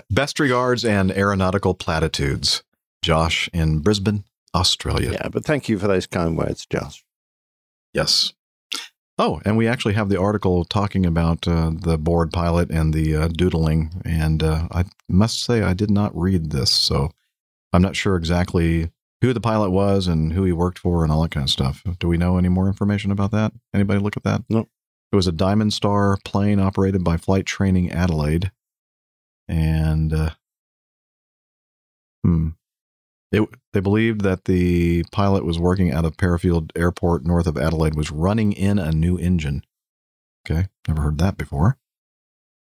[0.10, 2.64] best regards and aeronautical platitudes.
[3.02, 5.12] Josh in Brisbane, Australia.
[5.12, 7.04] Yeah, but thank you for those kind words, Josh.
[7.92, 8.32] Yes.
[9.18, 13.14] Oh, and we actually have the article talking about uh, the bored pilot and the
[13.14, 14.02] uh, doodling.
[14.04, 16.72] And uh, I must say, I did not read this.
[16.72, 17.10] So
[17.72, 18.90] I'm not sure exactly
[19.24, 21.82] who the pilot was and who he worked for and all that kind of stuff.
[21.98, 23.52] Do we know any more information about that?
[23.72, 24.42] Anybody look at that?
[24.48, 24.68] No.
[25.12, 28.50] It was a Diamond Star plane operated by Flight Training Adelaide.
[29.48, 30.30] And, uh,
[32.24, 32.48] hmm.
[33.32, 37.96] It, they believed that the pilot was working out of Parafield Airport north of Adelaide
[37.96, 39.64] was running in a new engine.
[40.48, 41.76] Okay, never heard that before.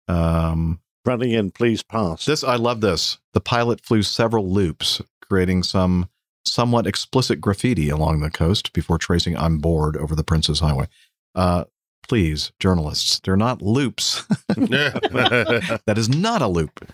[0.08, 2.26] Um, running in, please pass.
[2.26, 3.20] This I love this.
[3.34, 6.08] The pilot flew several loops, creating some
[6.46, 10.88] somewhat explicit graffiti along the coast before tracing "I'm bored" over the Princes Highway.
[11.36, 11.66] Uh,
[12.08, 14.24] please, journalists, they're not loops.
[14.48, 16.94] that is not a loop.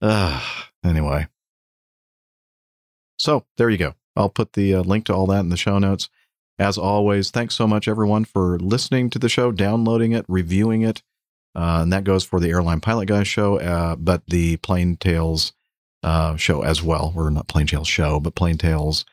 [0.00, 0.40] Uh,
[0.84, 1.26] anyway.
[3.18, 3.94] So there you go.
[4.16, 6.08] I'll put the uh, link to all that in the show notes.
[6.58, 11.02] As always, thanks so much, everyone, for listening to the show, downloading it, reviewing it.
[11.56, 15.52] Uh, and that goes for the Airline Pilot Guy show, uh, but the Plain Tales
[16.04, 17.12] uh, show as well.
[17.14, 19.04] We're not Plain Tales show, but Plain Tales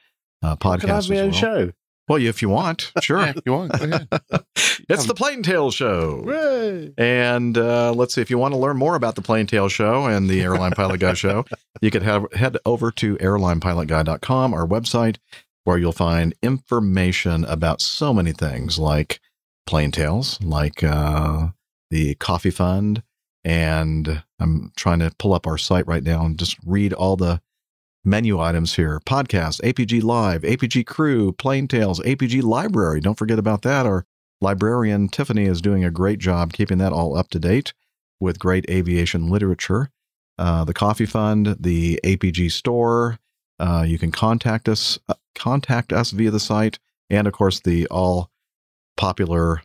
[0.44, 0.82] uh, podcast.
[0.82, 1.40] Can I have my as own well.
[1.40, 1.72] show?
[2.08, 3.22] Well, if you want, sure.
[3.22, 4.08] if you want, go ahead.
[4.90, 6.24] it's the Plain Tales Show.
[6.24, 6.94] Hooray!
[6.98, 10.08] And uh, let's see, if you want to learn more about the Plain Tales Show
[10.08, 11.46] and the Airline Pilot Guy Show,
[11.80, 15.18] you could have, head over to airlinepilotguy.com, our website,
[15.64, 19.22] where you'll find information about so many things like
[19.66, 21.50] Plain Tales, like uh,
[21.92, 23.04] the Coffee Fund.
[23.44, 27.42] And I'm trying to pull up our site right now and just read all the
[28.04, 33.00] menu items here podcast, APG Live, APG Crew, Plain Tales, APG Library.
[33.00, 33.86] Don't forget about that.
[33.86, 34.06] Our
[34.40, 37.74] librarian Tiffany is doing a great job keeping that all up to date
[38.20, 39.90] with great aviation literature.
[40.38, 43.20] Uh, the Coffee Fund, the APG Store.
[43.60, 46.80] Uh, you can contact us, uh, contact us via the site,
[47.10, 48.32] and of course the all
[48.98, 49.62] popular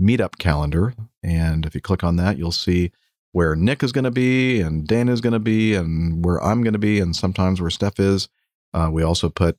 [0.00, 0.94] meetup calendar.
[1.22, 2.90] And if you click on that, you'll see
[3.36, 6.62] where Nick is going to be and Dan is going to be and where I'm
[6.62, 8.30] going to be and sometimes where Steph is.
[8.72, 9.58] Uh, we also put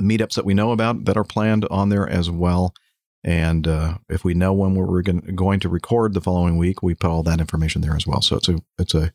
[0.00, 2.74] meetups that we know about that are planned on there as well.
[3.22, 7.08] And uh, if we know when we're going to record the following week, we put
[7.08, 8.22] all that information there as well.
[8.22, 9.12] So it's a it's a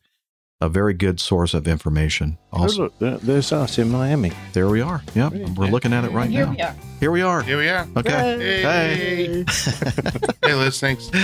[0.62, 2.38] a very good source of information.
[2.52, 4.30] Also, look, there's us in Miami.
[4.52, 5.02] there we are.
[5.14, 6.52] Yep, we're looking at it right Here now.
[6.52, 6.74] we are.
[7.00, 7.42] Here we are.
[7.42, 7.88] Here we are.
[7.96, 8.62] Okay.
[8.62, 9.44] Hey.
[10.44, 11.10] hey, Liz, thanks.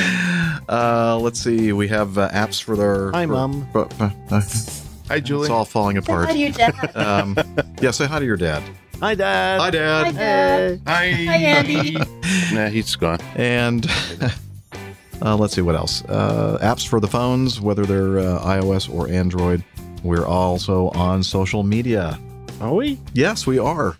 [0.68, 1.72] Uh, let's see.
[1.72, 3.10] We have uh, apps for their.
[3.12, 3.66] Hi, for- Mom.
[3.72, 4.10] for- uh,
[5.08, 5.44] Hi, Julie.
[5.44, 6.26] It's all falling apart.
[6.26, 6.94] hi to your dad.
[6.94, 7.38] Um,
[7.80, 8.62] yeah, say hi to your dad.
[9.00, 9.60] Hi, Dad.
[9.60, 10.04] Hi, Dad.
[10.06, 10.80] Hi, Dad.
[10.86, 11.10] Hi.
[11.10, 11.96] Hi, Andy.
[12.52, 13.20] Nah, he's gone.
[13.36, 13.86] And
[15.22, 16.04] uh, let's see what else.
[16.04, 19.64] Uh, apps for the phones, whether they're uh, iOS or Android.
[20.02, 22.18] We're also on social media.
[22.60, 22.98] Are we?
[23.12, 23.96] Yes, we are.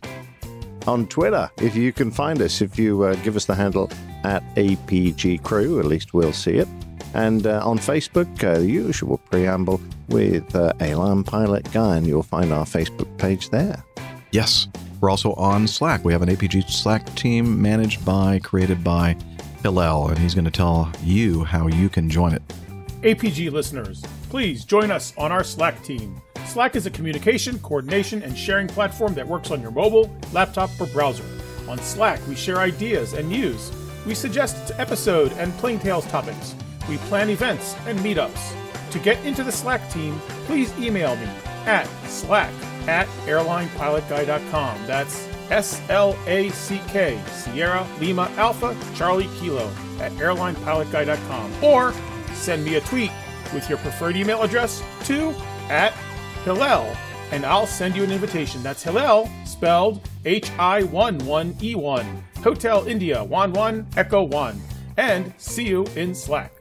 [0.86, 3.90] On Twitter, if you can find us, if you uh, give us the handle
[4.24, 6.68] at APG Crew, at least we'll see it.
[7.14, 12.22] And uh, on Facebook, uh, the usual preamble with uh, Alarm Pilot Guy, and you'll
[12.22, 13.82] find our Facebook page there.
[14.30, 14.68] Yes.
[15.00, 16.04] We're also on Slack.
[16.04, 19.16] We have an APG Slack team managed by, created by
[19.62, 22.42] Hillel, and he's going to tell you how you can join it.
[23.02, 26.20] APG listeners, please join us on our Slack team.
[26.46, 30.86] Slack is a communication, coordination, and sharing platform that works on your mobile, laptop, or
[30.86, 31.24] browser.
[31.68, 33.70] On Slack, we share ideas and news.
[34.06, 36.54] We suggest episode and plain tales topics.
[36.88, 38.54] We plan events and meetups.
[38.90, 41.28] To get into the Slack team, please email me
[41.66, 42.52] at slack
[42.88, 44.86] at airlinepilotguy.com.
[44.86, 49.70] That's S L A C K, Sierra Lima Alpha Charlie Kilo
[50.00, 51.64] at airlinepilotguy.com.
[51.64, 51.92] Or
[52.34, 53.10] send me a tweet
[53.54, 55.34] with your preferred email address to
[55.68, 55.92] at
[56.44, 56.94] Hillel,
[57.32, 58.62] and I'll send you an invitation.
[58.62, 64.60] That's Hillel, spelled H I 1 1 E 1, Hotel India 1 1 Echo 1.
[64.98, 66.52] and see you in Slack.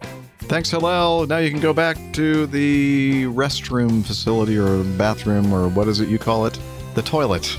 [0.43, 1.27] Thanks, Hillel.
[1.27, 6.07] Now you can go back to the restroom facility or bathroom or what is it
[6.07, 6.57] you call it?
[6.95, 7.57] The toilet.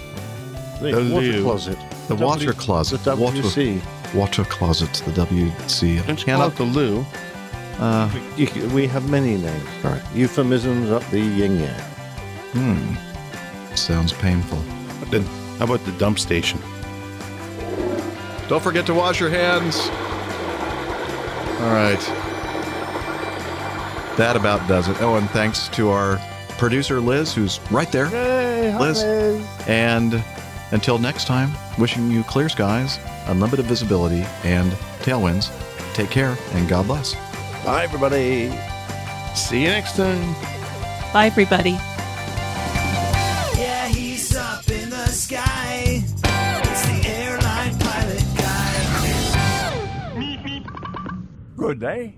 [0.80, 1.42] The The water loo.
[1.42, 1.78] closet.
[2.08, 3.02] The water closet.
[3.04, 3.80] The WC.
[4.14, 6.06] Water closet, the WC.
[6.06, 7.04] Don't you call it the loo?
[7.78, 9.64] Uh, c- we have many names.
[9.84, 10.00] Right.
[10.14, 11.80] Euphemisms up the yin yang.
[12.52, 13.74] hmm.
[13.76, 14.58] Sounds painful.
[15.10, 15.22] Then
[15.58, 16.58] how about the dump station?
[18.48, 19.76] Don't forget to wash your hands.
[21.60, 22.00] All right.
[24.16, 24.96] That about does it.
[25.00, 26.18] Oh, and thanks to our
[26.56, 28.06] producer, Liz, who's right there.
[28.06, 29.02] Hi, Liz.
[29.02, 29.46] Liz.
[29.68, 30.24] And
[30.72, 35.50] until next time, wishing you clear skies, unlimited visibility, and tailwinds.
[35.94, 37.14] Take care and God bless.
[37.64, 38.50] Bye, everybody.
[39.34, 40.34] See you next time.
[41.12, 41.72] Bye, everybody.
[43.58, 46.04] Yeah, he's up in the sky.
[46.04, 48.58] It's the airline pilot guy.
[51.56, 52.14] Good day.